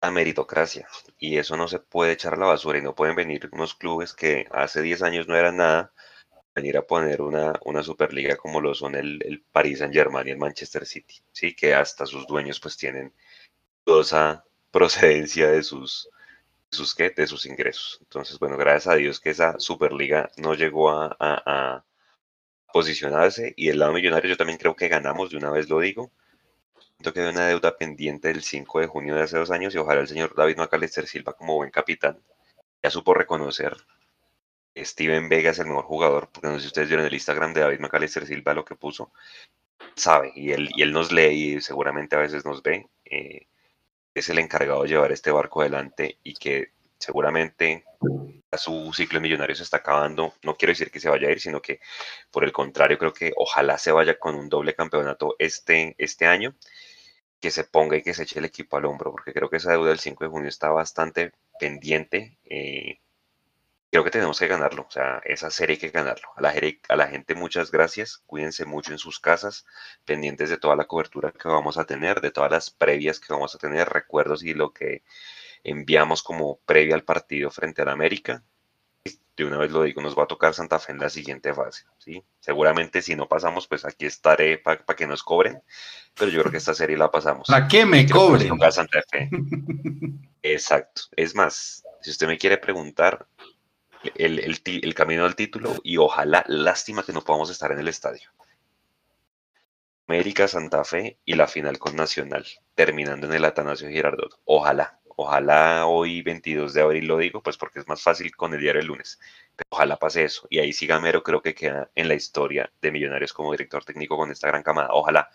la 0.01 0.11
meritocracia 0.11 0.87
y 1.19 1.37
eso 1.37 1.57
no 1.57 1.67
se 1.67 1.79
puede 1.79 2.13
echar 2.13 2.33
a 2.35 2.37
la 2.37 2.47
basura 2.47 2.79
y 2.79 2.83
no 2.83 2.95
pueden 2.95 3.15
venir 3.15 3.49
unos 3.53 3.75
clubes 3.75 4.13
que 4.13 4.47
hace 4.51 4.81
10 4.81 5.01
años 5.03 5.27
no 5.27 5.35
eran 5.37 5.57
nada, 5.57 5.93
venir 6.55 6.77
a 6.77 6.87
poner 6.87 7.21
una, 7.21 7.53
una 7.65 7.83
superliga 7.83 8.37
como 8.37 8.61
lo 8.61 8.75
son 8.75 8.95
el, 8.95 9.21
el 9.25 9.43
Paris 9.51 9.79
Saint 9.79 9.93
Germain 9.93 10.27
y 10.27 10.31
el 10.31 10.37
Manchester 10.39 10.85
City, 10.85 11.15
sí, 11.31 11.55
que 11.55 11.73
hasta 11.75 12.05
sus 12.07 12.27
dueños 12.27 12.59
pues 12.59 12.77
tienen 12.77 13.13
dudosa 13.85 14.45
procedencia 14.71 15.49
de 15.51 15.63
sus, 15.63 16.09
sus, 16.71 16.95
¿qué? 16.95 17.11
de 17.11 17.27
sus 17.27 17.45
ingresos. 17.47 17.99
Entonces, 18.01 18.39
bueno, 18.39 18.57
gracias 18.57 18.93
a 18.93 18.97
Dios 18.97 19.19
que 19.19 19.31
esa 19.31 19.59
superliga 19.59 20.31
no 20.37 20.55
llegó 20.55 20.91
a, 20.91 21.07
a- 21.19 21.43
a 21.77 21.85
posicionarse 22.71 23.53
y 23.55 23.67
del 23.67 23.79
lado 23.79 23.93
millonario 23.93 24.29
yo 24.29 24.37
también 24.37 24.57
creo 24.59 24.75
que 24.75 24.87
ganamos, 24.87 25.29
de 25.31 25.37
una 25.37 25.51
vez 25.51 25.69
lo 25.69 25.79
digo. 25.79 26.11
Que 27.01 27.19
hay 27.19 27.29
una 27.29 27.47
deuda 27.47 27.77
pendiente 27.77 28.27
del 28.27 28.43
5 28.43 28.79
de 28.79 28.87
junio 28.87 29.15
de 29.15 29.23
hace 29.23 29.37
dos 29.37 29.49
años 29.49 29.73
y 29.73 29.77
ojalá 29.79 30.01
el 30.01 30.07
señor 30.07 30.35
David 30.35 30.57
Macalister 30.57 31.07
Silva 31.07 31.33
como 31.33 31.55
buen 31.55 31.71
capitán 31.71 32.19
ya 32.81 32.89
supo 32.89 33.13
reconocer 33.13 33.75
Steven 34.75 35.29
Vega 35.29 35.51
es 35.51 35.59
el 35.59 35.67
mejor 35.67 35.83
jugador, 35.83 36.29
porque 36.31 36.47
no 36.47 36.55
sé 36.55 36.61
si 36.61 36.67
ustedes 36.67 36.87
vieron 36.87 37.05
el 37.05 37.13
Instagram 37.13 37.53
de 37.53 37.61
David 37.61 37.79
Macalister 37.79 38.25
Silva 38.25 38.53
lo 38.53 38.63
que 38.63 38.75
puso, 38.75 39.11
sabe 39.95 40.31
y 40.35 40.51
él, 40.51 40.69
y 40.75 40.81
él 40.81 40.93
nos 40.93 41.11
lee 41.11 41.55
y 41.55 41.61
seguramente 41.61 42.15
a 42.15 42.19
veces 42.19 42.45
nos 42.45 42.63
ve, 42.63 42.87
eh, 43.05 43.47
es 44.13 44.29
el 44.29 44.39
encargado 44.39 44.83
de 44.83 44.89
llevar 44.89 45.11
este 45.11 45.31
barco 45.31 45.61
adelante 45.61 46.17
y 46.23 46.33
que 46.35 46.71
seguramente 47.01 47.83
su 48.57 48.91
ciclo 48.93 49.17
de 49.17 49.23
millonarios 49.23 49.59
se 49.59 49.63
está 49.63 49.77
acabando, 49.77 50.33
no 50.43 50.55
quiero 50.55 50.71
decir 50.71 50.91
que 50.91 50.99
se 50.99 51.09
vaya 51.09 51.27
a 51.27 51.31
ir, 51.31 51.41
sino 51.41 51.61
que 51.61 51.79
por 52.31 52.43
el 52.43 52.51
contrario 52.51 52.97
creo 52.97 53.13
que 53.13 53.31
ojalá 53.35 53.77
se 53.77 53.91
vaya 53.91 54.19
con 54.19 54.35
un 54.35 54.49
doble 54.49 54.75
campeonato 54.75 55.35
este, 55.39 55.95
este 55.97 56.25
año 56.27 56.55
que 57.39 57.51
se 57.51 57.63
ponga 57.65 57.97
y 57.97 58.03
que 58.03 58.13
se 58.13 58.23
eche 58.23 58.39
el 58.39 58.45
equipo 58.45 58.77
al 58.77 58.85
hombro, 58.85 59.11
porque 59.11 59.33
creo 59.33 59.49
que 59.49 59.57
esa 59.57 59.71
deuda 59.71 59.89
del 59.89 59.99
5 59.99 60.23
de 60.25 60.29
junio 60.29 60.49
está 60.49 60.69
bastante 60.69 61.31
pendiente. 61.59 62.37
eh, 62.45 62.99
creo 63.91 64.03
que 64.05 64.11
tenemos 64.11 64.39
que 64.39 64.47
ganarlo, 64.47 64.85
o 64.87 64.91
sea, 64.91 65.21
esa 65.25 65.51
serie 65.51 65.73
hay 65.75 65.79
que 65.79 65.89
ganarlo. 65.89 66.29
A 66.37 66.41
la, 66.41 66.53
a 66.89 66.95
la 66.95 67.07
gente 67.07 67.35
muchas 67.35 67.71
gracias, 67.71 68.19
cuídense 68.25 68.65
mucho 68.65 68.93
en 68.93 68.97
sus 68.97 69.19
casas, 69.19 69.65
pendientes 70.05 70.49
de 70.49 70.57
toda 70.57 70.77
la 70.77 70.85
cobertura 70.85 71.31
que 71.33 71.47
vamos 71.49 71.77
a 71.77 71.83
tener, 71.85 72.21
de 72.21 72.31
todas 72.31 72.49
las 72.51 72.71
previas 72.71 73.19
que 73.19 73.33
vamos 73.33 73.53
a 73.53 73.57
tener, 73.57 73.89
recuerdos 73.89 74.43
y 74.43 74.53
lo 74.53 74.71
que 74.71 75.03
enviamos 75.63 76.23
como 76.23 76.59
previa 76.65 76.95
al 76.95 77.03
partido 77.03 77.49
frente 77.51 77.81
al 77.81 77.89
América. 77.89 78.43
De 79.35 79.45
una 79.45 79.57
vez 79.57 79.71
lo 79.71 79.83
digo, 79.83 80.01
nos 80.01 80.17
va 80.17 80.23
a 80.23 80.27
tocar 80.27 80.53
Santa 80.53 80.77
Fe 80.77 80.91
en 80.91 80.99
la 80.99 81.09
siguiente 81.09 81.53
fase, 81.53 81.85
¿sí? 81.97 82.23
Seguramente 82.39 83.01
si 83.01 83.15
no 83.15 83.27
pasamos, 83.27 83.67
pues 83.67 83.85
aquí 83.85 84.05
estaré 84.05 84.57
para 84.57 84.83
que 84.95 85.07
nos 85.07 85.23
cobren, 85.23 85.63
pero 86.15 86.29
yo 86.29 86.41
creo 86.41 86.51
que 86.51 86.57
esta 86.57 86.73
serie 86.73 86.97
la 86.97 87.09
pasamos. 87.09 87.47
¿Para 87.47 87.67
qué 87.67 87.85
me 87.85 88.05
que 88.05 88.13
cobren? 88.13 88.49
toca 88.49 88.71
Santa 88.71 89.01
Fe. 89.09 89.29
Exacto. 90.43 91.03
Es 91.15 91.33
más, 91.33 91.83
si 92.01 92.11
usted 92.11 92.27
me 92.27 92.37
quiere 92.37 92.57
preguntar, 92.57 93.25
el, 94.15 94.39
el 94.39 94.61
el 94.65 94.93
camino 94.93 95.25
al 95.25 95.35
título, 95.35 95.75
y 95.83 95.97
ojalá, 95.97 96.43
lástima 96.47 97.03
que 97.03 97.13
no 97.13 97.21
podamos 97.23 97.49
estar 97.49 97.71
en 97.71 97.79
el 97.79 97.87
estadio. 97.87 98.29
América, 100.07 100.47
Santa 100.47 100.83
Fe 100.83 101.19
y 101.23 101.35
la 101.35 101.47
final 101.47 101.79
con 101.79 101.95
Nacional, 101.95 102.45
terminando 102.75 103.27
en 103.27 103.33
el 103.33 103.45
Atanasio 103.45 103.87
Girardot. 103.87 104.39
Ojalá, 104.43 104.99
ojalá 105.21 105.85
hoy 105.87 106.21
22 106.21 106.73
de 106.73 106.81
abril 106.81 107.05
lo 107.07 107.17
digo, 107.17 107.41
pues 107.41 107.57
porque 107.57 107.79
es 107.79 107.87
más 107.87 108.01
fácil 108.01 108.35
con 108.35 108.53
el 108.53 108.61
diario 108.61 108.81
el 108.81 108.87
lunes. 108.87 109.19
Pero 109.55 109.67
ojalá 109.71 109.97
pase 109.97 110.23
eso. 110.23 110.47
Y 110.49 110.59
ahí 110.59 110.73
sí 110.73 110.87
Gamero 110.87 111.23
creo 111.23 111.41
que 111.41 111.55
queda 111.55 111.89
en 111.95 112.07
la 112.07 112.15
historia 112.15 112.71
de 112.81 112.91
Millonarios 112.91 113.33
como 113.33 113.51
director 113.51 113.83
técnico 113.83 114.17
con 114.17 114.31
esta 114.31 114.47
gran 114.47 114.63
camada. 114.63 114.89
Ojalá. 114.91 115.29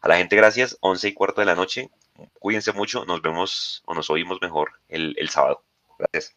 A 0.00 0.08
la 0.08 0.16
gente, 0.16 0.36
gracias. 0.36 0.76
11 0.80 1.08
y 1.08 1.12
cuarto 1.14 1.40
de 1.40 1.46
la 1.46 1.54
noche. 1.54 1.90
Cuídense 2.38 2.72
mucho. 2.72 3.04
Nos 3.06 3.22
vemos 3.22 3.82
o 3.86 3.94
nos 3.94 4.10
oímos 4.10 4.38
mejor 4.42 4.72
el, 4.88 5.14
el 5.18 5.28
sábado. 5.30 5.64
Gracias. 5.98 6.36